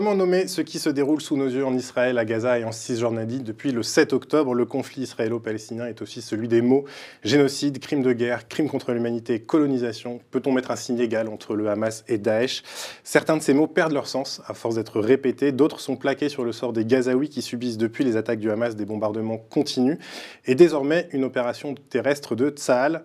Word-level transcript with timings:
Comment 0.00 0.14
nommer 0.14 0.48
ce 0.48 0.62
qui 0.62 0.78
se 0.78 0.88
déroule 0.88 1.20
sous 1.20 1.36
nos 1.36 1.48
yeux 1.50 1.66
en 1.66 1.76
Israël, 1.76 2.16
à 2.16 2.24
Gaza 2.24 2.58
et 2.58 2.64
en 2.64 2.72
Cisjordanie 2.72 3.40
depuis 3.40 3.70
le 3.70 3.82
7 3.82 4.14
octobre? 4.14 4.54
Le 4.54 4.64
conflit 4.64 5.02
israélo-palestinien 5.02 5.88
est 5.88 6.00
aussi 6.00 6.22
celui 6.22 6.48
des 6.48 6.62
mots 6.62 6.86
génocide, 7.22 7.78
crime 7.80 8.02
de 8.02 8.14
guerre, 8.14 8.48
crime 8.48 8.70
contre 8.70 8.92
l'humanité, 8.92 9.40
colonisation. 9.40 10.22
Peut-on 10.30 10.52
mettre 10.52 10.70
un 10.70 10.76
signe 10.76 10.98
égal 11.00 11.28
entre 11.28 11.54
le 11.54 11.68
Hamas 11.68 12.02
et 12.08 12.16
Daesh? 12.16 12.62
Certains 13.04 13.36
de 13.36 13.42
ces 13.42 13.52
mots 13.52 13.66
perdent 13.66 13.92
leur 13.92 14.06
sens 14.06 14.40
à 14.46 14.54
force 14.54 14.76
d'être 14.76 15.00
répétés, 15.00 15.52
d'autres 15.52 15.80
sont 15.80 15.96
plaqués 15.96 16.30
sur 16.30 16.44
le 16.44 16.52
sort 16.52 16.72
des 16.72 16.86
Gazaouis 16.86 17.28
qui 17.28 17.42
subissent 17.42 17.76
depuis 17.76 18.02
les 18.02 18.16
attaques 18.16 18.40
du 18.40 18.50
Hamas 18.50 18.76
des 18.76 18.86
bombardements 18.86 19.36
continus. 19.36 19.98
Et 20.46 20.54
désormais 20.54 21.10
une 21.12 21.24
opération 21.24 21.74
terrestre 21.90 22.34
de 22.34 22.48
Tsahal 22.48 23.02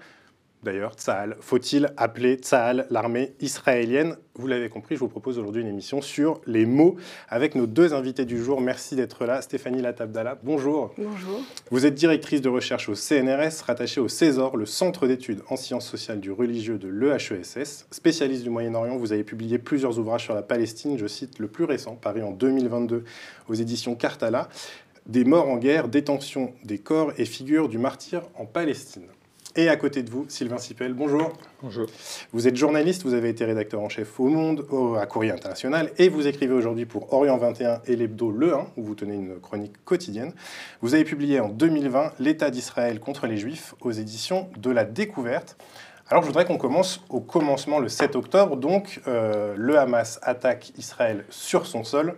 D'ailleurs, 0.65 0.95
Tsahal, 0.95 1.37
faut-il 1.41 1.93
appeler 1.95 2.37
Tsahal 2.37 2.87
l'armée 2.89 3.35
israélienne? 3.39 4.17
Vous 4.33 4.47
l'avez 4.47 4.67
compris, 4.67 4.95
je 4.95 4.99
vous 4.99 5.07
propose 5.07 5.37
aujourd'hui 5.37 5.61
une 5.61 5.67
émission 5.67 6.01
sur 6.01 6.41
les 6.47 6.65
mots 6.65 6.95
avec 7.29 7.53
nos 7.53 7.67
deux 7.67 7.93
invités 7.93 8.25
du 8.25 8.43
jour. 8.43 8.61
Merci 8.61 8.95
d'être 8.95 9.27
là. 9.27 9.43
Stéphanie 9.43 9.83
Latabdala, 9.83 10.39
bonjour. 10.41 10.91
Bonjour. 10.97 11.39
Vous 11.69 11.85
êtes 11.85 11.93
directrice 11.93 12.41
de 12.41 12.49
recherche 12.49 12.89
au 12.89 12.95
CNRS, 12.95 13.61
rattachée 13.67 14.01
au 14.01 14.07
César, 14.07 14.57
le 14.57 14.65
Centre 14.65 15.05
d'études 15.05 15.43
en 15.49 15.55
sciences 15.55 15.87
sociales 15.87 16.19
du 16.19 16.31
religieux 16.31 16.79
de 16.79 16.87
l'EHESS. 16.87 17.85
Spécialiste 17.91 18.41
du 18.41 18.49
Moyen-Orient, 18.49 18.97
vous 18.97 19.13
avez 19.13 19.23
publié 19.23 19.59
plusieurs 19.59 19.99
ouvrages 19.99 20.23
sur 20.23 20.33
la 20.33 20.41
Palestine. 20.41 20.97
Je 20.97 21.05
cite 21.05 21.37
le 21.37 21.47
plus 21.47 21.65
récent, 21.65 21.93
paru 21.93 22.23
en 22.23 22.31
2022 22.31 23.03
aux 23.47 23.53
éditions 23.53 23.93
Cartala. 23.93 24.49
Des 25.05 25.25
morts 25.25 25.47
en 25.47 25.57
guerre, 25.57 25.89
détention 25.89 26.53
des 26.63 26.79
corps 26.79 27.13
et 27.19 27.25
figures 27.25 27.69
du 27.69 27.77
martyr 27.77 28.23
en 28.33 28.47
Palestine. 28.47 29.05
Et 29.57 29.69
à 29.69 29.77
côté 29.77 30.03
de 30.03 30.09
vous, 30.09 30.25
Sylvain 30.27 30.57
Sipel, 30.57 30.93
bonjour. 30.93 31.31
Bonjour. 31.63 31.87
Vous 32.33 32.45
êtes 32.45 32.57
journaliste, 32.57 33.03
vous 33.03 33.13
avez 33.13 33.29
été 33.29 33.45
rédacteur 33.45 33.79
en 33.79 33.87
chef 33.87 34.19
au 34.19 34.27
Monde, 34.27 34.65
à 34.99 35.05
Courrier 35.05 35.31
International, 35.31 35.91
et 35.97 36.09
vous 36.09 36.27
écrivez 36.27 36.53
aujourd'hui 36.53 36.85
pour 36.85 37.13
Orient 37.13 37.37
21 37.37 37.81
et 37.85 37.95
l'Hebdo 37.95 38.31
Le 38.31 38.53
1, 38.53 38.67
où 38.75 38.83
vous 38.83 38.95
tenez 38.95 39.15
une 39.15 39.39
chronique 39.39 39.71
quotidienne. 39.85 40.33
Vous 40.81 40.93
avez 40.93 41.05
publié 41.05 41.39
en 41.39 41.47
2020 41.47 42.15
L'État 42.19 42.49
d'Israël 42.49 42.99
contre 42.99 43.27
les 43.27 43.37
Juifs 43.37 43.75
aux 43.79 43.91
éditions 43.91 44.49
de 44.57 44.71
la 44.71 44.83
Découverte. 44.83 45.55
Alors 46.09 46.21
je 46.21 46.27
voudrais 46.27 46.43
qu'on 46.43 46.57
commence 46.57 47.01
au 47.09 47.21
commencement 47.21 47.79
le 47.79 47.87
7 47.87 48.17
octobre. 48.17 48.57
Donc 48.57 48.99
euh, 49.07 49.55
le 49.57 49.79
Hamas 49.79 50.19
attaque 50.21 50.73
Israël 50.77 51.23
sur 51.29 51.65
son 51.65 51.85
sol. 51.85 52.15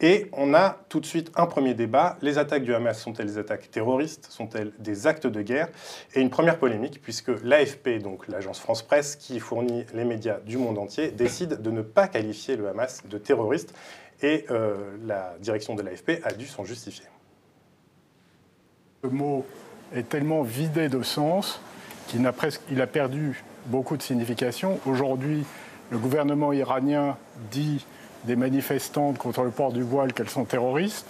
Et 0.00 0.28
on 0.32 0.52
a 0.52 0.78
tout 0.90 1.00
de 1.00 1.06
suite 1.06 1.32
un 1.36 1.46
premier 1.46 1.72
débat. 1.72 2.18
Les 2.20 2.36
attaques 2.36 2.64
du 2.64 2.74
Hamas 2.74 3.00
sont-elles 3.00 3.26
des 3.26 3.38
attaques 3.38 3.70
terroristes? 3.70 4.26
Sont-elles 4.30 4.72
des 4.78 5.06
actes 5.06 5.26
de 5.26 5.40
guerre? 5.40 5.68
Et 6.14 6.20
une 6.20 6.28
première 6.28 6.58
polémique, 6.58 7.00
puisque 7.00 7.30
l'AFP, 7.42 8.02
donc 8.02 8.28
l'agence 8.28 8.58
France-Presse, 8.58 9.16
qui 9.16 9.40
fournit 9.40 9.86
les 9.94 10.04
médias 10.04 10.38
du 10.40 10.58
monde 10.58 10.76
entier, 10.76 11.10
décide 11.10 11.62
de 11.62 11.70
ne 11.70 11.80
pas 11.80 12.08
qualifier 12.08 12.56
le 12.56 12.68
Hamas 12.68 13.02
de 13.08 13.16
terroriste. 13.16 13.74
Et 14.22 14.44
euh, 14.50 14.96
la 15.04 15.34
direction 15.40 15.74
de 15.74 15.82
l'AFP 15.82 16.20
a 16.24 16.32
dû 16.32 16.46
s'en 16.46 16.64
justifier. 16.64 17.06
Le 19.02 19.08
mot 19.08 19.46
est 19.94 20.08
tellement 20.08 20.42
vidé 20.42 20.88
de 20.88 21.02
sens 21.02 21.60
qu'il 22.08 22.22
presque, 22.32 22.60
a 22.78 22.86
perdu 22.86 23.42
beaucoup 23.66 23.96
de 23.96 24.02
signification. 24.02 24.78
Aujourd'hui, 24.86 25.44
le 25.90 25.98
gouvernement 25.98 26.52
iranien 26.52 27.16
dit 27.50 27.84
des 28.26 28.36
manifestantes 28.36 29.18
contre 29.18 29.42
le 29.42 29.50
port 29.50 29.72
du 29.72 29.82
voile 29.82 30.12
qu'elles 30.12 30.28
sont 30.28 30.44
terroristes. 30.44 31.06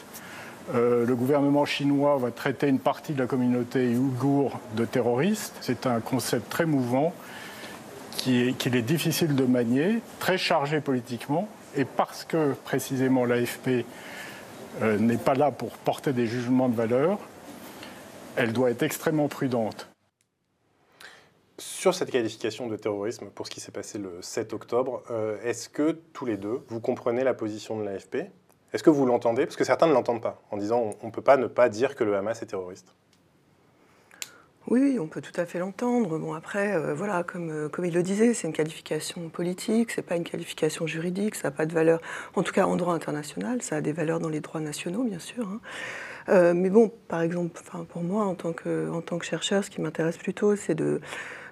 Euh, 0.74 1.06
le 1.06 1.14
gouvernement 1.14 1.64
chinois 1.64 2.16
va 2.18 2.30
traiter 2.30 2.68
une 2.68 2.78
partie 2.78 3.12
de 3.12 3.18
la 3.18 3.26
communauté 3.26 3.96
ouïghour 3.96 4.58
de 4.76 4.84
terroristes. 4.84 5.54
C'est 5.60 5.86
un 5.86 6.00
concept 6.00 6.50
très 6.50 6.66
mouvant 6.66 7.12
qu'il 8.16 8.76
est, 8.76 8.82
difficile 8.82 9.36
de 9.36 9.44
manier, 9.44 10.00
très 10.18 10.38
chargé 10.38 10.80
politiquement. 10.80 11.48
Et 11.76 11.84
parce 11.84 12.24
que 12.24 12.54
précisément 12.64 13.24
l'AFP 13.24 13.84
euh, 14.82 14.98
n'est 14.98 15.18
pas 15.18 15.34
là 15.34 15.50
pour 15.50 15.70
porter 15.76 16.12
des 16.12 16.26
jugements 16.26 16.68
de 16.68 16.74
valeur, 16.74 17.18
elle 18.34 18.52
doit 18.52 18.70
être 18.70 18.82
extrêmement 18.82 19.28
prudente. 19.28 19.86
Sur 21.58 21.94
cette 21.94 22.10
qualification 22.10 22.66
de 22.66 22.76
terrorisme, 22.76 23.30
pour 23.34 23.46
ce 23.46 23.50
qui 23.50 23.60
s'est 23.60 23.72
passé 23.72 23.96
le 23.96 24.20
7 24.20 24.52
octobre, 24.52 25.02
euh, 25.10 25.38
est-ce 25.42 25.70
que 25.70 25.92
tous 26.12 26.26
les 26.26 26.36
deux, 26.36 26.60
vous 26.68 26.80
comprenez 26.80 27.24
la 27.24 27.32
position 27.32 27.78
de 27.78 27.82
l'AFP 27.82 28.26
Est-ce 28.74 28.82
que 28.82 28.90
vous 28.90 29.06
l'entendez? 29.06 29.46
Parce 29.46 29.56
que 29.56 29.64
certains 29.64 29.86
ne 29.86 29.94
l'entendent 29.94 30.20
pas, 30.20 30.42
en 30.50 30.58
disant 30.58 30.90
on 31.00 31.06
ne 31.06 31.10
peut 31.10 31.22
pas 31.22 31.38
ne 31.38 31.46
pas 31.46 31.70
dire 31.70 31.94
que 31.94 32.04
le 32.04 32.14
Hamas 32.14 32.42
est 32.42 32.46
terroriste. 32.46 32.92
Oui, 34.68 34.98
on 35.00 35.06
peut 35.06 35.22
tout 35.22 35.40
à 35.40 35.46
fait 35.46 35.58
l'entendre. 35.58 36.18
Bon, 36.18 36.34
après, 36.34 36.74
euh, 36.74 36.92
voilà, 36.92 37.22
comme, 37.22 37.50
euh, 37.50 37.68
comme 37.70 37.86
il 37.86 37.94
le 37.94 38.02
disait, 38.02 38.34
c'est 38.34 38.48
une 38.48 38.52
qualification 38.52 39.30
politique, 39.30 39.92
c'est 39.92 40.02
pas 40.02 40.16
une 40.16 40.24
qualification 40.24 40.86
juridique, 40.86 41.36
ça 41.36 41.48
n'a 41.48 41.52
pas 41.52 41.64
de 41.64 41.72
valeur, 41.72 42.02
en 42.34 42.42
tout 42.42 42.52
cas 42.52 42.66
en 42.66 42.76
droit 42.76 42.92
international, 42.92 43.62
ça 43.62 43.76
a 43.76 43.80
des 43.80 43.92
valeurs 43.92 44.20
dans 44.20 44.28
les 44.28 44.40
droits 44.40 44.60
nationaux, 44.60 45.04
bien 45.04 45.20
sûr. 45.20 45.48
Hein. 46.28 46.52
mais 46.52 46.68
bon, 46.68 46.92
par 47.08 47.22
exemple, 47.22 47.62
pour 47.88 48.02
moi, 48.02 48.26
en 48.26 48.34
tant 48.34 48.52
que 48.52 49.24
chercheur, 49.24 49.64
ce 49.64 49.70
qui 49.70 49.80
m'intéresse 49.80 50.18
plutôt, 50.18 50.54
c'est 50.54 50.74
de 50.74 51.00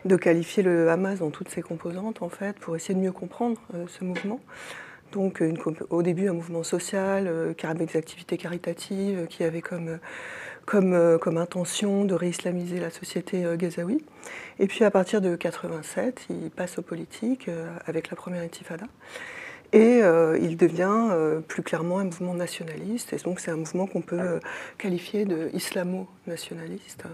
de 0.05 0.17
qualifier 0.17 0.63
le 0.63 0.91
Hamas 0.91 1.21
dans 1.21 1.31
toutes 1.31 1.49
ses 1.49 1.63
composantes, 1.63 2.23
en 2.23 2.29
fait, 2.29 2.59
pour 2.59 2.77
essayer 2.77 2.95
de 2.95 3.01
mieux 3.01 3.13
comprendre 3.13 3.61
euh, 3.75 3.87
ce 3.89 4.05
mouvement. 4.05 4.41
Donc, 5.13 5.43
au 5.91 6.03
début, 6.03 6.29
un 6.29 6.33
mouvement 6.33 6.65
social, 6.65 7.27
euh, 7.29 7.55
des 7.75 7.97
activités 7.97 8.37
caritatives, 8.37 9.21
euh, 9.21 9.27
qui 9.27 9.45
avait 9.45 9.63
comme, 9.63 9.99
comme, 10.67 11.19
comme, 11.21 11.39
intention 11.39 12.05
de 12.05 12.15
réislamiser 12.15 12.81
la 12.81 12.91
société 12.91 13.45
gazaoui. 13.57 14.05
Et 14.59 14.67
puis, 14.67 14.85
à 14.85 14.91
partir 14.91 15.21
de 15.21 15.37
87, 15.37 16.27
il 16.31 16.51
passe 16.51 16.79
aux 16.79 16.83
politiques 16.83 17.49
avec 17.87 18.11
la 18.11 18.17
première 18.17 18.43
intifada. 18.43 18.87
Et 19.73 20.01
il 20.41 20.57
devient 20.57 21.41
plus 21.49 21.63
clairement 21.63 21.99
un 21.99 22.05
mouvement 22.05 22.35
nationaliste. 22.35 23.13
Et 23.13 23.17
donc, 23.17 23.41
c'est 23.41 23.51
un 23.51 23.57
mouvement 23.57 23.87
qu'on 23.87 24.03
peut 24.03 24.41
qualifier 24.79 25.27
de 25.27 25.51
islamo-nationaliste 25.53 27.05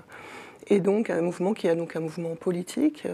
et 0.70 0.80
donc 0.80 1.10
un 1.10 1.20
mouvement 1.20 1.52
qui 1.52 1.66
est 1.66 1.76
donc 1.76 1.96
un 1.96 2.00
mouvement 2.00 2.36
politique. 2.36 3.06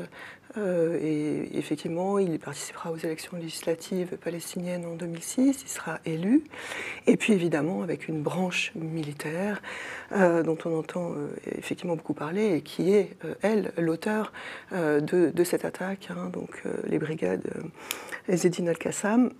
Euh, 0.58 0.98
et 1.02 1.58
effectivement, 1.58 2.18
il 2.18 2.38
participera 2.38 2.90
aux 2.90 2.96
élections 2.96 3.36
législatives 3.36 4.16
palestiniennes 4.16 4.86
en 4.86 4.94
2006, 4.94 5.62
il 5.62 5.68
sera 5.68 5.98
élu. 6.06 6.44
Et 7.06 7.16
puis 7.16 7.32
évidemment, 7.32 7.82
avec 7.82 8.08
une 8.08 8.22
branche 8.22 8.72
militaire 8.74 9.60
euh, 10.12 10.42
dont 10.42 10.56
on 10.64 10.78
entend 10.78 11.12
euh, 11.12 11.28
effectivement 11.58 11.96
beaucoup 11.96 12.14
parler 12.14 12.56
et 12.56 12.62
qui 12.62 12.94
est, 12.94 13.16
elle, 13.42 13.72
l'auteur 13.76 14.32
de, 14.72 15.44
cette 15.44 15.64
attaque, 15.64 16.08
hein, 16.10 16.30
donc 16.32 16.62
les 16.86 16.98
brigades 16.98 17.48
Zedin 18.28 18.66
al-Qassam 18.66 19.30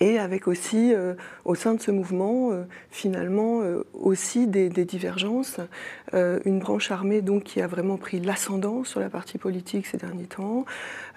et 0.00 0.18
avec 0.18 0.48
aussi 0.48 0.94
euh, 0.94 1.14
au 1.44 1.54
sein 1.54 1.74
de 1.74 1.80
ce 1.80 1.90
mouvement 1.90 2.50
euh, 2.52 2.64
finalement 2.90 3.62
euh, 3.62 3.84
aussi 3.92 4.46
des, 4.46 4.68
divergences, 4.70 5.60
une 6.12 6.58
branche 6.60 6.90
armée 6.90 7.20
donc 7.20 7.42
qui 7.44 7.60
a 7.60 7.66
vraiment 7.66 7.96
pris 7.96 8.20
l'ascendant 8.20 8.84
sur 8.84 9.00
la 9.00 9.10
partie 9.10 9.38
politique 9.38 9.86
ces 9.86 9.96
derniers 9.96 10.24
temps, 10.24 10.64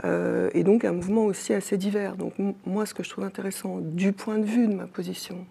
et 0.03 0.63
donc 0.63 0.83
un 0.83 0.91
mouvement 0.91 1.25
aussi 1.25 1.53
assez 1.53 1.77
divers. 1.77 2.15
Donc 2.15 2.33
moi 2.65 2.85
ce 2.85 2.93
que 2.93 3.03
je 3.03 3.09
trouve 3.09 3.23
intéressant 3.23 3.77
du 3.79 4.11
point 4.11 4.39
de 4.39 4.45
vue 4.45 4.67
de 4.67 4.73
ma 4.73 4.87
position 4.87 5.45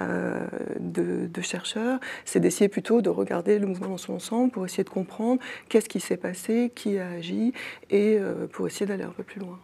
de, 0.00 1.26
de, 1.26 1.40
chercheur, 1.40 2.00
c'est 2.24 2.40
d'essayer 2.40 2.68
plutôt 2.68 3.00
de 3.00 3.08
regarder 3.08 3.58
le 3.58 3.66
mouvement 3.66 3.88
dans 3.88 3.98
son 3.98 4.14
ensemble 4.14 4.50
pour 4.50 4.64
essayer 4.64 4.84
de 4.84 4.90
comprendre 4.90 5.40
qu'est-ce 5.68 5.88
qui 5.88 6.00
s'est 6.00 6.18
passé, 6.18 6.72
qui 6.74 6.98
a 6.98 7.08
agi, 7.08 7.52
et 7.90 8.18
pour 8.52 8.66
essayer 8.66 8.86
d'aller 8.86 9.04
un 9.04 9.14
peu 9.16 9.22
plus 9.22 9.40
loin. 9.40 9.58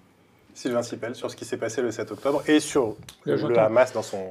Sylvain 0.54 0.82
Sipel, 0.82 1.14
sur 1.14 1.30
ce 1.30 1.36
qui 1.36 1.44
s'est 1.44 1.56
passé 1.56 1.82
le 1.82 1.90
7 1.90 2.12
octobre 2.12 2.42
et 2.46 2.60
sur 2.60 2.96
le 3.24 3.58
Hamas 3.58 3.92
dans 3.92 4.02
son... 4.02 4.22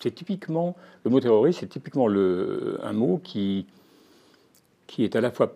C'est 0.00 0.14
typiquement, 0.14 0.76
le 1.04 1.10
mot 1.10 1.20
terroriste, 1.20 1.60
c'est 1.60 1.66
typiquement 1.66 2.06
le, 2.06 2.78
un 2.82 2.92
mot 2.92 3.20
qui, 3.22 3.66
qui 4.86 5.04
est 5.04 5.16
à 5.16 5.20
la 5.20 5.30
fois 5.30 5.54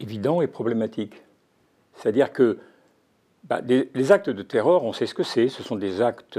évident 0.00 0.42
et 0.42 0.48
problématique. 0.48 1.22
C'est-à-dire 1.94 2.32
que 2.32 2.58
bah, 3.44 3.60
les 3.62 4.12
actes 4.12 4.30
de 4.30 4.42
terreur, 4.42 4.84
on 4.84 4.92
sait 4.92 5.06
ce 5.06 5.14
que 5.14 5.22
c'est, 5.22 5.48
ce 5.48 5.62
sont 5.62 5.76
des 5.76 6.00
actes 6.02 6.38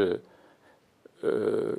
euh, 1.24 1.76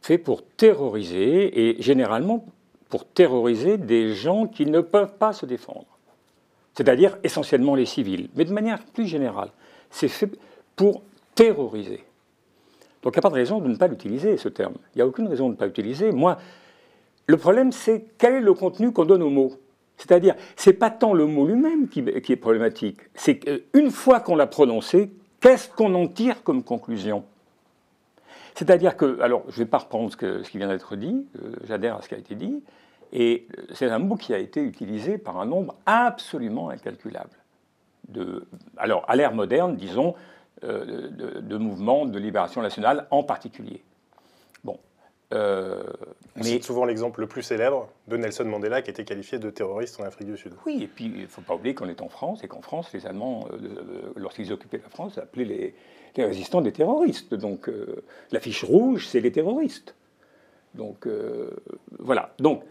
faits 0.00 0.24
pour 0.24 0.44
terroriser, 0.44 1.70
et 1.70 1.82
généralement 1.82 2.46
pour 2.88 3.06
terroriser 3.06 3.78
des 3.78 4.14
gens 4.14 4.46
qui 4.46 4.66
ne 4.66 4.80
peuvent 4.80 5.16
pas 5.16 5.32
se 5.32 5.46
défendre 5.46 5.91
c'est-à-dire 6.74 7.18
essentiellement 7.22 7.74
les 7.74 7.86
civils, 7.86 8.28
mais 8.34 8.44
de 8.44 8.52
manière 8.52 8.82
plus 8.82 9.06
générale. 9.06 9.50
C'est 9.90 10.08
fait 10.08 10.30
pour 10.76 11.02
terroriser. 11.34 12.04
Donc 13.02 13.14
il 13.14 13.16
n'y 13.16 13.20
a 13.20 13.22
pas 13.22 13.30
de 13.30 13.34
raison 13.34 13.60
de 13.60 13.68
ne 13.68 13.76
pas 13.76 13.88
l'utiliser, 13.88 14.36
ce 14.36 14.48
terme. 14.48 14.74
Il 14.94 14.98
n'y 14.98 15.02
a 15.02 15.06
aucune 15.06 15.26
raison 15.26 15.46
de 15.46 15.52
ne 15.52 15.56
pas 15.56 15.66
l'utiliser. 15.66 16.12
Moi, 16.12 16.38
le 17.26 17.36
problème, 17.36 17.72
c'est 17.72 18.04
quel 18.18 18.34
est 18.34 18.40
le 18.40 18.54
contenu 18.54 18.92
qu'on 18.92 19.04
donne 19.04 19.22
au 19.22 19.30
mot. 19.30 19.52
C'est-à-dire, 19.96 20.34
ce 20.56 20.70
n'est 20.70 20.76
pas 20.76 20.90
tant 20.90 21.12
le 21.12 21.26
mot 21.26 21.46
lui-même 21.46 21.88
qui, 21.88 22.00
est 22.00 22.36
problématique, 22.36 22.98
c'est 23.14 23.38
qu'une 23.38 23.90
fois 23.90 24.20
qu'on 24.20 24.34
l'a 24.34 24.46
prononcé, 24.46 25.12
qu'est-ce 25.40 25.68
qu'on 25.68 25.94
en 25.94 26.08
tire 26.08 26.42
comme 26.42 26.64
conclusion? 26.64 27.24
C'est-à-dire 28.54 28.96
que, 28.96 29.20
alors, 29.20 29.44
je 29.48 29.60
ne 29.60 29.64
vais 29.64 29.70
pas 29.70 29.78
reprendre 29.78 30.10
ce, 30.10 30.42
ce 30.42 30.50
qui 30.50 30.58
vient 30.58 30.68
d'être 30.68 30.96
dit, 30.96 31.24
euh, 31.42 31.52
j'adhère 31.66 31.96
à 31.96 32.02
ce 32.02 32.08
qui 32.08 32.14
a 32.14 32.18
été 32.18 32.34
dit, 32.34 32.62
et 33.12 33.46
c'est 33.74 33.86
un 33.86 33.98
mot 33.98 34.16
qui 34.16 34.32
a 34.32 34.38
été 34.38 34.62
utilisé 34.62 35.18
par 35.18 35.38
un 35.38 35.46
nombre 35.46 35.76
absolument 35.84 36.70
incalculable. 36.70 37.30
De, 38.08 38.46
alors, 38.78 39.04
à 39.08 39.16
l'ère 39.16 39.34
moderne, 39.34 39.76
disons, 39.76 40.14
de, 40.62 41.56
mouvements 41.56 42.06
de 42.06 42.18
libération 42.18 42.62
nationale 42.62 43.06
en 43.10 43.22
particulier. 43.22 43.82
Bon. 44.64 44.78
mais... 45.32 46.42
C'est 46.42 46.62
souvent 46.62 46.84
l'exemple 46.84 47.20
le 47.20 47.26
plus 47.26 47.42
célèbre 47.42 47.88
de 48.06 48.16
Nelson 48.16 48.44
Mandela 48.44 48.80
qui 48.80 48.90
était 48.90 49.04
qualifié 49.04 49.38
de 49.38 49.50
terroriste 49.50 50.00
en 50.00 50.04
Afrique 50.04 50.28
du 50.28 50.36
Sud. 50.36 50.52
Oui, 50.64 50.82
et 50.82 50.86
puis 50.86 51.06
il 51.06 51.22
ne 51.22 51.26
faut 51.26 51.40
pas 51.42 51.54
oublier 51.54 51.74
qu'on 51.74 51.88
est 51.88 52.00
en 52.00 52.08
France 52.08 52.44
et 52.44 52.48
qu'en 52.48 52.62
France, 52.62 52.92
les 52.92 53.06
Allemands, 53.06 53.48
lorsqu'ils 54.14 54.52
occupaient 54.52 54.80
la 54.82 54.88
France, 54.88 55.18
appelaient 55.18 55.44
les, 55.44 55.74
les 56.16 56.24
résistants 56.24 56.60
des 56.60 56.72
terroristes. 56.72 57.34
Donc 57.34 57.68
la 58.30 58.40
fiche 58.40 58.64
rouge, 58.64 59.08
c'est 59.08 59.20
les 59.20 59.32
terroristes. 59.32 59.96
Donc 60.74 61.08
voilà. 61.98 62.34
Donc 62.38 62.62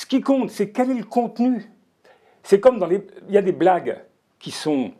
ce 0.00 0.06
qui 0.06 0.22
compte, 0.22 0.48
c'est 0.48 0.70
quel 0.70 0.90
est 0.90 0.94
le 0.94 1.04
contenu. 1.04 1.70
C'est 2.42 2.58
comme 2.58 2.78
dans 2.78 2.86
les. 2.86 3.06
Il 3.28 3.34
y 3.34 3.36
a 3.36 3.42
des 3.42 3.52
blagues 3.52 3.98
qui, 4.38 4.50
font 4.50 4.94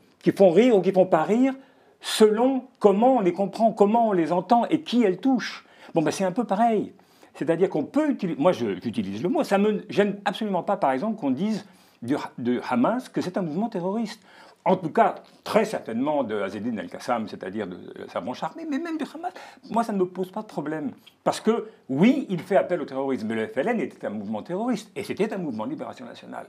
rire 0.51 0.77
ou 0.77 0.83
qui 0.83 0.93
font 0.93 1.07
pas 1.07 1.23
rire 1.23 1.55
selon 2.03 2.65
comment 2.79 3.17
on 3.17 3.21
les 3.21 3.33
comprend, 3.33 3.73
comment 3.73 4.09
on 4.09 4.13
les 4.13 4.31
entend 4.31 4.67
et 4.67 4.83
qui 4.83 5.03
elles 5.03 5.17
touchent. 5.17 5.65
Bon, 5.95 6.03
ben 6.03 6.11
c'est 6.11 6.25
un 6.25 6.33
peu 6.33 6.45
pareil. 6.45 6.93
C'est-à-dire 7.35 7.71
qu'on 7.71 7.85
peut 7.85 8.11
utiliser. 8.11 8.39
Moi, 8.39 8.53
j'utilise 8.53 9.23
le 9.23 9.31
mot. 9.31 9.43
Ça 9.43 9.57
me 9.57 9.87
gêne 9.89 10.21
absolument 10.27 10.63
pas, 10.63 10.77
par 10.77 10.93
exemple, 10.93 11.19
qu'on 11.19 11.31
dise 11.31 11.65
de 12.03 12.61
Hamas 12.69 13.09
que 13.09 13.23
c'est 13.23 13.39
un 13.39 13.43
mouvement 13.43 13.71
terroriste 13.71 14.21
en 14.65 14.77
tout 14.77 14.91
cas, 14.91 15.15
très 15.43 15.65
certainement 15.65 16.23
de 16.23 16.41
Azedine 16.41 16.79
El-Qassam, 16.79 17.29
c'est-à-dire 17.29 17.67
de 17.67 17.79
Savon 18.13 18.35
Charmé, 18.35 18.67
mais 18.69 18.79
même 18.79 18.99
du 18.99 19.05
Hamas, 19.15 19.33
moi, 19.71 19.85
ça 19.85 19.93
ne 19.93 19.99
me 19.99 20.07
pose 20.07 20.31
pas 20.31 20.43
de 20.43 20.47
problème. 20.47 20.93
Parce 21.25 21.41
que, 21.41 21.69
oui, 21.89 22.27
il 22.29 22.41
fait 22.41 22.57
appel 22.57 22.81
au 22.83 22.85
terrorisme, 22.85 23.27
mais 23.29 23.37
le 23.37 23.47
FLN 23.47 23.81
était 23.81 24.07
un 24.07 24.11
mouvement 24.11 24.43
terroriste, 24.43 24.91
et 24.95 25.03
c'était 25.03 25.33
un 25.33 25.39
mouvement 25.39 25.65
de 25.65 25.71
libération 25.71 26.05
nationale. 26.05 26.47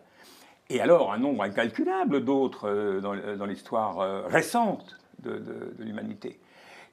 Et 0.69 0.81
alors, 0.81 1.11
un 1.13 1.17
nombre 1.17 1.43
incalculable 1.43 2.23
d'autres 2.23 2.67
euh, 2.67 3.01
dans, 3.01 3.45
l'histoire 3.45 3.99
euh, 3.99 4.27
récente 4.27 4.97
de, 5.19 5.73
l'humanité. 5.79 6.39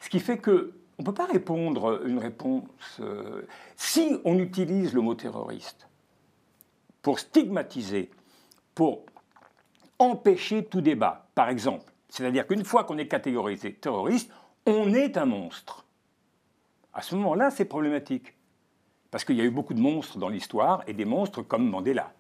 Ce 0.01 0.09
qui 0.09 0.21
fait 0.21 0.39
que 0.39 0.73
on 0.99 1.03
ne 1.03 1.07
peut 1.07 1.15
pas 1.15 1.27
répondre 1.27 2.05
une 2.05 2.19
réponse. 2.19 2.99
Euh, 2.99 3.43
si 3.77 4.19
on 4.25 4.37
utilise 4.41 4.95
le 4.95 5.01
mot 5.01 5.15
terroriste 5.15 5.89
pour 7.03 7.21
stigmatiser, 7.21 8.11
pour 8.75 9.05
empêcher 9.99 10.65
tout 10.65 10.81
débat, 10.81 11.29
par 11.35 11.49
exemple. 11.49 11.93
C'est-à-dire 12.09 12.47
qu'une 12.47 12.65
fois 12.65 12.85
qu'on 12.85 12.99
est 12.99 13.09
catégorisé 13.09 13.75
terroriste, 13.75 14.31
on 14.67 14.93
est 14.95 15.17
un 15.17 15.27
monstre. 15.27 15.85
À 16.95 17.03
ce 17.03 17.15
moment-là, 17.17 17.51
c'est 17.51 17.65
problématique. 17.65 18.35
Parce 19.11 19.25
qu'il 19.25 19.37
y 19.37 19.41
a 19.41 19.45
eu 19.45 19.51
beaucoup 19.51 19.75
de 19.75 19.81
monstres 19.81 20.19
dans 20.19 20.29
l'histoire, 20.29 20.83
et 20.87 20.93
des 20.93 21.05
monstres 21.05 21.43
comme 21.43 21.69
Mandela, 21.69 22.13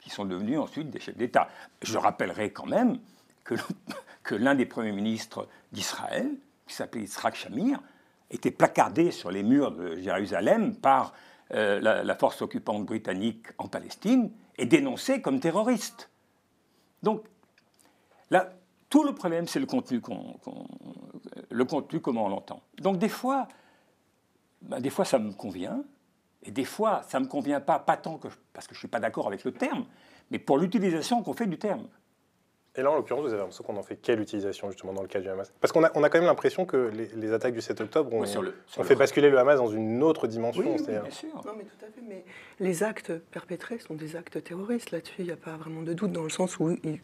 qui 0.00 0.10
sont 0.10 0.24
devenus 0.24 0.58
ensuite 0.58 0.90
des 0.90 1.00
chefs 1.00 1.16
d'État. 1.16 1.48
Je 1.82 1.98
rappellerai 1.98 2.52
quand 2.52 2.66
même 2.66 2.98
que, 3.44 3.54
l'un 4.34 4.54
des 4.54 4.66
premiers 4.66 4.92
ministres 4.92 5.48
d'Israël, 5.72 6.30
qui 6.66 6.74
s'appelait 6.74 7.02
Yitzhak 7.02 7.34
Shamir, 7.34 7.80
était 8.30 8.50
placardé 8.50 9.10
sur 9.10 9.30
les 9.30 9.42
murs 9.42 9.72
de 9.72 9.96
Jérusalem 9.96 10.76
par 10.76 11.14
euh, 11.54 11.80
la 11.80 12.14
force 12.14 12.42
occupante 12.42 12.84
britannique 12.84 13.46
en 13.56 13.68
Palestine 13.68 14.30
et 14.58 14.66
dénoncé 14.66 15.22
comme 15.22 15.40
terroriste. 15.40 16.10
Donc, 17.02 17.24
là, 18.30 18.52
tout 18.88 19.04
le 19.04 19.14
problème, 19.14 19.46
c'est 19.46 19.60
le 19.60 19.66
contenu, 19.66 20.00
le 21.50 21.64
contenu, 21.64 22.00
comment 22.00 22.26
on 22.26 22.28
l'entend. 22.28 22.62
Donc, 22.78 22.98
des 22.98 23.08
fois, 23.08 23.48
ben, 24.62 24.80
des 24.80 24.90
fois, 24.90 25.04
ça 25.04 25.18
me 25.18 25.32
convient, 25.32 25.82
et 26.42 26.50
des 26.50 26.64
fois, 26.64 27.02
ça 27.08 27.18
ne 27.18 27.24
me 27.24 27.30
convient 27.30 27.60
pas, 27.60 27.78
pas 27.78 27.96
tant 27.96 28.18
que, 28.18 28.28
parce 28.52 28.66
que 28.66 28.74
je 28.74 28.78
ne 28.78 28.80
suis 28.80 28.88
pas 28.88 29.00
d'accord 29.00 29.26
avec 29.26 29.44
le 29.44 29.52
terme, 29.52 29.86
mais 30.30 30.38
pour 30.38 30.58
l'utilisation 30.58 31.22
qu'on 31.22 31.34
fait 31.34 31.46
du 31.46 31.58
terme. 31.58 31.86
Et 32.78 32.82
là, 32.82 32.92
en 32.92 32.94
l'occurrence, 32.94 33.24
vous 33.24 33.30
avez 33.30 33.38
l'impression 33.38 33.64
qu'on 33.64 33.76
en 33.76 33.82
fait 33.82 33.96
quelle 33.96 34.20
utilisation 34.20 34.70
justement 34.70 34.92
dans 34.92 35.02
le 35.02 35.08
cas 35.08 35.18
du 35.18 35.28
Hamas? 35.28 35.52
Parce 35.60 35.72
qu'on 35.72 35.82
a, 35.82 35.90
on 35.96 36.04
a 36.04 36.08
quand 36.08 36.18
même 36.18 36.28
l'impression 36.28 36.64
que 36.64 36.92
les, 37.16 37.32
attaques 37.32 37.54
du 37.54 37.60
7 37.60 37.80
octobre 37.80 38.14
ont, 38.14 38.24
fait 38.84 38.94
basculer 38.94 39.30
le 39.30 39.38
Hamas 39.38 39.58
dans 39.58 39.66
une 39.66 40.00
autre 40.04 40.28
dimension. 40.28 40.62
Oui, 40.64 40.80
bien 40.86 41.02
sûr. 41.10 41.28
Non, 41.44 41.52
mais 41.56 41.64
tout 41.64 41.84
à 41.84 41.86
fait. 41.86 42.00
Mais 42.08 42.24
les 42.60 42.84
actes 42.84 43.12
perpétrés 43.32 43.80
sont 43.80 43.94
des 43.94 44.14
actes 44.14 44.44
terroristes. 44.44 44.92
Là-dessus, 44.92 45.16
il 45.18 45.24
n'y 45.24 45.32
a 45.32 45.36
pas 45.36 45.56
vraiment 45.56 45.82
de 45.82 45.92
doute 45.92 46.12
dans 46.12 46.22
le 46.22 46.30
sens 46.30 46.60
où 46.60 46.70
ils, 46.84 47.00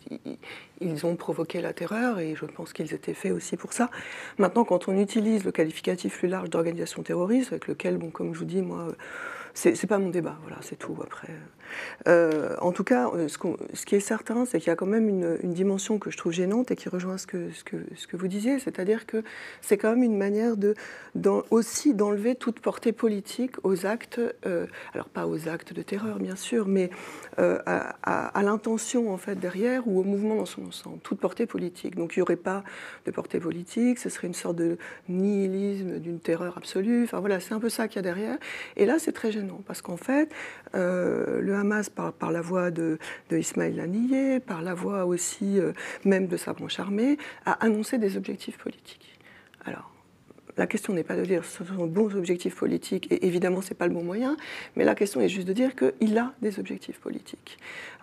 ils, 0.81 1.06
ont 1.06 1.17
provoqué 1.17 1.61
la 1.61 1.73
terreur 1.73 2.21
et 2.21 2.37
je 2.37 2.44
pense 2.44 2.73
qu'ils 2.73 2.94
étaient 2.94 3.12
faits 3.12 3.32
aussi 3.32 3.56
pour 3.56 3.73
ça. 3.73 3.91
Maintenant, 4.38 4.65
quand 4.65 4.87
on 4.87 4.97
utilise 4.97 5.44
le 5.44 5.50
qualificatif 5.50 6.19
plus 6.19 6.29
large 6.29 6.50
d'organisation 6.50 7.03
terroriste, 7.03 7.50
avec 7.50 7.67
lequel, 7.67 7.99
bon, 7.99 8.11
comme 8.11 8.32
je 8.32 8.38
vous 8.38 8.44
dis, 8.44 8.62
moi 8.62 8.87
c'est 9.55 9.87
pas 9.87 9.99
mon 9.99 10.11
débat, 10.11 10.37
voilà, 10.43 10.56
c'est 10.61 10.76
tout. 10.76 10.97
Après, 11.03 11.29
euh, 12.08 12.56
en 12.61 12.72
tout 12.72 12.84
cas, 12.84 13.08
euh, 13.14 13.28
ce, 13.28 13.87
qui 13.87 13.94
est 13.94 14.00
certain, 14.00 14.44
c'est 14.44 14.58
qu'il 14.58 14.69
y 14.69 14.72
a 14.72 14.76
quand 14.76 14.87
même 14.87 15.08
une, 15.08 15.52
dimension 15.55 15.99
que 15.99 16.11
je 16.11 16.16
trouve 16.16 16.32
gênante 16.32 16.70
et 16.70 16.76
qui 16.76 16.88
rejoint 16.88 17.16
ce 17.16 17.26
que, 17.26 17.49
vous 18.12 18.28
disiez, 18.28 18.58
c'est-à-dire 18.58 19.06
que 19.06 19.22
c'est 19.61 19.78
quand 19.78 19.90
même 19.90 20.02
une 20.02 20.16
manière 20.16 20.55
aussi 21.50 21.94
d'enlever 21.94 22.34
toute 22.34 22.58
portée 22.58 22.93
politique 22.93 23.52
aux 23.62 23.87
actes, 23.87 24.20
euh, 24.46 24.66
alors 24.94 25.08
pas 25.08 25.28
aux 25.28 25.49
actes 25.49 25.72
de 25.72 25.82
terreur 25.82 26.19
bien 26.19 26.34
sûr, 26.34 26.66
mais 26.66 26.90
à, 27.38 28.43
l'intention 28.43 29.12
en 29.12 29.16
fait 29.16 29.37
derrière 29.37 29.87
ou 29.87 30.00
au 30.00 30.02
mouvement 30.02 30.37
dans 30.37 30.46
son 30.46 30.66
ensemble, 30.66 30.99
toute 31.02 31.20
portée 31.20 31.46
politique. 31.46 31.94
Donc 31.94 32.16
il 32.16 32.19
n'y 32.19 32.22
aurait 32.22 32.37
pas 32.37 32.64
de 33.06 33.11
portée 33.11 33.38
politique, 33.38 33.99
ce 33.99 34.08
serait 34.08 34.26
une 34.26 34.34
sorte 34.34 34.56
de 34.56 34.76
nihilisme, 35.08 35.99
d'une 35.99 36.20
terreur 36.20 36.56
absolue. 36.56 37.05
Enfin 37.05 37.20
voilà, 37.20 37.40
c'est 37.40 37.55
un 37.55 37.61
peu 37.61 37.69
ça 37.69 37.88
qu'il 37.88 37.96
y 37.96 37.99
a 38.00 38.02
derrière. 38.02 38.38
Et 38.76 38.87
là, 38.87 38.99
c'est 38.99 39.12
très 39.12 39.32
gênant 39.32 39.62
parce 39.66 39.82
qu'en 39.82 39.96
fait, 39.96 40.31
euh, 40.75 41.40
Hamas, 41.55 41.91
par, 41.91 42.33
la 42.33 42.41
voix 42.41 42.71
de, 42.71 42.99
de 43.31 43.39
Ismaël 43.39 43.81
Haniyeh, 43.81 44.41
par 44.41 44.62
la 44.62 44.75
voix 44.75 45.06
aussi 45.06 45.59
euh, 45.59 45.73
même 46.05 46.27
de 46.27 46.37
Sabron 46.37 46.69
Charmé, 46.69 47.19
a 47.47 47.53
annoncé 47.65 47.99
des 47.99 48.17
objectifs 48.17 48.59
politiques. 48.59 49.15
La 50.56 50.67
question 50.67 50.93
n'est 50.93 51.05
pas 51.05 51.17
de 51.17 51.25
dire 51.25 51.45
ce 51.45 51.65
sont 51.65 51.87
bons 51.87 52.15
objectifs 52.15 52.56
politiques, 52.56 53.11
et 53.11 53.27
évidemment 53.27 53.61
ce 53.61 53.71
n'est 53.71 53.77
pas 53.77 53.87
le 53.87 53.95
bon 53.95 54.05
moyen, 54.05 54.37
mais 54.77 54.85
la 54.85 54.95
question 54.95 55.21
est 55.21 55.29
juste 55.29 55.49
de 55.49 55.53
dire 55.53 55.73
qu'il 55.75 56.19
a 56.19 56.33
des 56.43 56.59
objectifs 56.59 56.99
politiques. 56.99 57.59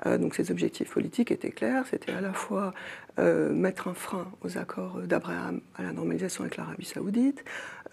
Euh, 0.06 0.18
donc 0.18 0.36
ces 0.36 0.51
objectifs 0.51 0.92
politiques 0.92 1.31
étaient 1.31 1.51
clairs, 1.51 1.86
c'était 1.89 2.12
à 2.12 2.21
la 2.21 2.33
fois 2.33 2.74
euh, 3.19 3.53
mettre 3.53 3.88
un 3.88 3.94
frein 3.94 4.31
aux 4.42 4.57
accords 4.57 5.01
d'Abraham 5.01 5.62
à 5.75 5.83
la 5.83 5.94
normalisation 5.94 6.44
avec 6.44 6.57
l'Arabie 6.57 6.86
saoudite, 6.86 7.44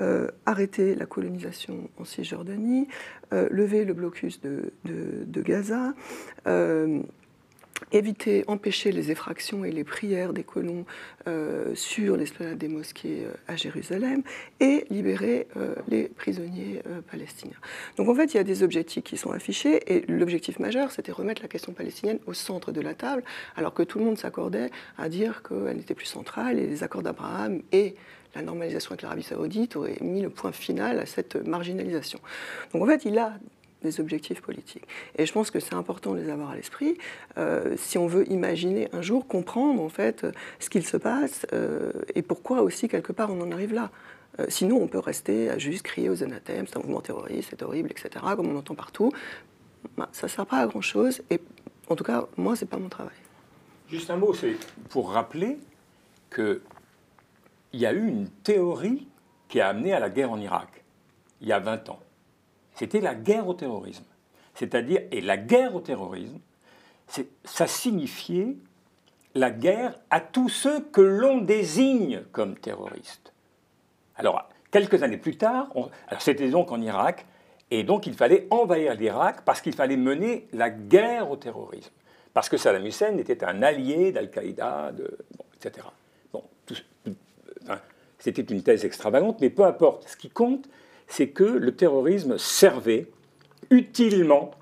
euh, 0.00 0.28
arrêter 0.46 0.94
la 0.94 1.06
colonisation 1.06 1.90
en 1.98 2.04
Cisjordanie, 2.04 2.88
lever 3.30 3.84
le 3.84 3.92
blocus 3.92 4.40
de, 4.40 4.72
Gaza, 5.42 5.92
éviter, 7.92 8.44
empêcher 8.46 8.92
les 8.92 9.10
effractions 9.10 9.64
et 9.64 9.70
les 9.70 9.84
prières 9.84 10.32
des 10.32 10.44
colons 10.44 10.84
euh, 11.26 11.74
sur 11.74 12.16
l'esplanade 12.16 12.58
des 12.58 12.68
mosquées 12.68 13.24
euh, 13.24 13.32
à 13.46 13.56
Jérusalem 13.56 14.22
et 14.60 14.84
libérer 14.90 15.48
euh, 15.56 15.74
les 15.88 16.08
prisonniers 16.08 16.82
palestiniens. 17.10 17.56
Donc 17.96 18.08
en 18.08 18.14
fait, 18.14 18.34
il 18.34 18.36
y 18.36 18.40
a 18.40 18.44
des 18.44 18.62
objectifs 18.62 19.04
qui 19.04 19.16
sont 19.16 19.30
affichés 19.30 19.92
et 19.92 20.04
l'objectif 20.08 20.58
majeur, 20.58 20.90
c'était 20.90 21.12
remettre 21.12 21.42
la 21.42 21.48
question 21.48 21.72
palestinienne 21.72 22.18
au 22.26 22.34
centre 22.34 22.72
de 22.72 22.80
la 22.80 22.94
table, 22.94 23.22
alors 23.56 23.74
que 23.74 23.82
tout 23.82 23.98
le 23.98 24.04
monde 24.04 24.18
s'accordait 24.18 24.70
à 24.96 25.08
dire 25.08 25.42
qu'elle 25.42 25.76
n'était 25.76 25.94
plus 25.94 26.06
centrale 26.06 26.58
et 26.58 26.66
les 26.66 26.82
accords 26.82 27.02
d'Abraham 27.02 27.62
et 27.72 27.94
la 28.34 28.42
normalisation 28.42 28.90
avec 28.90 29.02
l'Arabie 29.02 29.22
saoudite 29.22 29.76
auraient 29.76 29.98
mis 30.00 30.20
le 30.20 30.30
point 30.30 30.52
final 30.52 30.98
à 30.98 31.06
cette 31.06 31.36
marginalisation. 31.36 32.20
Donc 32.72 32.82
en 32.82 32.86
fait, 32.86 33.04
il 33.04 33.18
a 33.18 33.34
des 33.82 34.00
objectifs 34.00 34.40
politiques. 34.40 34.86
Et 35.16 35.26
je 35.26 35.32
pense 35.32 35.50
que 35.50 35.60
c'est 35.60 35.74
important 35.74 36.14
de 36.14 36.20
les 36.20 36.30
avoir 36.30 36.50
à 36.50 36.56
l'esprit 36.56 36.98
euh, 37.36 37.74
si 37.76 37.98
on 37.98 38.06
veut 38.06 38.30
imaginer 38.30 38.88
un 38.92 39.02
jour 39.02 39.26
comprendre 39.26 39.82
en 39.82 39.88
fait 39.88 40.26
ce 40.58 40.68
qu'il 40.68 40.84
se 40.84 40.96
passe 40.96 41.46
euh, 41.52 41.92
et 42.14 42.22
pourquoi 42.22 42.62
aussi 42.62 42.88
quelque 42.88 43.12
part 43.12 43.30
on 43.30 43.40
en 43.40 43.52
arrive 43.52 43.72
là. 43.72 43.90
Euh, 44.40 44.46
sinon, 44.48 44.80
on 44.80 44.86
peut 44.86 44.98
rester 44.98 45.50
à 45.50 45.58
juste 45.58 45.82
crier 45.82 46.08
aux 46.08 46.22
anathèmes, 46.22 46.66
c'est 46.66 46.76
un 46.76 46.80
mouvement 46.80 47.00
terroriste, 47.00 47.48
c'est 47.50 47.62
horrible, 47.62 47.90
etc., 47.90 48.24
comme 48.36 48.48
on 48.48 48.56
entend 48.56 48.74
partout. 48.74 49.10
Bah, 49.96 50.08
ça 50.12 50.26
ne 50.26 50.30
sert 50.30 50.46
pas 50.46 50.58
à 50.58 50.66
grand-chose, 50.66 51.22
et 51.30 51.40
en 51.88 51.96
tout 51.96 52.04
cas, 52.04 52.26
moi, 52.36 52.54
ce 52.54 52.64
n'est 52.64 52.68
pas 52.68 52.76
mon 52.76 52.88
travail. 52.88 53.16
Juste 53.88 54.10
un 54.10 54.16
mot, 54.16 54.34
c'est 54.34 54.56
pour 54.90 55.10
rappeler 55.10 55.58
qu'il 56.32 56.60
y 57.72 57.86
a 57.86 57.92
eu 57.92 58.06
une 58.06 58.28
théorie 58.28 59.08
qui 59.48 59.60
a 59.60 59.68
amené 59.68 59.92
à 59.92 59.98
la 59.98 60.10
guerre 60.10 60.30
en 60.30 60.38
Irak, 60.38 60.84
il 61.40 61.48
y 61.48 61.52
a 61.52 61.58
20 61.58 61.88
ans 61.88 62.00
c'était 62.78 63.00
la 63.00 63.14
guerre 63.14 63.48
au 63.48 63.54
terrorisme. 63.54 64.04
C'est-à-dire, 64.54 65.02
et 65.10 65.20
la 65.20 65.36
guerre 65.36 65.74
au 65.74 65.80
terrorisme, 65.80 66.38
ça 67.44 67.66
signifiait 67.66 68.56
la 69.34 69.50
guerre 69.50 69.98
à 70.10 70.20
tous 70.20 70.48
ceux 70.48 70.80
que 70.80 71.00
l'on 71.00 71.38
désigne 71.38 72.22
comme 72.32 72.56
terroristes. 72.56 73.32
Alors, 74.16 74.48
quelques 74.70 75.02
années 75.02 75.16
plus 75.16 75.36
tard, 75.36 75.70
c'était 76.18 76.50
donc 76.50 76.72
en 76.72 76.80
Irak, 76.80 77.26
et 77.70 77.84
donc 77.84 78.06
il 78.06 78.14
fallait 78.14 78.46
envahir 78.50 78.94
l'Irak 78.94 79.42
parce 79.44 79.60
qu'il 79.60 79.74
fallait 79.74 79.96
mener 79.96 80.48
la 80.52 80.70
guerre 80.70 81.30
au 81.30 81.36
terrorisme. 81.36 81.92
Parce 82.34 82.48
que 82.48 82.56
Saddam 82.56 82.86
Hussein 82.86 83.16
était 83.18 83.44
un 83.44 83.62
allié 83.62 84.12
d'Al-Qaïda, 84.12 84.92
etc. 85.56 85.86
Bon, 86.32 86.44
c'était 88.18 88.42
une 88.42 88.62
thèse 88.62 88.84
extravagante, 88.84 89.40
mais 89.40 89.50
peu 89.50 89.64
importe. 89.64 90.08
Ce 90.08 90.16
qui 90.16 90.30
compte, 90.30 90.68
c'est 91.08 91.28
que 91.28 91.44
le 91.44 91.74
terrorisme 91.74 92.38
servait 92.38 93.06
utilement 93.70 94.52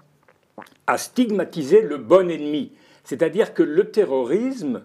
à 0.87 0.97
stigmatiser 0.97 1.83
le 1.83 1.99
bon 1.99 2.31
ennemi. 2.31 2.73
C'est-à-dire 3.05 3.53
que 3.53 3.63
le 3.63 3.91
terrorisme, 3.91 4.85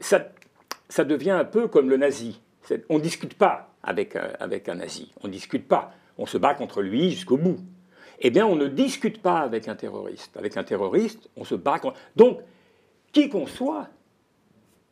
ça 0.00 1.04
devient 1.04 1.30
un 1.30 1.44
peu 1.44 1.66
comme 1.68 1.90
le 1.90 1.96
nazi. 1.96 2.40
On 2.88 2.98
ne 2.98 3.02
discute 3.02 3.34
pas 3.34 3.74
avec, 3.82 4.16
avec 4.38 4.68
un 4.68 4.76
nazi, 4.76 5.12
on 5.22 5.26
ne 5.26 5.32
discute 5.32 5.66
pas. 5.66 5.92
On 6.16 6.26
se 6.26 6.38
bat 6.38 6.54
contre 6.54 6.80
lui 6.80 7.10
jusqu'au 7.10 7.36
bout. 7.36 7.58
Eh 8.20 8.30
bien, 8.30 8.46
on 8.46 8.54
ne 8.54 8.68
discute 8.68 9.20
pas 9.20 9.40
avec 9.40 9.66
un 9.66 9.74
terroriste. 9.74 10.36
Avec 10.36 10.56
un 10.56 10.62
terroriste, 10.62 11.28
on 11.36 11.44
se 11.44 11.56
bat 11.56 11.78
contre... 11.78 11.98
Donc, 12.14 12.40
qui 13.12 13.28
qu'on 13.28 13.46
soit, 13.46 13.88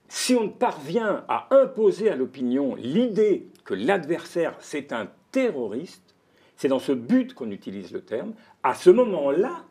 si 0.08 0.34
on 0.34 0.48
parvient 0.48 1.24
à 1.28 1.48
imposer 1.50 2.10
à 2.10 2.16
l'opinion 2.16 2.74
l'idée 2.74 3.46
que 3.64 3.74
l'adversaire, 3.74 4.56
c'est 4.58 4.92
un 4.92 5.08
terroriste, 5.32 6.14
c'est 6.56 6.68
dans 6.68 6.78
ce 6.78 6.92
but 6.92 7.34
qu'on 7.34 7.50
utilise 7.50 7.90
le 7.90 8.02
terme, 8.02 8.34
à 8.62 8.74
ce 8.74 8.90
moment-là, 8.90 9.64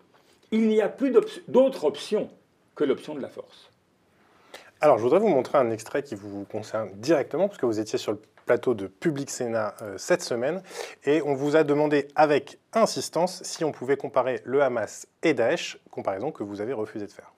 il 0.52 0.68
n'y 0.68 0.82
a 0.82 0.90
plus 0.90 1.14
d'autre 1.48 1.86
option 1.86 2.30
que 2.76 2.84
l'option 2.84 3.16
de 3.16 3.22
la 3.22 3.30
force. 3.30 3.70
Alors, 4.82 4.98
je 4.98 5.04
voudrais 5.04 5.20
vous 5.20 5.30
montrer 5.30 5.60
un 5.60 5.70
extrait 5.70 6.04
qui 6.04 6.16
vous 6.16 6.44
concerne 6.46 6.90
directement, 6.96 7.48
parce 7.48 7.60
que 7.60 7.66
vous 7.66 7.80
étiez 7.80 8.00
sur 8.00 8.12
le 8.12 8.20
plateau 8.46 8.74
de 8.74 8.88
Public 8.88 9.30
Sénat 9.30 9.76
euh, 9.82 9.98
cette 9.98 10.24
semaine, 10.24 10.62
et 11.06 11.22
on 11.22 11.36
vous 11.36 11.56
a 11.56 11.64
demandé 11.64 12.08
avec 12.16 12.58
insistance 12.74 13.42
si 13.44 13.64
on 13.64 13.72
pouvait 13.72 13.96
comparer 13.96 14.42
le 14.44 14.64
Hamas 14.64 15.08
et 15.22 15.34
Daesh, 15.34 15.78
comparaison 15.92 16.32
que 16.32 16.44
vous 16.44 16.60
avez 16.60 16.74
refusé 16.74 17.06
de 17.06 17.12
faire. 17.12 17.32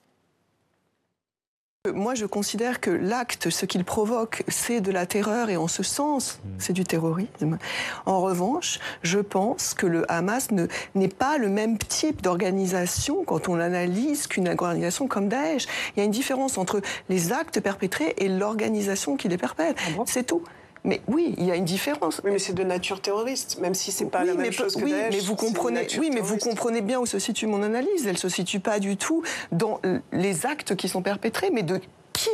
Moi, 1.92 2.14
je 2.14 2.24
considère 2.24 2.80
que 2.80 2.88
l'acte, 2.88 3.50
ce 3.50 3.66
qu'il 3.66 3.84
provoque, 3.84 4.42
c'est 4.48 4.80
de 4.80 4.90
la 4.90 5.04
terreur 5.04 5.50
et 5.50 5.58
en 5.58 5.68
ce 5.68 5.82
sens, 5.82 6.40
mm. 6.42 6.48
c'est 6.56 6.72
du 6.72 6.82
terrorisme. 6.82 7.58
En 8.06 8.22
revanche, 8.22 8.78
je 9.02 9.18
pense 9.18 9.74
que 9.74 9.86
le 9.86 10.10
Hamas 10.10 10.48
n'est 10.94 11.08
pas 11.08 11.36
le 11.36 11.50
même 11.50 11.76
type 11.76 12.22
d'organisation 12.22 13.22
quand 13.24 13.50
on 13.50 13.54
l'analyse 13.54 14.28
qu'une 14.28 14.48
organisation 14.48 15.08
comme 15.08 15.28
Daesh. 15.28 15.66
Il 15.94 15.98
y 15.98 16.00
a 16.00 16.04
une 16.04 16.10
différence 16.10 16.56
entre 16.56 16.80
les 17.10 17.34
actes 17.34 17.60
perpétrés 17.60 18.14
et 18.16 18.30
l'organisation 18.30 19.18
qui 19.18 19.28
les 19.28 19.36
perpètre. 19.36 19.82
Ah 19.86 20.04
c'est 20.06 20.24
tout. 20.24 20.42
Mais 20.84 21.00
oui, 21.08 21.34
il 21.38 21.46
y 21.46 21.50
a 21.50 21.56
une 21.56 21.64
différence. 21.64 22.20
Oui, 22.24 22.30
mais 22.30 22.38
c'est 22.38 22.52
de 22.52 22.62
nature 22.62 23.00
terroriste, 23.00 23.58
même 23.60 23.74
si 23.74 23.90
c'est 23.90 24.04
pas 24.04 24.24
la 24.24 24.34
même 24.34 24.52
chose 24.52 24.76
que 24.76 24.84
oui, 24.84 24.90
Daesh, 24.90 25.14
mais 25.14 25.20
vous 25.20 25.34
comprenez, 25.34 25.86
oui, 25.98 26.10
mais 26.12 26.20
vous 26.20 26.36
comprenez 26.36 26.82
bien 26.82 27.00
où 27.00 27.06
se 27.06 27.18
situe 27.18 27.46
mon 27.46 27.62
analyse. 27.62 28.06
Elle 28.06 28.18
se 28.18 28.28
situe 28.28 28.60
pas 28.60 28.78
du 28.78 28.98
tout 28.98 29.22
dans 29.50 29.80
les 30.12 30.44
actes 30.44 30.76
qui 30.76 30.88
sont 30.88 31.00
perpétrés, 31.00 31.50
mais 31.50 31.62
de 31.62 31.80
qui 32.12 32.30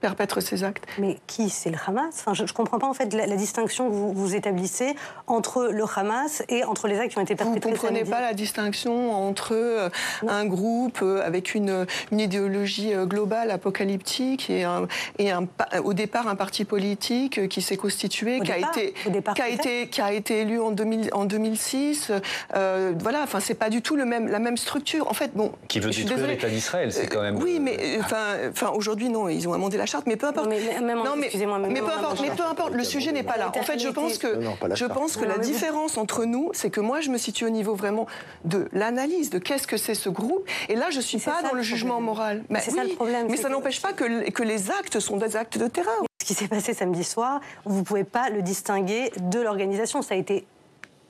perpètre 0.00 0.40
ces 0.40 0.64
actes. 0.64 0.84
Mais 0.98 1.18
qui 1.26 1.50
C'est 1.50 1.70
le 1.70 1.78
Hamas? 1.86 2.08
Enfin, 2.10 2.34
Je 2.34 2.42
ne 2.42 2.48
comprends 2.48 2.78
pas 2.78 2.86
en 2.86 2.94
fait 2.94 3.12
la, 3.14 3.26
distinction 3.36 3.88
que 3.88 3.94
vous, 3.94 4.12
vous, 4.12 4.34
établissez 4.34 4.94
entre 5.26 5.68
le 5.70 5.84
Hamas 5.94 6.42
et 6.48 6.64
entre 6.64 6.88
les 6.88 6.98
actes 6.98 7.12
qui 7.12 7.18
ont 7.18 7.22
été 7.22 7.34
perpétrés. 7.34 7.70
Vous 7.70 7.76
ne 7.76 7.80
comprenez 7.80 8.04
pas 8.04 8.20
la 8.20 8.34
distinction 8.34 9.12
entre 9.12 9.54
euh, 9.54 9.88
un 10.26 10.44
groupe 10.44 11.00
euh, 11.02 11.24
avec 11.24 11.54
une, 11.54 11.86
une, 12.12 12.20
idéologie 12.20 12.94
euh, 12.94 13.06
globale, 13.06 13.50
apocalyptique, 13.50 14.50
et, 14.50 14.64
un, 14.64 14.86
et 15.18 15.30
un, 15.30 15.46
au 15.82 15.94
départ 15.94 16.28
un 16.28 16.36
parti 16.36 16.64
politique 16.64 17.48
qui 17.48 17.62
s'est 17.62 17.76
constitué, 17.76 18.40
qui, 18.40 18.52
a 18.52 18.58
été, 18.58 18.92
qui, 19.34 19.42
a 19.42 19.48
été, 19.48 19.88
qui 19.88 20.00
a 20.00 20.12
été 20.12 20.40
élu 20.40 20.60
en, 20.60 20.70
2000, 20.70 21.10
en 21.12 21.24
2006. 21.24 22.12
Euh, 22.54 22.92
voilà, 22.98 23.22
enfin, 23.22 23.40
c'est 23.40 23.54
pas 23.54 23.70
du 23.70 23.82
tout 23.82 23.96
le 23.96 24.04
même, 24.04 24.28
la 24.28 24.38
même 24.38 24.56
structure. 24.56 25.08
En 25.08 25.14
fait, 25.14 25.32
bon. 25.34 25.52
Qui 25.68 25.80
veut 25.80 25.90
détruire 25.90 26.26
l'État 26.26 26.48
d'Israël, 26.48 26.92
c'est 26.92 27.06
quand 27.06 27.22
même. 27.22 27.36
Oui, 27.42 27.58
mais 27.60 27.98
enfin, 28.00 28.70
aujourd'hui, 28.74 29.08
non, 29.08 29.28
ils 29.28 29.48
ont 29.48 29.52
amendé 29.52 29.76
la 29.76 29.85
charte 29.86 30.06
mais 30.06 30.16
peu 30.16 30.26
importe. 30.26 30.48
Mais, 30.48 30.60
non, 30.80 31.16
mais, 31.16 31.30
mais, 31.68 31.80
peu 31.80 31.92
importe, 31.92 32.20
mais 32.20 32.30
peu 32.30 32.44
importe, 32.44 32.74
le 32.74 32.84
sujet 32.84 33.12
n'est 33.12 33.22
pas 33.22 33.36
là. 33.36 33.52
En 33.56 33.62
fait, 33.62 33.78
je 33.78 33.88
pense 33.88 34.18
que, 34.18 34.40
je 34.74 34.84
pense 34.84 35.16
que 35.16 35.24
la 35.24 35.38
différence 35.38 35.96
entre 35.96 36.24
nous, 36.24 36.50
c'est 36.52 36.70
que 36.70 36.80
moi, 36.80 37.00
je 37.00 37.10
me 37.10 37.18
situe 37.18 37.44
au 37.44 37.50
niveau 37.50 37.74
vraiment 37.74 38.06
de 38.44 38.68
l'analyse, 38.72 39.30
de 39.30 39.38
qu'est-ce 39.38 39.66
que 39.66 39.76
c'est 39.76 39.94
ce 39.94 40.08
groupe. 40.08 40.48
Et 40.68 40.76
là, 40.76 40.90
je 40.90 40.96
ne 40.96 41.02
suis 41.02 41.18
pas 41.18 41.42
dans 41.42 41.54
le, 41.54 41.62
jugement 41.62 42.00
moral. 42.00 42.44
Mais 42.48 42.60
c'est 42.60 42.70
ça 42.70 42.84
le 42.84 42.94
problème. 42.94 43.26
Mais 43.28 43.36
ça 43.36 43.48
n'empêche 43.48 43.80
pas 43.80 43.92
que, 43.92 44.30
que 44.30 44.42
les 44.42 44.70
actes 44.70 45.00
sont 45.00 45.16
des 45.16 45.36
actes 45.36 45.58
de 45.58 45.66
terreur. 45.66 46.04
Ce 46.20 46.26
qui 46.26 46.34
s'est 46.34 46.48
passé 46.48 46.74
samedi 46.74 47.04
soir, 47.04 47.40
vous 47.64 47.78
ne 47.78 47.84
pouvez 47.84 48.04
pas 48.04 48.30
le 48.30 48.42
distinguer 48.42 49.12
de 49.20 49.40
l'organisation. 49.40 50.02
Ça 50.02 50.14
a 50.14 50.16
été 50.16 50.46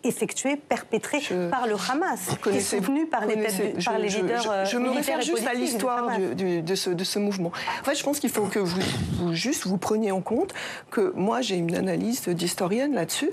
effectué, 0.05 0.57
perpétré 0.57 1.19
par 1.51 1.67
le 1.67 1.75
Hamas, 1.75 2.37
qui 2.43 2.51
est 2.51 2.61
soutenu 2.61 3.07
par 3.07 3.27
les, 3.27 3.37
par 3.85 3.99
les 3.99 4.09
leaders 4.09 4.65
Je, 4.65 4.71
je 4.71 4.79
me 4.79 4.91
réfère 4.91 5.21
juste 5.21 5.47
à 5.47 5.55
l'histoire 5.55 6.11
de, 6.19 6.75
ce, 6.75 6.91
de 6.91 7.05
ce 7.05 7.19
mouvement. 7.19 7.53
En 7.81 7.85
fait, 7.85 7.95
je 7.95 8.05
pense 8.05 8.21
qu'il 8.21 8.31
faut 8.31 8.47
que 8.47 8.59
vous, 8.59 8.81
vous, 9.15 9.35
juste 9.35 9.67
vous 9.67 9.79
preniez 9.79 10.13
en 10.13 10.21
compte 10.21 10.55
que 10.91 11.13
moi, 11.17 11.41
j'ai 11.41 11.57
une 11.57 11.75
analyse 11.75 12.29
d'historienne 12.29 12.95
là-dessus. 12.95 13.31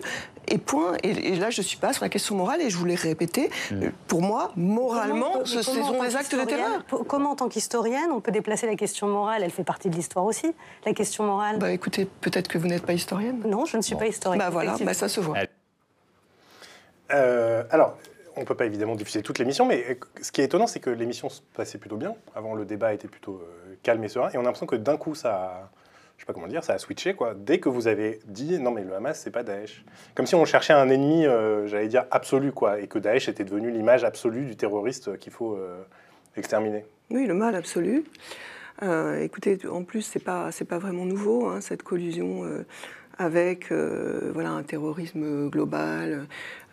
Et 0.49 0.57
point. 0.57 0.97
Et, 1.03 1.35
là, 1.37 1.49
je 1.51 1.61
ne 1.61 1.65
suis 1.65 1.77
pas 1.77 1.93
sur 1.93 2.03
la 2.03 2.09
question 2.09 2.35
morale 2.35 2.61
et 2.61 2.69
je 2.69 2.75
voulais 2.75 2.95
répéter. 2.95 3.49
Mm. 3.71 3.87
Pour 4.07 4.21
moi, 4.21 4.51
moralement, 4.57 5.45
ce 5.45 5.61
sont 5.61 6.01
des 6.01 6.15
actes 6.17 6.35
de 6.35 6.43
terreur. 6.43 6.83
Comment, 7.07 7.31
en 7.31 7.35
tant 7.35 7.47
qu'historienne, 7.47 8.11
on 8.11 8.19
peut 8.19 8.31
déplacer 8.31 8.67
la 8.67 8.75
question 8.75 9.07
morale? 9.07 9.41
Elle 9.43 9.51
fait 9.51 9.63
partie 9.63 9.89
de 9.89 9.95
l'histoire 9.95 10.25
aussi. 10.25 10.53
La 10.85 10.93
question 10.93 11.23
morale. 11.23 11.59
Bah 11.59 11.71
écoutez, 11.71 12.05
peut-être 12.05 12.49
que 12.49 12.57
vous 12.57 12.67
n'êtes 12.67 12.85
pas 12.85 12.93
historienne. 12.93 13.41
Non, 13.45 13.65
je 13.65 13.77
ne 13.77 13.81
suis 13.81 13.95
pas 13.95 14.07
historienne. 14.07 14.39
Bah 14.39 14.49
voilà, 14.49 14.75
bah, 14.81 14.93
ça 14.93 15.07
se 15.07 15.21
voit. 15.21 15.37
Euh, 17.11 17.63
alors, 17.69 17.97
on 18.35 18.41
ne 18.41 18.45
peut 18.45 18.55
pas 18.55 18.65
évidemment 18.65 18.95
diffuser 18.95 19.21
toute 19.21 19.39
l'émission, 19.39 19.65
mais 19.65 19.85
euh, 19.89 19.95
ce 20.21 20.31
qui 20.31 20.41
est 20.41 20.45
étonnant, 20.45 20.67
c'est 20.67 20.79
que 20.79 20.89
l'émission 20.89 21.29
se 21.29 21.41
passait 21.53 21.77
plutôt 21.77 21.97
bien. 21.97 22.15
Avant, 22.35 22.55
le 22.55 22.65
débat 22.65 22.93
était 22.93 23.07
plutôt 23.07 23.41
euh, 23.43 23.75
calme 23.83 24.03
et 24.03 24.09
serein. 24.09 24.29
Et 24.29 24.37
on 24.37 24.41
a 24.41 24.43
l'impression 24.43 24.65
que 24.65 24.75
d'un 24.75 24.97
coup, 24.97 25.15
ça 25.15 25.35
a, 25.35 25.69
je 26.17 26.23
sais 26.23 26.25
pas 26.25 26.33
comment 26.33 26.47
dire, 26.47 26.63
ça 26.63 26.73
a 26.73 26.77
switché, 26.77 27.13
quoi. 27.13 27.33
Dès 27.35 27.59
que 27.59 27.69
vous 27.69 27.87
avez 27.87 28.19
dit, 28.25 28.59
non, 28.59 28.71
mais 28.71 28.83
le 28.83 28.93
Hamas, 28.95 29.19
c'est 29.19 29.31
pas 29.31 29.43
Daesh. 29.43 29.83
Comme 30.15 30.25
si 30.25 30.35
on 30.35 30.45
cherchait 30.45 30.73
un 30.73 30.89
ennemi, 30.89 31.25
j'allais 31.65 31.87
dire, 31.87 32.05
absolu, 32.11 32.51
quoi. 32.51 32.79
Et 32.79 32.87
que 32.87 32.99
Daesh 32.99 33.27
était 33.29 33.43
devenu 33.43 33.71
l'image 33.71 34.03
absolue 34.03 34.45
du 34.45 34.55
terroriste 34.55 35.17
qu'il 35.17 35.33
faut 35.33 35.59
exterminer. 36.37 36.85
Oui, 37.11 37.27
le 37.27 37.33
mal 37.33 37.55
absolu. 37.55 38.05
écoutez, 39.19 39.59
en 39.69 39.83
plus, 39.83 40.01
c'est 40.01 40.23
pas, 40.23 40.49
pas 40.67 40.77
vraiment 40.77 41.05
nouveau, 41.05 41.47
hein, 41.47 41.61
cette 41.61 41.83
collusion 41.83 42.43
avec 43.17 43.71
voilà, 43.71 44.51
un 44.51 44.63
terrorisme 44.63 45.49
global, 45.49 46.27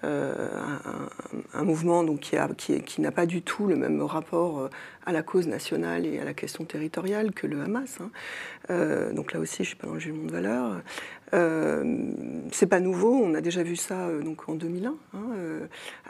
euh, 0.05 0.49
un, 1.53 1.65
mouvement 1.65 2.05
qui 2.17 3.01
n'a 3.01 3.13
pas 3.13 3.27
du 3.27 3.43
tout 3.43 3.67
le 3.67 3.77
même 3.77 4.03
rapport 4.03 4.61
euh, 4.61 4.69
à 5.05 5.13
la 5.13 5.23
cause 5.23 5.47
nationale 5.47 6.07
et 6.07 6.19
à 6.19 6.25
la 6.25 6.33
question 6.33 6.65
territoriale 6.65 7.33
que 7.33 7.47
le 7.47 7.61
Hamas. 7.61 7.99
Hein. 8.01 8.11
Euh, 8.71 9.13
donc 9.13 9.33
là 9.33 9.41
aussi, 9.41 9.57
je 9.57 9.63
ne 9.63 9.67
suis 9.67 9.77
pas 9.77 9.87
dans 9.87 9.95
le 9.95 10.01
jugement 10.01 10.25
de 10.25 10.33
valeur. 10.33 10.81
Euh, 11.35 12.11
c'est 12.53 12.67
pas 12.67 12.81
nouveau, 12.81 13.15
on 13.15 13.35
a 13.35 13.41
déjà 13.41 13.63
vu 13.63 13.77
ça 13.77 14.09
donc 14.25 14.49
en 14.49 14.55
2001, 14.55 14.95
hein, 15.15 15.19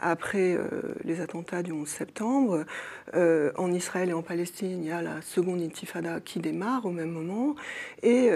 après 0.01 0.57
les 1.03 1.21
attentats 1.21 1.63
du 1.63 1.71
11 1.71 1.87
septembre. 1.87 2.65
en 3.13 3.71
Israël 3.71 4.09
et 4.09 4.13
en 4.13 4.21
Palestine, 4.21 4.83
il 4.83 4.87
y 4.87 4.91
a 4.91 5.01
la 5.01 5.21
seconde 5.21 5.61
intifada 5.61 6.19
qui 6.19 6.39
démarre 6.39 6.85
au 6.85 6.91
même 6.91 7.11
moment. 7.11 7.55
Et 8.03 8.29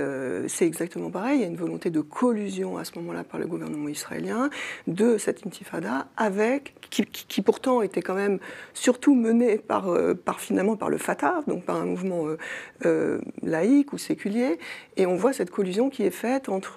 c'est 0.48 0.66
exactement 0.66 1.10
pareil, 1.10 1.40
il 1.40 1.42
y 1.42 1.46
a 1.46 1.48
une 1.48 1.56
volonté 1.56 1.90
de 1.90 2.02
collusion 2.02 2.78
à 2.78 2.86
ce 2.86 2.98
moment-là 3.00 3.24
par 3.24 3.40
le 3.40 3.48
gouvernement 3.48 3.90
israélien 3.90 4.50
de 4.88 5.18
cette 5.18 5.46
intifada, 5.46 6.08
avec, 6.18 6.74
qui, 6.90 7.42
pourtant 7.42 7.82
était 7.82 8.02
quand 8.02 8.14
même 8.14 8.40
surtout 8.74 9.16
menée 9.16 9.58
par, 9.58 9.90
euh, 9.90 10.14
par, 10.14 10.40
finalement 10.40 10.76
par 10.76 10.90
le 10.90 10.98
Fatah, 10.98 11.42
donc 11.48 11.64
par 11.64 11.78
un 11.78 11.86
mouvement 11.86 12.28
euh, 12.28 12.38
euh, 12.86 13.20
laïque 13.42 13.94
ou 13.94 13.98
séculier, 13.98 14.60
et 14.98 15.06
on 15.06 15.16
voit 15.16 15.34
cette 15.34 15.52
collusion 15.52 15.90
qui 15.90 16.04
est 16.04 16.12
faite 16.12 16.50
entre, 16.50 16.75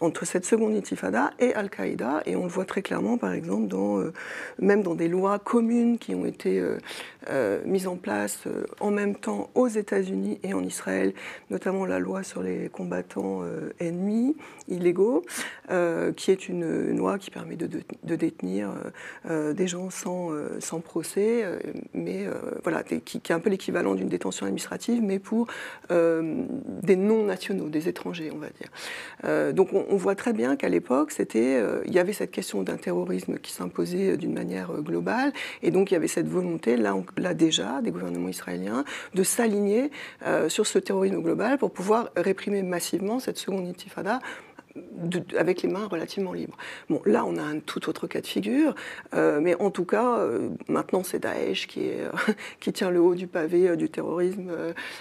entre 0.00 0.24
cette 0.24 0.44
seconde 0.44 0.74
intifada 0.74 1.32
et 1.38 1.54
Al-Qaïda, 1.54 2.22
et 2.26 2.36
on 2.36 2.44
le 2.44 2.48
voit 2.48 2.64
très 2.64 2.82
clairement 2.82 3.18
par 3.18 3.32
exemple 3.32 3.68
dans, 3.68 4.02
même 4.58 4.82
dans 4.82 4.94
des 4.94 5.08
lois 5.08 5.38
communes 5.38 5.98
qui 5.98 6.14
ont 6.14 6.24
été 6.24 6.62
mises 7.64 7.86
en 7.86 7.96
place 7.96 8.44
en 8.80 8.90
même 8.90 9.14
temps 9.14 9.50
aux 9.54 9.68
États-Unis 9.68 10.38
et 10.42 10.54
en 10.54 10.62
Israël, 10.62 11.14
notamment 11.50 11.86
la 11.86 11.98
loi 11.98 12.22
sur 12.22 12.42
les 12.42 12.68
combattants 12.68 13.42
ennemis 13.80 14.36
illégaux, 14.68 15.24
qui 16.16 16.30
est 16.30 16.48
une, 16.48 16.96
loi 16.96 17.18
qui 17.18 17.30
permet 17.30 17.56
de, 17.56 18.16
détenir 18.16 18.70
euh, 18.70 18.74
euh, 19.30 19.52
des 19.52 19.66
gens 19.66 19.90
sans, 19.90 20.32
euh, 20.32 20.58
procès, 20.84 21.44
mais 21.94 22.26
voilà, 22.62 22.82
qui, 22.82 23.18
est 23.18 23.30
un 23.30 23.38
peu 23.38 23.50
l'équivalent 23.50 23.94
d'une 23.94 24.08
détention 24.08 24.46
administrative, 24.46 25.02
mais 25.02 25.18
pour 25.18 25.46
des 25.90 26.96
non-nationaux, 26.96 27.68
des 27.68 27.88
étrangers, 27.88 28.30
on 28.34 28.38
va 28.38 28.48
dire. 28.48 29.52
donc 29.52 29.72
on, 29.72 29.96
voit 29.96 30.14
très 30.14 30.32
bien 30.32 30.56
qu'à 30.56 30.68
l'époque, 30.68 31.12
c'était, 31.12 31.62
il 31.86 31.92
y 31.92 31.98
avait 31.98 32.12
cette 32.12 32.30
question 32.30 32.62
d'un 32.62 32.76
terrorisme 32.76 33.38
qui 33.38 33.52
s'imposait 33.52 34.16
d'une 34.16 34.32
manière 34.32 34.72
globale, 34.80 35.32
et 35.62 35.70
donc 35.70 35.90
il 35.90 35.94
y 35.94 35.96
avait 35.96 36.08
cette 36.08 36.28
volonté, 36.28 36.76
là, 36.76 36.94
là 37.16 37.34
déjà, 37.34 37.80
des 37.82 37.90
gouvernements 37.90 38.28
israéliens, 38.28 38.84
de 39.14 39.22
s'aligner 39.22 39.90
sur 40.48 40.66
ce 40.66 40.78
terrorisme 40.78 41.20
global 41.20 41.58
pour 41.58 41.70
pouvoir 41.70 42.10
réprimer 42.16 42.62
massivement 42.62 43.18
cette 43.18 43.38
seconde 43.38 43.68
intifada 43.68 44.20
avec 45.36 45.62
les 45.62 45.68
mains 45.68 45.86
relativement 45.86 46.32
libres. 46.32 46.56
Bon, 46.88 47.02
là, 47.04 47.24
on 47.26 47.36
a 47.36 47.42
un 47.42 47.58
tout 47.58 47.88
autre 47.88 48.06
cas 48.06 48.20
de 48.20 48.26
figure, 48.26 48.74
euh, 49.14 49.40
mais 49.40 49.54
en 49.60 49.70
tout 49.70 49.84
cas, 49.84 50.18
euh, 50.18 50.50
maintenant, 50.68 51.02
c'est 51.02 51.18
Daesh 51.18 51.66
qui, 51.66 51.86
est, 51.86 52.04
qui 52.60 52.72
tient 52.72 52.90
le 52.90 53.00
haut 53.00 53.14
du 53.14 53.26
pavé 53.26 53.76
du 53.76 53.90
terrorisme 53.90 54.50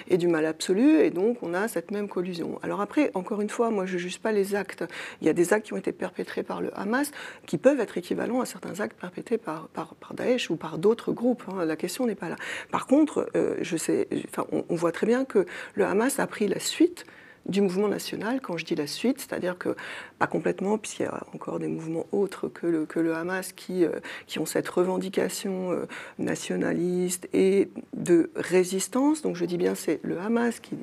et 0.09 0.17
du 0.17 0.27
mal 0.27 0.45
absolu, 0.45 0.99
et 0.99 1.09
donc 1.09 1.37
on 1.41 1.53
a 1.53 1.67
cette 1.67 1.91
même 1.91 2.07
collusion. 2.07 2.59
Alors 2.63 2.81
après, 2.81 3.11
encore 3.13 3.41
une 3.41 3.49
fois, 3.49 3.69
moi, 3.69 3.85
je 3.85 3.93
ne 3.93 3.99
juge 3.99 4.19
pas 4.19 4.31
les 4.31 4.55
actes. 4.55 4.83
Il 5.21 5.27
y 5.27 5.29
a 5.29 5.33
des 5.33 5.53
actes 5.53 5.67
qui 5.67 5.73
ont 5.73 5.77
été 5.77 5.91
perpétrés 5.91 6.43
par 6.43 6.61
le 6.61 6.77
Hamas 6.77 7.11
qui 7.45 7.57
peuvent 7.57 7.79
être 7.79 7.97
équivalents 7.97 8.41
à 8.41 8.45
certains 8.45 8.79
actes 8.79 8.99
perpétrés 8.99 9.37
par, 9.37 9.67
par, 9.69 9.95
Daesh 10.13 10.49
ou 10.49 10.55
par 10.55 10.77
d'autres 10.77 11.11
groupes. 11.11 11.43
Hein. 11.51 11.65
La 11.65 11.75
question 11.75 12.05
n'est 12.05 12.15
pas 12.15 12.29
là. 12.29 12.35
Par 12.71 12.87
contre, 12.87 13.29
je 13.61 13.77
sais, 13.77 14.07
enfin, 14.27 14.45
on 14.51 14.75
voit 14.75 14.91
très 14.91 15.07
bien 15.07 15.25
que 15.25 15.45
le 15.75 15.85
Hamas 15.85 16.19
a 16.19 16.27
pris 16.27 16.47
la 16.47 16.59
suite 16.59 17.05
du 17.45 17.61
mouvement 17.61 17.87
national. 17.87 18.39
Quand 18.41 18.57
je 18.57 18.65
dis 18.65 18.75
la 18.75 18.87
suite, 18.87 19.19
c'est-à-dire 19.19 19.57
que, 19.57 19.75
pas 20.19 20.27
complètement, 20.27 20.77
puisqu'il 20.77 21.03
y 21.03 21.05
a 21.05 21.23
encore 21.33 21.59
des 21.59 21.67
mouvements 21.67 22.05
autres 22.11 22.47
que 22.47 22.67
le, 22.67 22.85
que 22.85 22.99
le 22.99 23.15
Hamas 23.15 23.51
qui, 23.53 23.83
euh, 23.83 23.99
qui 24.27 24.39
ont 24.39 24.45
cette 24.45 24.67
revendication 24.69 25.71
euh, 25.71 25.85
nationaliste 26.19 27.27
et 27.33 27.69
de 27.93 28.31
résistance. 28.35 29.21
Donc 29.21 29.35
je 29.35 29.45
dis 29.45 29.57
bien 29.57 29.75
c'est 29.75 29.99
le 30.03 30.19
Hamas 30.19 30.59
qui, 30.59 30.77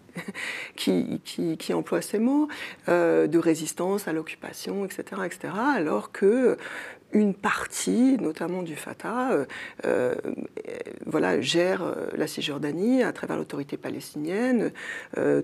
qui, 0.76 1.56
qui, 1.56 1.74
emploie 1.74 2.02
ces 2.02 2.18
mots, 2.18 2.48
euh, 2.88 3.26
de 3.26 3.38
résistance 3.38 4.08
à 4.08 4.12
l'occupation, 4.12 4.84
etc., 4.84 5.22
etc. 5.24 5.54
Alors 5.76 6.12
que 6.12 6.56
une 7.12 7.34
partie, 7.34 8.16
notamment 8.20 8.62
du 8.62 8.76
Fatah, 8.76 9.32
euh, 9.32 9.44
euh, 9.86 10.14
voilà, 11.06 11.40
gère 11.40 11.82
euh, 11.82 12.08
la 12.16 12.26
Cisjordanie 12.26 13.02
à 13.02 13.12
travers 13.12 13.36
l'autorité 13.36 13.76
palestinienne, 13.76 14.72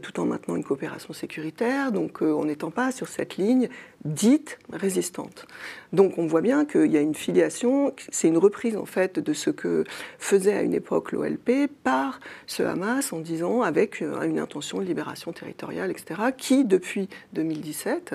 tout 0.02 0.20
en 0.20 0.26
maintenant 0.26 0.56
une 0.56 0.64
coopération 0.64 1.12
sécuritaire, 1.12 1.92
donc 1.92 2.22
en 2.22 2.44
n'étant 2.44 2.70
pas 2.70 2.92
sur 2.92 3.08
cette 3.08 3.36
ligne 3.36 3.68
dite 4.04 4.58
résistante. 4.72 5.46
Donc 5.92 6.18
on 6.18 6.26
voit 6.26 6.42
bien 6.42 6.64
qu'il 6.64 6.90
y 6.90 6.96
a 6.96 7.00
une 7.00 7.14
filiation, 7.14 7.94
c'est 8.10 8.28
une 8.28 8.38
reprise 8.38 8.76
en 8.76 8.84
fait 8.84 9.18
de 9.18 9.32
ce 9.32 9.50
que 9.50 9.84
faisait 10.18 10.54
à 10.54 10.62
une 10.62 10.74
époque 10.74 11.12
l'OLP 11.12 11.68
par 11.82 12.20
ce 12.46 12.62
Hamas 12.62 13.12
en 13.12 13.20
disant 13.20 13.62
avec 13.62 14.00
une 14.00 14.38
intention 14.38 14.78
de 14.78 14.84
libération 14.84 15.32
territoriale, 15.32 15.90
etc., 15.90 16.20
qui 16.36 16.64
depuis 16.64 17.08
2017 17.32 18.14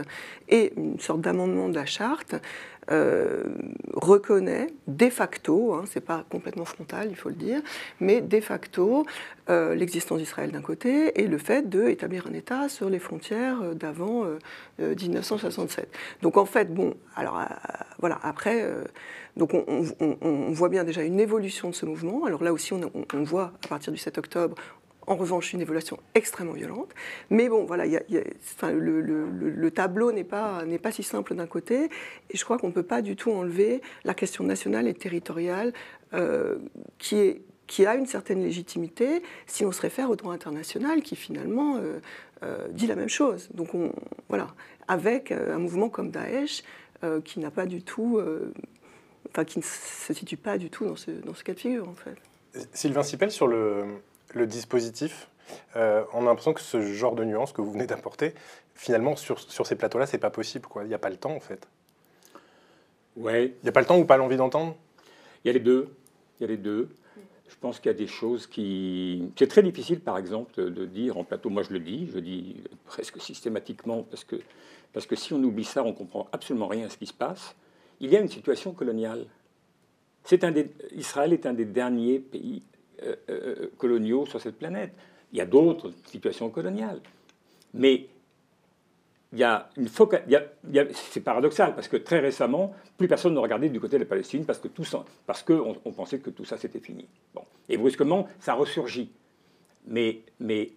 est 0.50 0.74
une 0.77 1.00
sorte 1.00 1.22
d'amendement 1.22 1.70
de 1.70 1.75
la 1.75 1.86
charte 1.86 2.36
euh, 2.91 3.43
reconnaît 3.93 4.67
de 4.88 5.10
facto, 5.10 5.74
hein, 5.74 5.84
c'est 5.88 6.03
pas 6.03 6.25
complètement 6.29 6.65
frontal, 6.65 7.08
il 7.10 7.15
faut 7.15 7.29
le 7.29 7.36
dire, 7.36 7.62
mais 8.00 8.22
de 8.22 8.39
facto 8.39 9.05
euh, 9.50 9.75
l'existence 9.75 10.17
d'Israël 10.19 10.51
d'un 10.51 10.62
côté 10.62 11.22
et 11.22 11.27
le 11.27 11.38
fait 11.38 11.69
d'établir 11.69 12.25
un 12.27 12.34
État 12.34 12.67
sur 12.67 12.89
les 12.89 13.00
frontières 13.00 13.75
d'avant 13.75 14.25
1967. 14.79 15.86
Euh, 15.86 15.98
donc 16.22 16.38
en 16.38 16.46
fait, 16.46 16.74
bon, 16.74 16.96
alors 17.15 17.39
voilà, 18.00 18.19
après, 18.24 18.67
donc 19.38 19.53
on, 19.53 20.51
voit 20.51 20.69
bien 20.69 20.84
déjà 20.84 21.03
une 21.03 21.19
évolution 21.19 21.69
de 21.69 21.75
ce 21.75 21.86
mouvement. 21.86 22.25
Alors 22.25 22.43
là 22.43 22.53
aussi, 22.53 22.74
on 22.74 23.24
voit 23.24 23.53
à 23.65 23.67
partir 23.67 23.93
du 23.93 24.00
7 24.00 24.17
octobre, 24.17 24.55
en 25.10 25.16
revanche 25.16 25.54
une 25.54 25.62
évolution 25.62 25.98
extrêmement 26.13 26.54
violente. 26.54 26.94
Mais 27.32 27.50
bon, 27.50 27.66
voilà, 27.66 27.86
le, 27.88 29.70
tableau 29.72 30.12
n'est 30.12 30.24
pas, 30.24 30.63
si 30.92 31.04
simple 31.04 31.34
d'un 31.36 31.48
côté, 31.48 31.89
et 32.30 32.38
je 32.38 32.44
crois 32.46 32.58
qu'on 32.60 32.68
ne 32.68 32.74
peut 32.74 32.84
pas 32.84 33.01
du 33.01 33.16
tout 33.16 33.32
enlever 33.32 33.82
la 34.06 34.13
question 34.13 34.44
nationale 34.44 34.88
et 34.88 34.94
territoriale 34.94 35.74
euh, 36.13 36.60
qui 37.00 37.86
a 37.86 37.96
une 37.96 38.06
certaine 38.06 38.42
légitimité 38.42 39.24
si 39.48 39.66
on 39.66 39.72
se 39.72 39.82
réfère 39.82 40.10
au 40.12 40.16
droit 40.16 40.34
international 40.34 41.01
qui 41.01 41.16
finalement 41.16 41.78
euh, 41.78 42.00
euh, 42.44 42.68
dit 42.70 42.86
la 42.86 42.96
même 42.96 43.10
chose. 43.10 43.50
Donc 43.54 43.74
on, 43.74 43.92
voilà, 44.30 44.54
avec 44.88 45.32
un 45.32 45.58
mouvement 45.58 45.89
comme 45.89 46.12
Daesh 46.12 46.63
qui 47.24 47.39
n'a 47.39 47.50
pas 47.50 47.66
du 47.66 47.82
tout, 47.82 48.22
enfin 49.30 49.46
qui 49.46 49.58
ne 49.58 49.63
se 49.63 50.13
situe 50.13 50.38
pas 50.38 50.58
du 50.58 50.70
tout 50.70 50.86
dans 50.86 50.98
ce, 50.98 51.10
dans 51.12 51.34
ce 51.34 51.44
cas 51.44 51.54
de 51.54 51.60
figure 51.60 51.88
en 51.88 51.96
fait. 51.96 52.16
Sylvain 52.74 53.04
Sipel, 53.04 53.32
sur 53.32 53.48
le, 53.48 53.86
le 54.34 54.48
dispositif, 54.48 55.30
euh, 55.76 56.04
on 56.14 56.22
a 56.22 56.26
l'impression 56.26 56.54
que 56.54 56.62
ce 56.62 56.82
genre 56.82 57.16
de 57.16 57.24
nuance 57.24 57.52
que 57.52 57.62
vous 57.62 57.72
venez 57.72 57.88
d'apporter, 57.88 58.34
finalement, 58.76 59.16
sur, 59.16 59.40
sur 59.40 59.66
ces 59.66 59.76
plateaux-là, 59.76 60.06
c'est 60.06 60.18
pas 60.18 60.30
possible. 60.30 60.68
Quoi. 60.68 60.84
Il 60.84 60.88
n'y 60.88 60.94
a 60.94 61.00
pas 61.00 61.10
le 61.10 61.18
temps, 61.18 61.36
en 61.36 61.40
fait. 61.40 61.68
Ouais. 63.15 63.48
Il 63.48 63.63
n'y 63.63 63.70
a 63.70 63.72
pas 63.72 63.82
le 63.82 63.86
temps 63.86 63.98
ou 63.98 64.06
pas 64.06 64.18
l'envie 64.18 64.38
d'entendre? 64.38 64.76
Il 65.44 65.48
y 65.48 65.50
a 65.50 65.54
les 65.54 65.60
deux. 65.60 65.89
Il 66.39 66.44
y 66.44 66.46
a 66.46 66.48
les 66.48 66.58
deux. 66.58 66.89
Je 67.50 67.56
pense 67.60 67.80
qu'il 67.80 67.92
y 67.92 67.96
a 67.96 67.98
des 67.98 68.08
choses 68.08 68.46
qui... 68.46 69.32
C'est 69.38 69.48
très 69.48 69.63
difficile, 69.63 70.00
par 70.00 70.18
exemple, 70.18 70.72
de 70.72 70.86
dire 70.86 71.18
en 71.18 71.24
plateau, 71.24 71.50
moi 71.50 71.63
je 71.63 71.74
le 71.74 71.80
dis, 71.80 72.08
je 72.13 72.20
dis 72.20 72.63
presque 72.86 73.20
systématiquement, 73.20 74.04
parce 74.04 74.24
que, 74.24 74.36
parce 74.94 75.08
que 75.08 75.15
si 75.15 75.34
on 75.34 75.44
oublie 75.44 75.65
ça, 75.65 75.84
on 75.84 75.94
comprend 75.94 76.28
absolument 76.32 76.68
rien 76.68 76.86
à 76.86 76.89
ce 76.89 76.98
qui 76.98 77.08
se 77.08 77.13
passe. 77.13 77.56
Il 78.00 78.12
y 78.12 78.15
a 78.15 78.20
une 78.20 78.30
situation 78.30 78.72
coloniale. 78.72 79.26
C'est 80.24 80.44
un 80.44 80.52
des... 80.52 80.72
Israël 80.96 81.34
est 81.34 81.48
un 81.48 81.54
des 81.54 81.65
derniers 81.65 82.20
pays 82.20 82.62
euh, 83.04 83.16
euh, 83.30 83.72
coloniaux 83.78 84.26
sur 84.26 84.42
cette 84.42 84.58
planète. 84.58 84.94
Il 85.32 85.38
y 85.38 85.42
a 85.42 85.46
d'autres 85.46 85.92
situations 86.06 86.50
coloniales. 86.50 87.02
Mais 87.74 88.08
il 89.32 89.40
y 89.40 89.44
a 89.44 89.70
une 89.78 89.88
c'est 90.94 91.22
paradoxal 91.22 91.76
parce 91.76 91.88
que 91.88 91.98
très 91.98 92.20
récemment, 92.20 92.74
plus 92.98 93.08
personne 93.08 93.34
ne 93.34 93.40
regardait 93.40 93.70
du 93.70 93.80
côté 93.80 93.98
de 93.98 94.04
la 94.04 94.10
Palestine 94.10 94.46
parce 94.46 94.58
que 94.60 94.68
tout 94.68 94.84
qu'on 95.46 95.76
on 95.86 95.92
pensait 95.92 96.20
que 96.20 96.32
tout 96.32 96.46
ça 96.46 96.58
c'était 96.58 96.80
fini. 96.80 97.06
Bon. 97.36 97.44
Et 97.68 97.78
brusquement, 97.78 98.28
ça 98.40 98.56
ressurgit. 98.56 99.12
Mais, 99.86 100.22
mais 100.40 100.72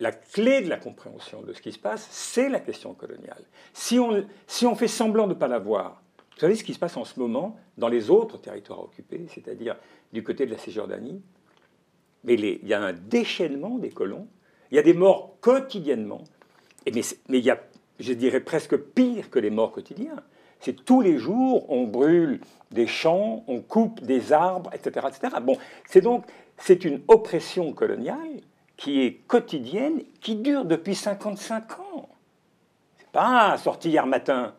la 0.00 0.12
clé 0.12 0.62
de 0.62 0.68
la 0.68 0.76
compréhension 0.76 1.42
de 1.42 1.52
ce 1.52 1.62
qui 1.62 1.72
se 1.72 1.78
passe, 1.78 2.08
c'est 2.10 2.48
la 2.48 2.58
question 2.58 2.94
coloniale. 2.94 3.44
Si 3.72 3.98
on, 3.98 4.26
si 4.46 4.66
on 4.66 4.74
fait 4.74 4.88
semblant 4.88 5.26
de 5.26 5.34
ne 5.34 5.38
pas 5.38 5.48
la 5.48 5.58
voir, 5.58 6.02
vous 6.40 6.46
savez 6.46 6.54
ce 6.56 6.64
qui 6.64 6.72
se 6.72 6.78
passe 6.78 6.96
en 6.96 7.04
ce 7.04 7.20
moment 7.20 7.58
dans 7.76 7.88
les 7.88 8.08
autres 8.08 8.38
territoires 8.38 8.82
occupés, 8.82 9.26
c'est-à-dire 9.28 9.76
du 10.10 10.24
côté 10.24 10.46
de 10.46 10.50
la 10.50 10.56
Cisjordanie? 10.56 11.20
Mais 12.24 12.32
il 12.32 12.66
y 12.66 12.72
a 12.72 12.80
un 12.80 12.94
déchaînement 12.94 13.76
des 13.76 13.90
colons, 13.90 14.26
il 14.70 14.76
y 14.76 14.78
a 14.78 14.82
des 14.82 14.94
morts 14.94 15.36
quotidiennement, 15.42 16.24
et 16.86 16.92
mais, 16.92 17.02
mais 17.28 17.40
il 17.40 17.44
y 17.44 17.50
a, 17.50 17.60
je 17.98 18.14
dirais 18.14 18.40
presque 18.40 18.74
pire 18.74 19.28
que 19.28 19.38
les 19.38 19.50
morts 19.50 19.70
quotidiens. 19.70 20.16
C'est 20.60 20.82
tous 20.82 21.02
les 21.02 21.18
jours, 21.18 21.70
on 21.70 21.84
brûle 21.84 22.40
des 22.70 22.86
champs, 22.86 23.44
on 23.46 23.60
coupe 23.60 24.00
des 24.00 24.32
arbres, 24.32 24.70
etc. 24.72 25.08
etc. 25.08 25.36
Bon, 25.42 25.58
c'est 25.90 26.00
donc 26.00 26.24
c'est 26.56 26.86
une 26.86 27.02
oppression 27.08 27.74
coloniale 27.74 28.40
qui 28.78 29.02
est 29.02 29.20
quotidienne, 29.26 30.04
qui 30.22 30.36
dure 30.36 30.64
depuis 30.64 30.94
55 30.94 31.80
ans. 31.80 32.08
C'est 32.96 33.10
pas 33.10 33.58
sorti 33.58 33.90
hier 33.90 34.06
matin. 34.06 34.54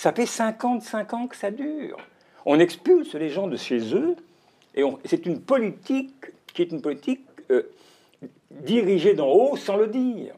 Ça 0.00 0.14
fait 0.14 0.24
55 0.24 1.12
ans 1.12 1.26
que 1.26 1.36
ça 1.36 1.50
dure. 1.50 1.98
On 2.46 2.58
expulse 2.58 3.12
les 3.12 3.28
gens 3.28 3.48
de 3.48 3.58
chez 3.58 3.94
eux 3.94 4.16
et 4.74 4.82
c'est 5.04 5.26
une 5.26 5.42
politique 5.42 6.24
qui 6.54 6.62
est 6.62 6.72
une 6.72 6.80
politique 6.80 7.20
euh, 7.50 7.70
dirigée 8.50 9.12
d'en 9.12 9.28
haut 9.28 9.58
sans 9.58 9.76
le 9.76 9.88
dire. 9.88 10.34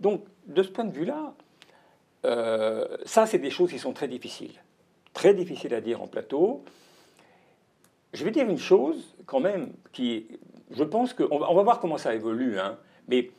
Donc, 0.00 0.24
de 0.48 0.64
ce 0.64 0.68
point 0.68 0.84
de 0.84 0.92
vue-là, 0.92 1.32
euh, 2.24 2.84
ça, 3.04 3.24
c'est 3.24 3.38
des 3.38 3.50
choses 3.50 3.70
qui 3.70 3.78
sont 3.78 3.92
très 3.92 4.08
difficiles. 4.08 4.60
Très 5.14 5.32
difficiles 5.32 5.74
à 5.74 5.80
dire 5.80 6.02
en 6.02 6.08
plateau. 6.08 6.64
Je 8.12 8.24
vais 8.24 8.32
dire 8.32 8.50
une 8.50 8.58
chose, 8.58 9.14
quand 9.26 9.38
même, 9.38 9.74
qui, 9.92 10.26
je 10.72 10.82
pense 10.82 11.14
va, 11.14 11.26
on 11.30 11.54
va 11.54 11.62
voir 11.62 11.78
comment 11.78 11.98
ça 11.98 12.16
évolue, 12.16 12.58
hein, 12.58 12.76
mais 13.06 13.30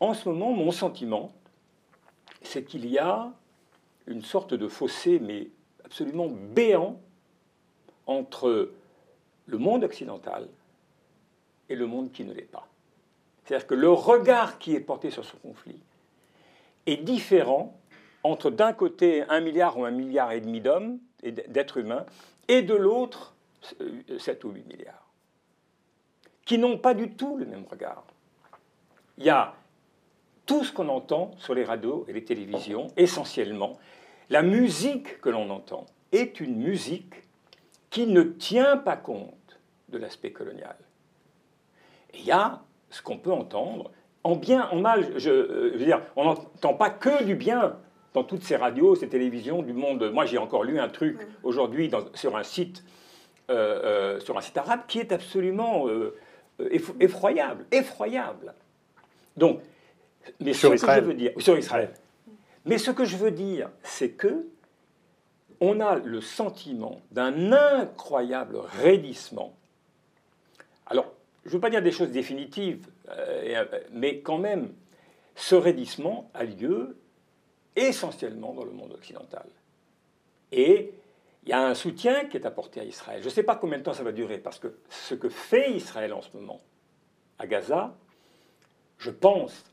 en 0.00 0.14
ce 0.14 0.28
moment, 0.28 0.50
mon 0.50 0.72
sentiment, 0.72 1.30
c'est 2.42 2.64
qu'il 2.64 2.86
y 2.86 2.98
a 2.98 3.30
une 4.06 4.22
sorte 4.22 4.54
de 4.54 4.68
fossé, 4.68 5.18
mais 5.18 5.48
absolument 5.84 6.28
béant, 6.28 7.00
entre 8.06 8.72
le 9.46 9.58
monde 9.58 9.84
occidental 9.84 10.48
et 11.68 11.76
le 11.76 11.86
monde 11.86 12.10
qui 12.12 12.24
ne 12.24 12.32
l'est 12.32 12.42
pas. 12.42 12.66
C'est-à-dire 13.44 13.66
que 13.66 13.74
le 13.74 13.90
regard 13.90 14.58
qui 14.58 14.74
est 14.74 14.80
porté 14.80 15.10
sur 15.10 15.24
ce 15.24 15.36
conflit 15.36 15.80
est 16.86 16.98
différent 16.98 17.78
entre 18.22 18.50
d'un 18.50 18.72
côté 18.72 19.22
un 19.28 19.40
milliard 19.40 19.78
ou 19.78 19.84
un 19.84 19.90
milliard 19.90 20.32
et 20.32 20.40
demi 20.40 20.60
d'hommes 20.60 20.98
et 21.22 21.32
d'êtres 21.32 21.78
humains 21.78 22.04
et 22.48 22.62
de 22.62 22.74
l'autre 22.74 23.34
7 24.18 24.44
ou 24.44 24.50
8 24.50 24.66
milliards, 24.66 25.06
qui 26.44 26.58
n'ont 26.58 26.78
pas 26.78 26.94
du 26.94 27.10
tout 27.10 27.36
le 27.36 27.46
même 27.46 27.64
regard. 27.70 28.04
Il 29.18 29.24
y 29.24 29.30
a 29.30 29.54
tout 30.50 30.64
ce 30.64 30.72
qu'on 30.72 30.88
entend 30.88 31.30
sur 31.38 31.54
les 31.54 31.62
radios 31.62 32.04
et 32.08 32.12
les 32.12 32.24
télévisions, 32.24 32.88
essentiellement, 32.96 33.78
la 34.30 34.42
musique 34.42 35.20
que 35.20 35.28
l'on 35.28 35.48
entend 35.48 35.86
est 36.10 36.40
une 36.40 36.56
musique 36.56 37.14
qui 37.88 38.08
ne 38.08 38.24
tient 38.24 38.76
pas 38.76 38.96
compte 38.96 39.60
de 39.90 39.98
l'aspect 39.98 40.32
colonial. 40.32 40.74
il 42.14 42.24
y 42.24 42.32
a 42.32 42.62
ce 42.90 43.00
qu'on 43.00 43.16
peut 43.16 43.30
entendre, 43.30 43.92
en 44.24 44.34
bien, 44.34 44.68
en 44.72 44.80
mal, 44.80 45.12
je, 45.18 45.30
euh, 45.30 45.70
veux 45.76 45.84
dire, 45.84 46.02
on 46.16 46.24
n'entend 46.24 46.74
pas 46.74 46.90
que 46.90 47.22
du 47.22 47.36
bien 47.36 47.76
dans 48.12 48.24
toutes 48.24 48.42
ces 48.42 48.56
radios, 48.56 48.96
ces 48.96 49.08
télévisions 49.08 49.62
du 49.62 49.72
monde. 49.72 50.10
Moi, 50.12 50.26
j'ai 50.26 50.38
encore 50.38 50.64
lu 50.64 50.80
un 50.80 50.88
truc 50.88 51.16
aujourd'hui 51.44 51.92
sur 52.14 52.36
un 52.36 52.42
site, 52.42 52.82
euh, 53.50 54.16
euh, 54.16 54.18
sur 54.18 54.36
un 54.36 54.40
site 54.40 54.56
arabe 54.56 54.80
qui 54.88 54.98
est 54.98 55.12
absolument 55.12 55.86
effroyable, 56.98 57.66
effroyable. 57.70 58.52
Donc, 59.36 59.60
mais 60.40 60.52
sur 60.52 60.70
ce 60.70 60.74
Israël. 60.74 61.00
que 61.00 61.04
je 61.04 61.10
veux 61.10 61.16
dire, 61.16 61.32
sur 61.38 61.58
Israël. 61.58 61.94
Mais 62.64 62.78
ce 62.78 62.90
que 62.90 63.04
je 63.04 63.16
veux 63.16 63.30
dire, 63.30 63.70
c'est 63.82 64.10
que 64.10 64.46
on 65.60 65.80
a 65.80 65.96
le 65.96 66.20
sentiment 66.20 67.00
d'un 67.10 67.52
incroyable 67.52 68.56
raidissement. 68.56 69.54
Alors, 70.86 71.12
je 71.44 71.50
ne 71.50 71.54
veux 71.54 71.60
pas 71.60 71.70
dire 71.70 71.82
des 71.82 71.92
choses 71.92 72.10
définitives, 72.10 72.86
euh, 73.10 73.64
euh, 73.72 73.80
mais 73.92 74.20
quand 74.20 74.38
même, 74.38 74.72
ce 75.36 75.54
raidissement 75.54 76.30
a 76.34 76.44
lieu 76.44 76.96
essentiellement 77.76 78.52
dans 78.54 78.64
le 78.64 78.72
monde 78.72 78.92
occidental. 78.92 79.46
Et 80.52 80.92
il 81.44 81.48
y 81.48 81.52
a 81.52 81.62
un 81.62 81.74
soutien 81.74 82.24
qui 82.26 82.36
est 82.36 82.46
apporté 82.46 82.80
à 82.80 82.84
Israël. 82.84 83.20
Je 83.20 83.26
ne 83.26 83.30
sais 83.30 83.42
pas 83.42 83.56
combien 83.56 83.78
de 83.78 83.82
temps 83.82 83.94
ça 83.94 84.02
va 84.02 84.12
durer, 84.12 84.38
parce 84.38 84.58
que 84.58 84.74
ce 84.88 85.14
que 85.14 85.28
fait 85.28 85.72
Israël 85.72 86.12
en 86.12 86.22
ce 86.22 86.28
moment 86.34 86.60
à 87.38 87.46
Gaza, 87.46 87.94
je 88.98 89.10
pense, 89.10 89.64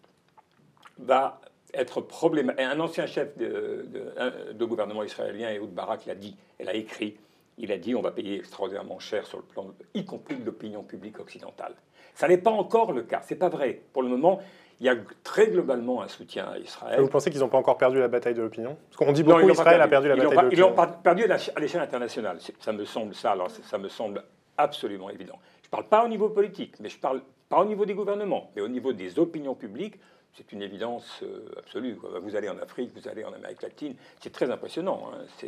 va 1.00 1.42
être 1.74 2.02
problématique. 2.02 2.62
Un 2.62 2.80
ancien 2.80 3.06
chef 3.06 3.38
de, 3.38 4.66
gouvernement 4.66 5.04
israélien, 5.04 5.52
Ehud 5.52 5.74
Barak, 5.74 6.06
l'a 6.06 6.16
dit, 6.16 6.36
elle 6.60 6.70
a 6.70 6.74
écrit, 6.74 7.18
il 7.58 7.72
a 7.72 7.78
dit 7.78 7.96
on 7.96 8.02
va 8.02 8.12
payer 8.12 8.38
extraordinairement 8.38 9.00
cher 9.00 9.26
sur 9.26 9.38
le 9.38 9.44
plan, 9.44 9.68
y 9.94 10.06
compris 10.06 10.36
de 10.36 10.46
l'opinion 10.46 10.84
publique 10.84 11.20
occidentale. 11.20 11.74
Ça 12.16 12.28
n'est 12.28 12.38
pas 12.38 12.52
encore 12.52 12.92
le 12.94 13.04
cas, 13.04 13.22
c'est 13.24 13.36
pas 13.36 13.50
vrai. 13.50 13.82
Pour 13.94 14.02
le 14.02 14.10
moment, 14.10 14.40
il 14.80 14.86
y 14.86 14.90
a 14.90 14.96
très 15.24 15.48
globalement 15.48 16.02
un 16.02 16.08
soutien 16.08 16.46
à 16.46 16.58
Israël. 16.58 17.02
Vous 17.02 17.08
pensez 17.08 17.32
qu'ils 17.32 17.40
n'ont 17.40 17.50
pas 17.50 17.58
encore 17.58 17.78
perdu 17.78 18.00
la 18.00 18.08
bataille 18.08 18.36
de 18.36 18.42
l'opinion? 18.42 18.78
Parce 18.90 18.98
qu'on 18.98 19.12
dit 19.12 19.24
beaucoup 19.24 19.48
qu'Israël 19.48 19.82
a 19.82 19.88
perdu 19.88 20.08
la 20.08 20.16
bataille 20.16 20.30
de 20.30 20.36
l'opinion. 20.36 20.52
Ils 20.52 20.60
l'ont 20.60 20.94
perdu 21.04 21.26
à 21.26 21.60
l'échelle 21.60 21.82
internationale. 21.82 22.40
Ça 22.60 22.72
me 22.72 22.86
semble 22.86 23.16
ça, 23.16 23.32
alors 23.32 23.50
ça 23.50 23.78
me 23.78 23.88
semble 23.88 24.24
absolument 24.58 25.10
évident. 25.10 25.40
Je 25.64 25.68
ne 25.68 25.72
parle 25.72 25.88
pas 25.88 26.06
au 26.06 26.08
niveau 26.08 26.30
politique, 26.30 26.76
mais 26.80 26.90
je 26.90 26.98
parle 27.00 27.22
pas 27.50 27.60
au 27.60 27.66
niveau 27.66 27.86
des 27.86 27.94
gouvernements, 27.94 28.52
mais 28.56 28.62
au 28.62 28.68
niveau 28.68 28.94
des 28.94 29.20
opinions 29.20 29.56
publiques. 29.56 29.96
C'est 30.38 30.52
une 30.52 30.62
évidence 30.62 31.22
euh, 31.24 31.50
absolue. 31.58 31.98
Vous 32.22 32.36
allez 32.36 32.48
en 32.48 32.60
Afrique, 32.60 32.92
vous 32.96 33.08
allez 33.08 33.24
en 33.24 33.34
Amérique 33.34 33.64
latine, 33.64 33.96
c'est 34.20 34.32
très 34.32 34.52
impressionnant. 34.52 35.10
Hein. 35.12 35.48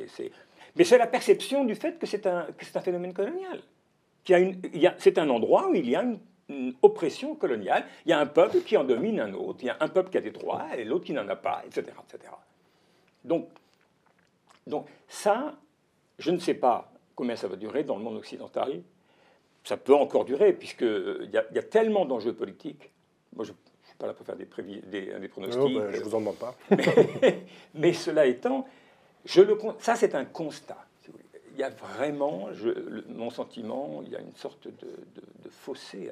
Mais 0.76 0.84
c'est 0.84 0.98
la 0.98 1.06
perception 1.06 1.64
du 1.64 1.76
fait 1.76 2.00
que 2.00 2.08
c'est 2.08 2.26
un, 2.26 2.48
phénomène 2.82 3.14
colonial. 3.14 3.62
C'est 4.26 5.18
un 5.20 5.30
endroit 5.30 5.70
où 5.70 5.76
il 5.76 5.88
y 5.88 5.96
a 5.96 6.04
une 6.50 6.74
oppression 6.82 7.36
coloniale. 7.36 7.86
Il 8.06 8.10
y 8.10 8.14
a 8.14 8.20
un 8.20 8.26
peuple 8.26 8.62
qui 8.62 8.78
en 8.78 8.84
domine 8.84 9.20
un 9.20 9.34
autre, 9.34 9.60
il 9.62 9.68
y 9.68 9.70
a 9.70 9.78
un 9.80 9.88
peuple 9.88 10.10
qui 10.10 10.18
a 10.18 10.22
des 10.22 10.32
droits 10.32 10.66
et 10.76 10.84
l'autre 10.84 11.06
qui 11.06 11.14
n'en 11.14 11.28
a 11.28 11.36
pas, 11.36 11.62
etc. 11.68 11.92
etc. 12.08 12.34
Donc, 13.24 13.48
donc 14.66 14.88
ça, 15.08 15.56
je 16.18 16.32
ne 16.32 16.40
sais 16.40 16.56
pas 16.56 16.92
combien 17.16 17.36
ça 17.36 17.48
va 17.48 17.58
durer 17.58 17.84
dans 17.84 17.96
le 17.96 18.04
monde 18.04 18.18
occidental. 18.18 18.82
Ça 19.64 19.78
peut 19.78 19.94
encore 19.94 20.26
durer, 20.26 20.54
puisqu'il 20.54 21.30
y, 21.32 21.38
a, 21.38 21.46
y 21.54 21.60
a 21.60 21.64
tellement 21.64 22.06
d'enjeux 22.06 22.34
politiques. 22.34 22.92
Moi, 23.36 23.46
je 23.46 23.52
pas 24.00 24.08
là 24.08 24.14
pour 24.14 24.26
faire 24.26 24.36
des, 24.36 24.46
des, 24.46 25.28
pronostics. 25.28 25.60
Non, 25.60 25.70
ben, 25.70 25.92
je 25.92 25.98
ne 25.98 26.04
vous 26.04 26.16
en 26.16 26.20
demande 26.20 26.38
pas. 26.38 26.56
mais, 27.76 27.94
cela 27.94 28.26
étant, 28.26 28.68
je 29.26 29.42
le, 29.42 29.58
ça, 29.80 29.96
c'est 29.96 30.16
un 30.16 30.26
constat 30.26 30.86
il 31.60 31.62
y 31.62 31.66
a 31.66 31.70
vraiment, 31.72 32.48
mon 33.10 33.30
sentiment, 33.30 34.02
il 34.06 34.14
y 34.14 34.16
a 34.16 34.22
une 34.22 34.34
sorte 34.34 34.70
de, 34.70 35.50
fossé 35.50 36.10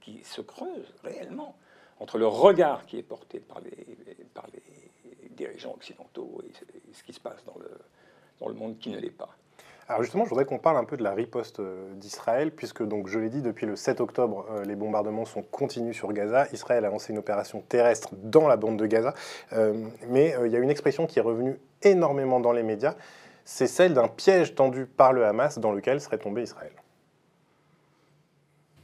qui, 0.00 0.20
se 0.24 0.40
creuse 0.40 0.94
réellement 1.02 1.54
entre 2.00 2.16
le 2.16 2.26
regard 2.26 2.86
qui 2.86 2.96
est 2.96 3.02
porté 3.02 3.40
par 3.40 3.60
les, 3.60 3.84
par 4.32 4.46
les 4.54 5.28
dirigeants 5.28 5.74
occidentaux 5.74 6.40
et 6.48 6.94
ce 6.94 7.02
qui 7.02 7.12
se 7.12 7.20
passe 7.20 7.44
dans 7.44 7.58
le, 7.58 7.70
dans 8.40 8.48
le 8.48 8.54
monde 8.54 8.78
qui 8.78 8.88
ne 8.88 8.98
l'est 8.98 9.10
pas. 9.10 9.36
Alors 9.88 10.02
justement, 10.02 10.24
je 10.24 10.30
voudrais 10.30 10.46
qu'on 10.46 10.58
parle 10.58 10.78
un 10.78 10.84
peu 10.84 10.96
de 10.96 11.02
la 11.02 11.12
riposte 11.12 11.60
euh, 11.60 11.92
d'Israël, 11.94 12.50
puisque 12.50 12.82
je 13.06 13.18
l'ai 13.18 13.28
dit, 13.28 13.42
depuis 13.42 13.66
le 13.66 13.76
7 13.76 14.00
octobre, 14.00 14.46
euh, 14.50 14.64
les 14.64 14.76
bombardements 14.76 15.26
sont 15.26 15.42
continus 15.42 15.94
sur 15.94 16.12
Gaza. 16.14 16.46
Israël 16.52 16.84
a 16.86 16.88
lancé 16.88 17.12
une 17.12 17.18
opération 17.18 17.62
terrestre 17.68 18.10
dans 18.22 18.48
la 18.48 18.56
bande 18.56 18.78
de 18.78 18.86
Gaza, 18.86 19.12
euh, 19.52 19.74
mais 20.08 20.34
il 20.44 20.50
y 20.50 20.56
a 20.56 20.58
une 20.58 20.70
expression 20.70 21.06
qui 21.06 21.18
est 21.18 21.22
revenue 21.22 21.58
énormément 21.82 22.40
dans 22.40 22.52
les 22.52 22.62
médias, 22.62 22.94
c'est 23.44 23.66
celle 23.66 23.92
d'un 23.92 24.08
piège 24.08 24.54
tendu 24.54 24.86
par 24.86 25.12
le 25.12 25.26
Hamas 25.26 25.58
dans 25.58 25.72
lequel 25.72 26.00
serait 26.00 26.16
tombé 26.16 26.42
Israël. 26.42 26.72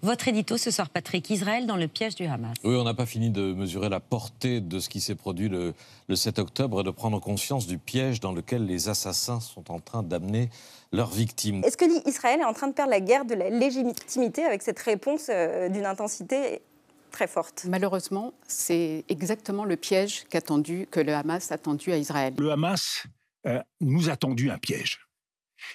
Votre 0.03 0.29
édito 0.29 0.57
ce 0.57 0.71
soir, 0.71 0.89
Patrick, 0.89 1.29
Israël 1.29 1.67
dans 1.67 1.77
le 1.77 1.87
piège 1.87 2.15
du 2.15 2.25
Hamas. 2.25 2.57
Oui, 2.65 2.75
on 2.75 2.85
n'a 2.85 2.95
pas 2.95 3.05
fini 3.05 3.29
de 3.29 3.53
mesurer 3.53 3.91
la 3.91 4.01
portée 4.01 4.63
de 4.63 4.79
ce 4.79 4.89
qui 4.89 4.99
s'est 4.99 5.15
produit 5.15 5.51
le, 5.51 5.75
7 6.15 6.39
octobre 6.39 6.81
et 6.81 6.85
de 6.85 6.91
prendre 6.91 7.21
conscience 7.21 7.67
du 7.67 7.77
piège 7.77 8.19
dans 8.19 8.33
lequel 8.33 8.65
les 8.65 8.89
assassins 8.89 9.41
sont 9.41 9.71
en 9.71 9.79
train 9.79 10.03
d'amener 10.03 10.49
leurs 10.91 11.11
victimes. 11.11 11.63
Est-ce 11.65 11.77
que 11.77 12.09
Israël 12.09 12.41
est 12.41 12.45
en 12.45 12.55
train 12.55 12.69
de 12.69 12.73
perdre 12.73 12.93
la 12.93 13.01
guerre 13.01 13.27
de 13.27 13.35
la 13.35 13.51
légitimité 13.51 14.43
avec 14.43 14.63
cette 14.63 14.79
réponse 14.79 15.27
euh, 15.29 15.69
d'une 15.69 15.85
intensité 15.85 16.63
très 17.11 17.27
forte? 17.27 17.67
Malheureusement, 17.69 18.33
c'est 18.49 19.05
exactement 19.11 19.67
le 19.67 19.77
piège 19.77 20.25
qu'attendu, 20.31 20.89
que 20.91 21.01
le 21.01 21.15
Hamas 21.15 21.53
a 21.53 21.59
tendu 21.59 21.93
à 21.93 21.99
Israël. 21.99 22.33
Le 22.39 22.51
Hamas 22.51 23.05
euh, 23.47 23.61
nous 23.83 24.09
a 24.09 24.17
tendu 24.17 24.51
un 24.51 24.59
piège. 24.59 25.10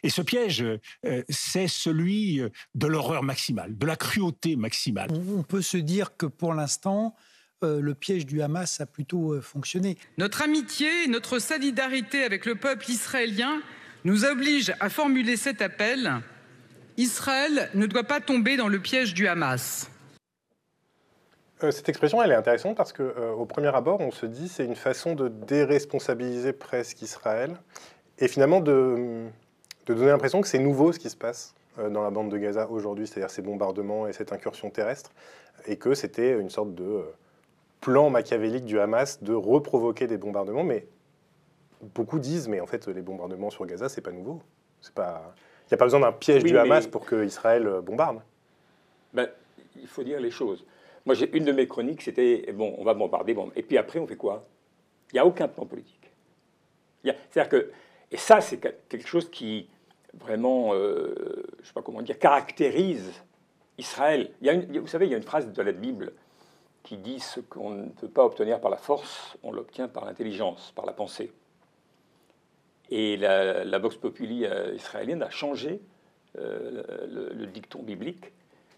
Et 0.04 0.10
ce 0.10 0.22
piège, 0.22 0.64
euh, 1.06 1.24
c'est 1.30 1.68
celui 1.68 2.40
euh, 2.40 2.50
de 2.76 2.88
l'horreur 2.88 3.24
maximale, 3.24 3.78
de 3.78 3.86
la 3.86 3.96
cruauté 3.96 4.56
maximale. 4.56 5.10
On 5.12 5.44
peut 5.44 5.62
se 5.62 5.78
dire 5.78 6.18
que 6.18 6.26
pour 6.26 6.54
l'instant, 6.54 7.16
le 7.62 7.96
piège 7.96 8.28
du 8.28 8.44
Hamas 8.44 8.80
a 8.80 8.86
plutôt 8.86 9.42
fonctionné. 9.42 9.98
Notre 10.20 10.44
amitié 10.44 11.06
et 11.06 11.08
notre 11.08 11.40
solidarité 11.40 12.24
avec 12.24 12.46
le 12.46 12.54
peuple 12.54 12.92
israélien 12.92 13.60
nous 14.04 14.24
obligent 14.24 14.76
à 14.80 14.90
formuler 14.90 15.36
cet 15.36 15.64
appel. 15.64 16.22
Israël 16.98 17.72
ne 17.74 17.88
doit 17.88 18.04
pas 18.04 18.22
tomber 18.22 18.56
dans 18.56 18.68
le 18.68 18.80
piège 18.80 19.16
du 19.16 19.28
Hamas. 19.28 19.90
Euh, 21.64 21.72
cette 21.72 21.88
expression, 21.90 22.22
elle 22.22 22.32
est 22.32 22.36
intéressante 22.36 22.76
parce 22.76 22.92
qu'au 22.92 23.04
euh, 23.04 23.46
premier 23.46 23.74
abord, 23.74 24.02
on 24.02 24.12
se 24.12 24.26
dit 24.26 24.50
c'est 24.50 24.66
une 24.66 24.76
façon 24.76 25.16
de 25.16 25.30
déresponsabiliser 25.30 26.54
presque 26.54 27.02
Israël 27.02 27.56
et 28.20 28.28
finalement 28.28 28.60
de, 28.60 29.28
donner 29.94 30.08
l'impression 30.08 30.42
que 30.42 30.48
c'est 30.48 30.60
nouveau 30.60 30.92
ce 30.92 31.00
qui 31.00 31.10
se 31.10 31.18
passe 31.18 31.54
euh, 31.80 31.90
dans 31.90 32.04
la 32.04 32.10
bande 32.10 32.30
de 32.30 32.38
Gaza 32.38 32.70
aujourd'hui, 32.70 33.08
c'est-à-dire 33.08 33.30
ces 33.30 33.42
bombardements 33.42 34.08
et 34.08 34.14
cette 34.14 34.34
incursion 34.34 34.70
terrestre, 34.70 35.12
et 35.66 35.78
que 35.78 35.94
c'était 35.94 36.40
une 36.40 36.50
sorte 36.50 36.74
de 36.76 37.04
plan 37.82 38.10
machiavélique 38.10 38.66
du 38.66 38.80
Hamas 38.80 39.22
de 39.22 39.34
reprovoquer 39.34 40.08
des 40.08 40.18
bombardements. 40.18 40.64
Mais 40.64 40.88
beaucoup 41.94 42.20
disent, 42.20 42.48
mais 42.48 42.60
en 42.60 42.68
fait, 42.68 42.88
les 42.88 43.02
bombardements 43.02 43.50
sur 43.50 43.66
Gaza, 43.66 43.90
c'est 43.90 44.02
pas 44.02 44.12
nouveau. 44.12 44.42
C'est 44.82 44.94
pas, 44.94 45.34
il 45.66 45.74
n'y 45.74 45.76
a 45.76 45.78
pas 45.78 45.86
besoin 45.86 46.00
d'un 46.00 46.12
piège 46.12 46.44
du 46.44 46.58
Hamas 46.58 46.88
pour 46.88 47.06
que 47.06 47.26
Israël 47.26 47.82
bombarde. 47.84 48.22
Ben, 49.14 49.30
il 49.76 49.88
faut 49.88 50.04
dire 50.04 50.20
les 50.20 50.32
choses. 50.32 50.66
Moi, 51.06 51.14
j'ai 51.16 51.36
une 51.38 51.46
de 51.46 51.52
mes 51.52 51.68
chroniques, 51.68 52.02
c'était 52.02 52.52
bon, 52.54 52.74
on 52.78 52.84
va 52.84 52.94
bombarder, 52.94 53.34
bon, 53.34 53.52
et 53.56 53.62
puis 53.62 53.78
après, 53.78 54.00
on 54.00 54.08
fait 54.08 54.16
quoi? 54.16 54.46
Il 55.12 55.16
n'y 55.16 55.20
a 55.20 55.26
aucun 55.26 55.48
plan 55.48 55.66
politique. 55.66 56.12
C'est-à-dire 57.04 57.50
que, 57.50 57.72
et 58.12 58.18
ça, 58.18 58.42
c'est 58.42 58.58
quelque 58.58 59.08
chose 59.08 59.30
qui 59.30 59.70
vraiment, 60.20 60.74
euh, 60.74 61.14
je 61.58 61.62
ne 61.62 61.66
sais 61.66 61.74
pas 61.74 61.82
comment 61.82 62.02
dire, 62.02 62.18
caractérise 62.20 63.12
Israël. 63.78 64.32
Vous 64.42 64.88
savez, 64.88 65.06
il 65.08 65.12
y 65.12 65.16
a 65.16 65.18
une 65.18 65.24
phrase 65.24 65.52
de 65.52 65.62
la 65.62 65.72
Bible 65.72 66.14
qui 66.84 66.98
dit 66.98 67.20
ce 67.20 67.40
qu'on 67.40 67.72
ne 67.72 67.90
peut 67.90 68.08
pas 68.08 68.24
obtenir 68.24 68.62
par 68.62 68.70
la 68.70 68.78
force, 68.78 69.38
on 69.44 69.52
l'obtient 69.52 69.88
par 69.88 70.06
l'intelligence, 70.06 70.72
par 70.76 70.86
la 70.86 70.94
pensée. 70.94 71.32
Et 72.90 73.18
la, 73.18 73.64
la 73.64 73.80
Vox 73.80 73.96
Populi 73.98 74.46
euh, 74.46 74.76
israélienne 74.76 75.24
a 75.24 75.32
changé 75.32 75.82
euh, 76.38 77.32
le, 77.34 77.46
dicton 77.46 77.82
biblique 77.82 78.34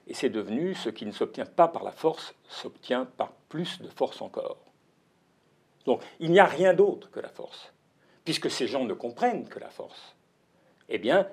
et 0.06 0.14
c'est 0.14 0.30
devenu 0.30 0.76
ce 0.76 0.90
qui 0.90 1.06
ne 1.06 1.12
s'obtient 1.12 1.46
pas 1.46 1.68
par 1.68 1.84
la 1.84 1.92
force, 1.92 2.36
s'obtient 2.48 3.06
par 3.06 3.32
plus 3.50 3.82
de 3.82 3.88
force 3.88 4.22
encore. 4.22 4.58
Donc 5.86 6.04
il 6.20 6.32
n'y 6.32 6.40
a 6.40 6.46
rien 6.46 6.74
d'autre 6.74 7.10
que 7.10 7.20
la 7.20 7.30
force. 7.30 7.74
Puisque 8.24 8.52
ces 8.52 8.68
gens 8.68 8.86
ne 8.86 8.94
comprennent 8.94 9.50
que 9.50 9.60
la 9.60 9.70
force, 9.70 10.16
eh 10.90 10.98
bien, 10.98 11.28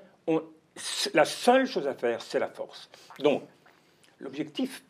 la 1.13 1.25
seule 1.25 1.67
chose 1.67 1.87
à 1.87 1.95
faire, 1.95 2.21
c'est 2.23 2.39
la 2.39 2.49
force. 2.49 2.91
Donc, 3.19 3.43
l'objectif, 4.19 4.83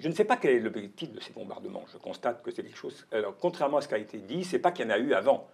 je 0.00 0.08
ne 0.08 0.14
sais 0.14 0.24
pas 0.24 0.36
quel 0.36 0.56
est 0.56 0.60
l'objectif 0.60 1.12
de 1.12 1.20
ces 1.20 1.32
bombardements. 1.32 1.84
Je 1.92 1.98
constate 1.98 2.42
que 2.42 2.50
c'est 2.50 2.62
quelque 2.62 2.78
chose. 2.78 3.06
Alors, 3.12 3.36
contrairement 3.38 3.78
à 3.78 3.80
ce 3.80 3.88
qui 3.88 3.94
a 3.94 3.98
été 3.98 4.18
dit, 4.18 4.44
c'est 4.44 4.58
pas 4.58 4.72
qu'il 4.72 4.86
y 4.86 4.88
en 4.88 4.92
a 4.92 4.98
eu 4.98 5.12
avant. 5.14 5.48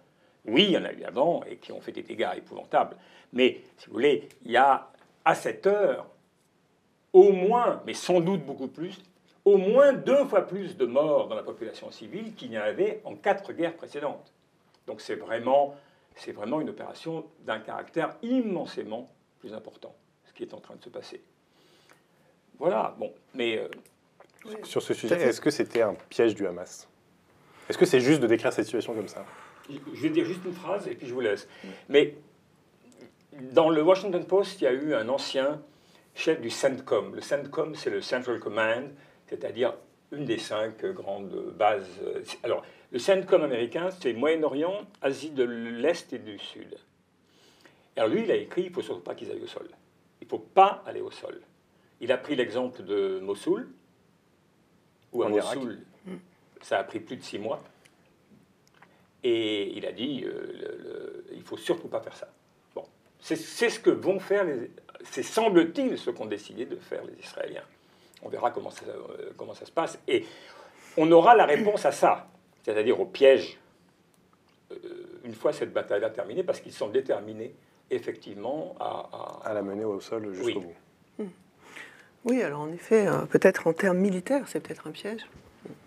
Oui, 0.45 0.65
il 0.65 0.71
y 0.71 0.77
en 0.77 0.85
a 0.85 0.91
eu 0.91 1.03
avant 1.03 1.43
et 1.43 1.57
qui 1.57 1.71
ont 1.71 1.81
fait 1.81 1.91
des 1.91 2.03
dégâts 2.03 2.29
épouvantables. 2.37 2.95
Mais, 3.33 3.61
si 3.77 3.87
vous 3.87 3.93
voulez, 3.93 4.29
il 4.43 4.51
y 4.51 4.57
a 4.57 4.89
à 5.23 5.35
cette 5.35 5.65
heure 5.65 6.07
au 7.13 7.31
moins, 7.31 7.81
mais 7.85 7.93
sans 7.93 8.19
doute 8.19 8.45
beaucoup 8.45 8.67
plus, 8.67 9.01
au 9.45 9.57
moins 9.57 9.93
deux 9.93 10.25
fois 10.25 10.47
plus 10.47 10.75
de 10.75 10.85
morts 10.85 11.27
dans 11.27 11.35
la 11.35 11.43
population 11.43 11.89
civile 11.91 12.33
qu'il 12.35 12.49
n'y 12.49 12.57
en 12.57 12.63
avait 12.63 13.01
en 13.05 13.15
quatre 13.15 13.53
guerres 13.53 13.75
précédentes. 13.75 14.33
Donc 14.87 15.01
c'est 15.01 15.15
vraiment, 15.15 15.75
c'est 16.15 16.31
vraiment 16.31 16.61
une 16.61 16.69
opération 16.69 17.25
d'un 17.45 17.59
caractère 17.59 18.15
immensément 18.21 19.09
plus 19.39 19.53
important, 19.53 19.95
ce 20.25 20.33
qui 20.33 20.43
est 20.43 20.53
en 20.53 20.59
train 20.59 20.75
de 20.75 20.83
se 20.83 20.89
passer. 20.89 21.21
Voilà, 22.57 22.95
bon, 22.97 23.13
mais... 23.33 23.57
Euh, 23.57 23.67
Sur 24.63 24.81
ce 24.81 24.93
sujet, 24.93 25.21
est-ce 25.21 25.41
que 25.41 25.51
c'était 25.51 25.81
un 25.81 25.95
piège 26.09 26.35
du 26.35 26.47
Hamas? 26.47 26.87
Est-ce 27.67 27.77
que 27.77 27.85
c'est 27.85 27.99
juste 27.99 28.21
de 28.21 28.27
décrire 28.27 28.53
cette 28.53 28.65
situation 28.65 28.93
comme 28.93 29.07
ça? 29.07 29.25
Je 29.69 30.01
vais 30.01 30.09
dire 30.09 30.25
juste 30.25 30.45
une 30.45 30.53
phrase 30.53 30.87
et 30.87 30.95
puis 30.95 31.07
je 31.07 31.13
vous 31.13 31.21
laisse. 31.21 31.47
Mais 31.89 32.15
dans 33.51 33.69
le 33.69 33.81
Washington 33.81 34.23
Post, 34.25 34.61
il 34.61 34.65
y 34.65 34.67
a 34.67 34.71
eu 34.71 34.93
un 34.93 35.09
ancien 35.09 35.61
chef 36.13 36.39
du 36.39 36.49
CENTCOM. 36.49 37.15
Le 37.15 37.21
CENTCOM, 37.21 37.75
c'est 37.75 37.89
le 37.89 38.01
Central 38.01 38.39
Command, 38.39 38.89
c'est-à-dire 39.27 39.73
une 40.11 40.25
des 40.25 40.37
cinq 40.37 40.85
grandes 40.85 41.53
bases. 41.57 41.89
Alors, 42.43 42.63
Le 42.95 42.99
CENTCOM 42.99 43.43
américain, 43.43 43.89
c'est 43.91 44.13
Moyen-Orient, 44.13 44.85
Asie 45.01 45.31
de 45.31 45.43
l'Est 45.43 46.13
et 46.13 46.17
du 46.17 46.39
Sud. 46.39 46.77
Alors 47.97 48.07
lui, 48.09 48.21
il 48.21 48.31
a 48.31 48.37
écrit, 48.37 48.61
il 48.61 48.69
ne 48.69 48.73
faut 48.73 48.81
surtout 48.81 49.01
pas 49.01 49.15
qu'ils 49.15 49.29
aillent 49.29 49.43
au 49.43 49.47
sol. 49.47 49.67
Il 50.21 50.23
ne 50.23 50.29
faut 50.29 50.39
pas 50.39 50.81
aller 50.85 51.01
au 51.01 51.11
sol. 51.11 51.41
Il 51.99 52.09
a 52.13 52.17
pris 52.17 52.37
l'exemple 52.37 52.83
de 52.83 53.19
Mossoul, 53.19 53.67
où 55.11 55.23
à 55.23 55.27
Mossoul, 55.27 55.79
ça 56.61 56.79
a 56.79 56.85
pris 56.85 57.01
plus 57.01 57.17
de 57.17 57.21
six 57.21 57.37
mois. 57.37 57.61
Et 59.25 59.75
il 59.75 59.85
a 59.85 59.91
dit, 59.91 60.23
euh, 60.23 61.25
il 61.33 61.39
ne 61.39 61.43
faut 61.43 61.57
surtout 61.57 61.89
pas 61.89 61.99
faire 61.99 62.15
ça. 62.15 62.29
Bon, 62.73 62.85
c'est 63.19 63.35
ce 63.35 63.77
que 63.77 63.89
vont 63.89 64.21
faire 64.21 64.45
les... 64.45 64.71
C'est 65.03 65.21
semble-t-il 65.21 65.97
ce 65.97 66.11
qu'ont 66.11 66.27
décidé 66.27 66.65
de 66.65 66.77
faire 66.77 67.03
les 67.03 67.19
Israéliens. 67.19 67.65
On 68.21 68.29
verra 68.29 68.51
comment 68.51 68.71
ça, 68.71 68.85
euh, 68.87 69.31
comment 69.35 69.53
ça 69.53 69.65
se 69.65 69.71
passe. 69.73 69.99
Et 70.07 70.25
on 70.95 71.11
aura 71.11 71.35
la 71.35 71.45
réponse 71.45 71.85
à 71.85 71.91
ça, 71.91 72.29
c'est-à-dire 72.65 72.99
au 72.99 73.05
piège, 73.05 73.57
euh, 74.71 74.75
une 75.23 75.33
fois 75.33 75.53
cette 75.53 75.71
bataille-là 75.71 76.09
terminée, 76.09 76.43
parce 76.43 76.59
qu'ils 76.59 76.73
sont 76.73 76.89
déterminés 76.89 77.55
effectivement 77.91 78.75
à, 78.79 79.39
à... 79.45 79.53
la 79.53 79.61
mener 79.61 79.85
au 79.85 79.99
sol 80.01 80.33
jusqu'au 80.33 80.61
bout. 80.61 80.73
Hmm. 81.19 81.29
Oui, 82.25 82.41
alors 82.41 82.61
en 82.61 82.71
effet, 82.71 83.07
peut-être 83.29 83.67
en 83.67 83.73
termes 83.73 83.99
militaires, 83.99 84.47
c'est 84.47 84.59
peut-être 84.59 84.87
un 84.87 84.91
piège 84.91 85.25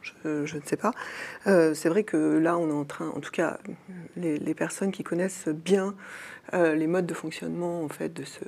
je, 0.03 0.57
ne 0.57 0.63
sais 0.65 0.77
pas. 0.77 0.93
Euh, 1.47 1.75
c'est 1.75 1.89
vrai 1.89 2.05
que 2.05 2.17
là, 2.39 2.57
on 2.59 2.69
est 2.69 2.73
en 2.73 2.85
train, 2.85 3.09
en 3.09 3.21
tout 3.21 3.31
cas, 3.31 3.59
les, 4.17 4.55
personnes 4.55 4.93
qui 4.93 5.05
connaissent 5.05 5.49
bien 5.49 5.95
euh, 6.55 6.75
les 6.75 6.87
modes 6.87 7.07
de 7.07 7.15
fonctionnement 7.15 7.83
en 7.83 7.89
fait 7.89 8.13
de 8.13 8.25
ce, 8.25 8.41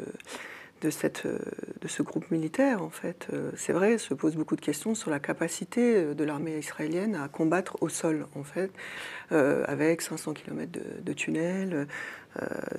de, 0.80 0.90
cette, 0.90 1.26
de 1.26 1.88
ce 1.88 2.02
groupe 2.02 2.30
militaire, 2.30 2.82
en 2.82 2.90
fait, 2.90 3.28
euh, 3.32 3.50
c'est 3.56 3.72
vrai, 3.72 3.98
se 3.98 4.14
posent 4.14 4.36
beaucoup 4.36 4.56
de 4.56 4.60
questions 4.60 4.94
sur 4.94 5.10
la 5.10 5.20
capacité 5.20 6.14
de 6.14 6.24
l'armée 6.24 6.58
israélienne 6.58 7.14
à 7.14 7.28
combattre 7.28 7.76
au 7.80 7.88
sol, 7.88 8.26
en 8.34 8.44
fait, 8.44 8.70
avec 9.30 10.02
500 10.02 10.32
km 10.32 10.72
de, 11.02 11.12
tunnels, 11.12 11.86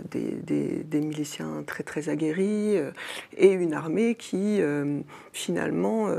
des, 0.10 0.84
des, 0.84 1.00
miliciens 1.00 1.64
très 1.66 1.84
très 1.84 2.10
aguerris 2.10 2.78
et 3.38 3.52
une 3.52 3.74
armée 3.74 4.16
qui 4.16 4.62
finalement 5.32 6.10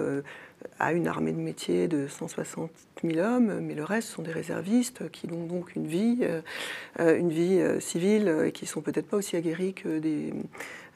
à 0.79 0.93
une 0.93 1.07
armée 1.07 1.33
de 1.33 1.39
métier 1.39 1.89
de 1.89 2.07
160 2.09 2.71
000 3.03 3.19
hommes, 3.19 3.61
mais 3.61 3.75
le 3.75 3.85
reste 3.85 4.09
sont 4.09 4.23
des 4.23 4.33
réservistes 4.33 5.11
qui 5.11 5.29
ont 5.33 5.47
donc 5.47 5.75
une 5.77 5.87
vie, 5.87 6.19
euh, 6.23 6.41
euh, 7.01 7.19
une 7.19 7.31
vie 7.31 7.59
euh, 7.59 7.81
civile 7.81 8.35
et 8.47 8.53
qui 8.53 8.67
sont 8.67 8.81
peut-être 8.81 9.07
pas 9.07 9.17
aussi 9.17 9.37
aguerris 9.37 9.75
que 9.75 9.99
des, 9.99 10.33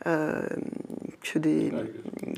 que 0.05 1.39
des, 1.39 1.73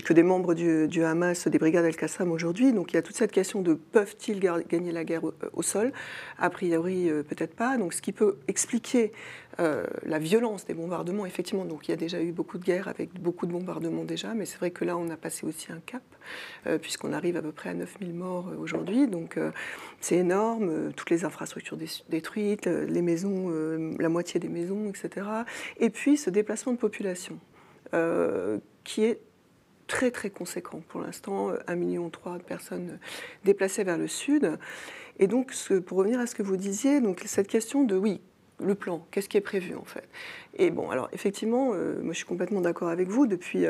que 0.05 0.13
des 0.13 0.23
membres 0.23 0.55
du, 0.55 1.05
Hamas, 1.05 1.49
des 1.49 1.59
brigades 1.59 1.85
Al-Qassam 1.85 2.33
aujourd'hui. 2.33 2.73
Donc 2.73 2.93
il 2.93 2.97
y 2.97 2.99
a 2.99 3.03
toute 3.03 3.17
cette 3.17 3.33
question 3.33 3.61
de 3.63 3.75
peuvent-ils 3.75 4.41
gagner 4.41 4.93
la 4.93 5.05
guerre 5.05 5.23
au, 5.53 5.63
sol? 5.63 5.93
A 6.39 6.49
priori, 6.51 7.11
peut-être 7.29 7.55
pas. 7.55 7.77
Donc 7.77 7.93
ce 7.93 8.01
qui 8.01 8.13
peut 8.13 8.37
expliquer 8.49 9.13
la 9.59 10.19
violence 10.19 10.65
des 10.65 10.75
bombardements, 10.75 11.27
effectivement, 11.27 11.65
donc 11.65 11.89
il 11.89 11.91
y 11.91 11.95
a 11.95 11.97
déjà 11.97 12.23
eu 12.23 12.33
beaucoup 12.33 12.59
de 12.59 12.65
guerres 12.65 12.89
avec 12.89 13.13
beaucoup 13.21 13.45
de 13.45 13.53
bombardements 13.53 14.05
déjà, 14.05 14.33
mais 14.33 14.47
c'est 14.47 14.57
vrai 14.57 14.71
que 14.71 14.85
là 14.85 14.97
on 14.97 15.11
a 15.11 15.17
passé 15.17 15.45
aussi 15.45 15.73
un 15.73 15.81
cap, 15.85 16.03
puisqu'on 16.81 17.13
arrive 17.13 17.37
à 17.37 17.43
peu 17.43 17.53
près 17.53 17.71
à 17.71 17.75
9000 17.75 18.15
morts 18.15 18.51
aujourd'hui. 18.59 19.09
Donc 19.09 19.37
c'est 20.01 20.17
énorme, 20.17 20.69
euh, 20.71 20.91
toutes 20.95 21.11
les 21.11 21.25
infrastructures 21.25 21.77
détruites, 22.09 22.67
euh, 22.67 22.87
les 22.87 23.03
maisons, 23.03 23.47
euh, 23.49 23.95
la 23.99 24.09
moitié 24.09 24.39
des 24.39 24.49
maisons, 24.49 24.89
etc. 24.89 25.27
Et 25.81 25.91
puis 25.91 26.17
ce 26.17 26.31
déplacement 26.31 26.73
de 26.73 26.79
population 26.79 27.39
qui 28.85 29.05
est 29.05 29.21
très 29.87 30.11
très 30.11 30.31
conséquent. 30.31 30.83
Pour 30.89 31.01
l'instant, 31.01 31.53
1,3 31.53 31.77
million 31.77 32.09
de 32.09 32.43
personnes 32.43 32.99
déplacées 33.45 33.85
vers 33.85 33.99
le 33.99 34.09
sud. 34.09 34.59
Et 35.19 35.27
donc, 35.27 35.53
pour 35.87 35.99
revenir 35.99 36.21
à 36.21 36.27
ce 36.27 36.35
que 36.35 36.43
vous 36.43 36.57
disiez, 36.57 37.01
donc 37.01 37.23
cette 37.27 37.49
question 37.49 37.85
de 37.85 37.97
oui, 37.97 38.21
le 38.61 38.75
plan, 38.75 39.07
qu'est-ce 39.11 39.29
qui 39.29 39.37
est 39.37 39.41
prévu 39.41 39.75
en 39.75 39.85
fait? 39.85 40.09
Et 40.55 40.71
bon, 40.71 40.91
alors 40.91 41.09
effectivement, 41.13 41.67
moi 41.67 42.13
je 42.13 42.17
suis 42.19 42.27
complètement 42.27 42.61
d'accord 42.61 42.89
avec 42.89 43.09
vous, 43.09 43.27
depuis 43.27 43.65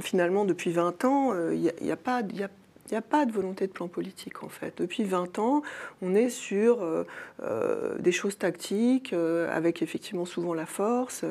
finalement 0.00 0.44
depuis 0.44 0.70
20 0.70 1.04
ans, 1.04 1.50
il 1.50 1.72
n'y 1.80 1.90
a, 1.90 1.96
pas, 1.96 2.18
a 2.18 2.48
il 2.86 2.94
n'y 2.94 2.98
a 2.98 3.02
pas 3.02 3.26
de 3.26 3.32
volonté 3.32 3.66
de 3.66 3.72
plan 3.72 3.88
politique 3.88 4.42
en 4.42 4.48
fait. 4.48 4.74
Depuis 4.78 5.04
20 5.04 5.38
ans, 5.38 5.62
on 6.00 6.14
est 6.14 6.30
sur 6.30 6.82
euh, 6.82 7.04
euh, 7.42 7.96
des 7.98 8.12
choses 8.12 8.38
tactiques, 8.38 9.12
euh, 9.12 9.48
avec 9.54 9.82
effectivement 9.82 10.24
souvent 10.24 10.52
la 10.52 10.66
force, 10.66 11.24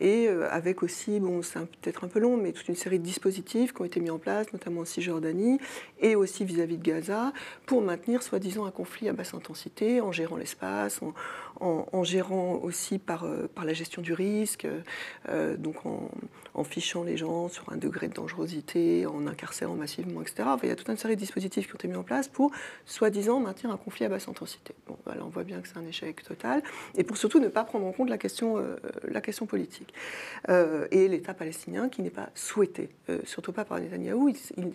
et 0.00 0.28
avec 0.28 0.82
aussi, 0.82 1.20
bon 1.20 1.42
c'est 1.42 1.60
peut-être 1.60 2.04
un 2.04 2.08
peu 2.08 2.18
long, 2.18 2.36
mais 2.36 2.52
toute 2.52 2.68
une 2.68 2.76
série 2.76 2.98
de 2.98 3.04
dispositifs 3.04 3.72
qui 3.72 3.82
ont 3.82 3.84
été 3.84 4.00
mis 4.00 4.10
en 4.10 4.18
place, 4.18 4.52
notamment 4.52 4.82
en 4.82 4.84
Cisjordanie, 4.84 5.58
et 6.00 6.16
aussi 6.16 6.44
vis-à-vis 6.44 6.78
de 6.78 6.82
Gaza, 6.82 7.32
pour 7.66 7.82
maintenir 7.82 8.22
soi-disant 8.22 8.64
un 8.64 8.70
conflit 8.70 9.08
à 9.08 9.12
basse 9.12 9.34
intensité, 9.34 10.00
en 10.00 10.12
gérant 10.12 10.36
l'espace, 10.36 11.00
gérant 12.02 12.60
aussi 12.62 12.98
par, 12.98 13.26
par 13.54 13.64
la 13.64 13.72
gestion 13.72 14.02
du 14.02 14.12
risque, 14.12 14.66
donc 15.58 15.86
en, 15.86 16.10
en, 16.54 16.64
fichant 16.64 17.04
les 17.04 17.16
gens 17.16 17.48
sur 17.48 17.70
un 17.72 17.76
degré 17.76 18.08
de 18.08 18.14
dangerosité, 18.14 19.06
en 19.06 19.26
incarcérant 19.26 19.74
massivement, 19.74 20.22
etc. 20.22 20.48
il 20.62 20.68
y 20.68 20.72
a 20.72 20.76
tout 20.76 20.90
un 20.90 20.96
série 20.96 21.14
de 21.14 21.20
dispositifs 21.20 21.66
qui 21.66 21.72
ont 21.72 21.76
été 21.76 21.88
mis 21.88 21.96
en 21.96 22.02
place 22.02 22.28
pour, 22.28 22.50
soi-disant, 22.86 23.40
maintenir 23.40 23.72
un 23.72 23.76
conflit 23.76 24.04
à 24.04 24.08
basse 24.08 24.28
intensité. 24.28 24.74
Bon, 24.86 24.96
voilà, 25.04 25.24
on 25.24 25.28
voit 25.28 25.44
bien 25.44 25.60
que 25.60 25.68
c'est 25.68 25.78
un 25.78 25.86
échec 25.86 26.22
total, 26.24 26.62
et 26.96 27.04
pour 27.04 27.16
surtout 27.16 27.38
ne 27.38 27.48
pas 27.48 27.64
prendre 27.64 27.86
en 27.86 27.92
compte 27.92 28.10
la 28.10 28.18
question, 28.18 28.58
euh, 28.58 28.76
politique. 29.46 29.92
Euh, 30.48 30.86
et 30.90 31.08
l'État 31.08 31.34
palestinien 31.34 31.88
qui 31.88 32.02
n'est 32.02 32.10
pas 32.10 32.30
souhaité, 32.34 32.90
euh, 33.08 33.18
surtout 33.24 33.52
pas 33.52 33.64
par 33.64 33.80
Netanyahou, 33.80 34.32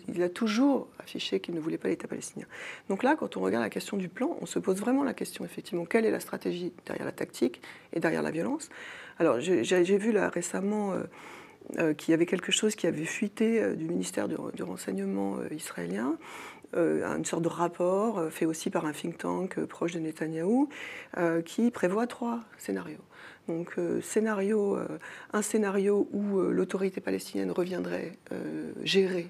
il 0.08 0.22
a 0.22 0.28
toujours 0.28 0.88
affiché 0.98 1.40
qu'il 1.40 1.54
ne 1.54 1.60
voulait 1.60 1.78
pas 1.78 1.88
l'État 1.88 2.08
palestinien. 2.08 2.46
Donc 2.88 3.02
là, 3.02 3.16
quand 3.16 3.36
on 3.36 3.40
regarde 3.40 3.64
la 3.64 3.70
question 3.70 3.96
du 3.96 4.08
plan, 4.08 4.36
on 4.40 4.46
se 4.46 4.58
pose 4.58 4.78
vraiment 4.78 5.04
la 5.04 5.14
question, 5.14 5.44
effectivement, 5.44 5.84
quelle 5.84 6.06
est 6.06 6.10
la 6.10 6.20
stratégie 6.20 6.72
derrière 6.86 7.06
la 7.06 7.12
tactique 7.12 7.60
et 7.92 8.00
derrière 8.00 8.22
la 8.22 8.30
violence 8.30 8.68
Alors, 9.18 9.40
j'ai 9.40 9.98
vu 9.98 10.12
là 10.12 10.28
récemment... 10.28 10.94
Euh, 11.76 11.92
qu'il 11.92 12.12
y 12.12 12.14
avait 12.14 12.26
quelque 12.26 12.50
chose 12.50 12.74
qui 12.74 12.86
avait 12.86 13.04
fuité 13.04 13.62
euh, 13.62 13.74
du 13.74 13.84
ministère 13.84 14.26
du, 14.26 14.62
renseignement 14.62 15.36
euh, 15.36 15.54
israélien, 15.54 16.16
une 16.74 17.24
sorte 17.24 17.42
de 17.42 17.48
rapport 17.48 18.30
fait 18.30 18.44
aussi 18.44 18.68
par 18.68 18.84
un 18.84 18.92
think 18.92 19.16
tank 19.16 19.58
proche 19.64 19.92
de 19.92 20.00
Netanyahou, 20.00 20.68
qui 21.46 21.70
prévoit 21.70 22.06
trois 22.06 22.40
scénarios. 22.58 23.00
Donc, 23.48 23.76
scénario, 24.02 24.78
un 25.32 25.40
scénario 25.40 26.06
où 26.12 26.38
l'autorité 26.40 27.00
palestinienne 27.00 27.52
reviendrait 27.52 28.12
gérer 28.82 29.28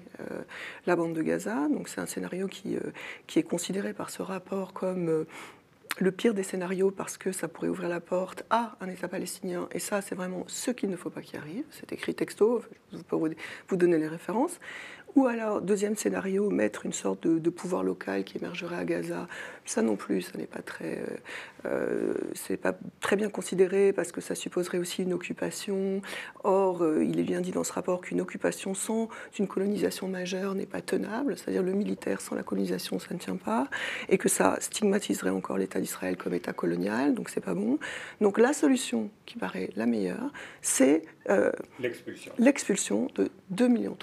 la 0.85 0.97
bande 0.97 1.13
de 1.13 1.21
Gaza. 1.21 1.69
Donc, 1.69 1.87
c'est 1.87 2.01
un 2.01 2.07
scénario 2.07 2.49
qui, 2.49 2.75
qui 3.25 3.39
est 3.39 3.43
considéré 3.43 3.93
par 3.93 4.09
ce 4.09 4.21
rapport 4.21 4.73
comme 4.73 5.25
le 5.99 6.11
pire 6.11 6.33
des 6.33 6.43
scénarios 6.43 6.91
parce 6.91 7.17
que 7.17 7.31
ça 7.31 7.47
pourrait 7.47 7.67
ouvrir 7.67 7.89
la 7.89 7.99
porte 7.99 8.43
à 8.49 8.77
un 8.81 8.89
État 8.89 9.07
palestinien. 9.07 9.67
Et 9.71 9.79
ça, 9.79 10.01
c'est 10.01 10.15
vraiment 10.15 10.43
ce 10.47 10.71
qu'il 10.71 10.89
ne 10.89 10.95
faut 10.95 11.09
pas 11.09 11.21
qu'il 11.21 11.37
arrive. 11.37 11.65
C'est 11.71 11.91
écrit 11.91 12.13
texto, 12.13 12.61
je 12.93 12.97
peux 12.99 13.15
vous 13.15 13.75
donner 13.75 13.97
les 13.97 14.07
références. 14.07 14.59
Ou 15.15 15.25
alors, 15.25 15.61
deuxième 15.61 15.95
scénario, 15.95 16.49
mettre 16.49 16.85
une 16.85 16.93
sorte 16.93 17.25
de, 17.27 17.49
pouvoir 17.49 17.83
local 17.83 18.23
qui 18.23 18.37
émergerait 18.37 18.77
à 18.77 18.85
Gaza. 18.85 19.27
Ça 19.69 19.83
non 19.83 19.97
plus, 19.97 20.23
ça 20.23 20.31
n'est 20.35 20.47
pas 20.47 20.63
très, 20.63 20.97
euh, 20.97 21.67
euh, 21.67 22.13
c'est 22.33 22.57
pas 22.57 22.75
très 23.01 23.15
bien 23.15 23.29
considéré 23.29 23.93
parce 23.93 24.11
que 24.11 24.19
ça 24.19 24.33
supposerait 24.33 24.79
aussi 24.79 25.03
une 25.03 25.13
occupation. 25.13 26.01
Or, 26.43 26.81
euh, 26.83 27.05
il 27.05 27.19
est 27.19 27.23
bien 27.23 27.39
dit 27.39 27.51
dans 27.51 27.63
ce 27.63 27.73
rapport 27.73 28.01
qu'une 28.01 28.19
occupation 28.19 28.73
sans 28.73 29.09
une 29.37 29.47
colonisation 29.47 30.07
majeure 30.07 30.55
n'est 30.55 30.65
pas 30.65 30.81
tenable, 30.81 31.37
c'est-à-dire 31.37 31.61
le 31.61 31.73
militaire 31.73 32.19
sans 32.19 32.33
la 32.33 32.41
colonisation, 32.41 32.97
ça 32.97 33.13
ne 33.13 33.19
tient 33.19 33.35
pas, 33.35 33.67
et 34.09 34.17
que 34.17 34.27
ça 34.27 34.57
stigmatiserait 34.59 35.29
encore 35.29 35.59
l'État 35.59 35.79
d'Israël 35.79 36.17
comme 36.17 36.33
État 36.33 36.51
colonial, 36.53 37.13
donc 37.13 37.29
c'est 37.29 37.39
pas 37.39 37.53
bon. 37.53 37.77
Donc 38.21 38.39
la 38.39 38.53
solution 38.53 39.11
qui 39.27 39.37
paraît 39.37 39.69
la 39.75 39.85
meilleure, 39.85 40.33
c'est 40.63 41.03
l'expulsion 42.39 43.07
de 43.13 43.25
2,3 43.53 43.69
millions 43.69 43.97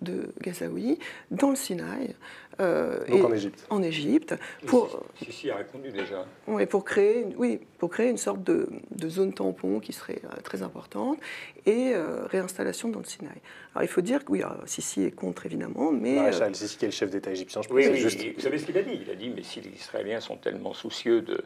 de 0.00 0.32
Gazaoui 0.40 1.00
dans 1.32 1.50
le 1.50 1.56
Sinaï. 1.56 2.14
Euh, 2.60 3.06
Donc 3.06 3.24
en 3.24 3.32
Égypte. 3.32 3.66
En 3.70 3.82
Égypte. 3.82 4.34
Pour, 4.66 5.04
si, 5.30 5.50
a 5.50 5.56
répondu 5.56 5.90
déjà. 5.90 6.24
Oui, 6.46 6.64
pour 6.66 6.84
créer, 6.84 7.26
oui, 7.36 7.60
pour 7.78 7.90
créer 7.90 8.08
une 8.08 8.16
sorte 8.16 8.42
de, 8.42 8.68
zone 9.06 9.32
tampon 9.32 9.80
qui 9.80 9.92
serait 9.92 10.20
euh, 10.24 10.40
très 10.42 10.62
importante 10.62 11.18
et 11.66 11.92
euh, 11.94 12.26
réinstallation 12.26 12.88
dans 12.88 13.00
le 13.00 13.04
Sinaï. 13.04 13.40
Alors 13.74 13.84
il 13.84 13.88
faut 13.88 14.00
dire 14.00 14.24
que 14.24 14.32
oui, 14.32 14.42
Sisi 14.64 15.02
est 15.02 15.10
contre 15.10 15.46
évidemment, 15.46 15.92
mais. 15.92 16.16
Maréchal 16.16 16.54
Sisi 16.54 16.78
qui 16.78 16.84
est 16.86 16.88
le 16.88 16.92
chef 16.92 17.10
d'État 17.10 17.30
égyptien, 17.30 17.62
je 17.62 17.68
pense. 17.68 17.76
Oui, 17.76 17.88
oui 17.90 17.98
juste... 17.98 18.24
vous 18.34 18.40
savez 18.40 18.58
ce 18.58 18.66
qu'il 18.66 18.78
a 18.78 18.82
dit? 18.82 18.98
Il 19.02 19.10
a 19.10 19.14
dit 19.14 19.30
mais 19.34 19.42
si 19.42 19.60
les 19.60 19.70
Israéliens 19.70 20.20
sont 20.20 20.36
tellement 20.36 20.72
soucieux 20.72 21.20
de, 21.20 21.44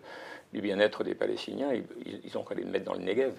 du 0.53 0.61
bien-être 0.61 1.03
des 1.03 1.15
Palestiniens, 1.15 1.73
ils, 1.73 1.85
ils 2.25 2.39
ont 2.39 2.45
qu'à 2.45 2.55
les 2.55 2.65
mettre 2.65 2.85
dans 2.85 2.95
le 2.95 3.01
Negev. 3.01 3.33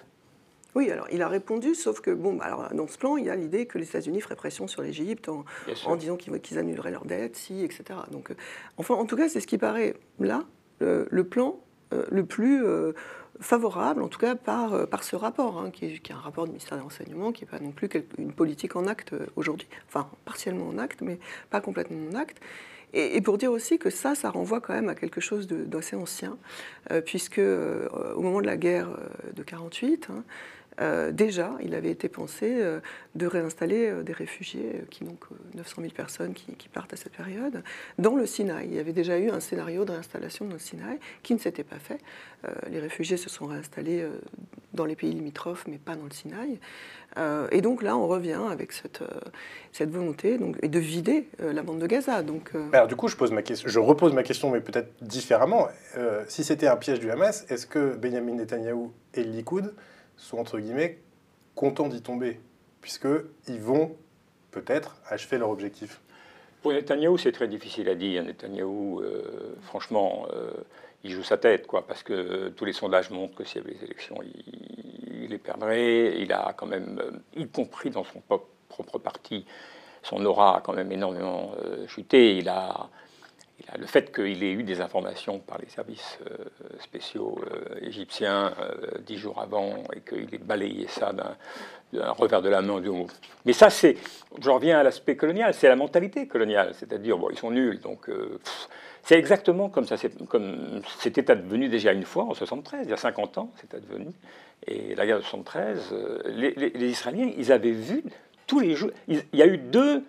Oui, 0.74 0.90
alors 0.90 1.06
il 1.12 1.20
a 1.20 1.28
répondu, 1.28 1.74
sauf 1.74 2.00
que 2.00 2.10
bon, 2.10 2.34
bah, 2.34 2.44
alors, 2.46 2.68
dans 2.72 2.86
ce 2.86 2.96
plan, 2.96 3.16
il 3.18 3.26
y 3.26 3.30
a 3.30 3.36
l'idée 3.36 3.66
que 3.66 3.76
les 3.76 3.84
États-Unis 3.84 4.20
feraient 4.22 4.36
pression 4.36 4.66
sur 4.66 4.82
l'Égypte 4.82 5.28
en, 5.28 5.44
en, 5.84 5.96
disant 5.96 6.16
qu'ils 6.16 6.58
annuleraient 6.58 6.90
leurs 6.90 7.04
dettes, 7.04 7.36
si, 7.36 7.62
etc. 7.62 7.84
Donc, 8.10 8.30
euh, 8.30 8.34
enfin, 8.78 8.94
en 8.94 9.04
tout 9.04 9.16
cas, 9.16 9.28
c'est 9.28 9.40
ce 9.40 9.46
qui 9.46 9.58
paraît 9.58 9.94
là, 10.18 10.44
le, 10.80 11.24
plan 11.24 11.60
euh, 11.92 12.06
le 12.10 12.24
plus 12.24 12.64
euh, 12.64 12.92
favorable, 13.38 14.02
en 14.02 14.08
tout 14.08 14.18
cas 14.18 14.34
par, 14.34 14.88
par 14.88 15.04
ce 15.04 15.14
rapport, 15.14 15.58
hein, 15.58 15.70
qui, 15.70 15.86
est, 15.86 15.98
qui, 15.98 16.10
est, 16.10 16.14
un 16.14 16.18
rapport 16.18 16.44
du 16.44 16.50
ministère 16.50 16.78
des 16.78 16.84
Renseignements, 16.84 17.32
qui 17.32 17.44
n'est 17.44 17.50
pas 17.50 17.60
non 17.60 17.70
plus 17.70 17.88
une 18.18 18.32
politique 18.32 18.74
en 18.74 18.86
acte 18.86 19.14
aujourd'hui, 19.36 19.68
enfin 19.88 20.08
partiellement 20.24 20.68
en 20.68 20.78
acte, 20.78 21.02
mais 21.02 21.18
pas 21.50 21.60
complètement 21.60 21.98
en 22.10 22.14
acte. 22.14 22.38
Et, 22.94 23.22
pour 23.22 23.38
dire 23.38 23.50
aussi 23.50 23.78
que 23.78 23.88
ça, 23.88 24.14
ça 24.14 24.28
renvoie 24.28 24.60
quand 24.60 24.74
même 24.74 24.90
à 24.90 24.94
quelque 24.94 25.20
chose 25.20 25.46
d'assez 25.46 25.96
ancien, 25.96 26.36
puisque 27.06 27.38
au 27.38 28.20
moment 28.20 28.42
de 28.42 28.46
la 28.46 28.58
guerre 28.58 28.88
de 29.34 29.42
48, 29.42 30.10
euh, 30.82 31.12
déjà, 31.12 31.52
il 31.62 31.74
avait 31.74 31.90
été 31.90 32.08
pensé 32.08 32.56
euh, 32.60 32.80
de 33.14 33.26
réinstaller 33.26 33.88
euh, 33.88 34.02
des 34.02 34.12
réfugiés, 34.12 34.82
qui 34.90 35.04
donc 35.04 35.24
900 35.54 35.82
000 35.82 35.92
personnes 35.92 36.34
qui, 36.34 36.68
partent 36.68 36.92
à 36.92 36.96
cette 36.96 37.12
période, 37.12 37.62
dans 37.98 38.16
le 38.16 38.26
Sinaï. 38.26 38.66
Il 38.68 38.74
y 38.74 38.78
avait 38.78 38.92
déjà 38.92 39.18
eu 39.18 39.30
un 39.30 39.40
scénario 39.40 39.84
de 39.84 39.92
réinstallation 39.92 40.46
dans 40.46 40.54
le 40.54 40.58
Sinaï 40.58 40.98
qui 41.22 41.34
ne 41.34 41.38
s'était 41.38 41.64
pas 41.64 41.78
fait. 41.78 41.98
les 42.70 42.80
réfugiés 42.80 43.16
se 43.16 43.28
sont 43.28 43.46
réinstallés 43.46 44.06
dans 44.72 44.86
les 44.86 44.96
pays 44.96 45.12
limitrophes, 45.12 45.66
mais 45.68 45.76
pas 45.76 45.96
dans 45.96 46.04
le 46.04 46.10
Sinaï. 46.10 46.58
et 47.50 47.60
donc 47.60 47.82
là, 47.82 47.96
on 47.96 48.06
revient 48.06 48.40
avec 48.50 48.72
cette, 48.72 49.02
volonté 49.90 50.38
donc, 50.38 50.56
et 50.62 50.68
de 50.68 50.78
vider 50.78 51.28
la 51.38 51.62
bande 51.62 51.80
de 51.80 51.86
Gaza. 51.86 52.22
Donc, 52.22 52.52
Alors 52.72 52.86
du 52.86 52.96
coup, 52.96 53.08
je, 53.08 53.16
pose 53.16 53.32
ma 53.32 53.42
question, 53.42 53.68
je 53.68 53.78
repose 53.78 54.14
ma 54.14 54.22
question, 54.22 54.50
mais 54.50 54.60
peut-être 54.60 54.92
différemment. 55.02 55.68
si 56.26 56.42
c'était 56.42 56.68
un 56.68 56.76
piège 56.76 57.00
du 57.00 57.10
Hamas, 57.10 57.44
est-ce 57.50 57.66
que 57.66 57.94
Benjamin 57.96 58.34
Netanyahou 58.34 58.92
et 59.14 59.24
le 59.24 59.30
Likoud 59.30 59.74
sont 60.22 60.38
entre 60.38 60.58
guillemets 60.58 60.98
contents 61.54 61.88
d'y 61.88 62.00
tomber, 62.00 62.40
puisqu'ils 62.80 63.60
vont 63.60 63.96
peut-être 64.50 64.96
achever 65.08 65.38
leur 65.38 65.50
objectif. 65.50 66.00
Pour 66.62 66.72
Netanyahou, 66.72 67.18
c'est 67.18 67.32
très 67.32 67.48
difficile 67.48 67.88
à 67.88 67.94
dire. 67.94 68.22
Netanyahou, 68.22 69.00
euh, 69.00 69.56
franchement, 69.62 70.26
euh, 70.32 70.52
il 71.02 71.10
joue 71.10 71.24
sa 71.24 71.36
tête, 71.36 71.66
quoi, 71.66 71.86
parce 71.86 72.02
que 72.02 72.48
tous 72.50 72.64
les 72.64 72.72
sondages 72.72 73.10
montrent 73.10 73.34
que 73.34 73.44
s'il 73.44 73.62
y 73.62 73.64
avait 73.64 73.74
les 73.74 73.84
élections, 73.84 74.16
il, 74.22 75.28
les 75.28 75.38
perdrait. 75.38 76.14
Il 76.18 76.32
a 76.32 76.54
quand 76.56 76.66
même, 76.66 77.00
euh, 77.02 77.10
y 77.40 77.48
compris 77.48 77.90
dans 77.90 78.04
son 78.04 78.20
propre 78.68 78.98
parti, 78.98 79.44
son 80.02 80.24
aura 80.24 80.58
a 80.58 80.60
quand 80.60 80.72
même 80.72 80.92
énormément 80.92 81.54
chuté. 81.86 82.36
Il 82.36 82.48
a, 82.48 82.88
le 83.78 83.86
fait 83.86 84.14
qu'il 84.14 84.42
ait 84.42 84.52
eu 84.52 84.62
des 84.62 84.80
informations 84.80 85.38
par 85.38 85.58
les 85.58 85.68
services 85.68 86.18
euh, 86.30 86.44
spéciaux 86.80 87.38
euh, 87.50 87.86
égyptiens 87.86 88.52
euh, 88.60 88.98
dix 89.06 89.16
jours 89.16 89.40
avant 89.40 89.84
et 89.94 90.00
qu'il 90.00 90.34
ait 90.34 90.38
balayé 90.38 90.86
ça 90.88 91.12
d'un 91.12 92.10
revers 92.12 92.42
de 92.42 92.48
la 92.48 92.62
main. 92.62 92.80
Mais 93.44 93.52
ça, 93.52 93.70
c'est, 93.70 93.96
je 94.40 94.50
reviens 94.50 94.78
à 94.78 94.82
l'aspect 94.82 95.16
colonial, 95.16 95.54
c'est 95.54 95.68
la 95.68 95.76
mentalité 95.76 96.26
coloniale, 96.26 96.72
c'est-à-dire, 96.74 97.18
ils 97.30 97.38
sont 97.38 97.50
nuls, 97.50 97.80
donc 97.80 98.10
c'est 99.02 99.18
exactement 99.18 99.68
comme 99.68 99.86
ça, 99.86 99.96
comme 100.28 100.80
c'était 100.98 101.30
advenu 101.30 101.68
déjà 101.68 101.92
une 101.92 102.04
fois 102.04 102.24
en 102.24 102.34
73, 102.34 102.86
il 102.86 102.90
y 102.90 102.92
a 102.94 102.96
50 102.96 103.38
ans, 103.38 103.50
c'est 103.56 103.74
advenu. 103.74 104.06
Et 104.66 104.94
la 104.94 105.06
guerre 105.06 105.18
de 105.18 105.22
73, 105.22 105.94
les, 106.26 106.52
les, 106.54 106.88
Israéliens, 106.88 107.30
ils 107.36 107.52
avaient 107.52 107.72
vu 107.72 108.04
tous 108.46 108.60
les 108.60 108.74
jours, 108.74 108.90
il 109.08 109.22
y 109.34 109.42
a 109.42 109.46
eu 109.46 109.58
deux 109.58 110.02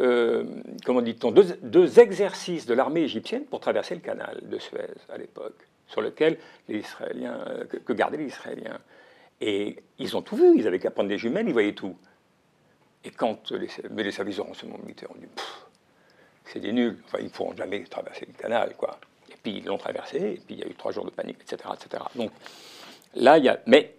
euh, 0.00 0.44
comment 0.84 1.02
dit-on, 1.02 1.30
deux, 1.32 2.00
exercices 2.00 2.66
de 2.66 2.74
l'armée 2.74 3.02
égyptienne 3.02 3.44
pour 3.44 3.60
traverser 3.60 3.94
le 3.94 4.00
canal 4.00 4.40
de 4.42 4.58
Suez 4.58 4.94
à 5.08 5.18
l'époque, 5.18 5.56
sur 5.86 6.00
lequel 6.00 6.38
les 6.68 6.78
Israéliens, 6.78 7.38
euh, 7.48 7.64
que, 7.64 7.92
gardaient 7.92 8.18
les 8.18 8.26
Israéliens. 8.26 8.78
Et 9.40 9.76
ils 9.98 10.16
ont 10.16 10.22
tout 10.22 10.36
vu, 10.36 10.56
ils 10.56 10.66
avaient 10.66 10.78
qu'à 10.78 10.90
prendre 10.90 11.08
des 11.08 11.18
jumelles, 11.18 11.46
ils 11.46 11.52
voyaient 11.52 11.72
tout. 11.72 11.96
Et 13.04 13.10
quand 13.10 13.50
les, 13.52 13.68
mais 13.90 14.02
les 14.02 14.12
services 14.12 14.36
de 14.36 14.42
renseignement 14.42 14.78
militaire 14.78 15.10
ont 15.10 15.18
dit, 15.18 15.26
c'est 16.44 16.60
des 16.60 16.72
nuls, 16.72 16.98
enfin, 17.06 17.18
ils 17.20 17.24
ne 17.24 17.30
pourront 17.30 17.54
jamais 17.56 17.82
traverser 17.84 18.26
le 18.26 18.32
canal, 18.32 18.74
quoi. 18.76 18.98
Et 19.30 19.36
puis 19.42 19.58
ils 19.58 19.64
l'ont 19.64 19.78
traversé, 19.78 20.16
et 20.16 20.40
puis 20.44 20.54
il 20.54 20.58
y 20.58 20.62
a 20.62 20.66
eu 20.66 20.74
trois 20.74 20.92
jours 20.92 21.04
de 21.04 21.10
panique, 21.10 21.38
etc., 21.40 21.70
etc. 21.74 22.04
Donc 22.14 22.30
là, 23.14 23.38
il 23.38 23.44
y 23.44 23.48
a. 23.48 23.60
Mais 23.66 23.94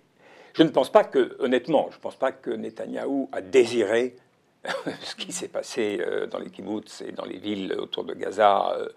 je 0.53 0.63
ne 0.63 0.69
pense 0.69 0.91
pas 0.91 1.03
que, 1.03 1.35
honnêtement, 1.39 1.87
je 1.91 1.97
ne 1.97 2.01
pense 2.01 2.15
pas 2.15 2.31
que 2.31 2.49
Netanyahou 2.49 3.29
a 3.31 3.41
désiré 3.41 4.15
ce 5.01 5.15
qui 5.15 5.31
s'est 5.31 5.47
passé 5.47 5.99
euh, 6.01 6.27
dans 6.27 6.39
les 6.39 6.49
kibbutz 6.49 7.01
et 7.01 7.11
dans 7.11 7.25
les 7.25 7.37
villes 7.37 7.75
autour 7.77 8.03
de 8.03 8.13
Gaza, 8.13 8.73
euh, 8.77 8.89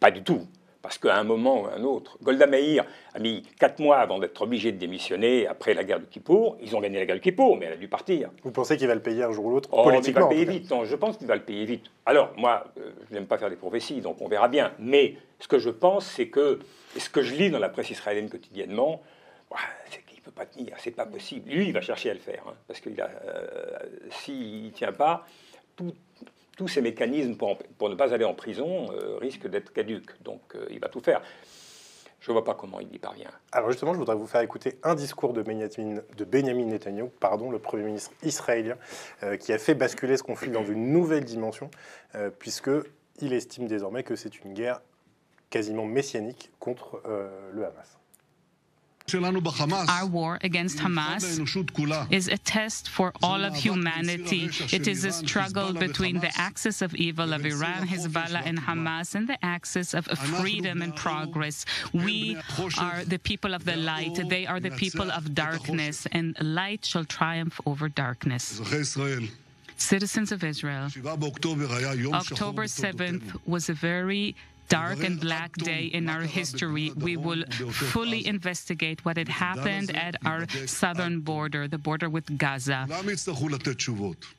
pas 0.00 0.10
du 0.10 0.22
tout. 0.22 0.46
Parce 0.80 0.96
qu'à 0.96 1.16
un 1.16 1.24
moment 1.24 1.62
ou 1.62 1.66
à 1.66 1.74
un 1.74 1.82
autre, 1.82 2.16
Golda 2.22 2.46
Meir 2.46 2.84
a 3.12 3.18
mis 3.18 3.42
quatre 3.58 3.80
mois 3.80 3.98
avant 3.98 4.18
d'être 4.18 4.40
obligé 4.40 4.70
de 4.70 4.78
démissionner 4.78 5.46
après 5.46 5.74
la 5.74 5.82
guerre 5.82 5.98
de 5.98 6.04
Kippour. 6.04 6.56
Ils 6.62 6.76
ont 6.76 6.80
gagné 6.80 6.98
la 7.00 7.04
guerre 7.04 7.16
de 7.16 7.20
Kippour, 7.20 7.56
mais 7.56 7.66
elle 7.66 7.72
a 7.72 7.76
dû 7.76 7.88
partir. 7.88 8.30
Vous 8.44 8.52
pensez 8.52 8.76
qu'il 8.76 8.86
va 8.86 8.94
le 8.94 9.02
payer 9.02 9.24
un 9.24 9.32
jour 9.32 9.46
ou 9.46 9.50
l'autre 9.50 9.68
oh, 9.72 9.90
Il 10.06 10.12
va 10.12 10.20
le 10.20 10.28
payer 10.28 10.44
vite. 10.44 10.72
je 10.84 10.96
pense 10.96 11.18
qu'il 11.18 11.26
va 11.26 11.34
le 11.34 11.42
payer 11.42 11.64
vite. 11.64 11.84
Alors, 12.06 12.32
moi, 12.36 12.64
euh, 12.78 12.92
je 13.08 13.14
n'aime 13.14 13.26
pas 13.26 13.38
faire 13.38 13.50
des 13.50 13.56
prophéties, 13.56 14.00
donc 14.00 14.22
on 14.22 14.28
verra 14.28 14.46
bien. 14.46 14.72
Mais 14.78 15.16
ce 15.40 15.48
que 15.48 15.58
je 15.58 15.70
pense, 15.70 16.06
c'est 16.06 16.28
que, 16.28 16.60
et 16.96 17.00
ce 17.00 17.10
que 17.10 17.22
je 17.22 17.34
lis 17.34 17.50
dans 17.50 17.58
la 17.58 17.68
presse 17.68 17.90
israélienne 17.90 18.30
quotidiennement, 18.30 19.02
c'est 19.90 20.07
pas 20.30 20.46
tenir, 20.46 20.74
c'est 20.78 20.90
pas 20.90 21.06
possible. 21.06 21.50
Lui, 21.50 21.66
il 21.66 21.72
va 21.72 21.80
chercher 21.80 22.10
à 22.10 22.14
le 22.14 22.20
faire, 22.20 22.44
hein, 22.48 22.54
parce 22.66 22.80
que 22.80 22.90
euh, 22.90 23.78
s'il 24.10 24.66
ne 24.66 24.70
tient 24.70 24.92
pas, 24.92 25.26
tous 25.76 26.68
ces 26.68 26.80
mécanismes 26.80 27.36
pour, 27.36 27.58
pour, 27.78 27.88
ne 27.88 27.94
pas 27.94 28.12
aller 28.12 28.24
en 28.24 28.34
prison 28.34 28.90
euh, 28.92 29.16
risquent 29.18 29.48
d'être 29.48 29.72
caduques. 29.72 30.22
Donc 30.22 30.40
euh, 30.54 30.66
il 30.70 30.80
va 30.80 30.88
tout 30.88 31.00
faire. 31.00 31.22
Je 32.20 32.30
ne 32.30 32.32
vois 32.32 32.44
pas 32.44 32.54
comment 32.54 32.80
il 32.80 32.92
y 32.92 32.98
parvient. 32.98 33.30
Alors 33.52 33.70
justement, 33.70 33.92
je 33.94 33.98
voudrais 33.98 34.16
vous 34.16 34.26
faire 34.26 34.40
écouter 34.40 34.78
un 34.82 34.96
discours 34.96 35.32
de 35.32 35.42
Benjamin, 35.42 36.00
de 36.16 36.24
Benjamin 36.24 36.64
Netanyahu, 36.64 37.10
pardon, 37.20 37.50
le 37.50 37.60
Premier 37.60 37.84
ministre 37.84 38.10
israélien, 38.24 38.76
qui 39.38 39.52
a 39.52 39.58
fait 39.58 39.74
basculer 39.74 40.16
ce 40.16 40.24
conflit 40.24 40.50
dans 40.50 40.64
une 40.64 40.90
nouvelle 40.90 41.24
dimension, 41.24 41.70
puisqu'il 42.40 43.32
estime 43.32 43.68
désormais 43.68 44.02
que 44.02 44.16
c'est 44.16 44.40
une 44.40 44.52
guerre 44.52 44.82
quasiment 45.48 45.86
messianique 45.86 46.50
contre 46.58 47.00
le 47.52 47.64
Hamas. 47.64 47.97
Our 49.14 50.06
war 50.06 50.38
against 50.42 50.78
Hamas 50.78 52.12
is 52.12 52.28
a 52.28 52.38
test 52.38 52.88
for 52.88 53.12
all 53.22 53.44
of 53.44 53.54
humanity. 53.54 54.50
It 54.72 54.86
is 54.86 55.04
a 55.04 55.12
struggle 55.12 55.72
between 55.72 56.20
the 56.20 56.30
axis 56.36 56.82
of 56.82 56.94
evil 56.94 57.32
of 57.32 57.44
Iran, 57.46 57.86
Hezbollah, 57.86 58.42
and 58.44 58.58
Hamas, 58.58 59.14
and 59.14 59.28
the 59.28 59.42
axis 59.44 59.94
of 59.94 60.06
freedom 60.06 60.82
and 60.82 60.94
progress. 60.94 61.64
We 61.92 62.36
are 62.78 63.04
the 63.04 63.18
people 63.18 63.54
of 63.54 63.64
the 63.64 63.76
light, 63.76 64.16
they 64.28 64.46
are 64.46 64.60
the 64.60 64.72
people 64.72 65.10
of 65.10 65.34
darkness, 65.34 66.06
and 66.12 66.36
light 66.40 66.84
shall 66.84 67.04
triumph 67.04 67.60
over 67.66 67.88
darkness. 67.88 68.60
Citizens 69.76 70.32
of 70.32 70.42
Israel, 70.42 70.86
October 70.86 72.64
7th 72.64 73.40
was 73.46 73.68
a 73.68 73.74
very 73.74 74.34
dark 74.68 75.02
and 75.02 75.20
black 75.20 75.52
day 75.56 75.84
in 75.84 76.08
our 76.08 76.22
history. 76.22 76.92
We 76.96 77.16
will 77.16 77.44
fully 77.94 78.26
investigate 78.26 79.04
what 79.04 79.16
had 79.16 79.28
happened 79.28 79.94
at 79.96 80.16
our 80.24 80.46
southern 80.66 81.20
border, 81.20 81.68
the 81.68 81.78
border 81.78 82.08
with 82.08 82.38
Gaza. 82.38 82.86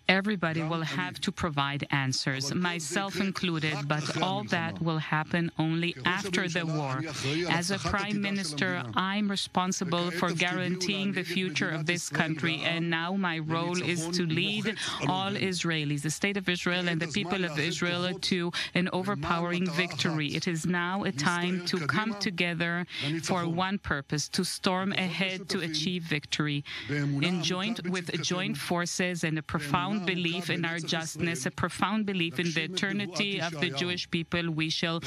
Everybody 0.07 0.63
will 0.63 0.81
have 0.81 1.19
to 1.21 1.31
provide 1.31 1.87
answers, 1.91 2.53
myself 2.53 3.19
included, 3.19 3.75
but 3.87 4.21
all 4.21 4.43
that 4.45 4.81
will 4.81 4.97
happen 4.97 5.51
only 5.57 5.95
after 6.05 6.47
the 6.47 6.65
war. 6.65 7.01
As 7.49 7.71
a 7.71 7.79
prime 7.79 8.21
minister, 8.21 8.83
I'm 8.95 9.29
responsible 9.29 10.11
for 10.11 10.31
guaranteeing 10.31 11.13
the 11.13 11.23
future 11.23 11.69
of 11.69 11.85
this 11.85 12.09
country, 12.09 12.61
and 12.65 12.89
now 12.89 13.13
my 13.13 13.39
role 13.39 13.81
is 13.81 14.07
to 14.17 14.23
lead 14.25 14.75
all 15.07 15.31
Israelis, 15.31 16.01
the 16.01 16.09
state 16.11 16.37
of 16.37 16.47
Israel, 16.49 16.87
and 16.87 16.99
the 16.99 17.07
people 17.07 17.45
of 17.45 17.57
Israel 17.59 18.17
to 18.31 18.51
an 18.73 18.89
overpowering 18.93 19.69
victory 19.71 20.18
it 20.27 20.47
is 20.47 20.65
now 20.65 21.03
a 21.03 21.11
time 21.11 21.65
to 21.65 21.87
come 21.87 22.13
together 22.19 22.85
for 23.23 23.47
one 23.47 23.77
purpose, 23.79 24.29
to 24.29 24.43
storm 24.43 24.91
ahead 24.93 25.49
to 25.49 25.61
achieve 25.61 26.03
victory. 26.03 26.63
In 26.89 27.41
joint 27.43 27.89
with 27.89 28.11
joint 28.21 28.57
forces 28.57 29.23
and 29.23 29.37
a 29.37 29.41
profound 29.41 30.05
belief 30.05 30.49
in 30.49 30.65
our 30.65 30.79
justness, 30.79 31.45
a 31.45 31.51
profound 31.51 32.05
belief 32.05 32.39
in 32.39 32.51
the 32.51 32.63
eternity 32.63 33.41
of 33.41 33.59
the 33.59 33.69
Jewish 33.69 34.09
people, 34.09 34.49
we 34.51 34.69
shall 34.69 35.01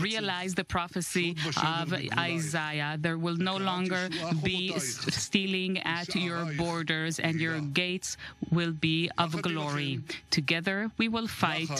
realize 0.00 0.54
the 0.54 0.64
prophecy 0.64 1.36
of 1.62 1.92
Isaiah. 2.18 2.96
There 2.98 3.18
will 3.18 3.36
no 3.36 3.56
longer 3.56 4.08
be 4.42 4.78
stealing 4.78 5.78
at 5.80 6.14
your 6.14 6.44
borders, 6.56 7.18
and 7.18 7.40
your 7.40 7.60
gates 7.60 8.16
will 8.50 8.72
be 8.72 9.10
of 9.18 9.40
glory. 9.42 10.00
Together 10.30 10.90
we 10.98 11.08
will 11.08 11.26
fight. 11.26 11.70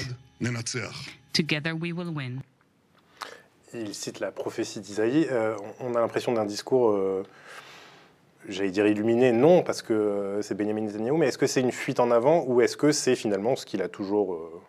Together 1.39 1.73
we 1.73 1.93
will 1.93 2.09
win. 2.09 2.41
Il 3.73 3.95
cite 3.95 4.19
la 4.19 4.33
prophétie 4.33 4.81
d'Isaïe. 4.81 5.29
Euh, 5.31 5.55
on 5.79 5.95
a 5.95 6.01
l'impression 6.01 6.33
d'un 6.33 6.45
discours, 6.45 6.91
euh, 6.91 7.23
j'allais 8.49 8.73
dire 8.73 8.89
illuminé, 8.89 9.31
non, 9.31 9.63
parce 9.63 9.83
que 9.83 9.93
euh, 9.93 10.43
c'est 10.43 10.57
Benjamin 10.57 10.81
Netanyahu, 10.81 11.17
mais 11.17 11.29
est-ce 11.29 11.39
que 11.39 11.47
c'est 11.47 11.61
une 11.61 11.71
fuite 11.71 12.01
en 12.01 12.11
avant 12.11 12.45
ou 12.49 12.61
est-ce 12.61 12.77
que 12.77 12.91
c'est 12.91 13.15
finalement 13.15 13.55
ce 13.55 13.67
qu'il 13.67 13.83
a 13.83 13.89
toujours 13.89 14.35
euh, 14.35 14.61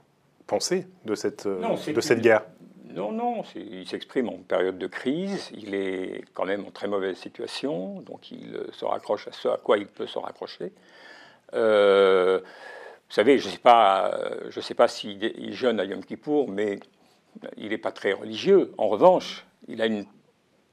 pensé 0.46 0.86
de 1.06 1.16
cette, 1.16 1.48
non, 1.48 1.74
de 1.74 2.02
cette 2.02 2.22
guerre? 2.22 2.44
Non, 2.94 3.12
non, 3.12 3.42
il 3.56 3.88
s'exprime 3.88 4.30
en 4.30 4.38
période 4.38 4.78
de 4.78 4.88
crise, 4.88 5.50
il 5.56 5.74
est 5.74 6.24
quand 6.36 6.46
même 6.46 6.66
en 6.66 6.72
très 6.72 6.88
mauvaise 6.88 7.18
situation, 7.18 8.02
donc 8.02 8.32
il 8.32 8.60
se 8.74 8.86
raccroche 8.86 9.28
à 9.28 9.32
ce 9.32 9.48
à 9.48 9.58
quoi 9.58 9.80
il 9.80 9.88
peut 9.88 10.08
se 10.08 10.20
raccrocher. 10.20 10.72
Vous 13.10 13.16
savez, 13.16 13.40
je 13.40 13.48
ne 13.48 13.54
sais 13.54 13.58
pas, 13.58 14.14
euh, 14.14 14.52
je 14.52 14.60
sais 14.62 14.76
pas 14.76 14.88
s'il 14.88 15.52
jeûne 15.52 15.80
à 15.80 15.84
Yom 15.84 16.06
Kippour, 16.06 16.48
mais 16.48 16.80
il 17.58 17.70
n'est 17.70 17.80
pas 17.80 17.92
très 17.92 18.14
religieux. 18.14 18.72
En 18.78 18.88
revanche, 18.88 19.48
il 19.68 19.82
a 19.82 19.88
une 19.88 20.06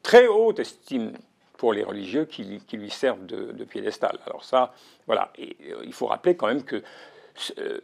très 0.03 0.27
haute 0.27 0.59
estime 0.59 1.13
pour 1.57 1.73
les 1.73 1.83
religieux 1.83 2.27
qui, 2.27 2.61
lui 2.75 2.91
servent 2.91 3.25
de, 3.25 3.65
piédestal. 3.65 4.19
Alors 4.27 4.45
ça, 4.45 4.75
voilà. 5.07 5.33
Euh, 5.39 5.83
il 5.85 5.95
faut 5.95 6.07
rappeler 6.07 6.37
quand 6.37 6.47
même 6.47 6.63
que 6.63 6.83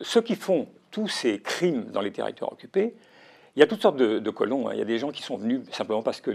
ceux 0.00 0.20
qui 0.22 0.36
font 0.36 0.68
tous 0.90 1.08
ces 1.08 1.40
crimes 1.40 1.86
dans 1.86 2.02
les 2.02 2.12
territoires 2.12 2.52
occupés, 2.52 2.94
il 3.54 3.60
y 3.60 3.62
a 3.62 3.66
toutes 3.66 3.82
sortes 3.82 3.98
de, 3.98 4.30
colons. 4.30 4.68
Hein. 4.68 4.72
Il 4.72 4.78
y 4.78 4.82
a 4.82 4.86
des 4.86 4.98
gens 4.98 5.10
qui 5.10 5.22
sont 5.22 5.36
venus 5.36 5.60
simplement 5.72 6.02
parce 6.02 6.22
que 6.22 6.30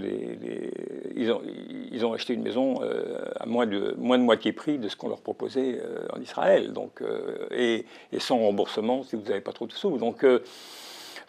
ont, 2.04 2.14
acheté 2.14 2.34
une 2.34 2.44
maison 2.44 2.84
euh, 2.84 3.26
à 3.40 3.48
moins 3.48 3.66
de, 3.66 3.96
moitié 3.98 4.54
prix 4.54 4.78
de 4.78 4.88
ce 4.88 4.96
qu'on 4.96 5.10
leur 5.10 5.22
proposait 5.22 5.80
euh, 5.82 6.06
en 6.14 6.22
Israël. 6.22 6.74
Donc, 6.74 7.02
euh, 7.02 7.48
et, 7.50 7.86
sans 8.20 8.38
remboursement 8.38 9.04
si 9.04 9.16
vous 9.16 9.24
n'avez 9.24 9.42
pas 9.42 9.52
trop 9.52 9.66
de 9.66 9.74
sous. 9.74 9.98
Donc 9.98 10.24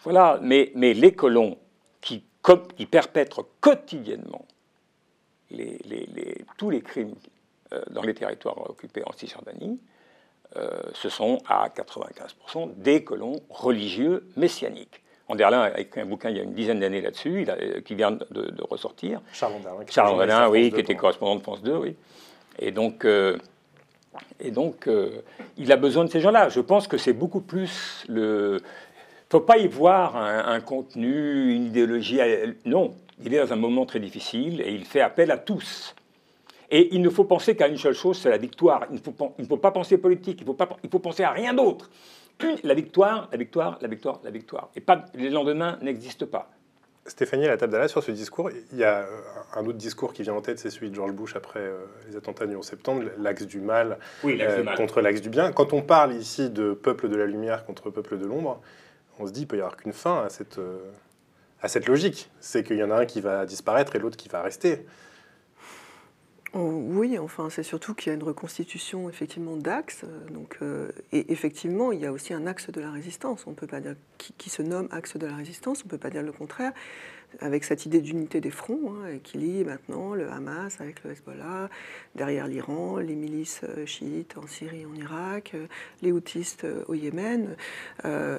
voilà. 0.03 0.39
Mais, 0.43 0.71
les 0.75 1.11
colons 1.13 1.57
qui, 2.01 2.23
qui 2.77 2.85
perpètrent 2.85 3.45
quotidiennement 3.59 4.45
tous 6.57 6.69
les 6.69 6.81
crimes 6.81 7.15
dans 7.89 8.03
les 8.03 8.13
territoires 8.13 8.69
occupés 8.69 9.01
en 9.07 9.11
Cisjordanie, 9.13 9.79
ce 10.93 11.09
sont 11.09 11.39
à 11.47 11.69
95% 11.69 12.75
des 12.75 13.03
colons 13.03 13.41
religieux 13.49 14.27
messianiques. 14.37 15.01
Anderlin 15.29 15.61
a 15.61 15.79
écrit 15.79 16.01
un 16.01 16.05
bouquin 16.05 16.31
il 16.31 16.37
y 16.37 16.39
a 16.39 16.43
une 16.43 16.53
dizaine 16.53 16.79
d'années 16.79 17.01
là-dessus, 17.01 17.45
euh, 17.47 17.81
qui 17.81 17.95
vient 17.95 18.11
de, 18.11 18.53
ressortir. 18.69 19.21
Charles 19.31 19.53
Anderlin. 19.53 19.85
Charles 19.87 20.13
Anderlin, 20.13 20.49
oui, 20.49 20.71
qui 20.71 20.79
était 20.79 20.95
correspondant 20.95 21.35
de 21.35 21.41
France 21.41 21.61
2, 21.61 21.75
oui. 21.75 21.95
Et 22.57 22.71
donc, 22.71 23.05
euh, 23.05 23.37
et 24.39 24.51
donc 24.51 24.87
euh, 24.87 25.21
il 25.57 25.71
a 25.71 25.77
besoin 25.77 26.03
de 26.03 26.09
ces 26.09 26.19
gens-là. 26.19 26.49
Je 26.49 26.59
pense 26.59 26.87
que 26.87 26.97
c'est 26.97 27.13
beaucoup 27.13 27.41
plus 27.41 28.03
le. 28.09 28.59
Il 28.59 29.35
ne 29.35 29.39
faut 29.39 29.45
pas 29.45 29.59
y 29.59 29.67
voir 29.67 30.17
un, 30.17 30.59
contenu, 30.59 31.53
une 31.53 31.67
idéologie. 31.67 32.19
Non, 32.65 32.95
il 33.23 33.31
est 33.31 33.37
dans 33.37 33.53
un 33.53 33.57
moment 33.57 33.85
très 33.85 33.99
difficile 33.99 34.59
et 34.59 34.73
il 34.73 34.85
fait 34.85 35.01
appel 35.01 35.29
à 35.29 35.37
tous. 35.37 35.93
Et 36.71 36.95
il 36.95 37.01
ne 37.03 37.09
faut 37.11 37.25
penser 37.25 37.55
qu'à 37.55 37.67
une 37.67 37.77
seule 37.77 37.93
chose, 37.93 38.17
c'est 38.17 38.31
la 38.31 38.39
victoire. 38.39 38.87
Il 38.89 38.95
ne 38.95 38.99
faut, 39.01 39.13
il 39.37 39.45
faut 39.45 39.57
pas 39.57 39.69
penser 39.69 39.99
politique, 39.99 40.39
il 40.41 40.47
faut, 40.47 40.55
pas, 40.55 40.67
il 40.83 40.89
faut 40.89 40.97
penser 40.97 41.21
à 41.21 41.29
rien 41.29 41.53
d'autre 41.53 41.91
la 42.63 42.73
victoire, 42.73 43.29
la 43.31 43.37
victoire, 43.37 43.77
la 43.81 43.87
victoire, 43.87 44.19
la 44.23 44.31
victoire. 44.31 44.69
Et 44.75 44.81
pas, 44.81 45.05
les 45.13 45.29
lendemains 45.29 45.77
n'existent 45.81 46.25
pas. 46.25 46.49
Stéphanie, 47.05 47.45
à 47.45 47.49
la 47.49 47.57
table 47.57 47.71
d'Allah, 47.71 47.87
sur 47.87 48.03
ce 48.03 48.11
discours, 48.11 48.51
il 48.71 48.77
y 48.77 48.83
a 48.83 48.99
euh, 48.99 49.21
un 49.55 49.65
autre 49.65 49.77
discours 49.77 50.13
qui 50.13 50.21
vient 50.21 50.33
en 50.33 50.41
tête, 50.41 50.59
c'est 50.59 50.69
celui 50.69 50.89
de 50.89 50.95
George 50.95 51.11
Bush 51.11 51.35
après 51.35 51.59
euh, 51.59 51.85
les 52.07 52.15
attentats 52.15 52.45
du 52.45 52.55
11 52.55 52.65
septembre, 52.65 53.03
l'axe 53.17 53.45
du 53.45 53.59
mal, 53.59 53.97
euh, 54.25 54.63
contre 54.75 55.01
l'axe 55.01 55.21
du 55.21 55.29
bien. 55.29 55.51
Quand 55.51 55.73
on 55.73 55.81
parle 55.81 56.13
ici 56.13 56.49
de 56.49 56.73
peuple 56.73 57.09
de 57.09 57.15
la 57.15 57.25
lumière 57.25 57.65
contre 57.65 57.89
peuple 57.89 58.17
de 58.17 58.25
l'ombre, 58.25 58.61
on 59.17 59.25
se 59.25 59.31
dit 59.31 59.41
qu'il 59.41 59.47
peut 59.47 59.57
y 59.57 59.59
avoir 59.59 59.75
qu'une 59.75 59.93
fin 59.93 60.23
à 60.23 60.29
cette, 60.29 60.59
à 61.61 61.67
cette 61.67 61.87
logique. 61.87 62.29
C'est 62.39 62.63
qu'il 62.63 62.77
y 62.77 62.83
en 62.83 62.91
a 62.91 63.01
un 63.01 63.05
qui 63.05 63.21
va 63.21 63.45
disparaître 63.45 63.95
et 63.95 63.99
l'autre 63.99 64.15
qui 64.15 64.29
va 64.29 64.41
rester. 64.41 64.85
Oh, 66.53 66.81
oui, 66.87 67.19
enfin, 67.19 67.49
c'est 67.51 67.61
surtout 67.61 67.93
qu'il 67.93 68.09
y 68.09 68.11
a 68.11 68.15
une 68.15 68.23
reconstitution 68.23 69.07
effectivement 69.07 69.55
d'axes. 69.55 70.03
Euh, 70.03 70.29
donc, 70.31 70.57
euh, 70.61 70.89
et 71.11 71.31
effectivement, 71.31 71.91
il 71.91 71.99
y 71.99 72.07
a 72.07 72.11
aussi 72.11 72.33
un 72.33 72.47
axe 72.47 72.71
de 72.71 72.81
la 72.81 72.89
résistance. 72.89 73.45
On 73.45 73.53
peut 73.53 73.67
pas 73.67 73.81
dire 73.81 73.95
qui, 74.17 74.49
se 74.49 74.63
nomme 74.63 74.87
axe 74.91 75.15
de 75.15 75.27
la 75.27 75.35
résistance. 75.35 75.83
On 75.83 75.85
ne 75.85 75.91
peut 75.91 75.99
pas 75.99 76.09
dire 76.09 76.23
le 76.23 76.31
contraire 76.31 76.71
avec 77.41 77.63
cette 77.63 77.85
idée 77.85 78.01
d'unité 78.01 78.41
des 78.41 78.49
fronts, 78.49 78.93
hein, 78.95 79.17
qui 79.23 79.37
lie 79.37 79.63
maintenant 79.63 80.13
le 80.13 80.29
Hamas 80.29 80.79
avec 80.81 81.03
le 81.03 81.11
Hezbollah, 81.11 81.69
derrière 82.15 82.47
l'Iran, 82.47 82.97
les 82.97 83.15
milices 83.15 83.61
euh, 83.63 83.85
chiites 83.85 84.37
en 84.37 84.47
Syrie, 84.47 84.85
en 84.85 84.95
Irak, 84.95 85.51
euh, 85.53 85.67
les 86.01 86.11
houtistes 86.11 86.65
euh, 86.65 86.83
au 86.87 86.95
Yémen, 86.95 87.55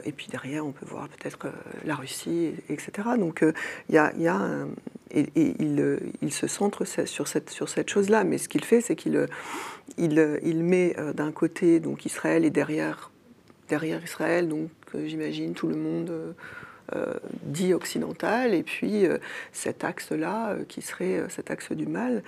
et 0.04 0.12
puis 0.12 0.26
derrière 0.30 0.66
on 0.66 0.72
peut 0.72 0.86
voir 0.86 1.08
peut-être 1.08 1.52
la 1.84 1.94
Russie, 1.94 2.52
etc. 2.68 3.08
Donc 3.18 3.44
il 3.88 3.94
y 3.94 3.98
a, 3.98 4.12
a 4.28 4.66
et, 5.10 5.26
il, 5.36 6.32
se 6.32 6.46
centre 6.46 6.84
sur 6.84 7.28
cette, 7.28 7.50
sur 7.50 7.68
cette 7.68 7.88
chose-là, 7.88 8.24
mais 8.24 8.38
ce 8.38 8.48
qu'il 8.48 8.64
fait, 8.64 8.80
c'est 8.80 8.96
qu'il 8.96 9.26
il, 9.98 10.62
met 10.62 10.96
d'un 11.14 11.32
côté 11.32 11.80
donc 11.80 12.06
Israël 12.06 12.44
et 12.44 12.50
derrière, 12.50 13.10
derrière 13.68 14.02
Israël, 14.02 14.48
donc 14.48 14.70
j'imagine 15.04 15.54
tout 15.54 15.68
le 15.68 15.76
monde 15.76 16.34
dit 17.42 17.74
occidental, 17.74 18.54
et 18.54 18.62
puis 18.62 19.06
euh, 19.06 19.18
cet 19.52 19.84
axe-là, 19.84 20.50
euh, 20.50 20.64
qui 20.68 20.82
serait 20.82 21.24
cet 21.28 21.50
axe 21.50 21.72
du 21.72 21.86
mal. 21.86 22.22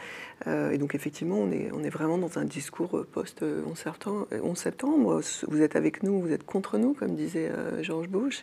et 0.46 0.78
donc 0.78 0.96
effectivement, 0.96 1.36
on 1.36 1.52
est, 1.52 1.70
on 1.72 1.84
est 1.84 1.90
vraiment 1.90 2.18
dans 2.18 2.36
un 2.38 2.44
discours 2.44 3.06
post-11 3.12 3.76
septembre, 3.76 4.26
septembre. 4.56 5.20
Vous 5.46 5.62
êtes 5.62 5.76
avec 5.76 6.02
nous, 6.02 6.20
vous 6.20 6.32
êtes 6.32 6.44
contre 6.44 6.78
nous, 6.78 6.94
comme 6.94 7.14
disait 7.14 7.50
George 7.80 8.08
Bush. 8.08 8.42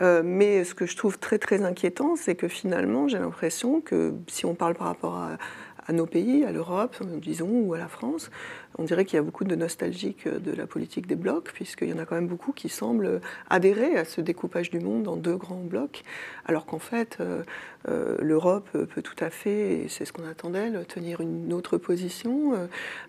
mais 0.00 0.64
ce 0.64 0.74
que 0.74 0.86
je 0.86 0.96
trouve 0.96 1.20
très 1.20 1.38
très 1.38 1.62
inquiétant, 1.62 2.16
c'est 2.16 2.34
que 2.34 2.48
finalement, 2.48 3.06
j'ai 3.06 3.18
l'impression 3.18 3.80
que 3.80 4.12
si 4.26 4.44
on 4.44 4.54
parle 4.54 4.74
par 4.74 4.88
rapport 4.88 5.14
à, 5.14 5.38
à 5.90 5.92
nos 5.92 6.06
pays, 6.06 6.44
à 6.44 6.52
l'Europe, 6.52 6.96
disons, 7.20 7.50
ou 7.50 7.74
à 7.74 7.78
la 7.78 7.88
France, 7.88 8.30
on 8.78 8.84
dirait 8.84 9.04
qu'il 9.04 9.16
y 9.16 9.18
a 9.18 9.22
beaucoup 9.22 9.42
de 9.42 9.56
nostalgiques 9.56 10.28
de 10.28 10.52
la 10.52 10.68
politique 10.68 11.08
des 11.08 11.16
blocs, 11.16 11.50
puisqu'il 11.52 11.88
y 11.88 11.92
en 11.92 11.98
a 11.98 12.06
quand 12.06 12.14
même 12.14 12.28
beaucoup 12.28 12.52
qui 12.52 12.68
semblent 12.68 13.20
adhérer 13.50 13.96
à 13.96 14.04
ce 14.04 14.20
découpage 14.20 14.70
du 14.70 14.78
monde 14.78 15.08
en 15.08 15.16
deux 15.16 15.34
grands 15.34 15.64
blocs, 15.64 16.04
alors 16.46 16.64
qu'en 16.64 16.78
fait, 16.78 17.18
euh, 17.18 17.42
euh, 17.88 18.16
l'Europe 18.20 18.68
peut 18.70 19.02
tout 19.02 19.16
à 19.18 19.30
fait, 19.30 19.82
et 19.82 19.88
c'est 19.88 20.04
ce 20.04 20.12
qu'on 20.12 20.28
attendait, 20.28 20.70
tenir 20.84 21.20
une 21.22 21.52
autre 21.52 21.76
position, 21.76 22.54
euh, 22.54 22.66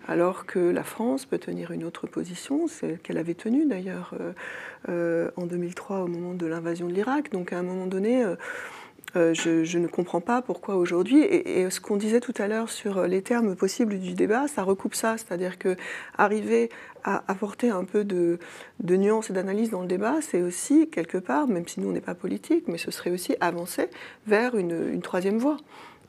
alors 0.08 0.44
que 0.44 0.58
la 0.58 0.82
France 0.82 1.24
peut 1.24 1.38
tenir 1.38 1.70
une 1.70 1.84
autre 1.84 2.08
position, 2.08 2.66
c'est 2.66 3.00
qu'elle 3.00 3.18
avait 3.18 3.34
tenu 3.34 3.64
d'ailleurs 3.64 4.14
en 4.88 5.46
2003 5.46 6.00
au 6.00 6.08
moment 6.08 6.34
de 6.34 6.46
l'invasion 6.46 6.88
de 6.88 6.92
l'Irak. 6.92 7.30
Donc 7.30 7.52
à 7.52 7.60
un 7.60 7.62
moment 7.62 7.86
donné, 7.86 8.24
euh, 9.16 9.34
je, 9.34 9.78
ne 9.78 9.86
comprends 9.86 10.20
pas 10.20 10.42
pourquoi 10.42 10.76
aujourd'hui. 10.76 11.22
Et, 11.22 11.68
ce 11.70 11.80
qu'on 11.80 11.96
disait 11.96 12.20
tout 12.20 12.34
à 12.38 12.48
l'heure 12.48 12.70
sur 12.70 13.06
les 13.06 13.22
termes 13.22 13.54
possibles 13.56 13.98
du 13.98 14.14
débat, 14.14 14.48
ça 14.48 14.62
recoupe 14.62 14.94
ça. 14.94 15.16
C'est-à-dire 15.18 15.58
que 15.58 15.76
arriver 16.16 16.70
à 17.04 17.22
apporter 17.28 17.70
un 17.70 17.84
peu 17.84 18.04
de, 18.04 18.38
nuance 18.80 19.30
et 19.30 19.32
d'analyse 19.32 19.70
dans 19.70 19.82
le 19.82 19.88
débat, 19.88 20.20
c'est 20.20 20.42
aussi, 20.42 20.88
quelque 20.88 21.18
part, 21.18 21.46
même 21.46 21.66
si 21.66 21.80
nous 21.80 21.88
on 21.88 21.92
n'est 21.92 22.00
pas 22.00 22.14
politique, 22.14 22.64
mais 22.68 22.78
ce 22.78 22.90
serait 22.90 23.10
aussi 23.10 23.36
avancer 23.40 23.88
vers 24.26 24.54
une, 24.56 25.00
troisième 25.02 25.38
voie. 25.38 25.56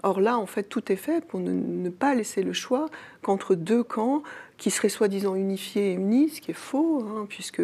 Or 0.04 0.20
là, 0.20 0.38
en 0.38 0.46
fait, 0.46 0.64
tout 0.64 0.92
est 0.92 0.98
fait 0.98 1.26
pour 1.26 1.40
ne 1.40 1.90
pas 1.90 2.14
laisser 2.14 2.44
le 2.44 2.54
choix 2.54 2.88
qu'entre 3.22 3.56
deux 3.56 3.84
camps 3.84 4.22
qui 4.58 4.72
serait 4.72 4.90
soi-disant 4.90 5.36
unifié 5.36 5.92
et 5.92 5.94
unis, 5.94 6.30
ce 6.30 6.42
qui 6.42 6.52
est 6.52 6.56
faux, 6.56 7.04
hein, 7.04 7.26
puisque 7.28 7.62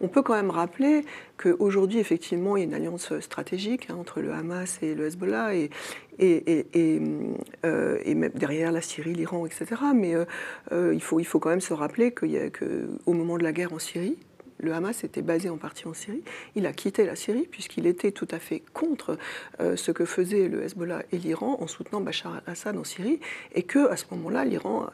on 0.00 0.08
peut 0.08 0.22
quand 0.22 0.34
même 0.34 0.50
rappeler 0.50 1.04
qu'aujourd'hui, 1.38 1.98
effectivement, 1.98 2.56
il 2.56 2.60
y 2.60 2.62
a 2.62 2.66
une 2.66 2.74
alliance 2.74 3.18
stratégique 3.20 3.88
hein, 3.88 3.96
entre 3.98 4.20
le 4.20 4.32
Hamas 4.32 4.78
et 4.82 4.94
le 4.94 5.06
Hezbollah, 5.06 5.54
et, 5.54 5.70
euh, 7.64 8.14
même 8.14 8.32
derrière 8.34 8.72
la 8.72 8.80
Syrie, 8.80 9.14
l'Iran, 9.14 9.46
etc. 9.46 9.66
Mais 9.94 10.14
euh, 10.14 10.24
euh, 10.72 10.92
il, 10.94 11.02
faut, 11.02 11.20
il 11.20 11.24
faut 11.24 11.38
quand 11.38 11.50
même 11.50 11.60
se 11.60 11.72
rappeler 11.72 12.12
qu'au 12.12 13.12
moment 13.12 13.38
de 13.38 13.42
la 13.42 13.52
guerre 13.52 13.72
en 13.72 13.78
Syrie, 13.78 14.18
le 14.62 14.72
Hamas 14.72 15.04
était 15.04 15.22
basé 15.22 15.50
en 15.50 15.56
partie 15.56 15.86
en 15.86 15.94
Syrie. 15.94 16.22
Il 16.54 16.66
a 16.66 16.72
quitté 16.72 17.04
la 17.04 17.16
Syrie 17.16 17.46
puisqu'il 17.50 17.86
était 17.86 18.12
tout 18.12 18.28
à 18.30 18.38
fait 18.38 18.62
contre 18.72 19.18
euh, 19.60 19.76
ce 19.76 19.90
que 19.90 20.04
faisaient 20.04 20.48
le 20.48 20.62
Hezbollah 20.62 21.02
et 21.12 21.18
l'Iran 21.18 21.58
en 21.60 21.66
soutenant 21.66 22.00
Bachar 22.00 22.40
al-Assad 22.46 22.76
en 22.76 22.84
Syrie 22.84 23.20
et 23.54 23.64
que 23.64 23.90
à 23.90 23.96
ce 23.96 24.04
moment-là, 24.12 24.44
l'Iran 24.44 24.86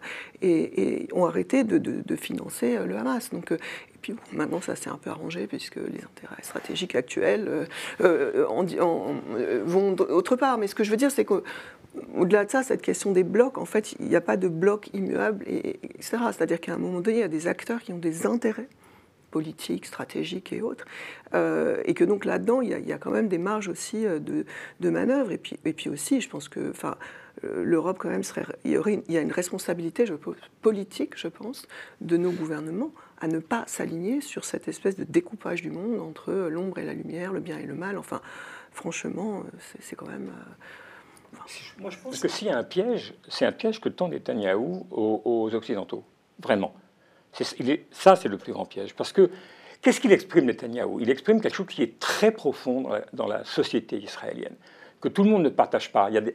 et, 0.43 1.07
ont 1.13 1.27
arrêté 1.27 1.65
de, 1.65 2.17
financer 2.17 2.77
euh, 2.77 2.87
le 2.87 2.97
Hamas. 2.97 3.31
Donc, 3.31 3.53
euh, 3.53 3.57
et 3.57 3.99
puis 4.01 4.15
maintenant, 4.33 4.61
ça 4.61 4.75
s'est 4.75 4.91
un 4.91 4.97
peu 4.97 5.11
arrangé 5.11 5.47
puisque 5.47 5.77
les 5.77 6.03
intérêts 6.05 6.43
stratégiques 6.43 6.95
actuels 6.95 7.67
vont 7.99 9.97
autre 10.09 10.37
part. 10.37 10.59
Mais 10.59 10.67
ce 10.67 10.75
que 10.75 10.85
je 10.85 10.91
veux 10.91 10.97
dire, 10.97 11.11
c'est 11.11 11.25
que 11.25 11.43
au-delà 12.17 12.45
de 12.45 12.51
ça, 12.51 12.63
cette 12.63 12.83
question 12.83 13.13
des 13.13 13.25
blocs, 13.25 13.59
en 13.59 13.65
fait, 13.65 13.95
il 13.99 14.07
n'y 14.07 14.17
a 14.17 14.21
pas 14.21 14.37
de 14.37 14.49
blocs 14.49 14.89
immuables, 14.95 15.45
et, 15.49 15.81
etc. 15.85 16.19
C'est-à-dire 16.33 16.61
qu'à 16.61 16.75
un 16.75 16.79
moment 16.79 17.01
donné, 17.01 17.19
il 17.19 17.21
y 17.21 17.25
a 17.25 17.29
des 17.29 17.47
acteurs 17.47 17.81
qui 17.83 17.93
ont 17.93 17.99
des 17.99 18.27
intérêts 18.27 18.69
politique, 19.39 19.87
stratégique 19.87 20.53
et 20.53 20.63
autres. 20.63 20.85
Euh, 21.33 21.81
et 21.85 21.95
que 21.95 22.03
donc 22.03 22.25
là-dedans, 22.25 22.61
il, 22.61 22.71
y, 22.71 22.93
a 22.93 22.99
quand 22.99 23.13
même 23.13 23.29
des 23.29 23.39
marges 23.39 23.69
aussi 23.69 24.05
euh, 24.05 24.19
de, 24.19 24.45
de 24.81 24.91
manœuvre. 24.91 25.31
Et 25.31 25.39
puis, 25.39 25.57
et 25.65 25.73
puis 25.73 25.89
aussi, 25.89 26.21
je 26.21 26.29
pense 26.29 26.49
que 26.49 26.71
enfin, 26.71 26.97
euh, 27.45 27.63
l'Europe, 27.63 27.99
quand 28.01 28.09
même, 28.09 28.25
serait, 28.25 28.45
il, 28.65 28.73
y 28.73 28.77
aurait 28.77 29.01
il 29.07 29.15
y 29.15 29.17
a 29.17 29.21
une 29.21 29.31
responsabilité 29.31 30.07
je, 30.07 30.15
politique, 30.61 31.17
je 31.17 31.29
pense, 31.29 31.69
de 32.01 32.17
nos 32.17 32.33
gouvernements 32.33 32.91
à 33.21 33.29
ne 33.29 33.39
pas 33.39 33.63
s'aligner 33.69 34.21
sur 34.21 34.45
cette 34.45 34.67
espèce 34.67 34.97
de 34.97 35.05
découpage 35.05 35.63
du 35.63 35.71
monde 35.71 36.01
entre 36.01 36.33
l'ombre 36.51 36.79
et 36.79 36.85
la 36.85 36.95
lumière, 36.95 37.33
le 37.33 37.41
bien 37.41 37.59
et 37.59 37.67
le 37.67 37.75
mal. 37.75 37.97
Enfin, 37.97 38.21
franchement, 38.73 39.45
c'est 39.79 39.95
quand 39.95 40.09
même... 40.09 40.33
Moi, 41.79 41.91
je 41.91 41.99
pense 42.03 42.19
que 42.19 42.27
s'il 42.27 42.49
y 42.49 42.51
a 42.51 42.59
un 42.59 42.65
piège, 42.65 43.15
c'est 43.29 43.45
un 43.45 43.53
piège 43.53 43.81
que 43.81 43.89
tend 43.89 44.09
Netanyahou 44.09 44.87
aux, 44.91 45.23
aux 45.25 45.55
Occidentaux. 45.55 46.03
Vraiment 46.41 46.75
ça, 47.45 48.17
c'est 48.17 48.29
le 48.29 48.39
plus 48.39 48.53
grand 48.53 48.65
piège. 48.65 48.95
Parce 48.95 49.13
que 49.13 49.31
qu'est-ce 49.83 50.01
qu'il 50.01 50.13
exprime, 50.13 50.47
Netanyahou 50.47 51.01
Il 51.01 51.11
exprime 51.11 51.41
quelque 51.41 51.55
chose 51.55 51.67
qui 51.67 51.83
est 51.83 51.99
très 51.99 52.31
profond 52.31 52.91
dans 53.13 53.27
la, 53.27 53.45
société 53.45 53.97
israélienne, 53.97 54.57
que 55.01 55.09
tout 55.09 55.23
le 55.23 55.31
monde 55.31 55.43
ne 55.43 55.49
partage 55.49 55.93
pas. 55.93 56.11
Euh, 56.11 56.31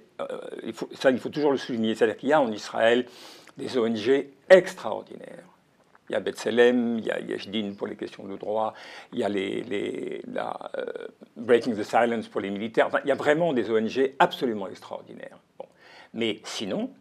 il 0.64 0.74
faut, 0.74 0.90
ça, 0.94 1.12
il 1.12 1.20
faut 1.20 1.30
toujours 1.30 1.52
le 1.52 1.58
souligner. 1.58 1.96
C'est-à-dire 1.96 2.18
qu'il 2.18 2.30
y 2.30 2.34
a 2.34 2.42
en 2.42 2.52
Israël 2.52 3.06
des 3.58 3.78
ONG 3.78 4.28
extraordinaires. 4.50 5.46
Il 6.10 6.14
y 6.14 6.16
a 6.16 6.20
B'Tselem, 6.20 7.00
il 7.00 7.06
y 7.06 7.12
a 7.12 7.20
Yeshdin 7.20 7.74
pour 7.78 7.88
les 7.88 7.96
questions 7.96 8.26
de 8.26 8.36
droit, 8.36 8.74
il 9.14 9.20
y 9.20 9.24
a 9.24 9.30
les, 9.30 10.22
euh, 10.36 11.08
Breaking 11.38 11.76
the 11.76 11.84
Silence 11.84 12.28
pour 12.28 12.42
les 12.42 12.50
militaires. 12.50 12.90
il 13.06 13.08
y 13.08 13.12
a 13.12 13.16
vraiment 13.16 13.54
des 13.54 13.70
ONG 13.72 14.14
absolument 14.20 14.68
extraordinaires. 14.68 15.40
Mais 16.14 16.42
sinon, 16.44 16.92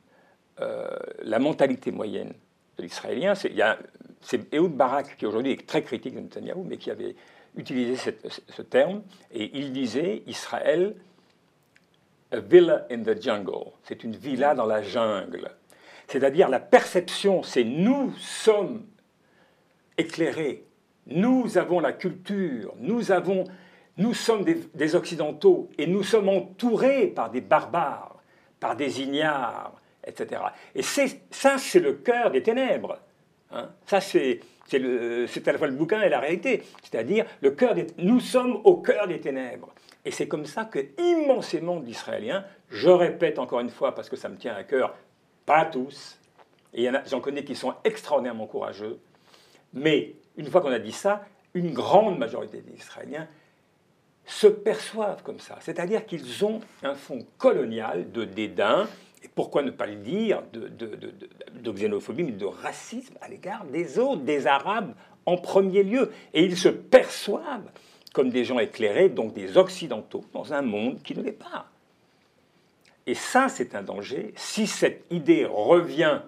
euh, 0.61 0.88
la 1.22 1.38
mentalité 1.38 1.90
moyenne 1.90 2.32
a 2.79 3.79
c'est 4.23 4.55
Ehud 4.55 4.73
Barak 4.73 5.16
qui 5.16 5.27
aujourd'hui 5.27 5.53
est 5.53 5.66
très 5.66 5.83
critique 5.83 6.14
de 6.14 6.20
Netanyahou, 6.20 6.64
mais 6.64 6.77
qui 6.77 6.91
avait 6.91 7.16
utilisé 7.57 7.97
ce 7.97 8.62
terme, 8.62 9.03
et 9.33 9.51
il 9.59 9.73
disait 9.73 10.23
Israël, 10.27 10.95
a 12.31 12.41
villa 12.41 12.87
in 12.91 13.03
the 13.03 13.20
jungle, 13.20 13.73
c'est 13.83 14.05
une 14.05 14.16
villa 14.16 14.55
dans 14.55 14.64
la 14.64 14.83
jungle. 14.83 15.51
C'est-à-dire 16.07 16.49
la 16.49 16.61
perception, 16.61 17.43
c'est 17.43 17.64
nous 17.64 18.12
sommes 18.16 18.87
éclairés, 19.99 20.64
nous 21.07 21.59
avons 21.59 21.81
la 21.81 21.93
culture, 21.93 22.75
nous, 22.79 23.12
avons, 23.12 23.45
nous 23.99 24.14
sommes 24.14 24.45
des, 24.45 24.95
Occidentaux, 24.95 25.68
et 25.79 25.87
nous 25.87 26.03
sommes 26.03 26.29
entourés 26.29 27.09
par 27.09 27.31
des 27.31 27.41
barbares, 27.41 28.16
par 28.61 28.77
des 28.77 29.03
ignares, 29.03 29.82
etc. 30.07 30.42
Et 30.74 30.82
ça, 30.82 31.59
c'est 31.59 31.80
le 31.80 31.94
cœur 31.94 32.30
des 32.30 32.42
ténèbres. 32.42 32.98
Hein. 33.50 33.70
Ça, 33.86 34.00
c'est 34.00 34.40
à 34.72 35.53
la 35.53 35.59
fois 35.59 35.66
le 35.66 35.74
bouquin 35.74 36.00
et 36.03 36.09
la 36.09 36.20
réalité. 36.20 36.62
C'est-à-dire, 36.82 37.26
des, 37.40 37.86
nous 37.98 38.20
sommes 38.20 38.61
au 38.64 38.76
cœur 38.76 39.07
des 39.07 39.20
ténèbres. 39.20 39.72
Et 40.05 40.11
c'est 40.11 40.26
comme 40.26 40.46
ça 40.46 40.64
que 40.64 40.80
immensément 40.98 41.78
d'Israéliens, 41.80 42.44
je 42.70 42.88
répète 42.88 43.38
encore 43.38 43.61
une 43.61 43.70
fois 43.70 43.94
parce 43.94 44.09
que 44.09 44.16
ça 44.16 44.28
me 44.28 44.36
tient 44.36 44.55
à 44.55 44.64
cœur, 44.64 44.96
pas 45.46 45.64
tous, 45.64 46.18
et 46.74 46.88
j'en 47.07 47.20
connais 47.20 47.44
qui 47.44 47.55
sont 47.55 47.74
extraordinairement 47.84 48.46
courageux, 48.46 48.98
mais 49.72 50.14
une 50.36 50.46
fois 50.46 50.61
qu'on 50.61 50.72
a 50.72 50.78
dit 50.78 50.92
ça, 50.92 51.24
une 51.55 51.72
grande 51.72 52.18
majorité 52.18 52.62
des 52.62 52.74
Israéliens 52.74 53.28
se 54.24 54.46
perçoivent 54.46 55.22
comme 55.22 55.40
ça. 55.40 55.59
C'est-à-dire 55.61 56.07
qu'ils 56.07 56.44
ont 56.44 56.61
un 56.82 56.94
fond 56.94 57.26
colonial 57.38 58.11
de 58.11 58.24
dédain, 58.24 58.88
et 59.23 59.29
pourquoi 59.29 59.62
ne 59.62 59.70
pas 59.70 59.87
le 59.87 59.97
dire, 59.97 60.43
de, 60.53 61.73
xénophobie, 61.73 62.25
mais 62.25 62.33
de 62.33 62.45
racisme 62.45 63.14
à 63.20 63.29
l'égard 63.29 63.64
des 63.66 63.99
autres, 63.99 64.23
des 64.23 64.47
Arabes 64.47 64.95
en 65.27 65.37
premier 65.37 65.83
lieu. 65.83 66.11
Et 66.35 66.45
ils 66.45 66.57
se 66.57 66.68
perçoivent 66.68 67.70
comme 68.12 68.31
des 68.31 68.45
gens 68.45 68.59
éclairés, 68.59 69.09
donc 69.09 69.33
des 69.33 69.57
Occidentaux, 69.57 70.25
dans 70.33 70.53
un 70.53 70.62
monde 70.62 71.03
qui 71.03 71.16
ne 71.16 71.23
l'est 71.23 71.33
pas. 71.33 71.66
Et 73.07 73.14
ça, 73.14 73.49
c'est 73.49 73.75
un 73.75 73.83
danger. 73.83 74.33
Si 74.37 74.66
cette 74.66 75.05
idée 75.11 75.45
revient 75.45 76.20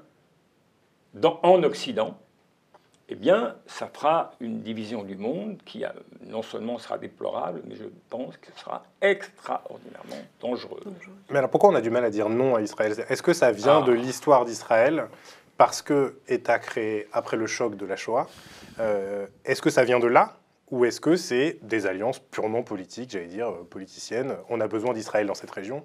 en 1.22 1.62
Occident, 1.62 2.18
eh 3.08 3.14
bien, 3.16 3.56
ça 3.66 3.86
fera 3.92 4.32
une 4.40 4.62
division 4.62 5.02
du 5.02 5.16
monde 5.16 5.58
qui 5.66 5.84
non 6.22 6.42
seulement 6.42 6.78
sera 6.78 6.96
déplorable, 6.96 7.62
mais 7.66 7.74
je 7.76 7.84
pense 8.08 8.36
que 8.38 8.48
sera 8.58 8.84
extraordinairement 9.02 10.22
dangereux. 10.40 10.80
Mais 11.28 11.38
alors 11.38 11.50
pourquoi 11.50 11.68
on 11.68 11.74
a 11.74 11.82
du 11.82 11.90
mal 11.90 12.04
à 12.04 12.10
dire 12.10 12.30
non 12.30 12.56
à 12.56 12.62
Israël? 12.62 12.94
Est-ce 13.08 13.22
que 13.22 13.34
ça 13.34 13.52
vient 13.52 13.82
de 13.82 13.92
ah. 13.92 13.96
l'histoire 13.96 14.44
d'Israël? 14.46 15.08
Parce 15.58 15.82
que 15.82 16.18
État 16.28 16.58
créé 16.58 17.06
après 17.12 17.36
le 17.36 17.46
choc 17.46 17.76
de 17.76 17.86
la 17.86 17.94
Shoah 17.94 18.26
euh, 18.80 19.26
Est-ce 19.44 19.62
que 19.62 19.70
ça 19.70 19.84
vient 19.84 20.00
de 20.00 20.08
là? 20.08 20.38
Ou 20.70 20.86
est-ce 20.86 21.00
que 21.00 21.14
c'est 21.14 21.58
des 21.62 21.86
alliances 21.86 22.18
purement 22.18 22.62
politiques, 22.62 23.10
j'allais 23.10 23.26
dire 23.26 23.50
euh, 23.50 23.66
politiciennes? 23.68 24.34
On 24.48 24.60
a 24.60 24.66
besoin 24.66 24.94
d'Israël 24.94 25.26
dans 25.26 25.34
cette 25.34 25.50
région? 25.50 25.84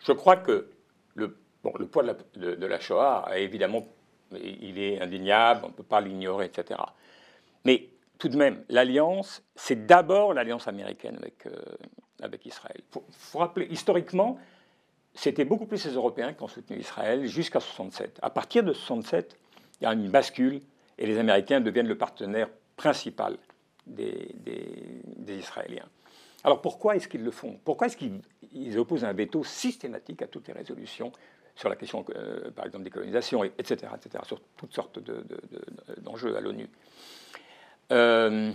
Je 0.00 0.12
crois 0.12 0.36
que 0.36 0.68
le, 1.14 1.36
bon, 1.64 1.72
le 1.78 1.86
poids 1.86 2.02
de 2.02 2.08
la, 2.08 2.56
de 2.56 2.66
la 2.66 2.78
Shoah 2.78 3.24
a 3.26 3.38
évidemment 3.38 3.86
il 4.40 4.78
est 4.78 5.00
indéniable, 5.00 5.62
on 5.64 5.68
ne 5.68 5.72
peut 5.72 5.82
pas 5.82 6.00
l'ignorer, 6.00 6.46
etc. 6.46 6.80
Mais 7.64 7.88
tout 8.18 8.28
de 8.28 8.36
même, 8.36 8.64
l'alliance, 8.68 9.42
c'est 9.54 9.86
d'abord 9.86 10.34
l'alliance 10.34 10.68
américaine 10.68 11.16
avec, 11.16 11.46
euh, 11.46 12.28
Israël. 12.44 12.76
Il 12.78 13.00
faut, 13.10 13.38
rappeler, 13.38 13.66
historiquement, 13.70 14.38
c'était 15.14 15.44
beaucoup 15.44 15.66
plus 15.66 15.84
les 15.84 15.92
Européens 15.92 16.32
qui 16.32 16.42
ont 16.42 16.48
soutenu 16.48 16.78
Israël 16.78 17.26
jusqu'à 17.26 17.60
67. 17.60 18.20
À 18.22 18.30
partir 18.30 18.62
de 18.62 18.72
67, 18.72 19.36
il 19.80 19.84
y 19.84 19.86
a 19.86 19.92
une 19.92 20.08
bascule 20.08 20.60
et 20.98 21.06
les 21.06 21.18
Américains 21.18 21.60
deviennent 21.60 21.88
le 21.88 21.98
partenaire 21.98 22.48
principal 22.76 23.36
des 23.86 24.34
Israéliens. 25.28 25.88
Alors 26.44 26.60
pourquoi 26.60 26.96
est-ce 26.96 27.08
qu'ils 27.08 27.24
le 27.24 27.30
font? 27.30 27.58
Pourquoi 27.64 27.86
est-ce 27.86 27.96
qu'ils 27.96 28.78
opposent 28.78 29.04
un 29.04 29.12
veto 29.12 29.44
systématique 29.44 30.22
à 30.22 30.26
toutes 30.26 30.48
les 30.48 30.54
résolutions 30.54 31.12
sur 31.54 31.68
la 31.68 31.76
question, 31.76 32.04
euh, 32.14 32.50
par 32.50 32.66
exemple, 32.66 32.84
des 32.84 32.90
colonisations, 32.90 33.44
etc., 33.44 33.76
etc., 33.94 34.24
sur 34.26 34.40
toutes 34.56 34.74
sortes 34.74 34.98
d'enjeux 35.98 36.36
à 36.36 36.40
l'ONU. 36.40 36.68
Euh, 37.90 38.52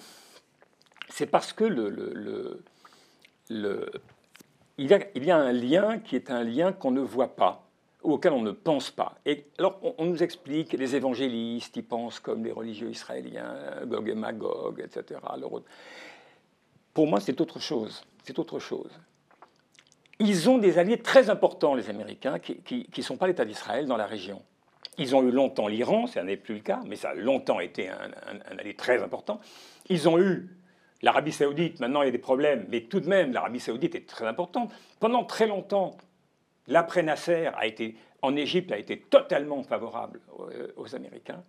c'est 1.10 1.28
parce 1.28 1.54
que 1.54 1.64
le, 1.64 1.89
le, 1.89 2.64
le, 3.50 3.91
il, 4.78 4.88
y 4.88 4.93
a, 4.93 5.00
il, 5.16 5.24
y 5.24 5.32
a, 5.32 5.38
un 5.38 5.52
lien 5.52 6.00
qui 6.00 6.16
est 6.16 6.32
un 6.32 6.43
lien 6.43 6.74
qu'on 6.74 6.91
ne 6.91 7.02
voit 7.02 7.36
pas, 7.36 7.64
auquel 8.02 8.34
on 8.34 8.41
ne 8.41 8.52
pense 8.52 8.89
pas. 8.89 9.16
Et 9.26 9.45
alors, 9.60 9.80
on, 9.98 10.06
nous 10.06 10.24
explique, 10.24 10.74
les 10.74 10.95
évangélistes, 10.95 11.78
ils 11.78 11.86
pensent 11.86 12.20
comme 12.20 12.43
les 12.43 12.52
religieux 12.52 12.89
israéliens, 12.89 13.86
Gog 13.86 14.10
et 14.10 14.16
Magog, 14.16 14.82
etc. 14.84 15.20
Pour 16.93 17.08
moi, 17.08 17.20
c'est 17.20 17.39
autre 17.41 17.60
chose. 17.60 18.04
C'est 18.24 18.39
autre 18.39 18.60
chose 18.60 18.91
ils 20.20 20.49
ont 20.49 20.57
des 20.57 20.80
alliés 20.80 20.99
très 20.99 21.30
importants, 21.30 21.76
les 21.76 21.89
Américains, 21.89 22.39
qui 22.39 22.88
ne 22.95 23.03
sont 23.03 23.18
pas 23.18 23.28
l'État 23.28 23.45
d'Israël 23.45 23.86
dans 23.86 23.97
la 23.97 24.07
région. 24.07 24.41
Ils 24.97 25.15
ont 25.15 25.22
eu 25.22 25.32
longtemps 25.32 25.68
l'Iran, 25.68 26.07
ça 26.07 26.24
n'est 26.24 26.38
plus 26.38 26.55
le 26.55 26.61
cas, 26.61 26.82
mais 26.88 26.95
ça 26.95 27.09
a 27.09 27.13
longtemps 27.13 27.59
été 27.59 27.89
un, 27.89 28.57
allié 28.57 28.74
très 28.74 29.03
important. 29.03 29.39
Ils 29.89 30.09
ont 30.09 30.20
eu 30.20 30.49
l'Arabie 31.03 31.32
saoudite, 31.32 31.80
maintenant 31.80 32.01
il 32.01 32.05
y 32.05 32.09
a 32.09 32.11
des 32.11 32.18
problèmes, 32.18 32.65
mais 32.70 32.82
tout 32.82 32.99
de 32.99 33.07
même 33.07 33.32
l'Arabie 33.32 33.59
saoudite 33.59 33.93
est 33.93 34.07
très 34.07 34.26
importante. 34.26 34.74
Pendant 34.99 35.24
très 35.24 35.45
longtemps, 35.45 35.97
l'après 36.65 37.03
Nasser 37.03 37.51
a 37.55 37.68
été, 37.68 37.95
en 38.24 38.36
Égypte 38.36 38.72
a 38.72 38.78
été 38.80 38.99
totalement 38.99 39.61
favorable 39.61 40.20
aux, 40.76 40.95
Américains. 40.95 41.43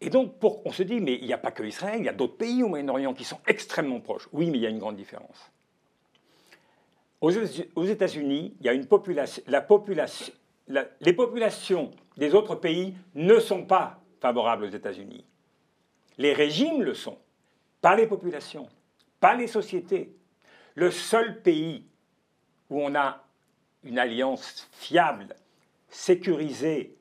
Et 0.00 0.10
donc, 0.10 0.38
pour, 0.38 0.64
on 0.64 0.70
se 0.70 0.84
dit, 0.84 1.00
mais 1.00 1.16
il 1.16 1.26
n'y 1.26 1.32
a 1.32 1.38
pas 1.38 1.50
que 1.50 1.64
Israël, 1.64 1.96
il 1.98 2.06
y 2.06 2.08
a 2.08 2.12
d'autres 2.12 2.36
pays 2.36 2.62
au 2.62 2.68
Moyen-Orient 2.68 3.12
qui 3.14 3.24
sont 3.24 3.40
extrêmement 3.48 4.00
proches. 4.00 4.28
Oui, 4.32 4.50
mais 4.50 4.58
il 4.58 4.62
y 4.62 4.66
a 4.66 4.70
une 4.70 4.78
grande 4.78 4.96
différence. 4.96 5.50
Aux 7.20 7.84
États-Unis, 7.84 8.54
il 8.60 8.66
y 8.66 8.68
a 8.68 8.72
une 8.72 8.86
population, 8.86 9.42
la 9.46 9.60
population, 9.60 10.32
les 11.00 11.12
populations 11.12 11.90
des 12.16 12.34
autres 12.34 12.54
pays 12.54 12.94
ne 13.14 13.38
sont 13.38 13.64
pas 13.64 14.00
favorables 14.20 14.64
aux 14.64 14.70
États-Unis. 14.70 15.24
Les 16.16 16.32
régimes 16.32 16.82
le 16.82 16.94
sont, 16.94 17.18
pas 17.80 17.96
les 17.96 18.06
populations, 18.06 18.68
pas 19.20 19.34
les 19.34 19.46
sociétés. 19.46 20.14
Le 20.74 20.90
seul 20.90 21.42
pays 21.42 21.84
où 22.70 22.80
on 22.80 22.94
a 22.94 23.24
une 23.82 23.98
alliance 23.98 24.68
fiable, 24.72 25.34
sécurisée, 25.88 26.96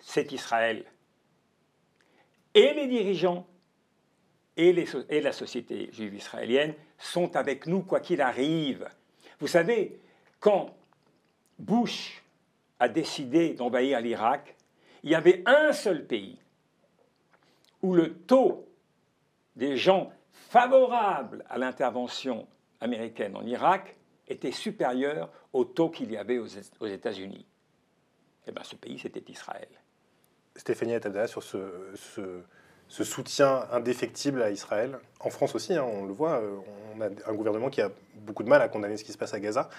c'est 0.00 0.32
Israël. 0.32 0.84
Et 2.54 2.72
les 2.74 2.86
dirigeants 2.86 3.46
et 4.56 4.72
la 5.20 5.32
société 5.32 5.90
juive 5.92 6.14
israélienne 6.14 6.74
sont 6.98 7.36
avec 7.36 7.66
nous 7.66 7.82
quoi 7.82 8.00
qu'il 8.00 8.20
arrive. 8.20 8.88
Vous 9.42 9.48
savez, 9.48 9.98
quand 10.38 10.72
Bush 11.58 12.22
a 12.78 12.88
décidé 12.88 13.54
d'envahir 13.54 14.00
l'Irak, 14.00 14.54
il 15.02 15.10
y 15.10 15.16
avait 15.16 15.42
un 15.46 15.72
seul 15.72 16.06
pays 16.06 16.38
où 17.82 17.92
le 17.92 18.14
taux 18.14 18.64
des 19.56 19.76
gens 19.76 20.12
favorables 20.30 21.44
à 21.48 21.58
l'intervention 21.58 22.46
américaine 22.80 23.34
en 23.34 23.44
Irak 23.44 23.96
était 24.28 24.52
supérieur 24.52 25.28
au 25.52 25.64
taux 25.64 25.90
qu'il 25.90 26.12
y 26.12 26.16
avait 26.16 26.38
aux 26.38 26.86
États-Unis. 26.86 27.44
Et 28.46 28.50
eh 28.50 28.52
bien, 28.52 28.62
ce 28.62 28.76
pays, 28.76 29.00
c'était 29.00 29.24
Israël. 29.28 29.68
Stéphanie 30.54 30.94
Atada, 30.94 31.26
sur 31.26 31.42
ce, 31.42 32.44
soutien 32.92 33.66
indéfectible 33.72 34.42
à 34.42 34.50
Israël, 34.50 34.98
en 35.20 35.30
France 35.30 35.54
aussi, 35.54 35.74
hein, 35.74 35.84
on 35.84 36.04
le 36.04 36.12
voit, 36.12 36.40
euh, 36.40 36.56
on 36.94 37.00
a 37.00 37.06
un 37.06 37.34
gouvernement 37.34 37.70
qui 37.70 37.80
a 37.80 37.90
beaucoup 38.16 38.42
de 38.42 38.48
mal 38.48 38.60
à 38.60 38.68
condamner 38.68 38.96
ce 38.96 39.04
qui 39.04 39.12
se 39.12 39.18
passe 39.18 39.34
à 39.34 39.40
Gaza. 39.40 39.70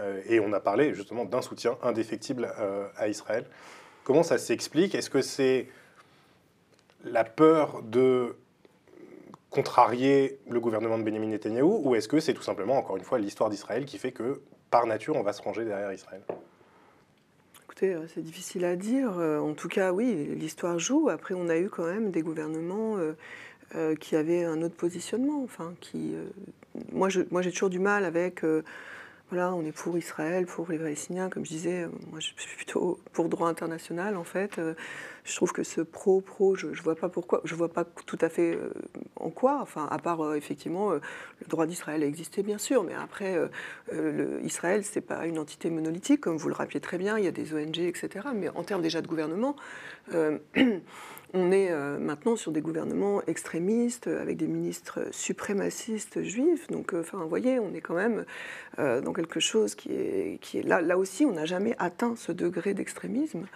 Euh, 0.00 0.22
et 0.26 0.40
on 0.40 0.52
a 0.52 0.60
parlé 0.60 0.94
justement 0.94 1.24
d'un 1.24 1.42
soutien 1.42 1.76
indéfectible 1.82 2.50
euh, 2.58 2.88
à 2.96 3.08
Israël. 3.08 3.44
Comment 4.04 4.22
ça 4.22 4.38
s'explique? 4.38 4.94
Est-ce 4.94 5.10
que 5.10 5.20
c'est 5.20 5.68
la 7.04 7.24
peur 7.24 7.82
de 7.82 8.36
contrarier 9.50 10.38
le 10.48 10.60
gouvernement 10.60 10.98
de 10.98 11.02
Benjamin 11.02 11.26
Netanyahou 11.26 11.82
ou 11.84 11.94
est-ce 11.94 12.08
que 12.08 12.20
c'est 12.20 12.32
tout 12.32 12.42
simplement, 12.42 12.78
encore 12.78 12.96
une 12.96 13.04
fois, 13.04 13.18
l'histoire 13.18 13.50
d'Israël 13.50 13.84
qui 13.84 13.98
fait 13.98 14.12
que, 14.12 14.40
par 14.70 14.86
nature, 14.86 15.16
on 15.16 15.22
va 15.22 15.34
se 15.34 15.42
ranger 15.42 15.64
derrière 15.64 15.92
Israël? 15.92 16.22
Euh, 17.82 18.06
c'est 18.14 18.22
difficile 18.22 18.64
à 18.64 18.76
dire. 18.76 19.12
En 19.18 19.54
tout 19.54 19.68
cas, 19.68 19.92
oui, 19.92 20.14
l'histoire 20.36 20.78
joue. 20.78 21.08
Après, 21.08 21.34
on 21.34 21.48
a 21.48 21.58
eu 21.58 21.68
quand 21.68 21.86
même 21.86 22.10
des 22.10 22.22
gouvernements 22.22 22.98
qui 24.00 24.16
avaient 24.16 24.44
un 24.44 24.60
autre 24.62 24.76
positionnement, 24.76 25.42
enfin, 25.42 25.74
qui 25.80 26.14
moi, 26.92 27.08
j'ai 27.08 27.50
toujours 27.50 27.70
du 27.70 27.78
mal 27.78 28.04
avec. 28.04 28.44
Euh, 29.32 29.50
on 29.50 29.64
est 29.64 29.72
pour 29.72 29.96
Israël, 29.96 30.46
pour 30.46 30.70
les 30.70 30.78
Palestiniens, 30.78 31.28
comme 31.28 31.44
je 31.44 31.50
disais. 31.50 31.82
Euh, 31.82 31.88
moi, 32.10 32.20
je 32.20 32.26
suis 32.36 32.56
plutôt 32.56 33.00
pour 33.12 33.28
droit 33.28 33.48
international, 33.48 34.16
en 34.16 34.24
fait. 34.24 34.58
Euh, 34.58 34.74
je 35.24 35.34
trouve 35.36 35.52
que 35.52 35.62
ce 35.62 35.80
pro-pro, 35.80 36.56
je 36.56 36.68
ne 36.68 36.74
vois 36.82 36.96
pas 36.96 37.08
pourquoi, 37.08 37.40
je 37.44 37.54
vois 37.54 37.72
pas 37.72 37.84
tout 37.84 38.18
à 38.20 38.28
fait 38.28 38.58
en 39.16 39.30
quoi. 39.30 39.60
Enfin, 39.62 39.86
à 39.88 39.98
part 39.98 40.34
effectivement, 40.34 40.94
le 40.94 41.00
droit 41.46 41.66
d'Israël 41.66 42.02
a 42.02 42.06
existé, 42.06 42.42
bien 42.42 42.58
sûr, 42.58 42.82
mais 42.82 42.94
après, 42.94 43.38
le, 43.92 44.40
Israël, 44.42 44.82
c'est 44.82 45.00
pas 45.00 45.24
une 45.26 45.38
entité 45.38 45.70
monolithique, 45.70 46.22
comme 46.22 46.38
vous 46.38 46.48
le 46.48 46.54
rappelez 46.54 46.80
très 46.80 46.98
bien. 46.98 47.18
Il 47.18 47.24
y 47.24 47.28
a 47.28 47.30
des 47.30 47.54
ONG, 47.54 47.78
etc. 47.78 48.26
Mais 48.34 48.48
en 48.48 48.64
termes 48.64 48.82
déjà 48.82 49.00
de 49.00 49.06
gouvernement. 49.06 49.54
on 51.34 51.52
est 51.52 51.70
euh, 51.70 51.98
maintenant 51.98 52.36
sur 52.36 52.52
des 52.52 52.60
gouvernements 52.60 53.22
extrémistes 53.26 54.06
avec 54.06 54.36
des 54.36 54.46
ministres 54.46 55.00
suprémacistes 55.10 56.22
juifs. 56.22 56.68
Donc, 56.68 56.94
enfin, 56.94 57.18
vous 57.18 57.28
voyez, 57.28 57.58
on 57.58 57.74
est 57.74 57.80
quand 57.80 57.94
même 57.94 58.24
dans 58.78 59.12
quelque 59.12 59.38
chose 59.38 59.74
qui 59.74 59.92
est. 59.92 60.62
Là 60.64 60.96
aussi, 60.96 61.24
on 61.24 61.32
n'a 61.32 61.44
jamais 61.44 61.74
atteint 61.78 62.14
ce 62.16 62.32
degré 62.32 62.74
d'extrémisme. 62.74 63.46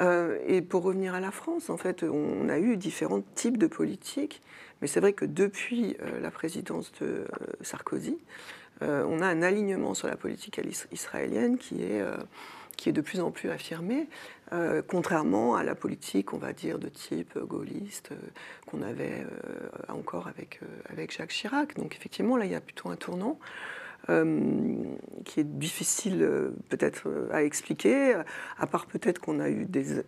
et 0.00 0.62
pour 0.62 0.82
revenir 0.82 1.14
à 1.14 1.20
la 1.20 1.30
France, 1.30 1.70
en 1.70 1.76
fait, 1.76 2.04
on 2.04 2.48
a 2.48 2.58
eu 2.58 2.76
différents 2.76 3.22
types 3.34 3.58
de 3.58 3.66
politiques, 3.66 4.42
mais 4.80 4.86
c'est 4.86 5.00
vrai 5.00 5.12
que 5.12 5.24
depuis 5.24 5.96
la 6.22 6.30
présidence 6.30 6.92
de 7.00 7.24
Sarkozy, 7.62 8.18
on 8.80 9.20
a 9.20 9.26
un 9.26 9.42
alignement 9.42 9.94
sur 9.94 10.08
la 10.08 10.16
politique 10.16 10.60
israélienne 10.92 11.58
qui 11.58 11.82
est 11.82 12.02
qui 12.76 12.88
est 12.88 12.92
de 12.92 13.00
plus 13.00 13.20
en 13.20 13.30
plus 13.30 13.50
affirmé, 13.50 14.06
euh, 14.52 14.82
contrairement 14.86 15.56
à 15.56 15.64
la 15.64 15.74
politique, 15.74 16.32
on 16.34 16.38
va 16.38 16.52
dire, 16.52 16.78
de 16.78 16.88
type 16.88 17.38
gaulliste 17.38 18.12
euh, 18.12 18.16
qu'on 18.66 18.82
avait 18.82 19.24
euh, 19.24 19.92
encore 19.92 20.28
avec, 20.28 20.60
avec 20.90 21.16
Jacques 21.16 21.30
Chirac. 21.30 21.74
Donc 21.76 21.96
effectivement, 21.96 22.36
là, 22.36 22.44
il 22.44 22.50
y 22.50 22.54
a 22.54 22.60
plutôt 22.60 22.90
un 22.90 22.96
tournant. 22.96 23.38
qui 25.24 25.40
est 25.40 25.48
difficile 25.58 26.52
peut-être 26.68 27.08
à 27.32 27.42
expliquer, 27.42 28.14
à 28.58 28.66
part 28.66 28.84
peut-être 28.84 29.18
qu'on 29.18 29.40
a 29.40 29.48
eu 29.48 29.64
des, 29.64 30.04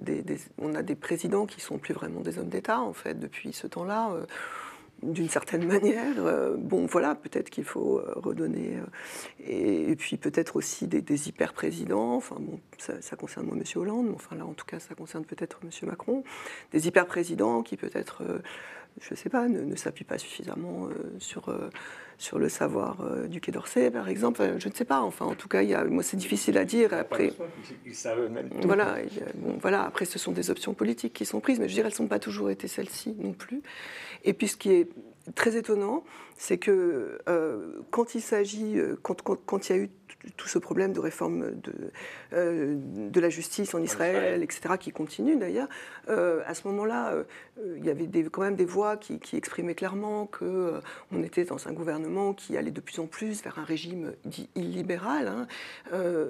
on 0.59 0.74
a 0.74 0.82
des 0.82 0.95
présidents 0.95 1.47
qui 1.47 1.62
sont 1.62 1.78
plus 1.78 1.95
vraiment 1.95 2.20
des 2.20 2.39
hommes 2.39 2.51
d'État 2.51 2.78
en 2.78 2.93
fait 2.93 3.18
depuis 3.18 3.55
ce 3.55 3.66
temps-là 3.66 4.11
d'une 5.03 5.28
certaine 5.28 5.66
manière. 5.66 6.14
Euh, 6.18 6.57
bon, 6.57 6.86
voilà, 6.86 7.14
peut-être 7.14 7.51
qu'il 7.51 7.64
faut 7.64 7.99
euh, 7.99 8.12
redonner. 8.16 8.76
Euh, 8.76 9.90
et, 9.90 9.97
puis 9.97 10.16
peut-être 10.16 10.57
aussi 10.57 10.86
des, 10.86 11.28
hyper-présidents. 11.28 12.14
Enfin, 12.14 12.36
bon, 12.38 12.61
ça, 12.78 13.16
concerne 13.16 13.47
moi 13.47 13.57
M. 13.57 13.64
Hollande, 13.76 14.07
mais 14.09 14.14
enfin 14.14 14.36
là, 14.36 14.47
en 14.47 14.55
tout 14.55 14.66
cas, 14.66 14.78
ça 14.78 14.94
concerne 14.94 15.24
peut-être 15.24 15.61
M. 15.62 15.70
Macron. 15.88 16.24
Des 16.72 16.88
hyper-présidents 16.88 17.62
qui 17.62 17.76
peut-être, 17.76 18.22
je 19.01 19.12
ne 19.12 19.16
sais 19.16 19.28
pas, 19.28 19.49
ne, 19.49 19.76
s'appuient 19.76 20.05
pas 20.05 20.18
suffisamment 20.18 20.88
sur 21.18 21.55
sur 22.18 22.38
le 22.38 22.49
savoir 22.49 23.05
du 23.28 23.42
Quai 23.42 23.53
d'Orsay, 23.53 23.90
par 23.90 24.09
exemple. 24.09 24.55
je 24.59 24.68
ne 24.68 24.72
sais 24.72 24.86
pas. 24.86 25.03
Enfin, 25.03 25.26
en 25.26 25.34
tout 25.34 25.49
cas, 25.49 25.61
il 25.62 25.68
y 25.68 25.74
a, 25.74 25.84
moi, 25.84 26.03
c'est 26.03 26.16
difficile 26.16 26.57
à 26.57 26.64
dire. 26.64 26.94
Après, 26.94 27.32
ils 27.84 27.94
savent 27.94 28.30
même. 28.30 28.49
Voilà, 28.62 28.97
bon, 29.34 29.59
voilà. 29.61 29.84
Après, 29.84 30.07
ce 30.07 30.18
sont 30.18 30.32
des 30.32 30.51
options 30.51 30.72
politiques 30.72 31.12
qui 31.12 31.26
sont 31.26 31.40
prises, 31.40 31.61
mais 31.61 31.68
je 31.68 31.74
dirais, 31.74 31.88
elles 31.88 31.92
ne 31.92 31.97
sont 31.97 32.07
pas 32.07 32.18
toujours 32.18 32.49
été 32.49 32.68
celles-ci 32.68 33.14
non 33.18 33.34
plus. 33.34 33.61
Et 34.24 34.32
puis, 34.32 34.49
ce 34.49 34.57
qui 34.57 34.70
est 34.70 34.88
très 35.34 35.57
étonnant, 35.57 36.05
c'est 36.37 36.59
que 36.59 37.18
euh, 37.28 37.80
quand 37.91 38.14
il 38.14 38.20
s'agit, 38.20 38.78
euh, 38.78 38.99
quand, 39.03 39.22
quand, 39.22 39.68
il 39.68 39.76
y 39.76 39.78
a 39.78 39.82
eu 39.82 39.91
tout 40.37 40.49
ce 40.49 40.59
problème 40.59 40.93
de 40.93 41.01
réforme 41.01 41.53
de, 41.61 41.72
euh, 42.32 42.76
de 42.78 43.20
la 43.20 43.30
justice 43.30 43.74
en 43.74 43.82
Israël, 43.82 44.43
etc., 44.43 44.74
qui 44.78 44.91
continue 44.91 45.37
d'ailleurs, 45.37 45.68
à 46.09 46.55
ce 46.55 46.68
moment-là, 46.68 47.14
il 47.76 47.84
y 47.84 47.91
avait 47.91 48.07
des, 48.07 48.24
quand 48.24 48.43
même 48.43 48.55
des 48.55 48.64
voix 48.64 48.97
qui, 48.97 49.18
exprimaient 49.37 49.74
clairement 49.74 50.26
qu'on 50.26 50.80
on 51.12 51.22
était 51.22 51.45
dans 51.45 51.68
un 51.68 51.72
gouvernement 51.72 52.32
qui 52.32 52.57
allait 52.57 52.70
de 52.70 52.80
plus 52.80 53.01
en 53.01 53.07
plus 53.07 53.43
vers 53.43 53.59
un 53.59 53.64
régime 53.64 54.12
dit 54.24 54.49
illibéral. 54.55 55.28
Hein. 55.28 55.47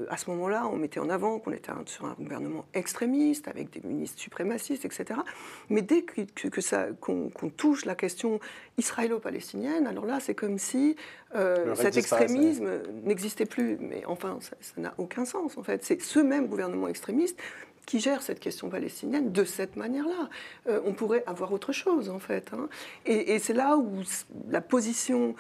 à 0.08 0.16
ce 0.16 0.30
moment-là, 0.30 0.66
on 0.72 0.76
mettait 0.76 1.00
en 1.00 1.10
avant 1.10 1.38
qu'on 1.38 1.52
était 1.52 1.72
sur 1.86 2.06
un 2.06 2.14
gouvernement 2.14 2.64
extrémiste, 2.74 3.48
avec 3.48 3.70
des 3.70 3.86
ministres 3.86 4.18
suprémacistes, 4.20 4.84
etc. 4.84 5.20
Mais 5.68 5.82
dès 5.82 6.02
que, 6.02 6.22
que 6.22 6.60
ça, 6.60 6.86
qu'on, 7.00 7.30
touche 7.56 7.84
la 7.84 7.94
question 7.94 8.40
israélo-palestinienne, 8.78 9.86
alors 9.96 10.06
là, 10.06 10.20
c'est 10.20 10.34
comme 10.34 10.58
si 10.58 10.94
euh, 11.34 11.74
cet 11.74 11.96
extrémisme 11.96 12.68
n'existait 13.04 13.46
plus. 13.46 13.78
Mais 13.80 14.04
enfin, 14.06 14.38
ça 14.42 14.74
n'a 14.76 14.92
aucun 14.98 15.24
sens, 15.24 15.56
en 15.56 15.62
fait. 15.62 15.84
C'est 15.84 16.02
ce 16.02 16.18
même 16.18 16.48
gouvernement 16.48 16.86
extrémiste 16.86 17.38
qui 17.86 17.98
gère 17.98 18.20
cette 18.20 18.38
question 18.38 18.68
palestinienne 18.68 19.32
de 19.32 19.44
cette 19.44 19.76
manière-là. 19.76 20.28
Euh, 20.68 20.80
on 20.84 20.92
pourrait 20.92 21.24
avoir 21.26 21.50
autre 21.52 21.72
chose, 21.72 22.10
en 22.10 22.18
fait. 22.18 22.50
Hein. 22.52 22.68
Et, 23.06 23.38
c'est 23.38 23.54
là 23.54 23.78
où 23.78 24.02
la 24.50 24.60
position 24.60 25.34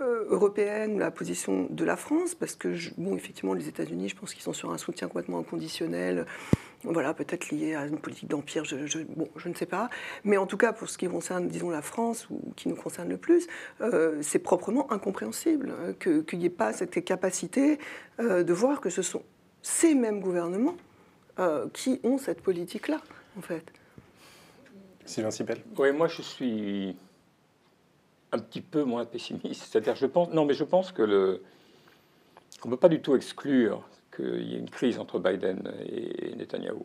euh, 0.00 0.24
européenne, 0.28 0.98
la 0.98 1.12
position 1.12 1.68
de 1.70 1.84
la 1.84 1.94
France, 1.94 2.34
parce 2.34 2.56
que, 2.56 2.74
bon, 2.96 3.14
effectivement, 3.14 3.54
les 3.54 3.68
États-Unis, 3.68 4.08
je 4.08 4.16
pense 4.16 4.34
qu'ils 4.34 4.42
sont 4.42 4.54
sur 4.54 4.72
un 4.72 4.78
soutien 4.78 5.06
complètement 5.06 5.38
inconditionnel 5.38 6.26
voilà, 6.84 7.12
peut-être 7.12 7.50
lié 7.50 7.74
à 7.74 7.86
une 7.86 7.98
politique 7.98 8.28
d'empire, 8.28 8.64
je, 8.64 9.02
bon, 9.02 9.28
je 9.36 9.48
ne 9.48 9.54
sais 9.54 9.66
pas. 9.66 9.90
Mais 10.24 10.36
en 10.36 10.46
tout 10.46 10.56
cas, 10.56 10.72
pour 10.72 10.88
ce 10.88 10.96
qui 10.96 11.06
concerne, 11.08 11.48
disons, 11.48 11.70
la 11.70 11.82
France, 11.82 12.28
ou 12.30 12.40
qui 12.56 12.68
nous 12.68 12.76
concerne 12.76 13.08
le 13.08 13.18
plus, 13.18 13.46
euh, 13.80 14.18
c'est 14.22 14.38
proprement 14.38 14.90
incompréhensible 14.90 15.72
hein, 15.72 15.92
qu'il 15.92 16.38
n'y 16.38 16.46
ait 16.46 16.50
pas 16.50 16.72
cette 16.72 17.04
capacité 17.04 17.78
euh, 18.18 18.42
de 18.42 18.52
voir 18.52 18.80
que 18.80 18.88
ce 18.88 19.02
sont 19.02 19.22
ces 19.62 19.94
mêmes 19.94 20.20
gouvernements 20.20 20.76
euh, 21.38 21.68
qui 21.74 22.00
ont 22.02 22.16
cette 22.16 22.40
politique-là, 22.40 23.00
en 23.36 23.42
fait. 23.42 23.64
Sylvain 25.04 25.30
Sipel 25.30 25.58
Oui, 25.76 25.92
moi 25.92 26.08
je 26.08 26.22
suis 26.22 26.96
un 28.32 28.38
petit 28.38 28.60
peu 28.60 28.84
moins 28.84 29.04
pessimiste. 29.04 29.64
C'est-à-dire, 29.70 29.96
je 29.96 30.06
pense, 30.06 30.30
non, 30.30 30.44
mais 30.44 30.54
je 30.54 30.64
pense 30.64 30.92
que 30.92 31.02
le, 31.02 31.42
qu'on 32.60 32.68
ne 32.68 32.74
peut 32.74 32.80
pas 32.80 32.88
du 32.88 33.00
tout 33.00 33.16
exclure 33.16 33.86
qu'il 34.14 34.42
y 34.42 34.54
ait 34.54 34.58
une 34.58 34.70
crise 34.70 34.98
entre 34.98 35.18
Biden 35.18 35.72
et 35.86 36.34
Netanyahou. 36.36 36.84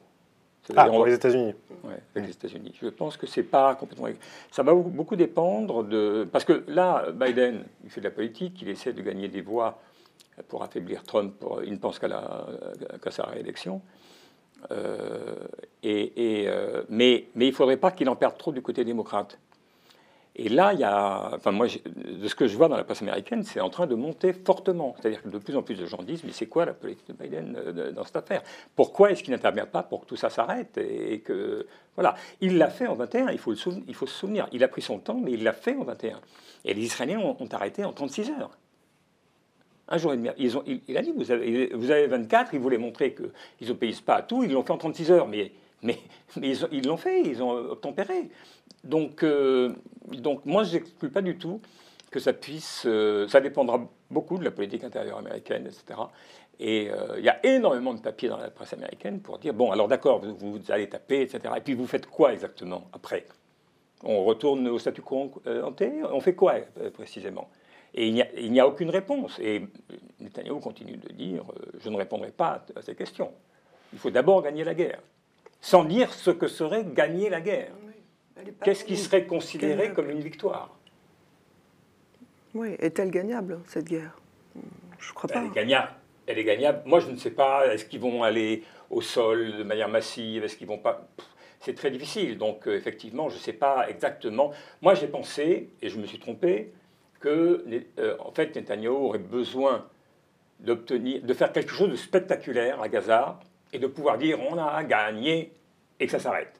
Ah, 0.75 0.87
pour 0.87 1.05
les 1.05 1.13
États-Unis. 1.13 1.53
Oui, 1.83 1.93
avec 2.15 2.27
les 2.27 2.33
États-Unis. 2.33 2.73
Je 2.81 2.87
pense 2.87 3.17
que 3.17 3.27
c'est 3.27 3.43
pas 3.43 3.75
complètement. 3.75 4.07
Ça 4.49 4.63
va 4.63 4.73
beaucoup 4.73 5.15
dépendre 5.15 5.83
de. 5.83 6.27
Parce 6.31 6.43
que 6.43 6.63
là, 6.67 7.11
Biden, 7.11 7.63
il 7.83 7.89
fait 7.91 8.01
de 8.01 8.05
la 8.05 8.11
politique, 8.11 8.61
il 8.61 8.69
essaie 8.69 8.93
de 8.93 9.01
gagner 9.01 9.27
des 9.27 9.41
voix 9.41 9.79
pour 10.47 10.63
affaiblir 10.63 11.03
Trump. 11.03 11.35
Pour... 11.39 11.63
Il 11.63 11.71
ne 11.71 11.77
pense 11.77 11.99
qu'à 11.99 12.07
la... 12.07 12.47
sa 13.09 13.25
réélection. 13.25 13.81
Euh, 14.71 15.35
et, 15.83 16.41
et 16.41 16.49
euh, 16.49 16.81
mais, 16.89 17.27
mais 17.35 17.45
il 17.45 17.51
ne 17.51 17.55
faudrait 17.55 17.77
pas 17.77 17.91
qu'il 17.91 18.09
en 18.09 18.15
perde 18.15 18.35
trop 18.37 18.51
du 18.51 18.63
côté 18.63 18.83
démocrate. 18.83 19.37
Et 20.37 20.49
là, 20.49 20.73
il 20.73 20.79
y 20.81 20.83
a, 20.83 21.31
enfin 21.33 21.51
moi, 21.51 21.67
de 21.67 22.27
ce 22.27 22.35
que 22.35 22.45
je 22.47 22.57
vois 22.57 22.67
dans 22.67 22.75
la 22.75 22.83
presse 22.83 23.01
américaine, 23.01 23.43
c'est 23.43 23.61
en 23.61 23.69
train 23.69 23.87
de 23.87 23.95
monter 23.95 24.33
fortement. 24.33 24.93
C'est-à-dire 24.99 25.23
que 25.23 25.29
de 25.29 25.37
plus 25.37 25.55
en 25.55 25.63
plus 25.63 25.75
de 25.75 25.85
gens 25.85 26.03
disent, 26.03 26.25
mais 26.25 26.33
c'est 26.33 26.47
quoi 26.47 26.65
la 26.65 26.73
politique 26.73 27.07
de 27.07 27.13
Biden 27.13 27.55
euh, 27.57 27.91
dans 27.93 28.03
cette 28.03 28.17
affaire? 28.17 28.43
Pourquoi 28.75 29.11
est-ce 29.11 29.23
qu'il 29.23 29.33
n'intervient 29.33 29.65
pas 29.65 29.81
pour 29.81 30.01
que 30.01 30.07
tout 30.07 30.17
ça 30.17 30.29
s'arrête 30.29 30.77
et 30.77 31.19
que 31.19 31.65
voilà, 31.95 32.15
il 32.41 32.57
l'a 32.57 32.69
fait 32.69 32.87
en 32.87 32.95
21. 32.95 33.31
Il 33.31 33.37
faut, 33.37 33.55
se 33.55 33.71
souvenir. 34.07 34.49
Il 34.51 34.61
a 34.63 34.67
pris 34.67 34.81
son 34.81 34.99
temps, 34.99 35.19
mais 35.21 35.31
il 35.31 35.43
l'a 35.43 35.53
fait 35.53 35.75
en 35.75 35.85
21. 35.85 36.19
Et 36.65 36.73
les 36.73 36.81
Israéliens 36.81 37.19
ont, 37.19 37.47
arrêté 37.53 37.85
en 37.85 37.93
36 37.93 38.31
heures. 38.31 38.51
Un 39.87 39.97
jour 39.97 40.11
et 40.13 40.17
demi. 40.17 40.29
Ils 40.37 40.57
ont, 40.57 40.63
il, 40.65 40.97
a 40.97 41.01
dit, 41.01 41.13
vous 41.15 41.31
avez, 41.31 41.71
vous 41.73 41.91
avez 41.91 42.07
24. 42.07 42.53
Il 42.53 42.59
voulait 42.59 42.77
montrer 42.77 43.15
qu'ils 43.15 43.69
n'obéissent 43.69 44.01
pas 44.01 44.15
à 44.15 44.21
tout. 44.21 44.43
Ils 44.43 44.51
l'ont 44.51 44.63
fait 44.63 44.71
en 44.71 44.77
36 44.77 45.11
heures, 45.11 45.27
mais 45.29 45.53
mais, 45.85 45.99
ils 46.41 46.85
l'ont 46.85 46.97
fait, 46.97 47.21
ils 47.21 47.41
ont 47.41 47.51
obtempéré. 47.51 48.29
Donc, 48.83 49.23
euh, 49.23 49.73
donc 50.07 50.45
moi, 50.45 50.63
je 50.63 50.73
n'exclus 50.73 51.09
pas 51.09 51.21
du 51.21 51.37
tout 51.37 51.61
que 52.11 52.19
ça 52.19 52.33
puisse. 52.33 52.83
Euh, 52.85 53.27
ça 53.27 53.41
dépendra 53.41 53.81
beaucoup 54.09 54.37
de 54.37 54.43
la 54.43 54.51
politique 54.51 54.83
intérieure 54.83 55.17
américaine, 55.17 55.65
etc. 55.65 55.99
Et 56.59 56.89
euh, 56.89 57.15
il 57.17 57.25
y 57.25 57.29
a 57.29 57.45
énormément 57.45 57.93
de 57.93 57.99
papiers 57.99 58.29
dans 58.29 58.37
la 58.37 58.49
presse 58.49 58.73
américaine 58.73 59.19
pour 59.19 59.37
dire 59.39 59.53
bon, 59.53 59.71
alors 59.71 59.87
d'accord, 59.87 60.21
vous, 60.21 60.59
allez 60.69 60.89
taper, 60.89 61.21
etc. 61.21 61.53
Et 61.57 61.61
puis 61.61 61.73
vous 61.73 61.87
faites 61.87 62.07
quoi 62.07 62.33
exactement 62.33 62.87
après? 62.93 63.25
On 64.03 64.23
retourne 64.23 64.67
au 64.67 64.79
statu 64.79 65.01
quo 65.01 65.31
ante? 65.45 65.83
On 66.11 66.19
fait 66.19 66.35
quoi 66.35 66.55
précisément? 66.93 67.49
Et 67.93 68.07
il 68.07 68.51
n'y 68.51 68.59
a, 68.59 68.67
aucune 68.67 68.89
réponse. 68.89 69.39
Et 69.39 69.63
Netanyahu 70.19 70.59
continue 70.59 70.97
de 70.97 71.13
dire 71.13 71.43
je 71.79 71.89
ne 71.89 71.95
répondrai 71.95 72.31
pas 72.31 72.65
à 72.75 72.81
ces 72.81 72.93
questions. 72.93 73.31
Il 73.93 73.99
faut 73.99 74.11
d'abord 74.11 74.41
gagner 74.41 74.63
la 74.63 74.73
guerre, 74.73 74.99
sans 75.65 75.83
dire 75.83 76.13
ce 76.13 76.29
que 76.29 76.47
serait 76.47 76.85
gagner 76.85 77.27
la 77.27 77.41
guerre. 77.41 77.73
Qu'est-ce 78.63 78.85
qui 78.85 78.95
serait 78.95 79.25
considéré 79.25 79.93
comme 79.93 80.11
une 80.11 80.19
victoire? 80.19 80.77
Oui, 82.53 82.75
est-elle 82.77 83.09
gagnable, 83.09 83.59
cette 83.65 83.85
guerre? 83.85 84.15
Je 84.99 85.11
crois 85.13 85.27
pas. 85.27 85.39
Elle 85.39 85.47
est 85.47 85.55
gagnable. 85.55 85.91
Elle 86.27 86.37
est 86.37 86.43
gagnable. 86.43 86.83
Moi, 86.85 86.99
je 86.99 87.09
ne 87.09 87.15
sais 87.15 87.31
pas. 87.31 87.73
Est-ce 87.73 87.85
qu'ils 87.85 87.99
vont 87.99 88.21
aller 88.21 88.63
au 88.91 89.01
sol 89.01 89.57
de 89.57 89.63
manière 89.63 89.89
massive? 89.89 90.43
Est-ce 90.43 90.55
qu'ils 90.55 90.67
vont 90.67 90.77
pas? 90.77 91.07
C'est 91.61 91.73
très 91.73 91.89
difficile. 91.89 92.37
Donc, 92.37 92.67
euh, 92.67 92.75
effectivement, 92.75 93.29
je 93.29 93.35
ne 93.35 93.39
sais 93.39 93.53
pas 93.53 93.89
exactement. 93.89 94.51
Moi, 94.83 94.93
j'ai 94.93 95.07
pensé, 95.07 95.71
et 95.81 95.89
je 95.89 95.97
me 95.97 96.05
suis 96.05 96.19
trompé, 96.19 96.73
que, 97.19 97.65
euh, 97.97 98.15
en 98.19 98.31
fait, 98.31 98.55
Netanyahu 98.55 98.93
aurait 98.93 99.17
besoin 99.17 99.87
d'obtenir, 100.59 101.23
de 101.23 101.33
faire 101.33 101.51
quelque 101.51 101.71
chose 101.71 101.89
de 101.89 101.95
spectaculaire 101.95 102.81
à 102.83 102.87
Gaza 102.87 103.39
et 103.73 103.79
de 103.79 103.87
pouvoir 103.87 104.17
dire 104.17 104.39
on 104.39 104.57
a 104.57 104.83
gagné 104.83 105.53
et 105.99 106.05
que 106.05 106.11
ça 106.11 106.19
s'arrête. 106.19 106.59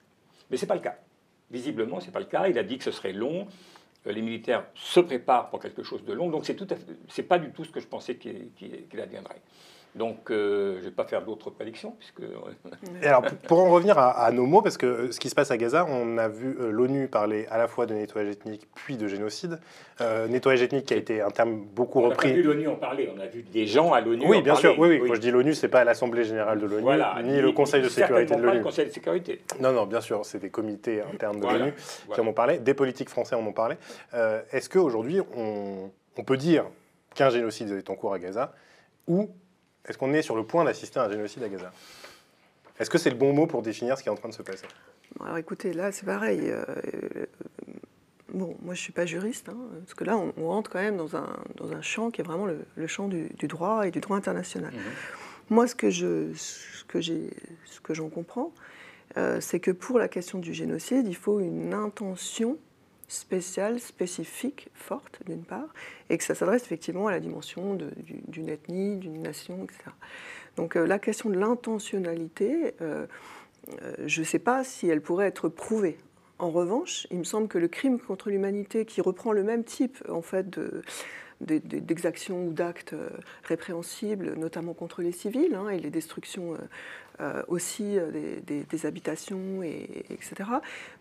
Mais 0.49 0.57
ce 0.57 0.63
n'est 0.63 0.67
pas 0.67 0.75
le 0.75 0.81
cas. 0.81 0.97
Visiblement, 1.51 1.99
ce 1.99 2.07
n'est 2.07 2.11
pas 2.11 2.19
le 2.19 2.25
cas. 2.25 2.47
Il 2.47 2.57
a 2.57 2.63
dit 2.63 2.77
que 2.77 2.83
ce 2.83 2.91
serait 2.91 3.13
long. 3.13 3.47
Euh, 4.07 4.11
les 4.11 4.21
militaires 4.21 4.65
se 4.75 4.99
préparent 4.99 5.49
pour 5.49 5.59
quelque 5.59 5.83
chose 5.83 6.03
de 6.03 6.13
long. 6.13 6.29
Donc, 6.29 6.45
c'est 6.45 6.59
n'est 6.59 7.23
pas 7.23 7.39
du 7.39 7.51
tout 7.51 7.63
ce 7.63 7.71
que 7.71 7.79
je 7.79 7.87
pensais 7.87 8.15
qu'il 8.15 9.01
adviendrait. 9.01 9.41
Donc, 9.95 10.29
euh, 10.29 10.73
je 10.73 10.79
ne 10.79 10.83
vais 10.85 10.91
pas 10.91 11.05
faire 11.05 11.23
d'autres 11.23 11.49
prédictions. 11.49 11.95
Puisque... 11.97 12.21
Et 13.01 13.07
alors, 13.07 13.23
pour 13.47 13.59
en 13.59 13.71
revenir 13.71 13.97
à, 13.97 14.29
nos 14.31 14.45
mots, 14.45 14.61
parce 14.61 14.77
que 14.77 14.85
euh, 14.85 15.11
ce 15.11 15.21
qui 15.21 15.29
se 15.29 15.35
passe 15.35 15.51
à 15.51 15.57
Gaza, 15.57 15.85
on 15.89 16.17
a 16.17 16.27
vu 16.27 16.57
euh, 16.59 16.69
l'ONU 16.69 17.07
parler 17.07 17.47
à 17.49 17.57
la 17.57 17.69
fois 17.69 17.85
de 17.85 17.93
nettoyage 17.93 18.33
ethnique 18.33 18.67
puis 18.75 18.97
de 18.97 19.07
génocide. 19.07 19.57
nettoyage 20.29 20.63
ethnique 20.63 20.85
qui 20.85 20.93
a 20.93 20.97
été 20.97 21.21
un 21.21 21.29
terme 21.29 21.63
beaucoup 21.73 22.01
repris. 22.01 22.29
On 22.29 22.33
a 22.33 22.35
vu 22.35 22.43
l'ONU 22.43 22.67
en 22.67 22.75
parler, 22.75 23.09
on 23.15 23.19
a 23.21 23.27
vu 23.27 23.43
des 23.43 23.65
gens 23.65 23.93
à 23.93 24.01
l'ONU 24.01 24.25
Oui, 24.27 24.41
bien 24.41 24.55
sûr. 24.55 24.77
Oui, 24.77 24.89
oui, 24.89 25.07
Quand 25.07 25.15
je 25.15 25.21
dis 25.21 25.31
l'ONU, 25.31 25.53
ce 25.53 25.65
n'est 25.65 25.71
pas 25.71 25.85
l'Assemblée 25.85 26.25
générale 26.25 26.59
de 26.59 26.65
l'ONU, 26.65 27.01
ni, 27.23 27.39
le 27.39 27.53
Conseil 27.53 27.81
de 27.81 27.89
sécurité 27.89 28.35
de 28.35 28.41
l'ONU. 28.41 28.61
Conseil 28.61 28.87
de 28.87 28.91
sécurité. 28.91 29.43
Non, 29.61 29.71
non, 29.71 29.85
bien 29.85 30.01
sûr, 30.01 30.25
c'est 30.25 30.39
des 30.39 30.49
comités 30.49 31.01
internes 31.01 31.39
de 31.39 31.47
l'ONU 31.47 31.73
qui 32.13 32.19
en 32.19 32.27
ont 32.27 32.33
parlé. 32.33 32.59
Des 32.59 32.73
politiques 32.73 33.09
français 33.09 33.35
en 33.35 33.45
ont 33.45 33.53
parlé. 33.53 33.77
Est-ce 34.51 34.69
qu'aujourd'hui, 34.69 35.21
on, 35.37 35.89
on 36.17 36.23
peut 36.23 36.37
dire 36.37 36.65
qu'un 37.13 37.29
génocide 37.29 37.71
est 37.71 37.89
en 37.89 37.95
cours 37.95 38.13
à 38.13 38.19
Gaza 38.19 38.53
ou 39.07 39.29
est-ce 39.88 39.97
qu'on 39.97 40.13
est 40.13 40.21
sur 40.21 40.36
le 40.36 40.43
point 40.43 40.63
d'assister 40.63 40.99
à 40.99 41.03
un 41.03 41.09
génocide 41.09 41.43
à 41.43 41.49
Gaza? 41.49 41.71
Est-ce 42.79 42.89
que 42.89 42.97
c'est 42.97 43.09
le 43.09 43.15
bon 43.15 43.33
mot 43.33 43.47
pour 43.47 43.61
définir 43.61 43.97
ce 43.97 44.03
qui 44.03 44.09
est 44.09 44.11
en 44.11 44.15
train 44.15 44.29
de 44.29 44.33
se 44.33 44.41
passer? 44.41 44.65
Alors 45.21 45.38
écoutez, 45.38 45.73
là 45.73 45.91
c'est 45.91 46.05
pareil. 46.05 46.41
Euh, 46.43 46.65
bon, 48.33 48.57
moi 48.61 48.73
je 48.73 48.79
ne 48.79 48.83
suis 48.83 48.93
pas 48.93 49.05
juriste, 49.05 49.49
hein, 49.49 49.57
parce 49.79 49.93
que 49.93 50.03
là 50.03 50.17
on, 50.17 50.47
rentre 50.47 50.69
quand 50.69 50.81
même 50.81 50.97
dans 50.97 51.15
un, 51.15 51.29
dans 51.55 51.71
un 51.71 51.81
champ 51.81 52.11
qui 52.11 52.21
est 52.21 52.23
vraiment 52.23 52.47
le, 52.47 52.88
champ 52.88 53.07
du, 53.07 53.29
droit 53.47 53.88
et 53.88 53.91
du 53.91 54.01
droit 54.01 54.17
international. 54.17 54.73
Mhm. 54.73 54.81
Moi 55.51 55.67
ce 55.67 55.75
que 55.75 55.89
je, 55.89 56.33
ce 56.33 56.83
que 56.86 56.99
j'ai, 56.99 57.29
ce 57.65 57.79
que 57.79 57.93
j'en 57.93 58.09
comprends, 58.09 58.51
euh, 59.17 59.39
c'est 59.39 59.59
que 59.59 59.71
pour 59.71 59.99
la 59.99 60.09
question 60.09 60.39
du 60.39 60.53
génocide, 60.53 61.07
il 61.07 61.15
faut 61.15 61.39
une 61.39 61.73
intention 61.73 62.57
spéciale, 63.07 63.79
spécifique, 63.79 64.69
forte, 64.73 65.19
d'une 65.25 65.43
part, 65.43 65.73
et 66.09 66.17
que 66.17 66.23
ça 66.23 66.35
s'adresse 66.35 66.63
effectivement 66.63 67.07
à 67.07 67.11
la 67.11 67.19
dimension 67.19 67.77
d'une 68.27 68.49
ethnie, 68.49 68.97
d'une 68.97 69.21
nation, 69.21 69.63
etc. 69.63 69.91
Donc 70.55 70.75
euh, 70.75 70.85
la 70.85 70.99
question 70.99 71.29
de 71.29 71.37
l'intentionnalité, 71.37 72.75
euh, 72.81 73.05
euh, 73.81 73.93
je 74.05 74.21
ne 74.21 74.25
sais 74.25 74.39
pas 74.39 74.63
si 74.63 74.87
elle 74.87 75.01
pourrait 75.01 75.27
être 75.27 75.49
prouvée. 75.49 75.97
En 76.37 76.49
revanche, 76.49 77.07
il 77.11 77.19
me 77.19 77.23
semble 77.23 77.47
que 77.47 77.57
le 77.57 77.67
crime 77.67 77.99
contre 77.99 78.29
l'humanité, 78.29 78.85
qui 78.85 79.01
reprend 79.01 79.31
le 79.31 79.43
même 79.43 79.63
type 79.63 79.97
en 80.09 80.21
fait 80.21 80.49
de, 80.49 80.81
d'exactions 81.41 82.47
ou 82.47 82.53
d'actes 82.53 82.95
répréhensibles, 83.43 84.36
notamment 84.38 84.73
contre 84.73 85.01
les 85.01 85.11
civils, 85.11 85.55
hein, 85.55 85.69
et 85.69 85.79
les 85.79 85.89
destructions 85.89 86.55
euh, 87.21 87.41
aussi 87.47 87.97
euh, 87.97 88.41
des, 88.45 88.86
habitations, 88.86 89.63
et, 89.63 90.03
etc., 90.09 90.49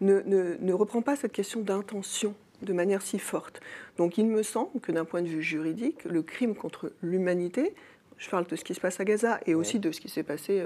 ne, 0.01 0.21
ne, 0.21 0.73
reprend 0.73 1.03
pas 1.03 1.17
cette 1.17 1.33
question 1.33 1.61
d'intention 1.61 2.37
de 2.63 2.73
manière 2.73 3.03
si 3.03 3.19
forte. 3.19 3.61
Donc 3.97 4.17
il 4.17 4.27
me 4.27 4.45
semble 4.45 4.81
que 4.81 4.93
d'un 4.93 5.05
point 5.05 5.23
de 5.23 5.27
vue 5.27 5.43
juridique, 5.43 6.05
le 6.05 6.23
crime 6.23 6.55
contre 6.55 6.93
l'humanité, 7.03 7.75
je 8.17 8.31
parle 8.31 8.47
de 8.47 8.55
ce 8.55 8.63
qui 8.63 8.75
se 8.75 8.81
passe 8.81 9.01
à 9.01 9.05
Gaza 9.05 9.41
et 9.47 9.57
aussi 9.57 9.81
de 9.81 9.91
ce 9.91 10.01
qui 10.01 10.09
s'est 10.09 10.23
passé 10.23 10.65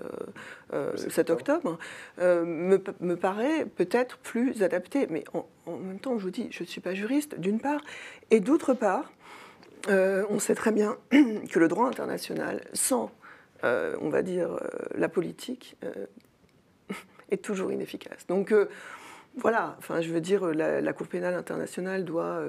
euh, 0.74 0.94
cet 0.96 1.30
octobre, 1.30 1.78
me, 2.18 2.78
me, 3.00 3.16
paraît 3.16 3.64
peut-être 3.64 4.18
plus 4.18 4.62
adapté. 4.62 5.06
Mais 5.08 5.24
en, 5.32 5.48
en, 5.64 5.78
même 5.78 5.98
temps, 5.98 6.18
je 6.18 6.24
vous 6.24 6.30
dis, 6.30 6.48
je 6.50 6.62
ne 6.62 6.68
suis 6.68 6.82
pas 6.82 6.92
juriste, 6.92 7.40
d'une 7.40 7.58
part, 7.58 7.80
et 8.30 8.40
d'autre 8.40 8.74
part, 8.74 9.10
on 9.88 10.38
sait 10.38 10.54
très 10.54 10.72
bien 10.72 10.96
que 11.10 11.58
le 11.58 11.68
droit 11.68 11.88
international, 11.88 12.60
sans 12.72 13.10
euh, 13.64 13.96
on 14.00 14.08
va 14.08 14.22
dire, 14.22 14.52
euh, 14.52 14.68
la 14.94 15.08
politique 15.08 15.76
euh, 15.84 16.06
est 17.30 17.42
toujours 17.42 17.72
inefficace. 17.72 18.26
Donc 18.28 18.54
voilà, 19.36 19.76
enfin, 19.78 20.00
je 20.00 20.12
veux 20.12 20.20
dire, 20.20 20.46
la, 20.46 20.92
Cour 20.92 21.08
pénale 21.08 21.34
internationale 21.34 22.04
doit 22.04 22.42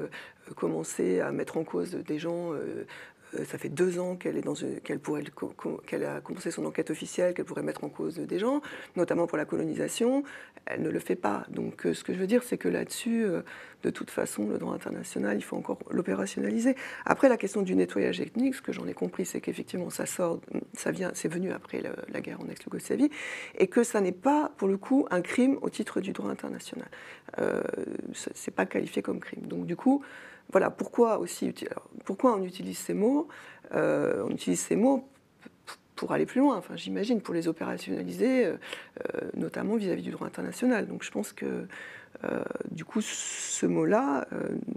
commencer 0.55 1.19
à 1.19 1.31
mettre 1.31 1.57
en 1.57 1.63
cause 1.63 1.91
des 1.91 2.19
gens 2.19 2.53
euh, 2.53 2.85
ça 3.45 3.57
fait 3.57 3.69
deux 3.69 3.99
ans 3.99 4.15
qu'elle 4.15 4.37
est 4.37 4.41
dans 4.41 4.55
qu'elle 4.83 4.99
pourrait 4.99 5.23
qu'elle 5.85 6.03
a 6.05 6.21
commencé 6.21 6.51
son 6.51 6.65
enquête 6.65 6.89
officielle, 6.89 7.33
qu'elle 7.33 7.45
pourrait 7.45 7.63
mettre 7.63 7.83
en 7.83 7.89
cause 7.89 8.15
des 8.15 8.39
gens, 8.39 8.61
notamment 8.95 9.27
pour 9.27 9.37
la 9.37 9.45
colonisation. 9.45 10.23
Elle 10.65 10.81
ne 10.81 10.89
le 10.89 10.99
fait 10.99 11.15
pas. 11.15 11.45
Donc, 11.49 11.85
euh, 11.85 11.93
ce 11.93 12.03
que 12.03 12.13
je 12.13 12.19
veux 12.19 12.27
dire, 12.27 12.43
c'est 12.43 12.57
que 12.57 12.67
là-dessus, 12.67 13.23
euh, 13.23 13.41
de 13.83 13.89
toute 13.89 14.11
façon, 14.11 14.47
le 14.47 14.57
droit 14.57 14.73
international, 14.73 15.37
il 15.37 15.41
faut 15.41 15.55
encore 15.55 15.79
l'opérationnaliser. 15.89 16.75
Après, 17.05 17.29
la 17.29 17.37
question 17.37 17.61
du 17.61 17.75
nettoyage 17.75 18.21
ethnique, 18.21 18.55
ce 18.55 18.61
que 18.61 18.71
j'en 18.71 18.87
ai 18.87 18.93
compris, 18.93 19.25
c'est 19.25 19.41
qu'effectivement, 19.41 19.89
ça 19.89 20.05
sort, 20.05 20.39
ça 20.73 20.91
vient, 20.91 21.11
c'est 21.13 21.27
venu 21.27 21.51
après 21.51 21.81
la, 21.81 22.21
guerre 22.21 22.39
en 22.41 22.49
ex-Yougoslavie, 22.49 23.09
et 23.57 23.67
que 23.67 23.83
ça 23.83 24.01
n'est 24.01 24.11
pas, 24.11 24.51
pour 24.57 24.67
le 24.67 24.77
coup, 24.77 25.07
un 25.09 25.21
crime 25.21 25.57
au 25.61 25.69
titre 25.69 26.01
du 26.01 26.11
droit 26.11 26.29
international. 26.29 26.89
Euh, 27.39 27.61
c'est 28.13 28.53
pas 28.53 28.65
qualifié 28.65 29.01
comme 29.01 29.19
crime. 29.19 29.47
Donc, 29.47 29.65
du 29.65 29.75
coup, 29.75 30.03
voilà 30.51 30.71
pourquoi 30.71 31.19
on 31.19 32.43
utilise 32.43 32.77
ces 32.77 32.93
mots 32.93 33.27
euh, 33.73 34.23
On 34.25 34.31
utilise 34.31 34.59
ces 34.59 34.75
mots 34.75 35.07
pour 35.95 36.13
aller 36.13 36.25
plus 36.25 36.39
loin, 36.39 36.55
enfin, 36.55 36.77
j'imagine, 36.77 37.21
pour 37.21 37.33
les 37.33 37.49
opérationnaliser, 37.49 38.45
euh, 38.45 38.55
euh, 39.13 39.29
notamment 39.33 39.75
vis-à-vis 39.75 40.01
du 40.01 40.11
droit 40.11 40.27
international. 40.27 40.87
Donc 40.87 41.03
je 41.03 41.11
pense 41.11 41.33
que 41.33 41.67
du 42.71 42.83
coup, 42.83 43.01
ce 43.01 43.65
mot-là 43.65 44.27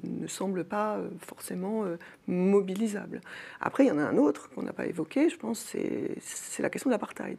ne 0.05 0.27
semble 0.29 0.64
pas 0.64 1.01
forcément 1.18 1.85
mobilisable. 2.29 3.20
Après, 3.61 3.85
il 3.85 3.89
y 3.89 3.91
en 3.91 3.99
a 3.99 4.03
un 4.03 4.16
autre 4.16 4.49
qu'on 4.51 4.62
n'a 4.62 4.73
pas 4.73 4.87
évoqué, 4.87 5.29
je 5.29 5.37
pense, 5.37 5.59
c'est 5.59 6.62
la 6.62 6.70
question 6.70 6.91
de 6.91 6.95
l'apartheid. 6.95 7.39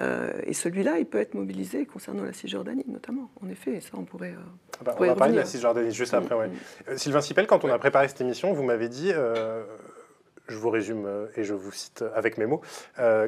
Euh, 0.00 0.30
et 0.44 0.52
celui-là, 0.52 0.98
il 0.98 1.06
peut 1.06 1.18
être 1.18 1.34
mobilisé 1.34 1.84
concernant 1.84 2.24
la 2.24 2.32
Cisjordanie, 2.32 2.84
notamment. 2.88 3.30
En 3.44 3.48
effet, 3.48 3.80
ça, 3.80 3.90
on 3.94 4.04
pourrait. 4.04 4.30
Euh, 4.30 4.78
ah 4.80 4.84
bah, 4.84 4.96
on, 4.98 5.06
va 5.06 5.14
parler 5.14 5.34
de 5.34 5.38
la 5.38 5.44
Cisjordanie 5.44 5.92
juste 5.92 6.14
après. 6.14 6.34
Mm, 6.34 6.52
mm. 6.52 6.56
Euh, 6.88 6.96
Sylvain 6.96 7.20
Sipel, 7.20 7.46
quand 7.46 7.64
on 7.64 7.70
a 7.70 7.78
préparé 7.78 8.08
cette 8.08 8.20
émission, 8.20 8.52
vous 8.52 8.62
m'avez 8.62 8.88
dit. 8.88 9.12
je 9.12 10.56
vous 10.56 10.70
résume 10.70 11.08
et 11.36 11.44
je 11.44 11.54
vous 11.54 11.72
cite 11.72 12.04
avec 12.14 12.38
mes 12.38 12.46
mots. 12.46 12.60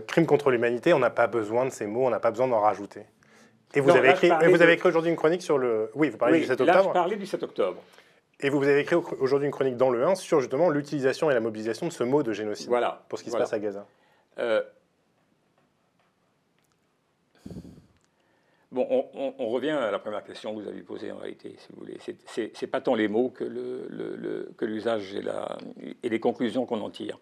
crime 0.07 0.27
contre 0.27 0.51
l'humanité, 0.51 0.93
on 0.93 0.99
n'a 0.99 1.11
pas 1.11 1.27
besoin 1.27 1.65
de 1.65 1.71
ces 1.71 1.87
mots, 1.87 2.07
on 2.07 2.11
n'a 2.11 2.21
pas 2.21 2.31
besoin 2.31 2.49
d'en 2.49 2.61
rajouter. 2.61 3.03
Et 3.75 3.81
vous, 3.81 3.91
avez, 3.91 4.11
écrit, 4.11 4.29
vous 4.29 4.61
avez 4.61 4.75
écrit 4.75 4.89
aujourd'hui 4.89 5.11
une 5.11 5.17
chronique 5.17 5.41
sur 5.41 5.57
le. 5.57 5.91
Oui, 5.95 6.11
vous 6.11 6.19
parlez 6.19 6.41
du 6.41 6.45
7 6.45 6.61
octobre. 6.61 6.79
Là, 6.79 6.85
je 6.85 6.93
parlais 6.93 7.17
du 7.17 7.27
7 7.27 7.43
octobre. 7.43 7.83
Et 8.41 8.51
vous, 8.51 8.59
vous 8.59 8.67
avez 8.67 8.81
écrit 8.81 8.97
aujourd'hui 8.97 9.47
une 9.47 9.53
chronique 9.53 9.77
dans 9.77 9.89
le 9.89 10.05
1 10.05 10.17
sur 10.17 10.41
justement 10.41 10.69
l'utilisation 10.69 11.31
et 11.31 11.35
la 11.35 11.41
mobilisation 11.41 11.87
de 11.87 11.93
ce 11.93 12.03
mot 12.03 12.23
de 12.23 12.33
génocide. 12.33 12.69
Voilà. 12.69 13.03
Pour 13.09 13.19
ce 13.19 13.25
qui 13.25 13.31
se 13.31 13.37
passe 13.37 13.53
à 13.53 13.59
Gaza. 13.59 13.87
Bon, 18.73 19.07
on, 19.39 19.49
revient 19.49 19.71
à 19.71 19.91
la 19.91 19.99
première 19.99 20.25
question 20.25 20.55
que 20.55 20.63
vous 20.63 20.69
avez 20.69 20.81
posée 20.81 21.13
en 21.13 21.19
réalité, 21.19 21.55
si 21.59 21.67
vous 21.73 21.81
voulez. 21.81 21.99
C'est 22.27 22.67
pas 22.67 22.81
tant 22.81 22.95
les 22.95 23.07
mots 23.07 23.29
que 23.29 23.45
l'usage 24.65 25.15
et, 25.15 25.23
et, 26.03 26.09
les 26.09 26.21
conclusions 26.21 26.65
qu'on 26.65 26.81
en 26.81 26.89
tire. 26.89 27.19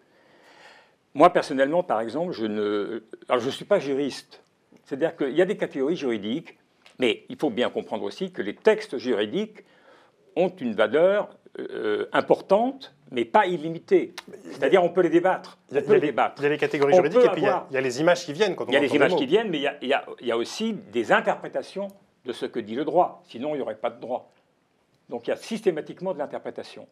Moi, 1.13 1.33
personnellement, 1.33 1.83
par 1.83 1.99
exemple, 1.99 2.31
je 2.31 2.45
ne 2.45 3.03
je 3.37 3.49
suis 3.49 3.65
pas 3.65 3.79
juriste. 3.79 4.41
C'est-à-dire 4.85 5.17
qu'il 5.17 5.35
y 5.35 5.41
a 5.41 5.45
des 5.45 5.57
catégories 5.57 5.97
juridiques, 5.97 6.57
mais 6.99 7.25
il 7.27 7.35
faut 7.35 7.49
bien 7.49 7.69
comprendre 7.69 8.03
aussi 8.03 8.31
que 8.31 8.41
les 8.41 8.55
textes 8.55 8.97
juridiques 8.97 9.65
ont 10.35 10.49
une 10.49 10.73
valeur 10.73 11.29
euh, 11.59 12.07
importante, 12.13 12.95
mais 13.11 13.25
pas 13.25 13.45
illimitée. 13.45 14.13
C'est-à-dire, 14.51 14.83
on 14.83 14.89
peut 14.89 15.01
les 15.01 15.09
débattre. 15.09 15.57
Il 15.69 15.75
y 15.75 15.79
a, 15.79 15.81
les, 16.49 16.57
catégories 16.57 16.93
juridiques 16.93 17.25
et 17.25 17.29
puis 17.29 17.41
il 17.41 17.73
y, 17.73 17.77
a, 17.77 17.81
les 17.81 17.99
images 17.99 18.25
qui 18.25 18.33
viennent. 18.33 18.55
Quand 18.55 18.65
il 18.67 18.73
y 18.73 18.77
a 18.77 18.79
les 18.79 18.95
images 18.95 19.15
qui 19.15 19.25
viennent, 19.25 19.49
mais 19.49 19.57
il 19.57 19.87
y, 19.87 19.93
a, 19.93 20.05
il 20.21 20.27
y 20.27 20.31
a 20.31 20.37
aussi 20.37 20.73
des 20.73 21.11
interprétations 21.11 21.89
de 22.25 22.31
ce 22.31 22.45
que 22.45 22.59
dit 22.59 22.75
le 22.75 22.85
droit. 22.85 23.21
Sinon, 23.27 23.53
il 23.53 23.57
n'y 23.57 23.61
aurait 23.61 23.75
pas 23.75 23.89
de 23.89 23.99
droit. 23.99 24.31
Donc, 25.09 25.27
il 25.27 25.31
y 25.31 25.33
a 25.33 25.35
systématiquement 25.35 26.13
de 26.13 26.19
l'interprétation. 26.19 26.87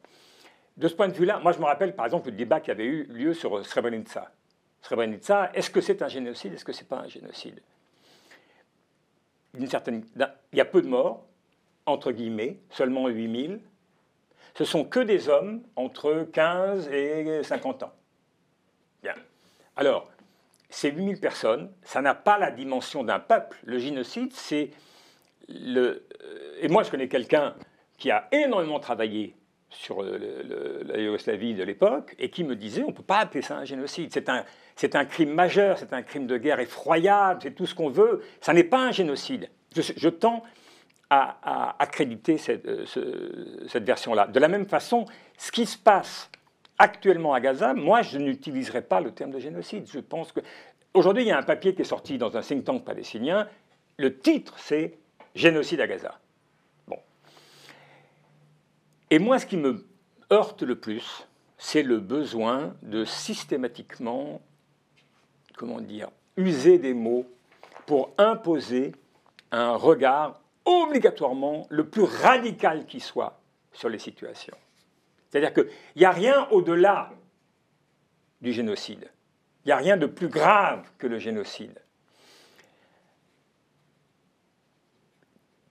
De 0.75 0.87
ce 0.87 0.93
point 0.93 1.07
de 1.07 1.13
vue-là, 1.13 1.39
moi, 1.39 1.53
je 1.53 1.59
me 1.59 1.65
rappelle, 1.65 1.95
par 1.95 2.05
exemple, 2.05 2.29
le 2.29 2.35
débat 2.35 2.59
qui 2.59 2.71
avait 2.71 2.85
eu 2.85 3.03
lieu 3.05 3.33
sur 3.33 3.65
Srebrenica. 3.65 4.31
Srebrenica, 4.81 5.51
est-ce 5.53 5.69
que 5.69 5.79
c'est 5.79 6.01
un 6.01 6.07
génocide? 6.07 6.53
Est-ce 6.53 6.65
que 6.65 6.73
ce 6.73 6.81
n'est 6.81 6.87
pas 6.87 6.97
un 6.97 7.07
génocide? 7.07 7.61
Certaine, 9.67 10.03
Il 10.51 10.57
y 10.57 10.61
a 10.61 10.65
peu 10.65 10.81
de 10.81 10.87
morts, 10.87 11.25
entre 11.89 12.11
guillemets, 12.11 12.57
seulement 12.69 13.07
8000 13.07 13.59
ce 14.59 14.65
sont 14.65 14.83
que 14.83 14.99
des 14.99 15.29
hommes 15.29 15.63
entre 15.77 16.27
15 16.33 16.89
et 16.89 17.43
50 17.43 17.83
ans. 17.83 17.93
Bien. 19.01 19.13
Alors, 19.77 20.11
ces 20.69 20.91
8000 20.91 21.19
personnes, 21.21 21.71
ça 21.81 22.01
n'a 22.01 22.13
pas 22.13 22.37
la 22.37 22.51
dimension 22.51 23.05
d'un 23.05 23.19
peuple. 23.19 23.57
Le 23.63 23.79
génocide, 23.79 24.33
c'est 24.33 24.71
le... 25.47 26.05
Euh, 26.23 26.57
et 26.59 26.67
moi, 26.67 26.83
je 26.83 26.91
connais 26.91 27.07
quelqu'un 27.07 27.55
qui 27.97 28.11
a 28.11 28.27
énormément 28.33 28.81
travaillé 28.81 29.33
sur 29.69 30.01
la 30.03 30.99
Yougoslavie 30.99 31.53
de 31.53 31.63
l'époque 31.63 32.15
et 32.17 32.29
qui 32.29 32.43
me 32.43 32.55
disait 32.55 32.83
on 32.83 32.87
ne 32.87 32.93
peut 32.93 33.03
pas 33.03 33.19
appeler 33.19 33.41
ça 33.41 33.59
un 33.59 33.65
génocide. 33.65 34.09
C'est 34.11 34.27
un, 34.27 34.43
c'est 34.75 34.95
un 34.95 35.05
crime 35.05 35.31
majeur, 35.31 35.77
c'est 35.77 35.93
un 35.93 36.01
crime 36.01 36.27
de 36.27 36.37
guerre 36.37 36.59
effroyable, 36.59 37.39
c'est 37.43 37.51
tout 37.51 37.65
ce 37.65 37.75
qu'on 37.75 37.89
veut. 37.89 38.23
Ça 38.41 38.51
n'est 38.53 38.63
pas 38.63 38.79
un 38.79 38.91
génocide. 38.91 39.49
Je, 39.73 39.81
je 39.95 40.09
tends 40.09 40.43
à, 41.09 41.75
accréditer 41.79 42.37
cette, 42.37 42.65
euh, 42.67 42.85
cette 43.67 43.83
version-là. 43.83 44.27
De 44.27 44.39
la 44.39 44.47
même 44.47 44.67
façon, 44.67 45.05
ce 45.37 45.51
qui 45.51 45.65
se 45.65 45.77
passe 45.77 46.29
actuellement 46.77 47.33
à 47.33 47.39
Gaza, 47.39 47.73
moi, 47.73 48.01
je 48.01 48.17
n'utiliserai 48.17 48.81
pas 48.81 49.01
le 49.01 49.11
terme 49.11 49.31
de 49.31 49.39
génocide. 49.39 49.87
Je 49.91 49.99
pense 49.99 50.31
que 50.31 50.39
aujourd'hui, 50.93 51.23
il 51.23 51.27
y 51.27 51.31
a 51.31 51.37
un 51.37 51.43
papier 51.43 51.73
qui 51.73 51.81
est 51.81 51.85
sorti 51.85 52.17
dans 52.17 52.37
un 52.37 52.41
think 52.41 52.63
tank 52.63 52.85
palestinien. 52.85 53.47
Le 53.97 54.17
titre, 54.17 54.53
c'est 54.57 54.97
Génocide 55.35 55.81
à 55.81 55.87
Gaza. 55.87 56.19
Bon. 56.87 56.97
Et 59.09 59.19
moi, 59.19 59.39
ce 59.39 59.45
qui 59.45 59.57
me 59.57 59.85
heurte 60.31 60.63
le 60.63 60.75
plus, 60.75 61.27
c'est 61.57 61.83
le 61.83 61.99
besoin 61.99 62.75
de 62.81 63.03
systématiquement 63.03 64.41
comment 65.59 65.81
dire, 65.81 66.09
user 66.37 66.77
des 66.79 66.93
mots 66.93 67.25
pour 67.85 68.13
imposer 68.17 68.93
un 69.51 69.73
regard 69.73 70.38
obligatoirement 70.69 71.65
le 71.69 71.87
plus 71.87 72.03
radical 72.03 72.85
qui 72.85 72.99
soit 72.99 73.39
sur 73.73 73.89
les 73.89 73.99
situations. 73.99 74.55
C'est-à-dire 75.29 75.53
qu'il 75.53 75.67
n'y 75.95 76.05
a 76.05 76.11
rien 76.11 76.47
au-delà 76.51 77.11
du 78.41 78.53
génocide. 78.53 79.09
Il 79.65 79.69
n'y 79.69 79.71
a 79.71 79.77
rien 79.77 79.97
de 79.97 80.05
plus 80.05 80.29
grave 80.29 80.89
que 80.97 81.07
le 81.07 81.19
génocide. 81.19 81.79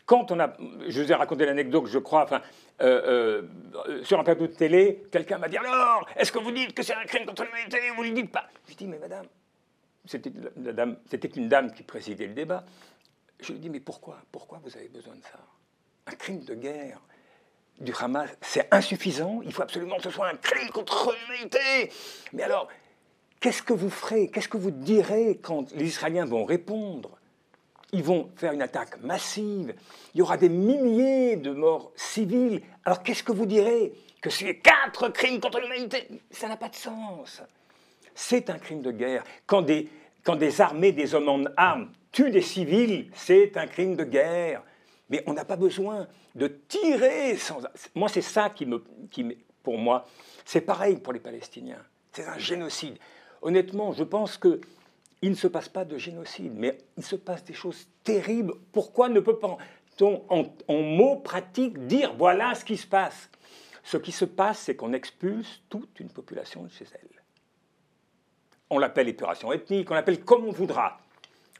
Quand 0.04 0.30
on 0.32 0.40
a, 0.40 0.56
je 0.88 1.02
vous 1.02 1.12
ai 1.12 1.14
raconté 1.14 1.44
l'anecdote, 1.44 1.86
je 1.86 1.98
crois, 1.98 2.26
euh, 2.80 3.42
euh, 3.88 4.04
sur 4.04 4.18
un 4.18 4.24
plateau 4.24 4.46
de 4.46 4.52
télé, 4.52 5.04
quelqu'un 5.12 5.36
m'a 5.36 5.48
dit 5.48 5.58
alors, 5.58 6.08
est-ce 6.16 6.32
que 6.32 6.38
vous 6.38 6.50
dites 6.50 6.72
que 6.74 6.82
c'est 6.82 6.94
un 6.94 7.04
crime 7.04 7.26
contre 7.26 7.44
l'humanité? 7.44 7.78
Vous 7.94 8.04
ne 8.04 8.08
le 8.08 8.14
dites 8.14 8.32
pas. 8.32 8.48
Je 8.68 8.74
dis 8.74 8.86
mais 8.86 8.98
madame, 8.98 9.26
c'était 10.06 11.28
une 11.28 11.48
dame 11.48 11.72
qui 11.72 11.82
présidait 11.82 12.26
le 12.26 12.32
débat. 12.32 12.64
Je 13.40 13.52
lui 13.52 13.60
dis 13.60 13.70
mais 13.70 13.80
pourquoi 13.80 14.18
Pourquoi 14.32 14.60
vous 14.64 14.76
avez 14.76 14.88
besoin 14.88 15.14
de 15.14 15.22
ça? 15.22 15.38
Un 16.06 16.14
crime 16.14 16.44
de 16.44 16.54
guerre 16.54 17.00
du 17.80 17.92
Hamas, 18.00 18.28
c'est 18.40 18.66
insuffisant. 18.72 19.40
Il 19.44 19.52
faut 19.52 19.62
absolument 19.62 19.96
que 19.98 20.04
ce 20.04 20.10
soit 20.10 20.28
un 20.28 20.36
crime 20.36 20.68
contre 20.70 21.14
l'humanité. 21.14 21.92
Mais 22.32 22.42
alors, 22.42 22.68
qu'est-ce 23.40 23.62
que 23.62 23.72
vous 23.72 23.90
ferez? 23.90 24.28
Qu'est-ce 24.28 24.48
que 24.48 24.56
vous 24.56 24.72
direz 24.72 25.38
quand 25.40 25.72
les 25.72 25.86
Israéliens 25.86 26.24
vont 26.24 26.44
répondre? 26.44 27.10
Ils 27.92 28.02
vont 28.02 28.30
faire 28.36 28.52
une 28.52 28.62
attaque 28.62 29.00
massive. 29.02 29.74
Il 30.14 30.18
y 30.18 30.22
aura 30.22 30.36
des 30.36 30.48
milliers 30.48 31.36
de 31.36 31.52
morts 31.52 31.92
civiles. 31.96 32.62
Alors 32.84 33.02
qu'est-ce 33.02 33.22
que 33.22 33.32
vous 33.32 33.46
direz? 33.46 33.92
Que 34.20 34.30
c'est 34.30 34.56
quatre 34.56 35.08
crimes 35.10 35.40
contre 35.40 35.60
l'humanité? 35.60 36.08
Ça 36.30 36.48
n'a 36.48 36.56
pas 36.56 36.68
de 36.68 36.74
sens. 36.74 37.40
C'est 38.14 38.50
un 38.50 38.58
crime 38.58 38.82
de 38.82 38.90
guerre. 38.90 39.22
Quand 39.46 39.62
des, 39.62 39.88
quand 40.24 40.36
des 40.36 40.60
armées, 40.60 40.92
des 40.92 41.14
hommes 41.14 41.28
en 41.28 41.44
armes 41.56 41.90
tuent 42.12 42.30
des 42.30 42.42
civils, 42.42 43.10
c'est 43.14 43.56
un 43.56 43.66
crime 43.66 43.96
de 43.96 44.04
guerre. 44.04 44.62
Mais 45.10 45.22
on 45.26 45.32
n'a 45.32 45.44
pas 45.44 45.56
besoin 45.56 46.06
de 46.34 46.48
tirer 46.68 47.36
sans. 47.36 47.60
Moi, 47.94 48.08
c'est 48.08 48.22
ça 48.22 48.50
qui 48.50 48.66
me, 48.66 48.84
qui 49.10 49.24
pour 49.62 49.78
moi, 49.78 50.06
c'est 50.44 50.60
pareil 50.60 50.96
pour 50.96 51.12
les 51.12 51.20
Palestiniens. 51.20 51.82
C'est 52.12 52.26
un 52.26 52.38
génocide. 52.38 52.98
Honnêtement, 53.42 53.92
je 53.92 54.04
pense 54.04 54.36
que 54.36 54.60
il 55.20 55.30
ne 55.30 55.36
se 55.36 55.48
passe 55.48 55.68
pas 55.68 55.84
de 55.84 55.98
génocide, 55.98 56.52
mais 56.54 56.78
il 56.96 57.04
se 57.04 57.16
passe 57.16 57.44
des 57.44 57.54
choses 57.54 57.88
terribles. 58.04 58.54
Pourquoi 58.72 59.08
ne 59.08 59.20
peut 59.20 59.38
pas 59.38 59.56
on, 60.00 60.22
en, 60.28 60.44
en 60.68 60.82
mots 60.82 61.16
pratiques, 61.16 61.86
dire 61.86 62.14
voilà 62.16 62.54
ce 62.54 62.64
qui 62.64 62.76
se 62.76 62.86
passe? 62.86 63.30
Ce 63.82 63.96
qui 63.96 64.12
se 64.12 64.26
passe, 64.26 64.58
c'est 64.60 64.76
qu'on 64.76 64.92
expulse 64.92 65.62
toute 65.68 65.98
une 65.98 66.10
population 66.10 66.62
de 66.62 66.68
chez 66.70 66.84
elle. 66.92 67.17
On 68.70 68.78
l'appelle 68.78 69.08
épuration 69.08 69.52
ethnique, 69.52 69.90
on 69.90 69.94
l'appelle 69.94 70.24
comme 70.24 70.44
on 70.44 70.52
voudra. 70.52 70.98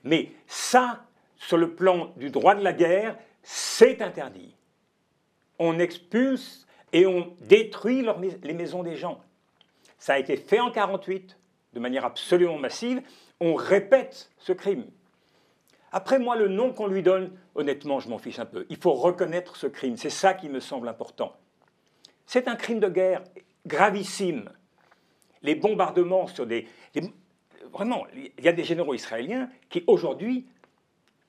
Mais 0.04 0.32
ça, 0.46 1.04
sur 1.36 1.56
le 1.56 1.74
plan 1.74 2.12
du 2.16 2.30
droit 2.30 2.54
de 2.54 2.62
la 2.62 2.72
guerre, 2.72 3.16
c'est 3.42 4.02
interdit. 4.02 4.54
On 5.58 5.78
expulse 5.78 6.66
et 6.92 7.06
on 7.06 7.34
détruit 7.40 8.06
les 8.42 8.54
maisons 8.54 8.82
des 8.82 8.96
gens. 8.96 9.20
Ça 9.98 10.14
a 10.14 10.18
été 10.18 10.36
fait 10.36 10.60
en 10.60 10.70
1948 10.70 11.36
de 11.74 11.80
manière 11.80 12.04
absolument 12.04 12.58
massive. 12.58 13.02
On 13.40 13.54
répète 13.54 14.30
ce 14.38 14.52
crime. 14.52 14.86
Après, 15.90 16.18
moi, 16.18 16.36
le 16.36 16.48
nom 16.48 16.72
qu'on 16.72 16.86
lui 16.86 17.02
donne, 17.02 17.30
honnêtement, 17.54 17.98
je 17.98 18.08
m'en 18.08 18.18
fiche 18.18 18.38
un 18.38 18.44
peu. 18.44 18.66
Il 18.68 18.76
faut 18.76 18.92
reconnaître 18.92 19.56
ce 19.56 19.66
crime. 19.66 19.96
C'est 19.96 20.10
ça 20.10 20.34
qui 20.34 20.48
me 20.48 20.60
semble 20.60 20.88
important. 20.88 21.34
C'est 22.26 22.46
un 22.46 22.56
crime 22.56 22.80
de 22.80 22.88
guerre 22.88 23.22
gravissime. 23.66 24.50
Les 25.42 25.54
bombardements 25.54 26.26
sur 26.26 26.46
des... 26.46 26.66
vraiment, 27.72 28.06
il 28.14 28.44
y 28.44 28.48
a 28.48 28.52
des 28.52 28.64
généraux 28.64 28.94
israéliens 28.94 29.48
qui, 29.68 29.84
aujourd'hui, 29.86 30.46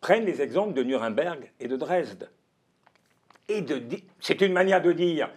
prennent 0.01 0.25
les 0.25 0.41
exemples 0.41 0.73
de 0.73 0.83
Nuremberg 0.83 1.51
et 1.59 1.67
de 1.67 1.75
Dresde. 1.75 2.29
Et 3.47 3.61
de, 3.61 3.81
c'est 4.19 4.41
une 4.41 4.53
manière 4.53 4.81
de 4.81 4.91
dire 4.91 5.29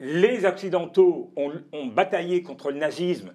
les 0.00 0.44
Occidentaux 0.44 1.32
ont, 1.36 1.86
bataillé 1.86 2.42
contre 2.42 2.72
le 2.72 2.78
nazisme, 2.78 3.32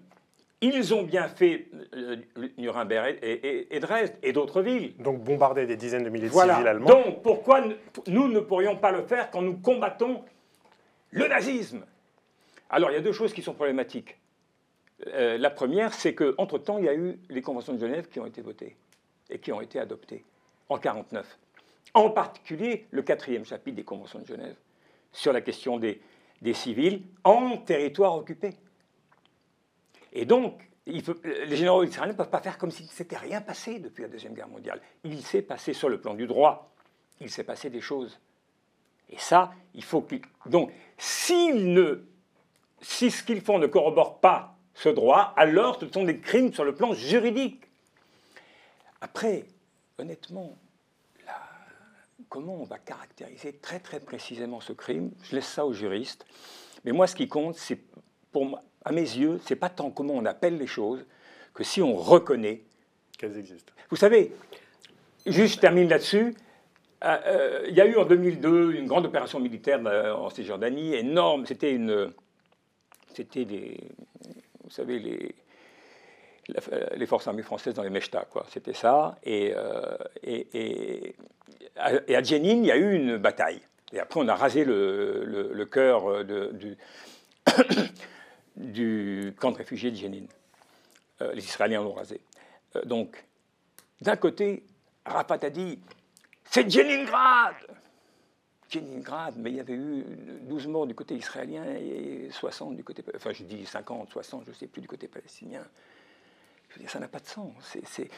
ils 0.59 0.93
ont 0.93 1.03
bien 1.03 1.27
fait 1.29 1.67
euh, 1.93 2.17
Nuremberg 2.57 3.17
et, 3.21 3.79
Dresde 3.79 4.15
et 4.21 4.33
d'autres 4.33 4.61
villes. 4.61 4.93
Donc 4.97 5.23
bombarder 5.23 5.65
des 5.65 5.77
dizaines 5.77 6.03
de 6.03 6.09
milliers 6.09 6.27
de 6.27 6.33
civils 6.33 6.49
allemands. 6.49 6.89
Donc 6.89 7.21
pourquoi 7.21 7.63
nous 8.07 8.27
ne 8.27 8.39
pourrions 8.39 8.75
pas 8.75 8.91
le 8.91 9.03
faire 9.03 9.31
quand 9.31 9.41
nous 9.41 9.57
combattons 9.57 10.23
le 11.11 11.27
nazisme? 11.27 11.85
Alors 12.69 12.91
il 12.91 12.95
y 12.95 12.97
a 12.97 13.01
deux 13.01 13.13
choses 13.13 13.33
qui 13.33 13.41
sont 13.41 13.53
problématiques. 13.53 14.17
Euh, 15.05 15.37
la 15.37 15.49
première, 15.49 15.93
c'est 15.93 16.15
qu'entre-temps, 16.15 16.79
il 16.79 16.85
y 16.85 16.89
a 16.89 16.95
eu 16.95 17.19
les 17.29 17.41
conventions 17.41 17.73
de 17.73 17.79
Genève 17.79 18.07
qui 18.09 18.19
ont 18.19 18.25
été 18.25 18.41
votées 18.41 18.75
et 19.29 19.39
qui 19.39 19.51
ont 19.51 19.61
été 19.61 19.79
adoptés 19.79 20.23
en 20.69 20.75
1949. 20.75 21.37
En 21.93 22.09
particulier 22.09 22.87
le 22.91 23.01
quatrième 23.01 23.45
chapitre 23.45 23.75
des 23.75 23.83
conventions 23.83 24.19
de 24.19 24.25
Genève 24.25 24.55
sur 25.11 25.33
la 25.33 25.41
question 25.41 25.77
des, 25.77 26.01
civils 26.53 27.01
en 27.23 27.57
territoire 27.57 28.15
occupé. 28.15 28.53
Et 30.13 30.25
donc, 30.25 30.61
les 30.85 31.55
généraux 31.55 31.83
israéliens 31.83 32.13
ne 32.13 32.17
peuvent 32.17 32.29
pas 32.29 32.41
faire 32.41 32.57
comme 32.57 32.71
s'il 32.71 32.85
ne 32.85 32.91
s'était 32.91 33.17
rien 33.17 33.41
passé 33.41 33.79
depuis 33.79 34.03
la 34.03 34.07
Deuxième 34.07 34.33
Guerre 34.33 34.47
mondiale. 34.47 34.81
Il 35.03 35.21
s'est 35.21 35.41
passé 35.41 35.73
sur 35.73 35.89
le 35.89 35.99
plan 35.99 36.13
du 36.13 36.27
droit, 36.27 36.71
il 37.19 37.29
s'est 37.29 37.43
passé 37.43 37.69
des 37.69 37.81
choses. 37.81 38.19
Et 39.09 39.17
ça, 39.17 39.53
il 39.73 39.83
faut 39.83 40.01
qu'ils... 40.01 40.21
Donc, 40.45 40.71
s'ils 40.97 41.73
ne... 41.73 42.05
si 42.81 43.09
ce 43.09 43.23
qu'ils 43.23 43.41
font 43.41 43.57
ne 43.57 43.67
corrobore 43.67 44.19
pas 44.19 44.56
ce 44.77 44.89
droit, 44.89 45.33
alors 45.35 45.79
ce 45.79 45.87
sont 45.91 46.03
des 46.03 46.19
crimes 46.19 46.53
sur 46.53 46.63
le 46.63 46.75
plan 46.75 46.93
juridique. 46.93 47.63
Après, 49.01 49.45
honnêtement, 49.97 50.55
comment 52.29 52.55
on 52.61 52.63
va 52.63 52.77
caractériser 52.77 53.53
très 53.53 53.79
très 53.79 53.99
précisément 53.99 54.61
ce 54.61 54.73
crime? 54.73 55.11
Je 55.23 55.35
laisse 55.35 55.47
ça 55.47 55.65
aux 55.65 55.73
juristes. 55.73 56.25
Mais 56.85 56.91
moi, 56.91 57.07
ce 57.07 57.15
qui 57.15 57.27
compte, 57.27 57.55
c'est, 57.55 57.79
pour 58.31 58.59
à 58.85 58.91
mes 58.91 59.01
yeux, 59.01 59.39
c'est 59.45 59.55
pas 59.55 59.69
tant 59.69 59.89
comment 59.89 60.13
on 60.13 60.25
appelle 60.25 60.59
les 60.59 60.67
choses 60.67 61.03
que 61.55 61.63
si 61.63 61.81
on 61.81 61.95
reconnaît 61.95 62.61
qu'elles 63.17 63.37
existent. 63.37 63.73
Vous 63.89 63.97
savez, 63.97 64.31
juste 65.25 65.55
je 65.55 65.59
termine 65.59 65.89
là-dessus. 65.89 66.35
Euh, 67.03 67.17
euh, 67.25 67.65
il 67.67 67.75
y 67.75 67.81
a 67.81 67.85
eu 67.87 67.97
en 67.97 68.05
2002 68.05 68.73
une 68.73 68.85
grande 68.85 69.07
opération 69.07 69.39
militaire 69.39 69.79
euh, 69.87 70.13
en 70.13 70.29
Cisjordanie, 70.29 70.93
énorme. 70.93 71.47
C'était 71.47 71.73
une, 71.73 72.13
c'était 73.15 73.45
des, 73.45 73.79
vous 74.67 74.73
savez 74.73 74.99
les 74.99 75.35
les 76.95 77.05
forces 77.05 77.27
armées 77.27 77.43
françaises 77.43 77.73
dans 77.73 77.83
les 77.83 77.89
Mechta, 77.89 78.25
quoi. 78.29 78.45
C'était 78.49 78.73
ça. 78.73 79.17
Et, 79.23 79.53
euh, 79.55 79.97
et, 80.23 80.47
et, 80.53 82.15
à 82.15 82.23
Jenin, 82.23 82.57
il 82.57 82.65
y 82.65 82.71
a 82.71 82.77
eu 82.77 82.93
une 82.93 83.17
bataille. 83.17 83.61
Et 83.93 83.99
après, 83.99 84.19
on 84.19 84.27
a 84.27 84.35
rasé 84.35 84.65
le, 84.65 85.65
cœur 85.65 86.25
de, 86.25 86.77
du, 88.55 89.33
camp 89.39 89.51
de 89.51 89.57
réfugiés 89.57 89.91
de 89.91 89.95
Jenin. 89.95 90.25
Euh, 91.21 91.33
les 91.33 91.43
Israéliens 91.43 91.81
l'ont 91.81 91.93
rasé. 91.93 92.21
Euh, 92.75 92.83
donc, 92.83 93.23
d'un 94.01 94.15
côté, 94.15 94.63
Rafat 95.05 95.39
a 95.41 95.49
dit 95.49 95.79
c'est 96.43 96.69
Jeningrad 96.69 97.55
Jeningrad, 98.69 99.35
mais 99.37 99.51
il 99.51 99.55
y 99.57 99.59
avait 99.59 99.73
eu 99.73 100.03
12 100.41 100.67
morts 100.67 100.87
du 100.87 100.95
côté 100.95 101.15
israélien 101.15 101.63
et 101.65 102.29
60 102.31 102.75
du 102.75 102.83
côté. 102.83 103.03
Enfin, 103.15 103.31
je 103.33 103.43
dis 103.43 103.65
50, 103.65 104.09
60, 104.09 104.43
je 104.45 104.49
ne 104.49 104.55
sais 104.55 104.67
plus, 104.67 104.81
du 104.81 104.87
côté 104.87 105.07
palestinien 105.07 105.63
ça 106.87 106.99
n'a 106.99 107.07
pas 107.07 107.19
de 107.19 107.25
sens. 107.25 107.53
C'est, 107.85 108.09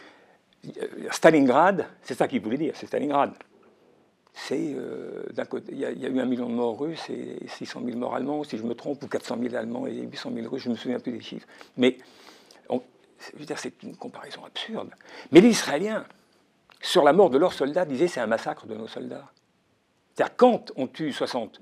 Stalingrad, 1.11 1.87
c'est 2.01 2.15
ça 2.15 2.27
qu'il 2.27 2.41
voulait 2.41 2.57
dire, 2.57 2.73
c'est 2.75 2.87
Stalingrad. 2.87 3.33
C'est 4.33 4.73
euh, 4.75 5.23
d'un 5.33 5.45
côté, 5.45 5.71
il 5.71 5.79
y, 5.79 5.85
a, 5.85 5.91
eu 5.91 6.19
un 6.19 6.25
million 6.25 6.47
de 6.47 6.53
morts 6.53 6.79
russes 6.79 7.09
et 7.09 7.39
600 7.47 7.81
000 7.83 7.97
morts 7.97 8.15
allemands, 8.15 8.43
si 8.43 8.57
je 8.57 8.63
me 8.63 8.73
trompe, 8.73 9.03
ou 9.03 9.07
400 9.07 9.37
000 9.41 9.55
allemands 9.55 9.87
et 9.87 9.93
800 9.93 10.31
000 10.33 10.49
russes, 10.49 10.63
je 10.63 10.69
ne 10.69 10.73
me 10.73 10.77
souviens 10.77 10.99
plus 10.99 11.11
des 11.11 11.21
chiffres. 11.21 11.47
Mais 11.77 11.97
c'est 13.55 13.83
une 13.83 13.97
comparaison 13.97 14.45
absurde. 14.45 14.91
Mais 15.31 15.41
les 15.41 15.49
Israéliens, 15.49 16.05
sur 16.81 17.03
la 17.03 17.11
mort 17.11 17.29
de 17.29 17.37
leurs 17.37 17.51
soldats, 17.51 17.83
disaient 17.83 18.07
c'est 18.07 18.21
un 18.21 18.27
massacre 18.27 18.65
de 18.65 18.75
nos 18.75 18.87
soldats. 18.87 19.29
Quand 20.27 20.71
on 20.75 20.87
tue 20.87 21.13
60 21.13 21.61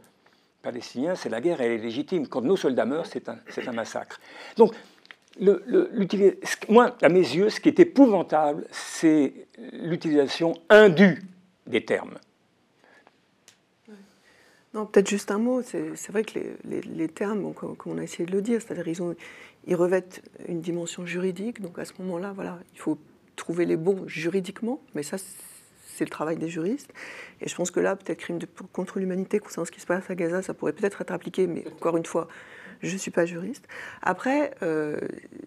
Palestiniens, 0.62 1.16
c'est 1.16 1.30
la 1.30 1.39
guerre, 1.39 1.62
elle 1.62 1.72
est 1.72 1.78
légitime. 1.78 2.28
Quand 2.28 2.41
nos 2.41 2.58
soldats 2.58 2.86
meurent, 2.86 3.05
c'est 3.05 3.30
un, 3.30 3.72
massacre. 3.72 4.20
Donc 4.58 4.74
moi, 6.68 6.95
à 7.01 7.10
mes 7.10 7.20
yeux, 7.20 7.49
ce 7.49 7.60
qui 7.60 7.70
est 7.70 7.80
épouvantable, 7.80 8.66
c'est 8.72 9.34
l'utilisation 9.72 10.53
indue 10.70 11.22
des 11.68 11.86
termes. 11.86 12.18
Non, 14.74 14.86
peut-être 14.86 15.10
juste 15.10 15.32
un 15.32 15.38
mot. 15.38 15.62
C'est 15.62 16.10
vrai 16.10 16.24
que 16.24 16.39
les, 16.66 17.08
termes, 17.08 17.53
comme, 17.53 17.76
on 17.86 17.97
a 17.97 18.03
essayé 18.03 18.26
de 18.26 18.32
le 18.32 18.41
dire, 18.41 18.62
c'est-à-dire 18.62 18.88
ils, 18.88 19.16
ils 19.68 19.76
revêtent 19.76 20.22
une 20.47 20.62
dimension 20.62 21.05
juridique. 21.05 21.62
Donc 21.62 21.80
à 21.80 21.86
ce 21.86 21.93
moment-là, 21.99 22.34
voilà, 22.34 22.60
il 22.74 22.80
faut 22.80 22.97
trouver 23.36 23.66
les 23.66 23.78
bons 23.78 24.08
juridiquement, 24.08 24.82
mais 24.95 25.03
ça, 25.03 25.18
c'est 25.98 26.06
le 26.06 26.10
travail 26.10 26.38
des 26.38 26.50
juristes. 26.50 26.93
Et 27.41 27.50
je 27.50 27.56
pense 27.56 27.72
que 27.72 27.80
là, 27.80 27.95
peut-être 27.95 28.20
crime 28.20 28.38
de, 28.38 28.48
contre 28.74 29.00
l'humanité 29.00 29.39
concernant 29.39 29.66
ce 29.66 29.72
qui 29.72 29.82
se 29.82 29.86
passe 29.86 30.10
à 30.10 30.16
Gaza, 30.16 30.41
ça 30.41 30.54
pourrait 30.54 30.74
peut-être 30.74 31.02
être 31.02 31.12
appliqué, 31.12 31.48
mais 31.48 31.66
encore 31.68 31.98
une 31.98 32.06
fois, 32.06 32.28
je 32.82 32.93
ne 32.93 32.98
suis 32.98 33.12
pas 33.12 33.26
juriste. 33.26 33.68
Après, 34.02 34.52
euh, 34.62 35.00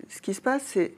ce 0.08 0.20
qui 0.20 0.34
se 0.34 0.40
passe, 0.40 0.62
c'est 0.64 0.92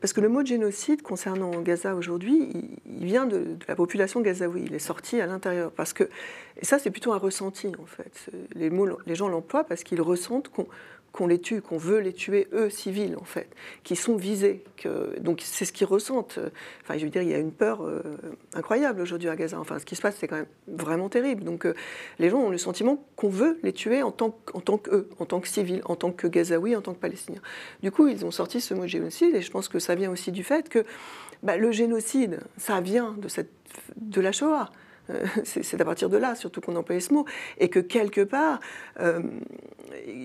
parce 0.00 0.12
que 0.12 0.20
le 0.20 0.28
mot 0.28 0.42
de 0.42 0.48
génocide 0.48 1.02
concernant 1.02 1.60
Gaza 1.60 1.94
aujourd'hui, 1.94 2.48
il, 2.84 3.04
vient 3.04 3.26
de, 3.26 3.56
la 3.68 3.76
population 3.76 4.20
gazaoui. 4.20 4.64
Il 4.66 4.74
est 4.74 4.80
sorti 4.80 5.20
à 5.20 5.26
l'intérieur. 5.26 5.70
Parce 5.70 5.92
que, 5.92 6.04
et 6.60 6.64
ça, 6.64 6.78
c'est 6.78 6.90
plutôt 6.90 7.12
un 7.12 7.18
ressenti, 7.18 7.72
en 7.78 7.86
fait. 7.86 8.30
Les, 8.54 8.70
mots, 8.70 8.88
les 9.06 9.14
gens 9.14 9.28
l'emploient 9.28 9.64
parce 9.64 9.84
qu'ils 9.84 10.02
ressentent 10.02 10.48
qu'on 10.48 10.66
qu'on 11.12 11.26
les 11.26 11.38
tue, 11.38 11.60
qu'on 11.60 11.76
veut 11.76 11.98
les 11.98 12.12
tuer, 12.12 12.48
eux, 12.52 12.70
civils, 12.70 13.16
en 13.20 13.24
fait, 13.24 13.48
qui 13.84 13.96
sont 13.96 14.16
visés. 14.16 14.64
Que, 14.76 15.18
donc 15.20 15.42
c'est 15.44 15.64
ce 15.64 15.72
qu'ils 15.72 15.86
ressentent. 15.86 16.38
Enfin, 16.82 16.96
je 16.96 17.04
veux 17.04 17.10
dire, 17.10 17.22
il 17.22 17.28
y 17.28 17.34
a 17.34 17.38
une 17.38 17.52
peur 17.52 17.82
euh, 17.82 18.02
incroyable 18.54 19.00
aujourd'hui 19.00 19.28
à 19.28 19.36
Gaza. 19.36 19.60
Enfin, 19.60 19.78
ce 19.78 19.84
qui 19.84 19.94
se 19.94 20.00
passe, 20.00 20.16
c'est 20.18 20.26
quand 20.26 20.36
même 20.36 20.46
vraiment 20.68 21.08
terrible. 21.08 21.44
Donc 21.44 21.66
euh, 21.66 21.74
les 22.18 22.30
gens 22.30 22.38
ont 22.38 22.50
le 22.50 22.58
sentiment 22.58 23.04
qu'on 23.16 23.28
veut 23.28 23.58
les 23.62 23.72
tuer 23.72 24.02
en 24.02 24.10
tant, 24.10 24.30
tant 24.64 24.78
qu'eux, 24.78 25.08
en 25.18 25.26
tant 25.26 25.40
que 25.40 25.48
civils, 25.48 25.82
en 25.84 25.96
tant 25.96 26.12
que 26.12 26.26
Gazaouis, 26.26 26.74
en 26.76 26.80
tant 26.80 26.94
que 26.94 27.00
Palestiniens. 27.00 27.42
Du 27.82 27.90
coup, 27.90 28.08
ils 28.08 28.24
ont 28.24 28.30
sorti 28.30 28.60
ce 28.60 28.72
mot 28.72 28.86
génocide, 28.86 29.34
et 29.34 29.42
je 29.42 29.50
pense 29.50 29.68
que 29.68 29.78
ça 29.78 29.94
vient 29.94 30.10
aussi 30.10 30.32
du 30.32 30.44
fait 30.44 30.68
que 30.68 30.84
bah, 31.42 31.56
le 31.56 31.72
génocide, 31.72 32.40
ça 32.56 32.80
vient 32.80 33.14
de, 33.18 33.28
cette, 33.28 33.50
de 33.96 34.20
la 34.20 34.32
Shoah. 34.32 34.70
Euh, 35.10 35.24
c'est 35.44 35.80
à 35.80 35.84
partir 35.84 36.08
de 36.08 36.16
là, 36.16 36.34
surtout 36.34 36.60
qu'on 36.60 36.76
employait 36.76 37.00
ce 37.00 37.12
mot, 37.12 37.24
et 37.58 37.68
que 37.68 37.80
quelque 37.80 38.22
part, 38.22 38.60
euh, 39.00 39.22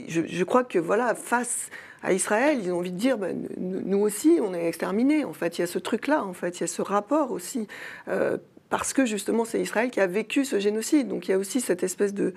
je, 0.08 0.44
crois 0.44 0.64
que 0.64 0.80
voilà, 0.80 1.16
face 1.16 1.70
à 2.04 2.14
Israël, 2.14 2.60
ils 2.64 2.72
ont 2.72 2.78
envie 2.78 2.92
de 2.92 2.98
dire, 2.98 3.18
ben, 3.18 3.48
nous 3.58 4.00
aussi, 4.00 4.40
on 4.42 4.54
est 4.54 4.68
exterminés. 4.68 5.26
En 5.26 5.34
fait, 5.34 5.58
il 5.58 5.62
y 5.62 5.64
a 5.64 5.68
ce 5.68 5.80
truc-là, 5.80 6.24
en 6.24 6.34
fait, 6.34 6.58
il 6.58 6.62
y 6.62 6.64
a 6.64 6.68
ce 6.68 6.82
rapport 6.82 7.32
aussi, 7.32 7.68
euh, 8.08 8.38
parce 8.70 8.94
que 8.94 9.06
justement, 9.06 9.46
c'est 9.46 9.62
Israël 9.62 9.90
qui 9.90 10.00
a 10.00 10.08
vécu 10.08 10.46
ce 10.46 10.60
génocide. 10.60 11.08
Donc, 11.08 11.28
il 11.28 11.32
y 11.32 11.34
a 11.34 11.38
aussi 11.38 11.62
cette 11.62 11.84
espèce 11.84 12.14
de 12.14 12.34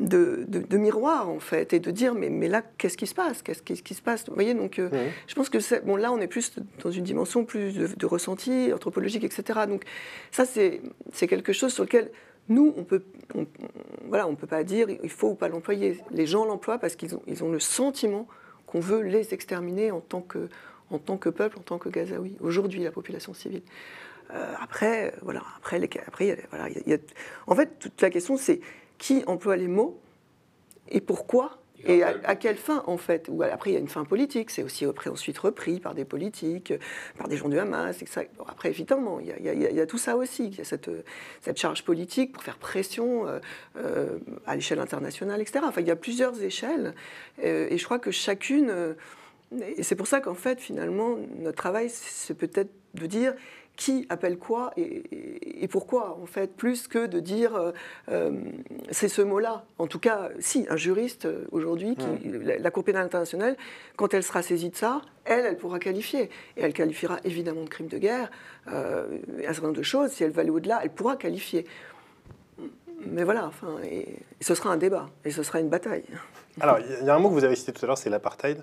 de, 0.00 0.76
miroir, 0.76 1.28
en 1.28 1.40
fait, 1.40 1.72
et 1.72 1.80
de 1.80 1.90
dire, 1.90 2.14
mais, 2.14 2.30
mais 2.30 2.48
là, 2.48 2.62
qu'est-ce 2.78 2.96
qui 2.96 3.06
se 3.06 3.14
passe? 3.14 3.42
Qu'est-ce 3.42 3.62
qui, 3.62 3.94
se 3.94 4.02
passe? 4.02 4.26
Vous 4.28 4.34
voyez, 4.34 4.54
donc, 4.54 4.78
euh, 4.78 4.88
je 5.26 5.34
pense 5.34 5.48
que 5.48 5.58
bon, 5.84 5.96
là, 5.96 6.12
on 6.12 6.18
est 6.18 6.26
plus 6.26 6.52
dans 6.82 6.90
une 6.90 7.04
dimension 7.04 7.44
plus 7.44 7.74
de, 7.74 8.06
ressenti, 8.06 8.72
anthropologique, 8.72 9.24
etc. 9.24 9.60
Donc, 9.68 9.84
ça, 10.30 10.44
c'est 10.44 10.80
quelque 11.28 11.52
chose 11.52 11.72
sur 11.72 11.84
lequel 11.84 12.10
nous, 12.48 12.74
on 12.76 12.84
peut, 12.84 13.04
voilà, 14.06 14.26
on 14.26 14.34
peut 14.34 14.46
pas 14.46 14.64
dire 14.64 14.88
il 14.90 15.10
faut 15.10 15.28
ou 15.28 15.34
pas 15.34 15.48
l'employer. 15.48 16.00
Les 16.10 16.26
gens 16.26 16.44
l'emploient 16.44 16.78
parce 16.78 16.96
qu'ils 16.96 17.14
ont, 17.14 17.22
ils 17.26 17.44
ont 17.44 17.52
le 17.52 17.60
sentiment 17.60 18.26
qu'on 18.66 18.80
veut 18.80 19.02
les 19.02 19.34
exterminer 19.34 19.92
en 19.92 20.00
tant 20.00 20.20
que, 20.20 20.48
en 20.90 20.98
tant 20.98 21.16
que 21.16 21.28
peuple, 21.28 21.58
en 21.58 21.62
tant 21.62 21.78
que 21.78 21.88
Gazaoui. 21.88 22.36
Aujourd'hui, 22.40 22.82
la 22.82 22.90
population 22.90 23.34
civile. 23.34 23.62
Euh, 24.32 24.54
après, 24.60 25.12
voilà, 25.22 25.42
après, 25.56 25.78
les, 25.78 25.88
après, 26.06 26.38
voilà, 26.50 26.68
y 26.68 26.92
a, 26.92 26.98
en 27.46 27.54
fait, 27.54 27.78
toute 27.78 28.00
la 28.00 28.10
question, 28.10 28.36
c'est 28.36 28.60
qui 29.00 29.24
emploie 29.26 29.56
les 29.56 29.66
mots 29.66 30.00
et 30.88 31.00
pourquoi 31.00 31.56
et 31.86 32.02
à, 32.02 32.36
quelle 32.36 32.58
fin, 32.58 32.82
en 32.86 32.98
fait 32.98 33.28
Ou 33.30 33.42
Après, 33.42 33.70
il 33.70 33.72
y 33.72 33.76
a 33.76 33.80
une 33.80 33.88
fin 33.88 34.04
politique, 34.04 34.50
c'est 34.50 34.62
aussi 34.62 34.84
après, 34.84 35.08
ensuite 35.08 35.38
repris 35.38 35.80
par 35.80 35.94
des 35.94 36.04
politiques, 36.04 36.74
par 37.16 37.26
des 37.26 37.38
gens 37.38 37.48
du 37.48 37.58
Hamas. 37.58 38.02
Et 38.02 38.04
Bon, 38.36 38.44
après, 38.46 38.68
évidemment, 38.68 39.18
il 39.18 39.28
y, 39.28 39.80
a, 39.80 39.86
tout 39.86 39.96
ça 39.96 40.16
aussi. 40.16 40.48
Il 40.48 40.58
y 40.58 40.60
a 40.60 40.64
cette, 40.64 40.90
cette, 41.40 41.58
charge 41.58 41.82
politique 41.82 42.32
pour 42.32 42.42
faire 42.42 42.58
pression 42.58 43.26
euh, 43.26 43.38
euh, 43.78 44.18
à 44.46 44.56
l'échelle 44.56 44.78
internationale, 44.78 45.40
etc. 45.40 45.60
Enfin, 45.66 45.80
il 45.80 45.86
y 45.86 45.90
a 45.90 45.96
plusieurs 45.96 46.42
échelles. 46.42 46.94
Euh, 47.42 47.68
et 47.70 47.78
je 47.78 47.84
crois 47.86 47.98
que 47.98 48.10
chacune. 48.10 48.94
et 49.78 49.82
c'est 49.82 49.96
pour 49.96 50.06
ça 50.06 50.20
qu'en 50.20 50.34
fait, 50.34 50.60
finalement, 50.60 51.16
notre 51.38 51.56
travail, 51.56 51.88
c'est 51.88 52.36
peut-être 52.36 52.70
de 52.92 53.06
dire 53.06 53.34
qui 53.80 54.06
appelle 54.10 54.36
quoi 54.36 54.72
et, 54.76 55.66
pourquoi, 55.68 56.18
en 56.22 56.26
fait, 56.26 56.54
plus 56.54 56.86
que 56.86 57.06
de 57.06 57.18
dire 57.18 57.56
euh, 57.56 57.72
euh, 58.10 58.32
c'est 58.90 59.08
ce 59.08 59.22
mot-là. 59.22 59.64
En 59.78 59.86
tout 59.86 59.98
cas, 59.98 60.28
si, 60.38 60.66
un 60.68 60.76
juriste 60.76 61.24
euh, 61.24 61.46
aujourd'hui, 61.50 61.96
la, 62.24 62.70
Cour 62.70 62.84
pénale 62.84 63.06
internationale, 63.06 63.56
quand 63.96 64.12
elle 64.12 64.22
sera 64.22 64.42
saisie 64.42 64.68
de 64.68 64.76
ça, 64.76 65.00
elle, 65.24 65.46
elle 65.46 65.56
pourra 65.56 65.78
qualifier. 65.78 66.24
Et 66.58 66.62
elle 66.62 66.74
qualifiera 66.74 67.20
évidemment 67.24 67.62
de 67.62 67.70
crime 67.70 67.86
de 67.86 67.96
guerre, 67.96 68.30
un 68.66 69.02
certain 69.44 69.62
nombre 69.62 69.78
de 69.78 69.82
choses. 69.82 70.10
Si 70.10 70.24
elle 70.24 70.30
va 70.30 70.42
aller 70.42 70.50
au-delà, 70.50 70.80
elle 70.82 70.90
pourra 70.90 71.16
qualifier. 71.16 71.64
Mais 73.06 73.24
voilà, 73.24 73.46
enfin, 73.46 73.76
et, 73.82 74.16
ce 74.42 74.54
sera 74.54 74.70
un 74.70 74.76
débat, 74.76 75.08
et 75.24 75.30
ce 75.30 75.42
sera 75.42 75.58
une 75.58 75.70
bataille. 75.70 76.04
Alors, 76.60 76.78
il 76.80 77.06
y 77.06 77.08
a 77.08 77.14
un 77.14 77.18
mot 77.18 77.30
que 77.30 77.34
vous 77.34 77.44
avez 77.44 77.56
cité 77.56 77.72
tout 77.72 77.82
à 77.84 77.86
l'heure, 77.86 77.98
c'est 77.98 78.10
l'apartheid. 78.10 78.62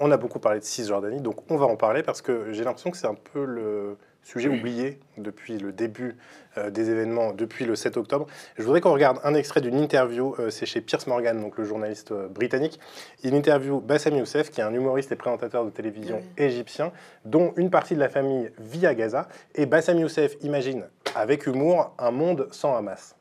on 0.00 0.10
a 0.10 0.16
beaucoup 0.16 0.40
parlé 0.40 0.58
de 0.58 0.64
Cisjordanie, 0.64 1.20
donc 1.20 1.48
on 1.48 1.56
va 1.56 1.66
en 1.66 1.76
parler 1.76 2.02
parce 2.02 2.22
que 2.22 2.52
j'ai 2.52 2.64
l'impression 2.64 2.90
que 2.90 2.96
c'est 2.96 3.06
un 3.06 3.14
peu 3.14 3.44
le 3.44 3.96
sujet 4.22 4.48
oublié 4.48 4.98
depuis 5.18 5.58
le 5.58 5.72
début 5.72 6.16
euh, 6.58 6.70
des 6.70 6.90
événements, 6.90 7.32
depuis 7.32 7.64
le 7.64 7.76
7 7.76 7.96
octobre. 7.96 8.26
Je 8.56 8.62
voudrais 8.62 8.80
qu'on 8.80 8.92
regarde 8.92 9.18
un 9.24 9.34
extrait 9.34 9.60
d'une 9.60 9.78
interview, 9.78 10.34
euh, 10.38 10.50
c'est 10.50 10.66
chez 10.66 10.80
Pierce 10.80 11.06
Morgan, 11.06 11.40
donc 11.40 11.58
le 11.58 11.64
journaliste 11.64 12.12
euh, 12.12 12.28
britannique. 12.28 12.78
Il 13.22 13.34
interview 13.34 13.80
Bassam 13.80 14.16
Youssef, 14.16 14.50
qui 14.50 14.60
est 14.60 14.64
un 14.64 14.72
humoriste 14.72 15.12
et 15.12 15.16
présentateur 15.16 15.64
de 15.64 15.70
télévision 15.70 16.22
égyptien, 16.36 16.92
dont 17.24 17.52
une 17.56 17.70
partie 17.70 17.94
de 17.94 18.00
la 18.00 18.08
famille 18.08 18.50
vit 18.58 18.86
à 18.86 18.94
Gaza. 18.94 19.28
Et 19.54 19.66
Bassam 19.66 19.98
Youssef 19.98 20.36
imagine, 20.42 20.84
avec 21.14 21.46
humour, 21.46 21.94
un 21.98 22.10
monde 22.10 22.48
sans 22.50 22.76
Hamas. 22.76 23.16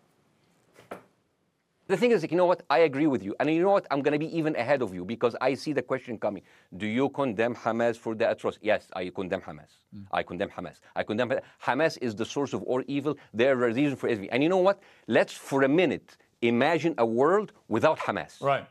The 1.87 1.97
thing 1.97 2.11
is, 2.11 2.25
you 2.29 2.37
know 2.37 2.45
what? 2.45 2.63
I 2.69 2.79
agree 2.79 3.07
with 3.07 3.21
you. 3.21 3.35
And 3.39 3.49
you 3.49 3.61
know 3.61 3.71
what? 3.71 3.85
I'm 3.91 4.01
going 4.01 4.13
to 4.13 4.19
be 4.19 4.37
even 4.37 4.55
ahead 4.55 4.81
of 4.81 4.93
you 4.93 5.03
because 5.03 5.35
I 5.41 5.55
see 5.55 5.73
the 5.73 5.81
question 5.81 6.17
coming. 6.17 6.43
Do 6.77 6.87
you 6.87 7.09
condemn 7.09 7.53
Hamas 7.53 7.97
for 7.97 8.15
the 8.15 8.29
atrocity? 8.31 8.67
Yes, 8.67 8.87
I 8.93 9.09
condemn 9.09 9.41
Hamas. 9.41 9.71
Mm. 9.93 10.05
I 10.11 10.23
condemn 10.23 10.49
Hamas. 10.49 10.79
I 10.95 11.03
condemn 11.03 11.29
Hamas 11.61 11.81
Hamas 11.81 11.97
is 12.01 12.15
the 12.15 12.25
source 12.25 12.53
of 12.53 12.63
all 12.63 12.83
evil. 12.87 13.17
They're 13.33 13.53
a 13.63 13.73
reason 13.73 13.95
for 13.95 14.07
everything. 14.07 14.31
And 14.31 14.43
you 14.43 14.49
know 14.49 14.57
what? 14.57 14.81
Let's 15.07 15.33
for 15.33 15.63
a 15.63 15.69
minute 15.69 16.17
imagine 16.41 16.93
a 16.97 17.05
world 17.05 17.51
without 17.67 17.99
Hamas. 17.99 18.41
Right. 18.41 18.65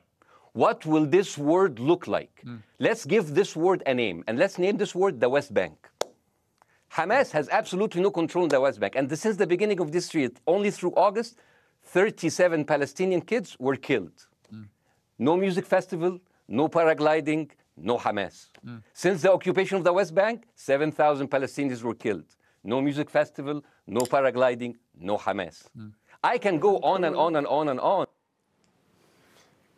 What 0.53 0.85
will 0.85 1.07
this 1.07 1.39
world 1.39 1.79
look 1.79 2.07
like? 2.07 2.43
Mm. 2.45 2.63
Let's 2.79 3.05
give 3.05 3.35
this 3.35 3.55
word 3.55 3.83
a 3.87 3.95
name. 3.95 4.25
And 4.27 4.39
let's 4.39 4.59
name 4.59 4.77
this 4.77 4.95
word 4.95 5.21
the 5.21 5.29
West 5.29 5.55
Bank. 5.55 5.77
Hamas 6.93 7.31
has 7.31 7.49
absolutely 7.51 8.03
no 8.03 8.11
control 8.11 8.45
in 8.45 8.51
the 8.51 8.61
West 8.61 8.81
Bank. 8.81 8.97
And 8.97 9.07
since 9.17 9.37
the 9.37 9.47
beginning 9.47 9.79
of 9.81 9.93
this 9.93 10.13
year, 10.13 10.31
only 10.47 10.71
through 10.73 10.93
August, 10.97 11.39
37 11.93 12.65
Palestinian 12.65 13.21
kids 13.21 13.57
were 13.59 13.77
killed. 13.77 14.27
Mm. 14.53 14.67
No 15.19 15.37
music 15.37 15.67
festival, 15.67 16.21
no 16.49 16.69
paragliding, 16.69 17.51
no 17.77 17.99
Hamas. 17.99 18.51
Mm. 18.65 18.83
Since 18.93 19.23
the 19.23 19.33
occupation 19.33 19.79
of 19.79 19.85
the 19.85 19.93
West 19.93 20.15
Bank, 20.15 20.45
7,000 20.55 21.29
Palestinians 21.29 21.83
were 21.83 21.95
killed. 21.95 22.37
No 22.63 22.81
music 22.81 23.11
festival, 23.11 23.63
no 23.89 24.03
paragliding, 24.03 24.77
no 25.01 25.17
Hamas. 25.17 25.69
Mm. 25.77 25.93
I 26.23 26.39
can 26.39 26.59
go 26.61 26.79
on 26.79 27.05
and 27.05 27.17
on 27.17 27.35
and 27.35 27.47
on 27.47 27.69
and 27.69 27.81
on. 27.81 28.07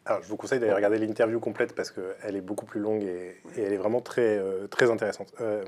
Alors, 0.04 0.20
je 0.22 0.28
vous 0.28 0.36
conseille 0.36 0.58
d'aller 0.58 0.72
regarder 0.72 0.98
l'interview 0.98 1.38
complète 1.38 1.74
parce 1.74 1.92
qu'elle 1.92 2.36
est 2.36 2.40
beaucoup 2.40 2.66
plus 2.66 2.80
longue 2.80 3.04
et, 3.04 3.36
et 3.56 3.62
elle 3.62 3.72
est 3.72 3.76
vraiment 3.76 4.00
très, 4.00 4.36
euh, 4.36 4.66
très 4.66 4.90
intéressante. 4.90 5.32
Euh, 5.40 5.64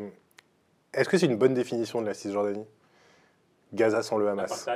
Est-ce 0.92 1.08
que 1.08 1.16
c'est 1.16 1.26
une 1.26 1.36
bonne 1.36 1.54
définition 1.54 2.02
de 2.02 2.06
la 2.06 2.14
Cisjordanie? 2.14 2.66
Gaza 3.72 4.02
sans 4.02 4.18
le 4.18 4.28
Hamas 4.28 4.68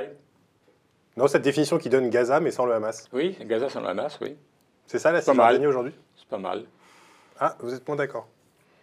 non, 1.19 1.27
cette 1.27 1.41
définition 1.41 1.77
qui 1.77 1.89
donne 1.89 2.09
Gaza 2.09 2.39
mais 2.39 2.49
sans 2.49 2.65
le 2.65 2.71
Hamas. 2.71 3.09
Oui, 3.11 3.37
Gaza 3.41 3.67
sans 3.67 3.81
le 3.81 3.87
Hamas, 3.87 4.17
oui. 4.21 4.37
C'est 4.87 4.99
ça 4.99 5.11
la 5.11 5.19
Cisjordanie 5.21 5.67
aujourd'hui? 5.67 5.93
C'est 6.15 6.29
pas 6.29 6.37
mal. 6.37 6.63
Ah, 7.37 7.57
vous 7.59 7.73
êtes 7.73 7.85
moins 7.85 7.97
d'accord 7.97 8.29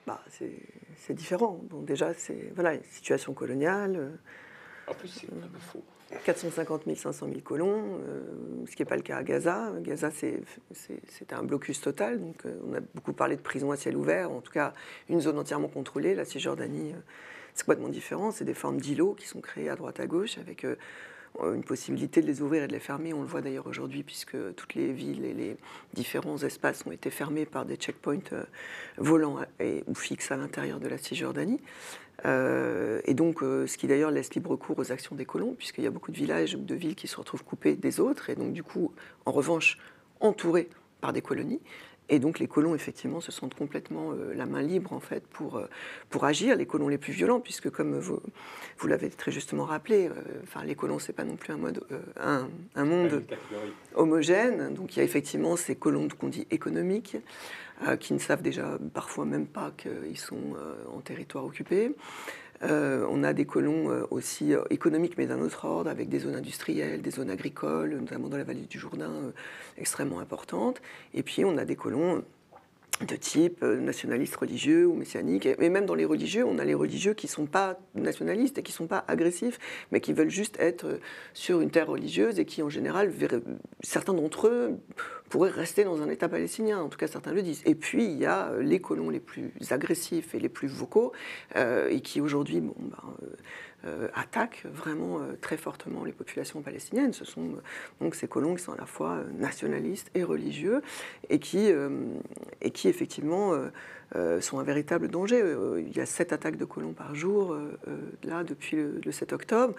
bah, 0.07 0.21
C'est 0.29 1.15
différent. 1.15 1.59
Bon, 1.63 1.81
déjà, 1.81 2.13
c'est 2.13 2.53
voilà, 2.55 2.75
une 2.75 2.85
situation 2.91 3.33
coloniale. 3.33 3.97
Euh, 3.97 4.11
en 4.87 4.93
plus, 4.93 5.09
c'est 5.09 5.27
un 5.33 5.49
peu 5.49 5.59
faux. 5.59 5.83
450 6.25 6.85
000, 6.85 6.97
500 6.97 7.27
000 7.27 7.41
colons, 7.41 8.01
euh, 8.07 8.23
ce 8.67 8.77
qui 8.77 8.83
n'est 8.83 8.89
pas 8.89 8.97
le 8.97 9.03
cas 9.03 9.17
à 9.17 9.23
Gaza. 9.23 9.73
Gaza, 9.81 10.11
c'est 10.11 11.33
un 11.33 11.43
blocus 11.43 11.81
total. 11.81 12.21
Donc, 12.21 12.45
euh, 12.45 12.55
on 12.71 12.75
a 12.75 12.81
beaucoup 12.95 13.15
parlé 13.15 13.37
de 13.37 13.41
prison 13.41 13.71
à 13.71 13.77
ciel 13.77 13.97
ouvert, 13.97 14.31
en 14.31 14.43
tout 14.43 14.53
cas 14.53 14.75
une 15.09 15.23
zone 15.23 15.39
entièrement 15.39 15.69
contrôlée. 15.69 16.15
La 16.15 16.27
Cisjordanie, 16.27 16.95
c'est 17.55 17.65
complètement 17.65 17.89
différent. 17.89 18.31
C'est 18.31 18.45
des 18.45 18.55
formes 18.55 18.81
d'îlots 18.81 19.15
qui 19.15 19.27
sont 19.27 19.41
créés 19.41 19.71
à 19.71 19.77
droite 19.77 19.99
à 19.99 20.07
gauche 20.07 20.37
avec 20.39 20.65
euh, 20.65 20.77
une 21.45 21.63
possibilité 21.63 22.21
de 22.23 22.27
les 22.27 22.43
ouvrir 22.43 22.65
et 22.65 22.67
de 22.69 22.73
les 22.73 22.81
fermer. 22.81 23.13
On 23.13 23.23
le 23.23 23.27
voit 23.27 23.43
d'ailleurs 23.43 23.67
aujourd'hui 23.67 24.03
puisque 24.03 24.37
toutes 24.55 24.75
les 24.75 24.93
villes 24.93 25.25
et 25.25 25.35
les 25.35 25.57
différents 25.95 26.39
espaces 26.39 26.85
ont 26.87 26.93
été 26.93 27.11
fermés 27.11 27.47
par 27.47 27.65
des 27.65 27.77
checkpoints 27.77 28.19
euh, 28.33 28.45
volants 28.97 29.39
et, 29.61 29.85
ou 29.87 29.95
fixes 29.95 30.31
à 30.31 30.37
l'intérieur 30.37 30.81
de 30.81 30.89
la 30.89 30.99
Cisjordanie. 30.99 31.61
Euh, 32.25 33.01
et 33.05 33.15
donc, 33.15 33.41
ce 33.41 33.77
qui 33.77 33.87
d'ailleurs 33.87 34.11
laisse 34.11 34.35
libre 34.35 34.57
cours 34.57 34.79
aux 34.79 34.91
actions 34.91 35.15
des 35.15 35.27
colons, 35.27 35.55
puisqu'il 35.55 35.85
y 35.85 35.87
a 35.87 35.91
beaucoup 35.91 36.13
de 36.13 36.17
villages 36.17 36.55
ou 36.55 36.59
de 36.59 36.75
villes 36.75 36.95
qui 36.95 37.09
se 37.09 37.17
retrouvent 37.17 37.45
coupés 37.45 37.77
des 37.77 38.01
autres, 38.01 38.31
et 38.31 38.35
donc 38.35 38.53
du 38.53 38.63
coup, 38.63 38.93
en 39.27 39.33
revanche, 39.33 39.79
entourés 40.21 40.69
par 41.01 41.13
des 41.13 41.21
colonies. 41.21 41.61
Et 42.09 42.19
donc 42.19 42.39
les 42.39 42.47
colons, 42.47 42.75
effectivement, 42.75 43.21
se 43.21 43.33
sentent 43.33 43.55
complètement 43.55 44.13
euh, 44.13 44.33
la 44.35 44.47
main 44.47 44.63
libre, 44.63 44.93
en 44.93 45.01
fait, 45.01 45.27
pour, 45.27 45.57
euh, 45.57 45.67
pour 46.09 46.25
agir. 46.25 46.57
Les 46.57 46.67
colons 46.67 46.89
les 46.89 46.99
plus 46.99 47.13
violents, 47.13 47.41
puisque 47.41 47.71
comme 47.71 47.99
vous, 47.99 48.21
vous 48.79 48.87
l'avez 48.87 49.11
très 49.11 49.33
justement 49.33 49.65
rappelé, 49.65 50.09
euh, 50.09 50.13
enfin, 50.45 50.65
les 50.65 50.77
colons, 50.77 50.99
c'est 51.01 51.13
pas 51.13 51.25
non 51.25 51.37
plus 51.37 51.53
un, 51.53 51.57
mode, 51.57 51.85
un, 52.21 52.49
un, 52.77 52.85
monde 52.85 53.25
homogène. 53.95 54.73
Donc 54.75 54.95
il 54.95 55.01
y 55.01 55.03
a 55.03 55.05
effectivement 55.05 55.57
ces 55.57 55.75
colons 55.75 56.09
qu'on 56.09 56.29
dit 56.29 56.47
économiques, 56.51 57.17
qui 58.01 58.15
ne 58.15 58.19
savent 58.19 58.41
déjà 58.41 58.79
parfois 58.95 59.27
même 59.27 59.47
pas 59.47 59.71
qu'ils 59.77 60.17
sont 60.17 60.55
en 60.91 61.01
territoire 61.01 61.45
occupé. 61.45 61.95
Euh, 62.63 63.07
on 63.11 63.23
a 63.23 63.33
des 63.33 63.45
colons 63.45 63.91
euh, 63.91 64.07
aussi 64.11 64.55
euh, 64.55 64.63
économiques, 64.71 65.15
mais 65.19 65.27
d'un 65.27 65.41
autre 65.41 65.65
ordre, 65.65 65.91
avec 65.91 66.09
des 66.09 66.21
zones 66.21 66.35
industrielles, 66.35 67.03
des 67.03 67.11
zones 67.11 67.31
agricoles, 67.31 67.97
notamment 67.99 68.29
dans 68.29 68.37
la 68.37 68.45
vallée 68.45 68.67
du 68.69 68.79
Jourdain, 68.79 69.33
extrêmement 69.77 70.21
importantes. 70.21 70.81
Et 71.15 71.23
puis 71.23 71.45
on 71.45 71.57
a 71.59 71.65
des 71.65 71.77
colons 71.77 72.23
de 73.07 73.15
type 73.15 73.63
nationaliste 73.63 74.37
religieux 74.37 74.87
ou 74.87 74.95
messianique. 74.95 75.45
Et 75.45 75.69
même 75.69 75.85
dans 75.85 75.95
les 75.95 76.07
religieux, 76.07 76.47
on 76.47 76.59
a 76.59 76.65
les 76.65 76.73
religieux 76.73 77.13
qui 77.13 77.27
ne 77.27 77.31
sont 77.31 77.45
pas 77.45 77.79
nationalistes 77.95 78.57
et 78.57 78.63
qui 78.63 78.73
ne 78.73 78.77
sont 78.77 78.87
pas 78.87 79.05
agressifs, 79.07 79.59
mais 79.93 80.01
qui 80.01 80.15
veulent 80.15 80.31
juste 80.31 80.57
être 80.59 80.99
sur 81.35 81.61
une 81.61 81.71
terre 81.71 81.89
religieuse 81.89 82.39
et 82.39 82.47
qui, 82.47 82.63
en 82.63 82.71
général, 82.71 83.13
certains 83.83 84.15
d'entre 84.15 84.47
eux 84.47 84.79
pourraient 85.37 85.51
rester 85.51 85.85
dans 85.85 86.01
un 86.01 86.09
État 86.09 86.29
palestinien. 86.29 86.81
En 86.81 86.89
tout 86.89 86.99
cas, 86.99 87.09
certains 87.09 87.33
le 87.33 87.43
disent. 87.43 87.63
Et 87.67 87.75
puis, 87.75 88.05
il 88.05 88.17
y 88.17 88.25
a 88.25 88.49
euh, 88.49 88.63
les 88.63 88.81
colons 88.81 89.11
les 89.11 89.21
plus 89.21 89.53
agressifs 89.71 90.35
et 90.35 90.39
les 90.39 90.49
plus 90.49 90.69
vocaux, 90.69 91.13
et 91.55 92.01
qui 92.01 92.21
aujourd'hui 92.21 92.61
bon, 92.61 92.75
ben, 92.79 92.97
euh, 93.87 94.09
attaquent 94.15 94.65
vraiment 94.73 95.21
euh, 95.21 95.35
très 95.41 95.57
fortement 95.57 96.05
les 96.05 96.13
populations 96.13 96.61
palestiniennes. 96.61 97.13
Ce 97.13 97.25
sont 97.25 97.45
euh, 97.45 97.63
donc 98.01 98.15
ces 98.15 98.27
colons 98.27 98.55
qui 98.55 98.63
sont 98.63 98.73
à 98.73 98.77
la 98.77 98.87
fois 98.87 99.23
nationalistes 99.39 100.11
et 100.15 100.25
religieux 100.25 100.83
et 101.29 101.39
qui, 101.39 101.71
et 102.63 102.71
qui 102.71 102.89
effectivement 102.89 103.53
euh, 104.15 104.41
sont 104.41 104.61
un 104.61 104.63
véritable 104.63 105.09
danger. 105.09 105.41
Euh, 105.43 105.83
il 105.85 105.97
y 105.97 106.01
a 106.01 106.07
sept 106.07 106.33
attaques 106.33 106.57
de 106.57 106.65
colons 106.65 106.93
par 106.93 107.17
jour, 107.17 107.53
euh, 107.53 107.77
là, 108.23 108.45
depuis 108.45 108.77
le, 108.77 109.11
7 109.11 109.33
octobre. 109.33 109.75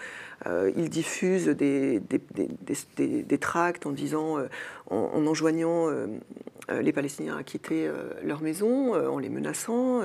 ils 0.75 0.89
diffusent 0.89 1.47
des, 1.47 2.01
tracts 3.39 3.85
en 3.85 3.91
disant, 3.91 4.37
en, 4.89 5.27
enjoignant 5.27 5.46
les 6.69 6.91
Palestiniens 6.91 7.37
à 7.37 7.43
quitter 7.43 7.89
leur 8.23 8.41
maison, 8.41 8.93
en 8.93 9.19
les 9.19 9.29
menaçant. 9.29 10.01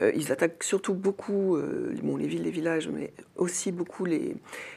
ils 0.00 0.32
attaquent 0.32 0.64
surtout 0.64 0.94
beaucoup 0.94 1.58
les 1.58 2.26
villes, 2.26 2.42
les 2.42 2.50
villages, 2.50 2.88
mais 2.88 3.12
aussi 3.36 3.72
beaucoup 3.72 4.04
les 4.06 4.34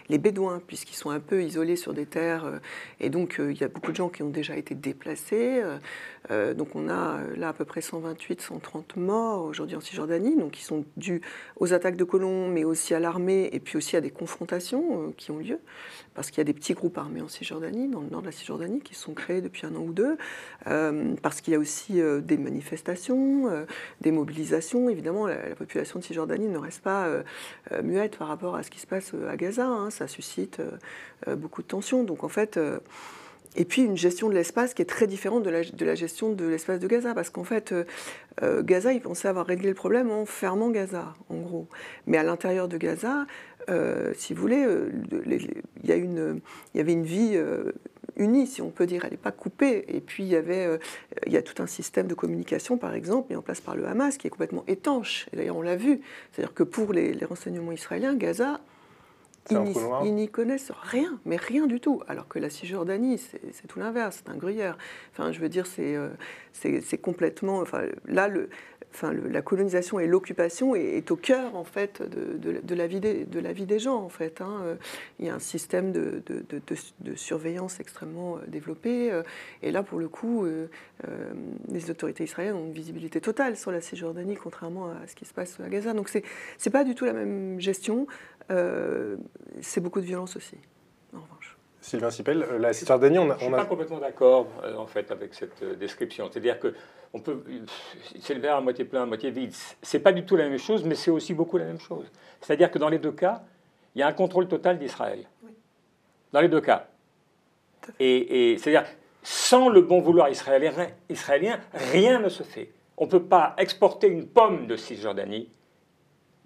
Bédouins, 0.09 0.61
puisqu'ils 0.65 0.95
sont 0.95 1.09
un 1.09 1.19
peu 1.19 1.43
isolés 1.43 1.77
sur 1.77 1.93
des 1.93 2.05
terres. 2.05 2.59
et 2.99 3.09
donc, 3.09 3.39
il 3.39 3.57
y 3.57 3.63
a 3.63 3.69
beaucoup 3.69 3.91
de 3.91 3.95
gens 3.95 4.09
qui 4.09 4.23
ont 4.23 4.29
déjà 4.29 4.57
été 4.57 4.75
déplacés. 4.75 5.61
Donc, 6.29 6.75
on 6.75 6.87
a 6.87 7.19
là 7.35 7.49
à 7.49 7.53
peu 7.53 7.65
près 7.65 7.81
128, 7.81 8.41
130 8.41 8.95
morts 8.95 9.43
aujourd'hui 9.43 9.75
en 9.75 9.81
Cisjordanie, 9.81 10.37
donc 10.37 10.51
qui 10.51 10.63
sont 10.63 10.85
dus 10.97 11.21
aux 11.57 11.73
attaques 11.73 11.97
de 11.97 12.03
colons, 12.03 12.47
mais 12.47 12.63
aussi 12.63 12.93
à 12.93 12.99
l'armée 12.99 13.49
et 13.51 13.59
puis 13.59 13.77
aussi 13.77 13.95
à 13.95 14.01
des 14.01 14.09
confrontations 14.09 15.07
euh, 15.07 15.13
qui 15.17 15.31
ont 15.31 15.39
lieu, 15.39 15.59
parce 16.13 16.29
qu'il 16.29 16.37
y 16.39 16.41
a 16.41 16.45
des 16.45 16.53
petits 16.53 16.73
groupes 16.73 16.97
armés 16.97 17.21
en 17.21 17.27
Cisjordanie, 17.27 17.87
dans 17.87 18.01
le 18.01 18.09
nord 18.09 18.21
de 18.21 18.27
la 18.27 18.31
Cisjordanie, 18.31 18.81
qui 18.81 18.95
sont 18.95 19.13
créés 19.13 19.41
depuis 19.41 19.65
un 19.65 19.75
an 19.75 19.81
ou 19.81 19.93
deux, 19.93 20.17
euh, 20.67 21.15
parce 21.21 21.41
qu'il 21.41 21.53
y 21.53 21.55
a 21.55 21.59
aussi 21.59 22.01
euh, 22.01 22.21
des 22.21 22.37
manifestations, 22.37 23.65
des 24.01 24.11
mobilisations. 24.11 24.89
Évidemment, 24.89 25.27
la, 25.27 25.55
population 25.55 25.99
de 25.99 26.03
Cisjordanie 26.03 26.47
ne 26.47 26.57
reste 26.57 26.81
pas 26.81 27.07
muette 27.83 28.17
par 28.17 28.27
rapport 28.27 28.55
à 28.55 28.63
ce 28.63 28.69
qui 28.69 28.79
se 28.79 28.87
passe 28.87 29.13
à 29.29 29.35
Gaza. 29.37 29.65
Hein. 29.65 29.89
ça 29.89 30.07
suscite 30.07 30.61
beaucoup 31.27 31.61
de 31.61 31.67
tensions. 31.67 32.03
Donc 32.03 32.23
en 32.23 32.29
fait, 32.29 32.59
et 33.55 33.65
puis 33.65 33.83
une 33.83 33.97
gestion 33.97 34.29
de 34.29 34.33
l'espace 34.33 34.73
qui 34.73 34.81
est 34.81 34.85
très 34.85 35.07
différente 35.07 35.43
de 35.43 35.49
la, 35.49 35.95
gestion 35.95 36.31
de 36.31 36.45
l'espace 36.45 36.79
de 36.79 36.87
Gaza, 36.87 37.13
parce 37.13 37.29
qu'en 37.29 37.43
fait, 37.43 37.71
euh, 37.71 37.83
euh, 38.43 38.63
Gaza, 38.63 38.93
ils 38.93 39.01
pensaient 39.01 39.27
avoir 39.27 39.45
réglé 39.45 39.69
le 39.69 39.75
problème 39.75 40.09
en 40.09 40.25
fermant 40.25 40.69
Gaza, 40.69 41.13
en 41.29 41.37
gros. 41.37 41.67
Mais 42.07 42.17
à 42.17 42.23
l'intérieur 42.23 42.69
de 42.69 42.77
Gaza, 42.77 43.25
euh, 43.69 44.13
si 44.15 44.33
vous 44.33 44.41
voulez, 44.41 44.65
il 45.11 45.89
y, 45.89 45.91
avait 45.91 46.93
une 46.93 47.03
vie 47.03 47.37
unie, 48.15 48.47
si 48.47 48.61
on 48.61 48.69
peut 48.69 48.85
dire, 48.85 49.03
elle 49.03 49.11
n'est 49.11 49.17
pas 49.17 49.31
coupée. 49.31 49.83
Et 49.89 49.99
puis 49.99 50.23
il 50.23 50.29
y 50.29 51.31
y 51.31 51.37
a 51.37 51.41
tout 51.41 51.61
un 51.61 51.67
système 51.67 52.07
de 52.07 52.13
communication, 52.13 52.77
par 52.77 52.93
exemple, 52.93 53.31
mis 53.31 53.35
en 53.35 53.41
place 53.41 53.59
par 53.59 53.75
le 53.75 53.85
Hamas, 53.85 54.17
qui 54.17 54.27
est 54.27 54.29
complètement 54.29 54.63
étanche. 54.67 55.27
D'ailleurs, 55.33 55.57
on 55.57 55.61
l'a 55.61 55.75
vu. 55.75 55.99
C'est-à-dire 56.31 56.53
que 56.53 56.63
pour 56.63 56.93
les 56.93 57.17
renseignements 57.25 57.73
israéliens, 57.73 58.15
Gaza 58.15 58.61
ils 59.49 60.15
n'y 60.15 60.29
connaissent 60.29 60.71
rien, 60.81 61.19
mais 61.25 61.35
rien 61.35 61.67
du 61.67 61.79
tout. 61.79 62.01
Alors 62.07 62.27
que 62.27 62.39
la 62.39 62.49
Cisjordanie, 62.49 63.17
c'est 63.17 63.67
tout 63.67 63.79
l'inverse, 63.79 64.21
c'est 64.23 64.31
un 64.31 64.37
gruyère. 64.37 64.77
Enfin, 65.11 65.31
je 65.31 65.39
veux 65.39 65.49
dire, 65.49 65.65
c'est 65.67 65.95
euh, 65.95 66.09
complètement. 67.01 67.59
Enfin, 67.59 67.83
là, 68.05 68.27
le, 68.27 68.49
enfin, 68.93 69.13
la 69.13 69.41
colonisation 69.41 69.99
et 69.99 70.07
l'occupation 70.07 70.75
est, 70.75 71.09
au 71.11 71.15
cœur, 71.15 71.55
en 71.55 71.63
fait, 71.63 72.01
de, 72.01 72.75
la, 72.75 72.87
vie 72.87 72.99
des, 73.65 73.79
gens, 73.79 73.97
en 73.97 74.09
fait. 74.09 74.41
Hein. 74.41 74.77
Il 75.19 75.25
y 75.25 75.29
a 75.29 75.35
un 75.35 75.39
système 75.39 75.91
de, 75.91 76.21
surveillance 77.15 77.79
extrêmement 77.79 78.37
euh, 78.37 78.41
développé. 78.47 79.11
Euh, 79.11 79.23
et 79.61 79.71
là, 79.71 79.83
pour 79.83 79.99
le 79.99 80.07
coup, 80.07 80.45
les 81.69 81.89
autorités 81.89 82.23
israéliennes 82.23 82.55
ont 82.55 82.65
une 82.65 82.73
visibilité 82.73 83.21
totale 83.21 83.57
sur 83.57 83.71
la 83.71 83.81
Cisjordanie, 83.81 84.35
contrairement 84.35 84.87
à 84.87 85.07
ce 85.07 85.15
qui 85.15 85.25
se 85.25 85.33
passe 85.33 85.59
à 85.59 85.69
Gaza. 85.69 85.93
Donc, 85.93 86.09
c'est 86.09 86.69
pas 86.69 86.83
du 86.83 86.95
tout 86.95 87.05
la 87.05 87.13
même 87.13 87.59
gestion. 87.59 88.07
Euh, 88.51 89.17
c'est 89.61 89.81
beaucoup 89.81 90.01
de 90.01 90.05
violence 90.05 90.35
aussi. 90.35 90.57
Sylvain 91.81 92.11
Sipel, 92.11 92.43
euh, 92.43 92.59
la 92.59 92.73
Cisjordanie, 92.73 93.17
on 93.17 93.29
a... 93.31 93.37
Je 93.37 93.45
ne 93.45 93.49
suis 93.49 93.51
pas 93.51 93.65
complètement 93.65 93.97
d'accord, 93.97 94.47
euh, 94.63 94.75
en 94.77 94.85
fait, 94.85 95.11
avec 95.11 95.33
cette 95.33 95.63
description. 95.79 96.29
C'est-à-dire 96.31 96.59
que 96.59 96.73
on 97.13 97.19
peut, 97.19 97.43
c'est 98.21 98.35
le 98.35 98.39
verre 98.39 98.55
à 98.55 98.61
moitié 98.61 98.85
plein, 98.85 99.03
à 99.03 99.05
moitié 99.05 99.31
vide. 99.31 99.53
C'est 99.81 99.99
pas 99.99 100.13
du 100.13 100.23
tout 100.23 100.37
la 100.37 100.47
même 100.47 100.59
chose, 100.59 100.85
mais 100.85 100.95
c'est 100.95 101.11
aussi 101.11 101.33
beaucoup 101.33 101.57
la 101.57 101.65
même 101.65 101.79
chose. 101.79 102.05
C'est-à-dire 102.39 102.71
que 102.71 102.79
dans 102.79 102.87
les 102.87 102.99
deux 102.99 103.11
cas, 103.11 103.41
il 103.95 103.99
y 103.99 104.01
a 104.01 104.07
un 104.07 104.13
contrôle 104.13 104.47
total 104.47 104.79
d'Israël. 104.79 105.25
Dans 106.31 106.39
les 106.39 106.47
deux 106.47 106.61
cas. 106.61 106.87
Et, 107.99 108.55
c'est-à-dire, 108.57 108.85
sans 109.23 109.67
le 109.67 109.81
bon 109.81 109.99
vouloir 109.99 110.29
israélien, 110.29 110.71
israélien, 111.09 111.59
rien 111.73 112.19
ne 112.19 112.29
se 112.29 112.43
fait. 112.43 112.71
On 112.95 113.05
ne 113.05 113.09
peut 113.09 113.23
pas 113.23 113.55
exporter 113.57 114.07
une 114.07 114.27
pomme 114.27 114.67
de 114.67 114.77
Cisjordanie 114.77 115.49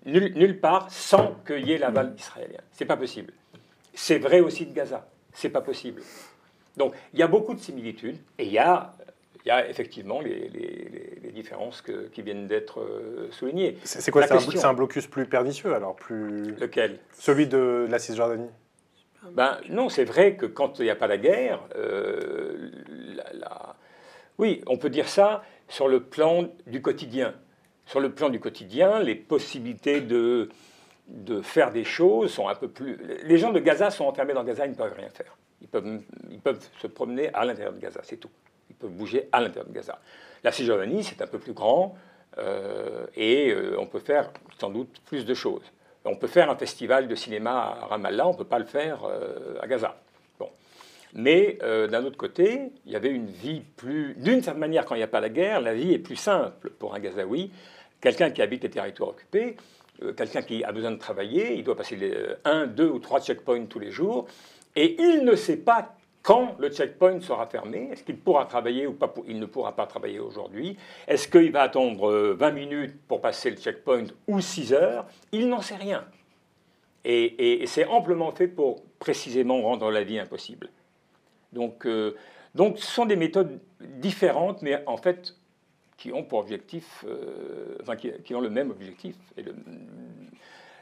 nulle, 0.06 0.60
part 0.60 0.90
sans 0.90 1.36
qu'il 1.46 1.68
y 1.68 1.74
ait 1.74 1.78
l'aval 1.78 2.16
israélien. 2.18 2.62
C'est 2.72 2.86
pas 2.86 2.98
possible. 2.98 3.34
C'est 3.94 4.20
vrai 4.20 4.40
aussi 4.40 4.66
de 4.66 4.74
Gaza. 4.74 5.08
C'est 5.36 5.50
pas 5.50 5.62
possible. 5.62 6.02
Donc 6.78 6.94
il 7.14 7.20
y 7.20 7.24
a 7.24 7.28
beaucoup 7.28 7.54
de 7.54 7.60
similitudes 7.60 8.18
et 8.40 8.46
il 8.46 8.52
y 8.52 8.58
a, 8.58 8.94
il 9.46 9.50
y 9.50 9.52
a 9.52 9.70
effectivement 9.70 10.20
les, 10.22 10.50
les, 10.50 11.32
différences 11.32 11.82
que, 11.82 12.08
qui 12.08 12.22
viennent 12.22 12.48
d'être 12.48 12.80
euh, 12.80 13.28
soulignées. 13.30 13.78
C'est 13.84 14.10
quoi 14.10 14.26
C'est 14.26 14.66
un, 14.66 14.74
blocus 14.74 15.06
plus 15.06 15.26
pernicieux 15.26 15.76
alors 15.76 15.94
plus... 15.94 16.56
Lequel? 16.56 17.00
Celui 17.14 17.46
de 17.46 17.86
la 17.90 18.00
Cisjordanie 18.00 18.50
ben, 19.34 19.60
Non, 19.70 19.90
c'est 19.90 20.06
vrai 20.06 20.38
que 20.38 20.46
quand 20.46 20.80
il 20.80 20.84
n'y 20.84 20.90
a 20.90 20.96
pas 20.96 21.08
la 21.08 21.18
guerre, 21.18 21.60
euh, 21.76 22.72
oui, 24.38 24.62
on 24.66 24.78
peut 24.78 24.90
dire 24.90 25.10
ça 25.10 25.44
sur 25.68 25.90
le 25.90 26.00
plan 26.00 26.48
du 26.68 26.82
quotidien 26.82 27.34
sur 27.86 28.00
le 28.00 28.12
plan 28.12 28.30
du 28.30 28.40
quotidien, 28.40 29.00
les 29.00 29.16
possibilités 29.16 30.02
de, 30.02 30.50
de 31.08 31.42
faire 31.42 31.72
des 31.72 31.84
choses 31.84 32.32
sont 32.32 32.48
un 32.48 32.56
peu 32.56 32.68
plus... 32.68 32.98
Les 33.24 33.38
gens 33.38 33.52
de 33.52 33.60
Gaza 33.60 33.92
sont 33.92 34.06
enfermés 34.06 34.34
dans 34.34 34.44
Gaza, 34.44 34.66
ils 34.66 34.72
ne 34.72 34.76
peuvent 34.76 34.96
rien 34.96 35.10
faire. 35.10 35.38
Ils 35.62 35.68
peuvent, 35.68 36.02
ils 36.30 36.40
peuvent 36.40 36.68
se 36.80 36.88
promener 36.88 37.34
à 37.34 37.46
l'intérieur 37.46 37.74
de 37.74 37.80
Gaza, 37.80 38.02
c'est 38.04 38.18
tout. 38.18 38.30
Ils 38.70 38.76
peuvent 38.76 38.92
bouger 38.92 39.30
à 39.32 39.42
l'intérieur 39.42 39.68
de 39.68 39.74
Gaza. 39.74 40.00
La 40.44 40.52
Cisjordanie, 40.52 41.04
c'est 41.04 41.22
un 41.22 41.28
peu 41.28 41.40
plus 41.40 41.54
grand 41.54 41.96
euh, 42.38 43.06
et 43.16 43.52
euh, 43.52 43.80
on 43.80 43.86
peut 43.86 44.00
faire 44.00 44.32
sans 44.60 44.70
doute 44.70 45.02
plus 45.06 45.26
de 45.26 45.34
choses. 45.34 45.64
On 46.04 46.16
peut 46.16 46.28
faire 46.28 46.52
un 46.52 46.56
festival 46.56 47.08
de 47.08 47.16
cinéma 47.16 47.78
à 47.82 47.86
Ramallah, 47.88 48.28
on 48.28 48.34
ne 48.34 48.38
peut 48.38 48.44
pas 48.44 48.60
le 48.60 48.66
faire 48.66 49.04
euh, 49.06 49.58
à 49.62 49.68
Gaza. 49.68 49.96
Bon. 50.38 50.50
Mais 51.14 51.58
d'un 51.62 52.04
autre 52.04 52.18
côté, 52.18 52.72
il 52.86 52.92
y 52.92 52.96
avait 52.96 53.10
une 53.10 53.28
vie 53.28 53.62
plus... 53.76 54.14
D'une 54.16 54.44
certaine 54.44 54.60
manière, 54.60 54.86
quand 54.86 54.96
il 54.96 55.00
n'y 55.00 55.04
a 55.04 55.08
pas 55.08 55.22
la 55.22 55.30
guerre, 55.30 55.62
la 55.62 55.74
vie 55.74 55.94
est 55.94 56.00
plus 56.00 56.16
simple 56.16 56.72
pour 56.72 56.94
un 56.94 57.00
Gazaoui 57.00 57.52
Quelqu'un 58.02 58.30
qui 58.30 58.44
habite 58.44 58.62
les 58.62 58.70
territoires 58.70 59.10
occupés, 59.10 59.56
quelqu'un 60.18 60.42
qui 60.42 60.64
a 60.64 60.72
besoin 60.72 60.92
de 60.92 60.98
travailler, 60.98 61.56
il 61.56 61.64
doit 61.64 61.76
passer 61.76 61.98
euh, 62.02 62.36
un, 62.46 62.68
deux 62.68 62.90
ou 62.90 63.00
trois 63.00 63.22
checkpoints 63.22 63.66
tous 63.66 63.80
les 63.80 63.92
jours, 63.92 64.28
et 64.76 64.96
il 65.02 65.24
ne 65.24 65.36
sait 65.36 65.58
pas 65.58 65.96
quand 66.22 66.56
le 66.60 66.70
checkpoint 66.70 67.22
sera 67.22 67.46
fermé. 67.46 67.90
Est-ce 67.92 68.04
qu'il 68.04 68.18
pourra 68.18 68.46
travailler 68.46 68.88
ou 68.88 68.94
pas 68.94 69.14
Il 69.28 69.40
ne 69.40 69.46
pourra 69.46 69.76
pas 69.76 69.86
travailler 69.86 70.20
aujourd'hui? 70.20 70.76
Est-ce 71.08 71.28
qu'il 71.28 71.52
va 71.52 71.62
attendre 71.62 72.34
20 72.34 72.48
euh, 72.48 72.52
minutes 72.52 72.96
pour 73.08 73.22
passer 73.22 73.52
le 73.52 73.58
checkpoint 73.58 74.06
ou 74.28 74.42
6 74.42 74.74
heures? 74.74 75.06
Il 75.32 75.48
n'en 75.48 75.62
sait 75.62 75.76
rien. 75.76 76.06
Et, 77.08 77.64
c'est 77.68 77.86
amplement 77.86 78.32
fait 78.32 78.48
pour 78.48 78.84
précisément 78.98 79.62
rendre 79.62 79.92
la 79.92 80.04
vie 80.04 80.18
impossible. 80.18 80.70
Donc, 81.54 81.88
donc 82.56 82.80
ce 82.80 82.92
sont 82.92 83.06
des 83.06 83.16
méthodes 83.16 83.60
différentes, 83.80 84.64
mais 84.64 84.82
en 84.88 84.98
fait 84.98 85.36
qui 85.98 86.12
ont 86.12 86.24
pour 86.24 86.40
objectif, 86.40 87.06
euh, 87.08 87.78
enfin, 87.82 87.96
qui, 87.96 88.36
ont 88.36 88.42
le 88.42 88.50
même 88.50 88.72
objectif. 88.72 89.16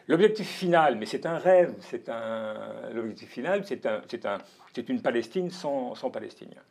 l'objectif 0.07 0.47
final, 0.47 0.95
mais 0.97 1.05
c'est 1.05 1.25
un 1.25 1.37
rêve, 1.37 1.75
c'est 1.79 2.09
un, 2.09 2.55
l'objectif 2.93 3.29
final, 3.29 3.63
c'est 3.65 3.85
un, 3.85 4.01
c'est 4.09 4.25
un, 4.25 4.39
une 4.87 5.01
Palestine 5.01 5.49
sans, 5.49 5.95
sans 5.95 6.09
Palestiniens. 6.09 6.63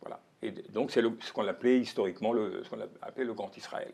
Voilà. 0.00 0.20
Et 0.42 0.52
donc 0.72 0.90
c'est 0.90 1.02
ce 1.02 1.32
qu'on 1.32 1.46
appelait 1.46 1.80
historiquement 1.80 2.32
le, 2.32 2.62
ce 2.64 2.70
qu'on 2.70 2.80
appelait 3.02 3.24
le 3.24 3.34
Grand 3.34 3.56
Israël. 3.56 3.92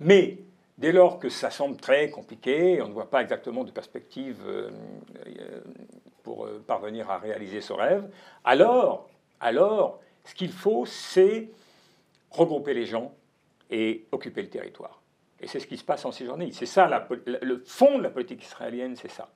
Mais 0.00 0.38
dès 0.76 0.92
lors 0.92 1.18
que 1.18 1.28
ça 1.28 1.50
semble 1.50 1.76
très 1.76 2.10
compliqué, 2.10 2.82
on 2.82 2.88
ne 2.88 2.92
voit 2.92 3.10
pas 3.10 3.22
exactement 3.22 3.64
de 3.64 3.70
perspective 3.70 4.40
euh, 4.46 4.70
euh, 5.26 5.60
pour 6.22 6.48
parvenir 6.66 7.10
à 7.10 7.18
réaliser 7.18 7.60
ce 7.60 7.72
rêve, 7.72 8.10
alors, 8.44 9.08
alors, 9.40 10.00
ce 10.24 10.34
qu'il 10.34 10.52
faut, 10.52 10.84
c'est 10.84 11.48
regrouper 12.30 12.74
les 12.74 12.84
gens 12.84 13.14
et 13.70 14.06
occuper 14.12 14.42
le 14.42 14.50
territoire. 14.50 15.02
Et 15.40 15.46
c'est 15.46 15.60
ce 15.60 15.66
qui 15.66 15.76
se 15.76 15.84
passe 15.84 16.04
en 16.04 16.12
Cisjordanie. 16.12 16.52
C'est 16.52 16.66
ça, 16.66 17.06
le 17.24 17.62
fond 17.64 17.98
de 17.98 18.02
la 18.02 18.10
politique 18.10 18.42
israélienne, 18.42 18.96
c'est 18.96 19.10
ça. 19.10 19.30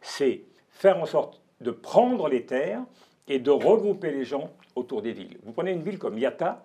C'est 0.00 0.44
faire 0.70 0.98
en 0.98 1.06
sorte 1.06 1.40
de 1.60 1.70
prendre 1.70 2.28
les 2.28 2.46
terres 2.46 2.84
et 3.26 3.38
de 3.38 3.50
regrouper 3.50 4.12
les 4.12 4.24
gens 4.24 4.50
autour 4.76 5.02
des 5.02 5.12
villes. 5.12 5.38
Vous 5.42 5.52
prenez 5.52 5.72
une 5.72 5.82
ville 5.82 5.98
comme 5.98 6.18
Yatta, 6.18 6.62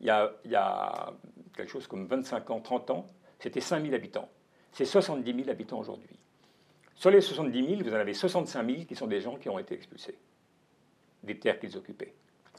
il 0.00 0.06
y 0.06 0.10
a, 0.10 0.32
il 0.44 0.50
y 0.50 0.56
a 0.56 1.12
quelque 1.54 1.70
chose 1.70 1.86
comme 1.86 2.06
25 2.06 2.50
ans, 2.50 2.60
30 2.60 2.90
ans, 2.90 3.06
c'était 3.38 3.60
5 3.60 3.82
000 3.82 3.94
habitants. 3.94 4.28
C'est 4.72 4.84
70 4.84 5.34
000 5.34 5.50
habitants 5.50 5.78
aujourd'hui. 5.78 6.16
Sur 6.94 7.10
les 7.10 7.20
70 7.20 7.66
000, 7.66 7.82
vous 7.82 7.90
en 7.90 7.98
avez 7.98 8.14
65 8.14 8.66
000 8.66 8.84
qui 8.84 8.94
sont 8.94 9.06
des 9.06 9.20
gens 9.20 9.36
qui 9.36 9.48
ont 9.48 9.58
été 9.58 9.74
expulsés 9.74 10.16
des 11.22 11.38
terres 11.38 11.58
qu'ils 11.58 11.76
occupaient. 11.76 12.14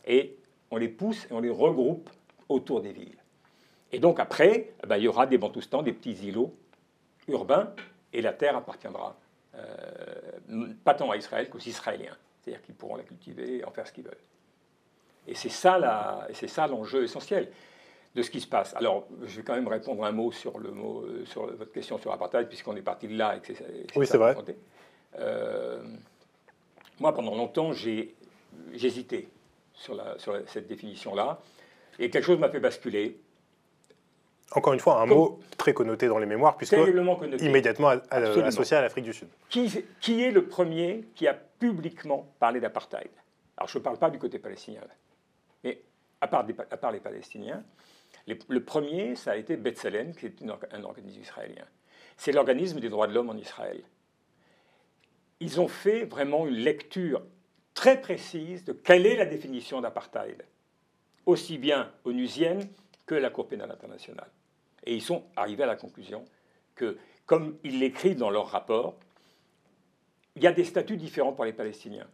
Et 0.05 0.37
on 0.69 0.77
les 0.77 0.89
pousse 0.89 1.25
et 1.29 1.33
on 1.33 1.39
les 1.39 1.49
regroupe 1.49 2.09
autour 2.49 2.81
des 2.81 2.91
villes. 2.91 3.20
Et 3.91 3.99
donc 3.99 4.19
après, 4.19 4.73
eh 4.83 4.87
ben, 4.87 4.97
il 4.97 5.03
y 5.03 5.07
aura 5.07 5.27
des 5.27 5.37
bantoustans, 5.37 5.83
des 5.83 5.93
petits 5.93 6.27
îlots 6.27 6.53
urbains, 7.27 7.73
et 8.13 8.21
la 8.21 8.33
terre 8.33 8.55
appartiendra 8.55 9.15
euh, 9.55 10.73
pas 10.83 10.93
tant 10.93 11.11
à 11.11 11.17
Israël 11.17 11.49
qu'aux 11.49 11.59
Israéliens. 11.59 12.15
C'est-à-dire 12.41 12.61
qu'ils 12.63 12.75
pourront 12.75 12.95
la 12.95 13.03
cultiver 13.03 13.57
et 13.57 13.65
en 13.65 13.71
faire 13.71 13.87
ce 13.87 13.93
qu'ils 13.93 14.03
veulent. 14.03 14.15
Et 15.27 15.35
c'est 15.35 15.49
ça, 15.49 15.77
la, 15.77 16.27
c'est 16.33 16.47
ça 16.47 16.67
l'enjeu 16.67 17.03
essentiel 17.03 17.51
de 18.15 18.21
ce 18.21 18.29
qui 18.29 18.41
se 18.41 18.47
passe. 18.47 18.75
Alors, 18.75 19.07
je 19.23 19.37
vais 19.37 19.43
quand 19.43 19.55
même 19.55 19.67
répondre 19.67 20.03
un 20.03 20.11
mot 20.11 20.31
sur, 20.31 20.57
le 20.59 20.71
mot, 20.71 21.01
euh, 21.01 21.25
sur 21.25 21.45
votre 21.45 21.71
question 21.71 21.97
sur 21.97 22.09
l'apartheid, 22.09 22.47
puisqu'on 22.47 22.75
est 22.75 22.81
parti 22.81 23.07
de 23.07 23.17
là. 23.17 23.37
Et 23.37 23.39
que 23.39 23.53
c'est, 23.53 23.85
oui, 23.95 24.07
c'est 24.07 24.17
vrai. 24.17 24.35
Euh, 25.19 25.81
moi, 26.99 27.13
pendant 27.13 27.35
longtemps, 27.35 27.73
j'ai, 27.73 28.15
hésité 28.73 29.29
sur, 29.73 29.95
la, 29.95 30.17
sur 30.17 30.37
cette 30.47 30.67
définition-là. 30.67 31.39
Et 31.99 32.09
quelque 32.09 32.25
chose 32.25 32.39
m'a 32.39 32.49
fait 32.49 32.59
basculer. 32.59 33.19
Encore 34.53 34.73
une 34.73 34.79
fois, 34.79 35.01
un 35.01 35.05
mot 35.05 35.39
très 35.57 35.73
connoté 35.73 36.07
dans 36.07 36.17
les 36.17 36.25
mémoires, 36.25 36.57
puisque 36.57 36.75
immédiatement 37.39 37.89
associé 38.09 38.77
à 38.77 38.81
l'Afrique 38.81 39.05
du 39.05 39.13
Sud. 39.13 39.29
Qui, 39.49 39.85
qui, 40.01 40.23
est 40.23 40.31
le 40.31 40.45
premier 40.45 41.05
qui 41.15 41.27
a 41.27 41.33
publiquement 41.33 42.27
parlé 42.39 42.59
d'apartheid? 42.59 43.09
Alors, 43.55 43.69
je 43.69 43.77
ne 43.77 43.83
parle 43.83 43.97
pas 43.97 44.09
du 44.09 44.19
côté 44.19 44.39
palestinien, 44.39 44.81
mais 45.63 45.81
à 46.19 46.27
part, 46.27 46.45
à 46.69 46.77
part 46.77 46.91
les 46.91 46.99
Palestiniens, 46.99 47.63
le 48.27 48.63
premier, 48.63 49.15
ça 49.15 49.31
a 49.31 49.35
été 49.35 49.55
B'Tselem, 49.55 50.13
qui 50.13 50.25
est 50.25 50.35
un 50.71 50.83
organisme 50.83 51.21
israélien. 51.21 51.65
C'est 52.17 52.31
l'organisme 52.31 52.79
des 52.79 52.89
droits 52.89 53.07
de 53.07 53.13
l'homme 53.13 53.29
en 53.29 53.37
Israël. 53.37 53.81
Ils 55.39 55.59
ont 55.59 55.67
fait 55.67 56.05
vraiment 56.05 56.45
une 56.45 56.55
lecture 56.55 57.23
très 57.73 57.99
précise 57.99 58.63
de 58.63 58.73
quelle 58.73 59.05
est 59.05 59.15
la 59.15 59.25
définition 59.25 59.81
d'apartheid, 59.81 60.45
aussi 61.25 61.57
bien 61.57 61.91
onusienne 62.03 62.67
que 63.05 63.15
la 63.15 63.29
Cour 63.29 63.47
pénale 63.47 63.71
internationale. 63.71 64.29
Et 64.85 64.95
ils 64.95 65.01
sont 65.01 65.23
arrivés 65.35 65.63
à 65.63 65.67
la 65.67 65.75
conclusion 65.75 66.25
que, 66.75 66.97
comme 67.25 67.57
ils 67.63 67.79
l'écrivent 67.79 68.17
dans 68.17 68.29
leur 68.29 68.47
rapport, 68.47 68.95
il 70.35 70.43
y 70.43 70.47
a 70.47 70.51
des 70.51 70.63
statuts 70.63 70.97
différents 70.97 71.33
pour 71.33 71.45
les 71.45 71.53
Palestiniens. 71.53 72.07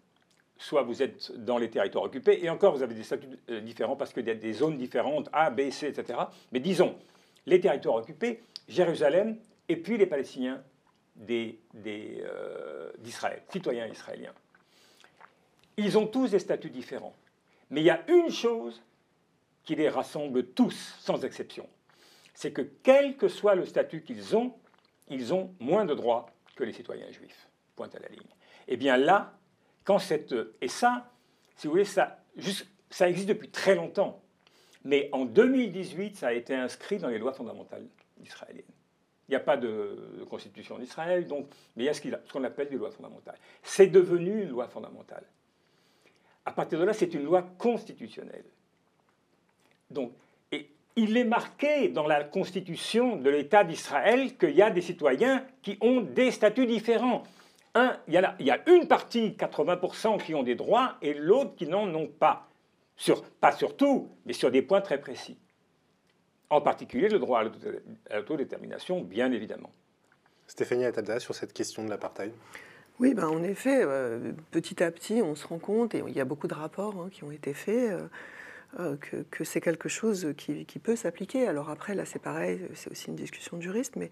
Soit 0.57 0.81
vous 0.81 1.03
êtes 1.03 1.31
dans 1.43 1.57
les 1.57 1.69
territoires 1.69 2.03
occupés, 2.03 2.43
et 2.43 2.49
encore 2.49 2.75
vous 2.75 2.81
avez 2.81 2.95
des 2.95 3.03
statuts 3.03 3.27
euh, 3.49 3.61
différents 3.61 3.95
parce 3.95 4.11
qu'il 4.11 4.25
y 4.25 4.31
a 4.31 4.35
des 4.35 4.53
zones 4.53 4.77
différentes, 4.77 5.29
A, 5.31 5.51
B, 5.51 5.69
C, 5.69 5.87
etc. 5.87 6.19
Mais 6.51 6.59
disons, 6.59 6.95
les 7.45 7.59
territoires 7.59 7.95
occupés, 7.95 8.41
Jérusalem, 8.67 9.37
et 9.69 9.77
puis 9.77 9.97
les 9.97 10.07
Palestiniens 10.07 10.63
euh, 11.29 12.91
d'Israël, 12.99 13.41
citoyens 13.49 13.87
israéliens. 13.87 14.33
Ils 15.77 15.97
ont 15.97 16.07
tous 16.07 16.31
des 16.31 16.39
statuts 16.39 16.69
différents. 16.69 17.13
Mais 17.69 17.81
il 17.81 17.85
y 17.85 17.89
a 17.89 18.03
une 18.09 18.31
chose 18.31 18.81
qui 19.63 19.75
les 19.75 19.89
rassemble 19.89 20.47
tous, 20.47 20.95
sans 20.99 21.23
exception. 21.23 21.67
C'est 22.37 22.51
que 22.51 22.61
quel 22.61 23.17
que 23.17 23.29
soit 23.29 23.55
le 23.55 23.65
statut 23.65 24.03
qu'ils 24.03 24.35
ont, 24.35 24.53
ils 25.07 25.33
ont 25.33 25.55
moins 25.59 25.85
de 25.85 25.95
droits 25.95 26.27
que 26.55 26.63
les 26.63 26.71
citoyens 26.71 27.09
juifs. 27.11 27.49
Point 27.75 27.89
à 27.95 27.99
la 27.99 28.09
ligne. 28.09 28.29
Et 28.67 28.73
eh 28.73 28.77
bien 28.77 28.95
là, 28.95 29.33
quand 29.83 29.97
cette... 29.97 30.35
Et 30.61 30.67
ça, 30.67 31.09
si 31.55 31.65
vous 31.65 31.71
voulez, 31.71 31.83
ça, 31.83 32.23
ça 32.91 33.09
existe 33.09 33.27
depuis 33.27 33.49
très 33.49 33.73
longtemps. 33.73 34.21
Mais 34.83 35.09
en 35.13 35.25
2018, 35.25 36.15
ça 36.15 36.27
a 36.27 36.33
été 36.33 36.53
inscrit 36.53 36.99
dans 36.99 37.07
les 37.07 37.17
lois 37.17 37.33
fondamentales 37.33 37.87
israéliennes. 38.23 38.65
Il 39.27 39.31
n'y 39.31 39.35
a 39.35 39.39
pas 39.39 39.57
de, 39.57 40.23
constitution 40.29 40.77
d'Israël, 40.77 41.25
donc, 41.25 41.47
mais 41.75 41.85
il 41.85 41.87
y 41.87 41.89
a 41.89 41.93
ce 41.95 42.31
qu'on 42.31 42.43
appelle 42.43 42.69
des 42.69 42.77
lois 42.77 42.91
fondamentales. 42.91 43.39
C'est 43.63 43.87
devenu 43.87 44.43
une 44.43 44.49
loi 44.49 44.67
fondamentale. 44.67 45.23
À 46.45 46.51
partir 46.51 46.77
de 46.79 46.83
là, 46.83 46.93
c'est 46.93 47.15
une 47.15 47.23
loi 47.23 47.41
constitutionnelle. 47.57 48.45
Donc, 49.89 50.11
il 50.97 51.15
est 51.15 51.23
marqué 51.23 51.89
dans 51.89 52.07
la 52.07 52.23
constitution 52.23 53.15
de 53.15 53.29
l'État 53.29 53.63
d'Israël 53.63 54.35
qu'il 54.35 54.55
y 54.55 54.61
a 54.61 54.71
des 54.71 54.81
citoyens 54.81 55.45
qui 55.61 55.77
ont 55.79 56.01
des 56.01 56.31
statuts 56.31 56.65
différents. 56.65 57.23
Un, 57.75 57.95
il, 58.07 58.15
y 58.15 58.17
a 58.17 58.35
il 58.39 58.47
y 58.47 58.51
a 58.51 58.67
une 58.67 58.87
partie, 58.87 59.29
80%, 59.39 60.21
qui 60.23 60.33
ont 60.33 60.41
des 60.43 60.55
droits 60.55 60.95
et 61.03 61.13
l'autre 61.13 61.55
qui 61.55 61.67
n'en 61.67 61.87
ont 61.93 62.07
pas. 62.07 62.49
Sur, 62.95 63.23
pas 63.23 63.51
sur 63.51 63.77
tout, 63.77 64.09
mais 64.25 64.33
sur 64.33 64.49
des 64.49 64.63
points 64.63 64.81
très 64.81 64.99
précis. 64.99 65.37
En 66.49 66.61
particulier 66.61 67.09
le 67.09 67.19
droit 67.19 67.41
à 67.41 68.15
l'autodétermination, 68.15 69.01
bien 69.01 69.31
évidemment. 69.31 69.69
Stéphanie 70.47 70.85
Atada, 70.85 71.19
sur 71.19 71.35
cette 71.35 71.53
question 71.53 71.83
de 71.83 71.89
l'apartheid 71.89 72.31
oui, 72.99 73.13
ben 73.13 73.27
en 73.27 73.43
effet, 73.43 73.81
euh, 73.83 74.31
petit 74.49 74.81
à 74.83 74.89
petit, 74.89 75.21
on 75.21 75.35
se 75.35 75.45
rend 75.45 75.59
compte, 75.59 75.93
et 75.93 76.03
il 76.07 76.15
y 76.15 76.19
a 76.19 76.25
beaucoup 76.25 76.47
de 76.47 76.55
rapports 76.55 76.95
hein, 76.99 77.09
qui 77.11 77.23
ont 77.23 77.29
été 77.29 77.53
faits, 77.53 77.91
euh, 77.91 78.07
euh, 78.79 78.95
que, 79.31 79.43
c'est 79.43 79.61
quelque 79.61 79.89
chose 79.89 80.33
qui, 80.37 80.65
peut 80.79 80.95
s'appliquer. 80.95 81.47
Alors 81.47 81.69
après, 81.69 81.95
là, 81.95 82.05
c'est 82.05 82.21
pareil, 82.21 82.59
c'est 82.75 82.91
aussi 82.91 83.07
une 83.07 83.15
discussion 83.15 83.59
juriste, 83.59 83.95
mais 83.95 84.09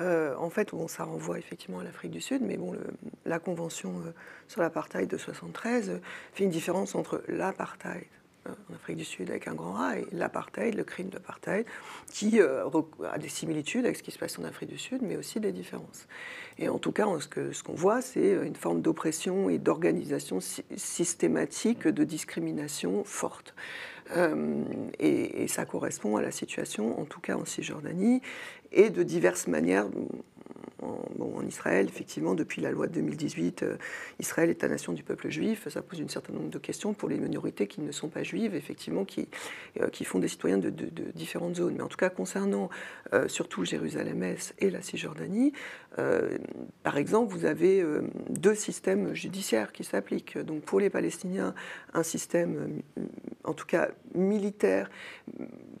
en 0.00 0.50
fait, 0.50 0.70
ça 0.88 1.04
renvoie 1.04 1.38
effectivement 1.38 1.80
à 1.80 1.84
l'Afrique 1.84 2.10
du 2.12 2.20
Sud, 2.20 2.42
mais 2.42 2.56
bon, 2.56 2.76
la 3.26 3.38
Convention 3.38 4.02
sur 4.48 4.62
l'apartheid 4.62 5.08
de 5.08 5.18
73 5.18 6.00
fait 6.32 6.44
une 6.44 6.50
différence 6.50 6.94
entre 6.94 7.22
l'apartheid 7.28 8.06
en 8.46 8.74
Afrique 8.74 8.96
du 8.96 9.04
Sud 9.04 9.30
avec 9.30 9.48
un 9.48 9.54
grand 9.54 9.76
A, 9.76 9.98
et 9.98 10.06
l'apartheid, 10.12 10.74
le 10.74 10.84
crime 10.84 11.08
d'apartheid, 11.08 11.66
qui 12.10 12.40
euh, 12.40 12.64
a 13.10 13.18
des 13.18 13.28
similitudes 13.28 13.84
avec 13.84 13.96
ce 13.96 14.02
qui 14.02 14.10
se 14.10 14.18
passe 14.18 14.38
en 14.38 14.44
Afrique 14.44 14.70
du 14.70 14.78
Sud, 14.78 15.02
mais 15.02 15.16
aussi 15.16 15.40
des 15.40 15.52
différences. 15.52 16.06
Et 16.58 16.68
en 16.68 16.78
tout 16.78 16.92
cas, 16.92 17.06
ce 17.20 17.62
qu'on 17.62 17.74
voit, 17.74 18.02
c'est 18.02 18.32
une 18.32 18.56
forme 18.56 18.82
d'oppression 18.82 19.50
et 19.50 19.58
d'organisation 19.58 20.40
systématique 20.40 21.86
de 21.86 22.04
discrimination 22.04 23.04
forte. 23.04 23.54
Euh, 24.16 24.64
et, 24.98 25.42
et, 25.42 25.48
ça 25.48 25.64
correspond 25.64 26.16
à 26.16 26.22
la 26.22 26.30
situation, 26.30 27.00
en 27.00 27.04
tout 27.04 27.20
cas 27.20 27.36
en 27.36 27.44
Cisjordanie, 27.44 28.22
et 28.72 28.90
de 28.90 29.02
diverses 29.02 29.46
manières 29.46 29.86
en, 30.82 31.46
Israël, 31.46 31.86
effectivement, 31.88 32.34
depuis 32.34 32.60
la 32.60 32.70
loi 32.70 32.86
de 32.86 32.92
2018, 32.92 33.62
euh, 33.62 33.76
Israël 34.18 34.50
est 34.50 34.62
la 34.62 34.68
nation 34.68 34.92
du 34.92 35.02
peuple 35.02 35.30
juif. 35.30 35.68
Ça 35.68 35.82
pose 35.82 36.00
un 36.00 36.08
certain 36.08 36.32
nombre 36.32 36.50
de 36.50 36.58
questions 36.58 36.94
pour 36.94 37.08
les 37.08 37.18
minorités 37.18 37.66
qui 37.66 37.80
ne 37.80 37.92
sont 37.92 38.08
pas 38.08 38.22
juives, 38.22 38.54
effectivement, 38.54 39.04
qui, 39.04 39.28
euh, 39.80 39.88
qui 39.88 40.04
font 40.04 40.18
des 40.18 40.28
citoyens 40.28 40.58
de, 40.58 40.70
différentes 41.14 41.56
zones. 41.56 41.74
Mais 41.76 41.82
en 41.82 41.88
tout 41.88 41.96
cas, 41.96 42.10
concernant 42.10 42.68
euh, 43.12 43.26
surtout 43.28 43.64
Jérusalem-Est 43.64 44.54
et 44.58 44.70
la 44.70 44.82
Cisjordanie, 44.82 45.52
par 46.82 46.96
exemple, 46.96 47.32
vous 47.34 47.44
avez 47.44 47.84
deux 48.30 48.54
systèmes 48.54 49.12
judiciaires 49.12 49.72
qui 49.72 49.84
s'appliquent. 49.84 50.38
Donc 50.38 50.62
pour 50.62 50.80
les 50.80 50.88
Palestiniens, 50.88 51.52
un 51.92 52.04
système, 52.04 52.80
en 53.44 53.52
tout 53.52 53.66
cas 53.66 53.90
militaire, 54.14 54.88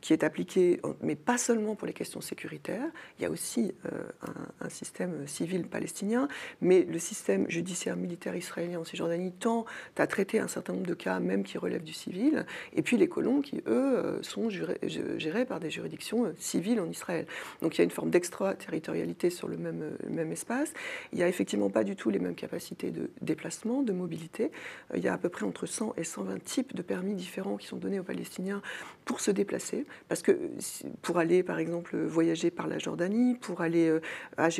qui 0.00 0.12
est 0.12 0.24
appliqué, 0.24 0.80
mais 1.00 1.14
pas 1.14 1.38
seulement 1.38 1.74
pour 1.74 1.86
les 1.86 1.92
questions 1.92 2.20
sécuritaires. 2.20 2.90
Il 3.18 3.22
y 3.22 3.24
a 3.24 3.30
aussi 3.30 3.72
un, 4.20 4.66
un 4.66 4.68
système 4.70 5.26
civil 5.26 5.66
palestinien, 5.66 6.28
mais 6.60 6.82
le 6.82 6.98
système 6.98 7.48
judiciaire 7.50 7.96
militaire 7.96 8.36
israélien 8.36 8.80
en 8.80 8.84
Cisjordanie 8.84 9.32
tend 9.32 9.64
à 9.96 10.06
traiter 10.06 10.40
un 10.40 10.48
certain 10.48 10.72
nombre 10.72 10.86
de 10.86 10.94
cas, 10.94 11.20
même 11.20 11.44
qui 11.44 11.58
relèvent 11.58 11.84
du 11.84 11.92
civil, 11.92 12.46
et 12.74 12.82
puis 12.82 12.96
les 12.96 13.08
colons 13.08 13.42
qui, 13.42 13.58
eux, 13.66 13.98
euh, 13.98 14.22
sont 14.22 14.48
gérés 14.50 15.44
par 15.44 15.60
des 15.60 15.70
juridictions 15.70 16.24
euh, 16.24 16.32
civiles 16.38 16.80
en 16.80 16.88
Israël. 16.88 17.26
Donc 17.60 17.76
il 17.76 17.78
y 17.78 17.80
a 17.82 17.84
une 17.84 17.90
forme 17.90 18.10
d'extraterritorialité 18.10 19.28
sur 19.28 19.46
le 19.48 19.56
même, 19.56 19.82
euh, 19.82 20.10
même 20.10 20.32
espace. 20.32 20.72
Il 21.12 21.18
n'y 21.18 21.24
a 21.24 21.28
effectivement 21.28 21.68
pas 21.70 21.84
du 21.84 21.96
tout 21.96 22.10
les 22.10 22.18
mêmes 22.18 22.34
capacités 22.34 22.90
de 22.90 23.10
déplacement, 23.20 23.82
de 23.82 23.92
mobilité. 23.92 24.50
Il 24.94 25.02
y 25.02 25.08
a 25.08 25.12
à 25.12 25.18
peu 25.18 25.28
près 25.28 25.44
entre 25.44 25.66
100 25.66 25.94
et 25.96 26.04
120 26.04 26.42
types 26.42 26.74
de 26.74 26.82
permis 26.82 27.14
différents 27.14 27.56
qui 27.56 27.66
sont 27.66 27.76
donnés 27.76 28.00
aux 28.00 28.04
Palestiniens 28.04 28.62
pour 29.04 29.20
se 29.20 29.30
déplacer, 29.30 29.86
parce 30.08 30.22
que 30.22 30.38
pour 31.02 31.18
aller, 31.18 31.42
par 31.42 31.58
exemple, 31.58 31.96
voyager 31.98 32.50
par 32.50 32.66
la 32.66 32.78
Jordanie, 32.78 33.34
pour 33.34 33.60
aller 33.60 33.98
à 34.36 34.50
Jérusalem, 34.50 34.59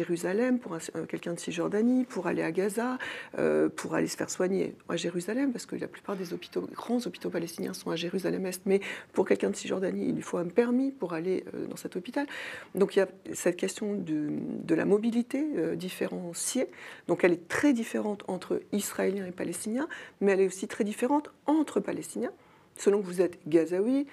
pour 0.61 0.77
quelqu'un 1.09 1.35
de 1.35 1.39
Cisjordanie, 1.39 2.05
pour 2.05 2.27
aller 2.27 2.43
à 2.43 2.53
Gaza, 2.53 2.99
euh, 3.39 3.69
pour 3.69 3.95
aller 3.95 4.07
se 4.07 4.17
faire 4.17 4.31
soigner 4.31 4.75
à 4.89 4.97
Jérusalem, 4.97 5.53
parce 5.53 5.67
que 5.67 5.77
la 5.77 5.89
plupart 5.89 6.17
des 6.17 6.25
grands 6.73 6.99
hôpitaux 7.07 7.31
palestiniens 7.31 7.73
sont 7.73 7.91
à 7.91 7.97
Jérusalem-Est, 7.97 8.63
mais 8.67 8.81
pour 9.13 9.27
quelqu'un 9.27 9.51
de 9.51 9.57
Cisjordanie, 9.57 10.09
il 10.09 10.15
lui 10.15 10.23
faut 10.23 10.39
un 10.39 10.49
permis 10.49 10.91
pour 10.91 11.13
aller 11.13 11.45
euh, 11.55 11.67
dans 11.67 11.77
cet 11.77 11.97
hôpital. 11.97 12.27
Donc 12.75 12.97
il 12.97 13.01
y 13.01 13.03
a 13.03 13.09
cette 13.33 13.57
question 13.57 13.95
de, 13.95 14.75
la 14.75 14.85
mobilité 14.85 15.45
euh, 15.57 15.77
différenciée. 15.77 16.69
Donc 17.09 17.25
elle 17.25 17.33
est 17.33 17.49
très 17.49 17.73
différente 17.73 18.25
entre 18.29 18.61
Israéliens 18.73 19.27
et 19.27 19.33
Palestiniens, 19.33 19.89
mais 20.21 20.33
elle 20.33 20.41
est 20.41 20.47
aussi 20.47 20.69
très 20.69 20.85
différente 20.85 21.31
entre 21.47 21.81
Palestiniens, 21.81 22.33
selon 22.77 23.01
que 23.01 23.07
vous 23.07 23.21
êtes 23.21 23.39
Gazaoui, 23.49 24.07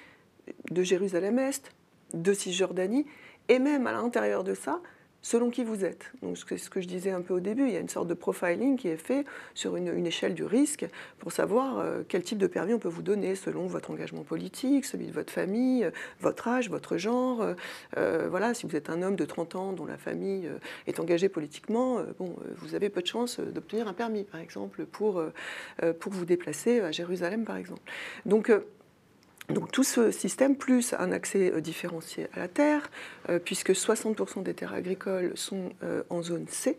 de 0.71 0.81
Jérusalem-Est, 0.81 1.71
de 2.13 2.33
Cisjordanie, 2.33 3.05
et 3.49 3.59
même 3.59 3.87
à 3.87 3.91
l'intérieur 3.91 4.43
de 4.43 4.53
ça, 4.53 4.81
selon 5.27 5.49
qui 5.49 5.65
vous 5.65 5.83
êtes. 5.83 6.13
Donc, 6.21 6.37
c'est 6.47 6.57
ce 6.57 6.69
que 6.69 6.79
je 6.79 6.87
disais 6.87 7.11
un 7.11 7.21
peu 7.21 7.33
au 7.33 7.41
début, 7.41 7.67
il 7.67 7.73
y 7.73 7.75
a 7.75 7.81
une 7.81 7.89
sorte 7.89 8.07
de 8.07 8.13
profiling 8.13 8.77
qui 8.77 8.87
est 8.87 8.95
fait 8.95 9.25
sur 9.55 9.75
une, 9.75 10.05
échelle 10.05 10.33
du 10.33 10.45
risque 10.45 10.85
pour 11.19 11.33
savoir 11.33 11.79
euh, 11.79 12.03
quel 12.07 12.23
type 12.23 12.37
de 12.37 12.47
permis 12.47 12.73
on 12.73 12.79
peut 12.79 12.87
vous 12.87 13.01
donner 13.01 13.35
selon 13.35 13.67
votre 13.67 13.91
engagement 13.91 14.23
politique, 14.23 14.85
celui 14.85 15.07
de 15.07 15.11
votre 15.11 15.33
famille, 15.33 15.83
euh, 15.83 15.91
votre 16.21 16.47
âge, 16.47 16.69
votre 16.69 16.95
genre. 16.95 17.45
Euh, 17.97 18.27
voilà, 18.29 18.53
si 18.53 18.65
vous 18.65 18.77
êtes 18.77 18.89
un 18.89 19.01
homme 19.01 19.17
de 19.17 19.25
30 19.25 19.55
ans 19.55 19.73
dont 19.73 19.85
la 19.85 19.97
famille 19.97 20.49
est 20.85 20.97
engagée 21.01 21.27
politiquement, 21.27 21.99
bon, 22.17 22.37
vous 22.55 22.73
avez 22.73 22.89
peu 22.89 23.01
de 23.01 23.07
chances 23.07 23.41
d'obtenir 23.41 23.89
un 23.89 23.93
permis, 23.93 24.23
par 24.23 24.39
exemple, 24.39 24.85
pour, 24.85 25.21
pour 25.99 26.11
vous 26.13 26.25
déplacer 26.25 26.79
à 26.79 26.91
Jérusalem, 26.91 27.43
par 27.43 27.57
exemple. 27.57 27.81
Donc, 28.25 28.49
donc 29.49 29.71
tout 29.71 29.85
ce 29.85 30.11
système, 30.11 30.57
plus 30.57 30.93
un 30.99 31.13
accès 31.13 31.53
euh, 31.53 31.61
différencié 31.61 32.27
à 32.33 32.39
la 32.39 32.47
terre, 32.49 32.89
euh, 33.29 33.39
puisque 33.39 33.71
60% 33.71 34.43
des 34.43 34.53
terres 34.53 34.73
agricoles 34.73 35.31
sont 35.35 35.69
euh, 35.83 36.03
en 36.09 36.21
zone 36.21 36.47
C, 36.49 36.77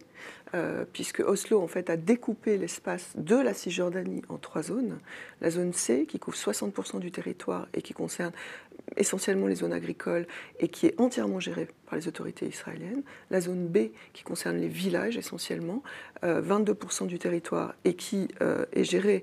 puisque 0.94 1.20
Oslo 1.20 1.60
en 1.60 1.66
fait 1.66 1.90
a 1.90 1.98
découpé 1.98 2.56
l'espace 2.56 3.10
de 3.16 3.36
la 3.36 3.52
Cisjordanie 3.52 4.22
en 4.30 4.38
trois 4.38 4.62
zones. 4.62 4.98
La 5.42 5.50
zone 5.50 5.74
C, 5.74 6.06
qui 6.06 6.18
couvre 6.18 6.38
60% 6.38 7.00
du 7.00 7.10
territoire 7.10 7.68
et 7.74 7.82
qui 7.82 7.92
concerne 7.92 8.32
essentiellement 8.96 9.46
les 9.46 9.56
zones 9.56 9.72
agricoles 9.72 10.26
et 10.58 10.68
qui 10.68 10.86
est 10.86 11.00
entièrement 11.00 11.40
gérée 11.40 11.68
par 11.86 11.98
les 11.98 12.08
autorités 12.08 12.46
israéliennes. 12.46 13.02
La 13.30 13.40
zone 13.40 13.66
B, 13.66 13.90
qui 14.12 14.22
concerne 14.22 14.58
les 14.58 14.68
villages 14.68 15.16
essentiellement, 15.16 15.82
22% 16.22 17.06
du 17.06 17.18
territoire 17.18 17.74
et 17.84 17.94
qui 17.94 18.28
est 18.40 18.84
gérée 18.84 19.22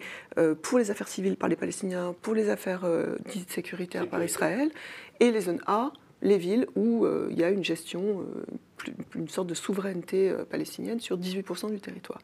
pour 0.62 0.80
les 0.80 0.92
affaires 0.92 1.08
civiles 1.08 1.36
par 1.36 1.50
les 1.50 1.56
Palestiniens, 1.56 2.16
pour 2.22 2.34
les 2.34 2.50
affaires 2.50 2.86
dites 3.32 3.52
sécuritaires 3.52 4.08
par 4.08 4.24
Israël. 4.24 4.72
Et 5.20 5.32
les 5.32 5.42
zones 5.42 5.62
A, 5.68 5.92
les 6.26 6.38
villes 6.38 6.68
où 6.76 7.06
euh, 7.06 7.28
il 7.32 7.38
y 7.38 7.44
a 7.44 7.50
une 7.50 7.64
gestion, 7.64 8.22
euh, 8.22 8.92
une 9.16 9.30
sorte 9.30 9.48
de 9.48 9.54
souveraineté 9.54 10.30
euh, 10.30 10.44
palestinienne 10.44 11.00
sur 11.00 11.18
18% 11.18 11.70
du 11.70 11.80
territoire. 11.80 12.20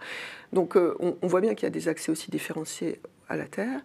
Donc 0.54 0.76
on, 0.76 1.16
voit 1.28 1.42
bien 1.42 1.54
qu'il 1.54 1.64
y 1.64 1.68
a 1.68 1.72
des 1.72 1.88
accès 1.88 2.12
aussi 2.12 2.32
différenciés 2.32 3.00
à 3.30 3.38
la 3.38 3.46
terre, 3.46 3.82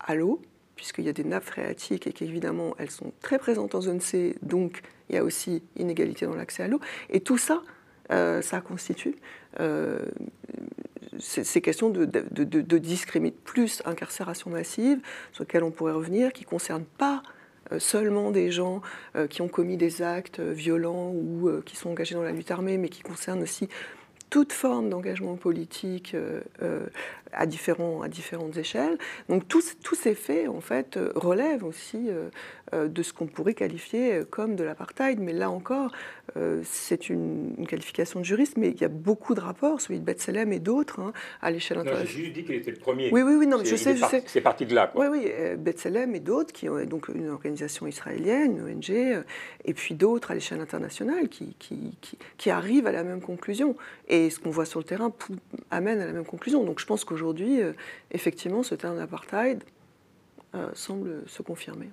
à 0.00 0.14
l'eau, 0.14 0.42
puisqu'il 0.76 1.04
y 1.04 1.08
a 1.08 1.12
des 1.12 1.24
nappes 1.24 1.44
phréatiques 1.44 2.06
et 2.06 2.12
qu'évidemment 2.12 2.74
elles 2.78 2.90
sont 2.90 3.12
très 3.20 3.38
présentes 3.38 3.74
en 3.74 3.80
zone 3.80 4.00
C, 4.00 4.36
donc 4.42 4.82
il 5.08 5.16
y 5.16 5.18
a 5.18 5.24
aussi 5.24 5.62
inégalité 5.76 6.26
dans 6.26 6.34
l'accès 6.34 6.62
à 6.62 6.68
l'eau. 6.68 6.80
Et 7.10 7.20
tout 7.20 7.38
ça, 7.38 7.62
ça 8.08 8.60
constitue 8.60 9.16
ces 11.18 11.60
questions 11.60 11.90
de, 11.90 12.04
de, 12.04 13.30
plus 13.44 13.82
incarcération 13.84 14.50
massive, 14.50 15.00
sur 15.32 15.44
lesquelles 15.44 15.64
on 15.64 15.70
pourrait 15.70 15.92
revenir, 15.92 16.32
qui 16.32 16.44
ne 16.44 16.48
concernent 16.48 16.84
pas 16.98 17.22
euh, 17.72 17.78
seulement 17.78 18.30
des 18.30 18.50
gens 18.50 18.82
euh, 19.16 19.26
qui 19.26 19.42
ont 19.42 19.48
commis 19.48 19.76
des 19.76 20.02
actes 20.02 20.40
euh, 20.40 20.52
violents 20.52 21.10
ou 21.10 21.50
qui 21.64 21.76
sont 21.76 21.90
engagés 21.90 22.14
dans 22.14 22.22
la 22.22 22.32
lutte 22.32 22.50
armée, 22.50 22.78
mais 22.78 22.88
qui 22.88 23.02
concernent 23.02 23.42
aussi 23.42 23.68
toute 24.32 24.54
forme 24.54 24.88
d'engagement 24.88 25.36
politique 25.36 26.16
à, 27.32 27.44
différents, 27.44 28.00
à 28.00 28.08
différentes 28.08 28.56
échelles. 28.56 28.96
Donc 29.28 29.46
tous, 29.46 29.76
tous 29.84 29.94
ces 29.94 30.14
faits, 30.14 30.48
en 30.48 30.62
fait, 30.62 30.98
relèvent 31.14 31.64
aussi 31.64 32.08
de 32.72 33.02
ce 33.02 33.12
qu'on 33.12 33.26
pourrait 33.26 33.54
qualifier 33.54 34.22
comme 34.30 34.56
de 34.56 34.64
l'apartheid. 34.64 35.20
Mais 35.20 35.32
là 35.32 35.50
encore, 35.50 35.92
euh, 36.36 36.62
c'est 36.64 37.10
une, 37.10 37.66
qualification 37.68 38.20
de 38.20 38.24
juriste, 38.24 38.56
mais 38.56 38.70
il 38.70 38.80
y 38.80 38.84
a 38.84 38.88
beaucoup 38.88 39.34
de 39.34 39.40
rapports, 39.40 39.80
celui 39.80 39.98
de 39.98 40.04
Betselem 40.04 40.52
et 40.52 40.58
d'autres, 40.58 41.00
hein, 41.00 41.12
à 41.40 41.50
l'échelle 41.50 41.78
internationale. 41.78 42.08
J'ai 42.10 42.24
juste 42.24 42.34
dit 42.34 42.44
qu'il 42.44 42.54
était 42.54 42.70
le 42.70 42.78
premier. 42.78 43.10
Oui, 43.12 43.22
oui, 43.22 43.34
oui, 43.34 43.46
non, 43.46 43.58
mais 43.58 43.64
je 43.64 43.76
sais, 43.76 43.96
je 43.96 44.04
sais. 44.04 44.22
C'est 44.26 44.40
parti 44.40 44.64
de 44.64 44.74
là. 44.74 44.92
Oui, 44.94 45.06
oui, 45.10 45.26
euh, 45.28 45.56
Betselem 45.56 46.14
et 46.14 46.20
d'autres, 46.20 46.52
qui 46.52 46.68
ont 46.68 46.82
donc 46.84 47.08
une 47.08 47.28
organisation 47.28 47.86
israélienne, 47.86 48.58
une 48.58 48.76
ONG, 48.76 48.90
euh, 48.90 49.22
et 49.64 49.74
puis 49.74 49.94
d'autres 49.94 50.30
à 50.30 50.34
l'échelle 50.34 50.60
internationale 50.60 51.28
qui, 51.28 51.54
qui, 51.58 51.96
qui, 52.38 52.50
arrivent 52.50 52.86
à 52.86 52.92
la 52.92 53.04
même 53.04 53.20
conclusion. 53.20 53.76
Et 54.08 54.30
ce 54.30 54.38
qu'on 54.38 54.50
voit 54.50 54.66
sur 54.66 54.80
le 54.80 54.84
terrain 54.84 55.12
amène 55.70 56.00
à 56.00 56.06
la 56.06 56.12
même 56.12 56.24
conclusion. 56.24 56.64
Donc 56.64 56.80
je 56.80 56.86
pense 56.86 57.04
qu'aujourd'hui, 57.04 57.60
effectivement, 58.10 58.62
ce 58.62 58.74
terme 58.74 58.98
d'apartheid 58.98 59.62
semble 60.74 61.22
se 61.26 61.42
confirmer 61.42 61.88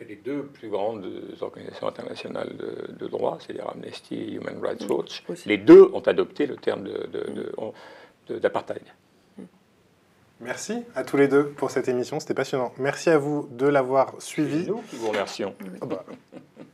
les 0.00 0.16
deux 0.16 0.42
plus 0.42 0.68
grandes 0.68 1.06
organisations 1.40 1.88
internationales 1.88 2.56
de, 2.98 3.06
droit, 3.06 3.38
c'est-à-dire 3.40 3.68
Amnesty 3.68 4.16
et 4.16 4.32
Human 4.32 4.58
Rights 4.62 4.88
Watch, 4.88 5.24
les 5.46 5.58
deux 5.58 5.90
ont 5.92 6.00
adopté 6.00 6.46
le 6.46 6.56
terme 6.56 6.88
d'apartheid. 8.28 8.82
Merci 10.40 10.82
à 10.96 11.04
tous 11.04 11.16
les 11.16 11.28
deux 11.28 11.46
pour 11.50 11.70
cette 11.70 11.86
émission, 11.88 12.18
c'était 12.18 12.34
passionnant. 12.34 12.72
Merci 12.78 13.10
à 13.10 13.18
vous 13.18 13.48
de 13.52 13.66
l'avoir 13.66 14.14
suivi. 14.18 14.66
nous 14.66 14.82
qui 14.90 14.96
vous 14.96 15.08
remercions. 15.08 15.54
Ah 15.80 15.86
bah, 15.86 16.04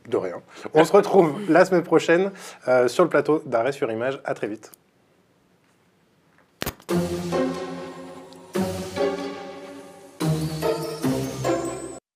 de 0.07 0.17
rien. 0.17 0.41
On 0.73 0.83
se 0.83 0.91
retrouve 0.91 1.39
la 1.51 1.65
semaine 1.65 1.83
prochaine 1.83 2.31
euh, 2.67 2.87
sur 2.87 3.03
le 3.03 3.09
plateau 3.11 3.43
d'arrêt 3.45 3.71
sur 3.71 3.91
image. 3.91 4.19
À 4.25 4.33
très 4.33 4.47
vite. 4.47 4.71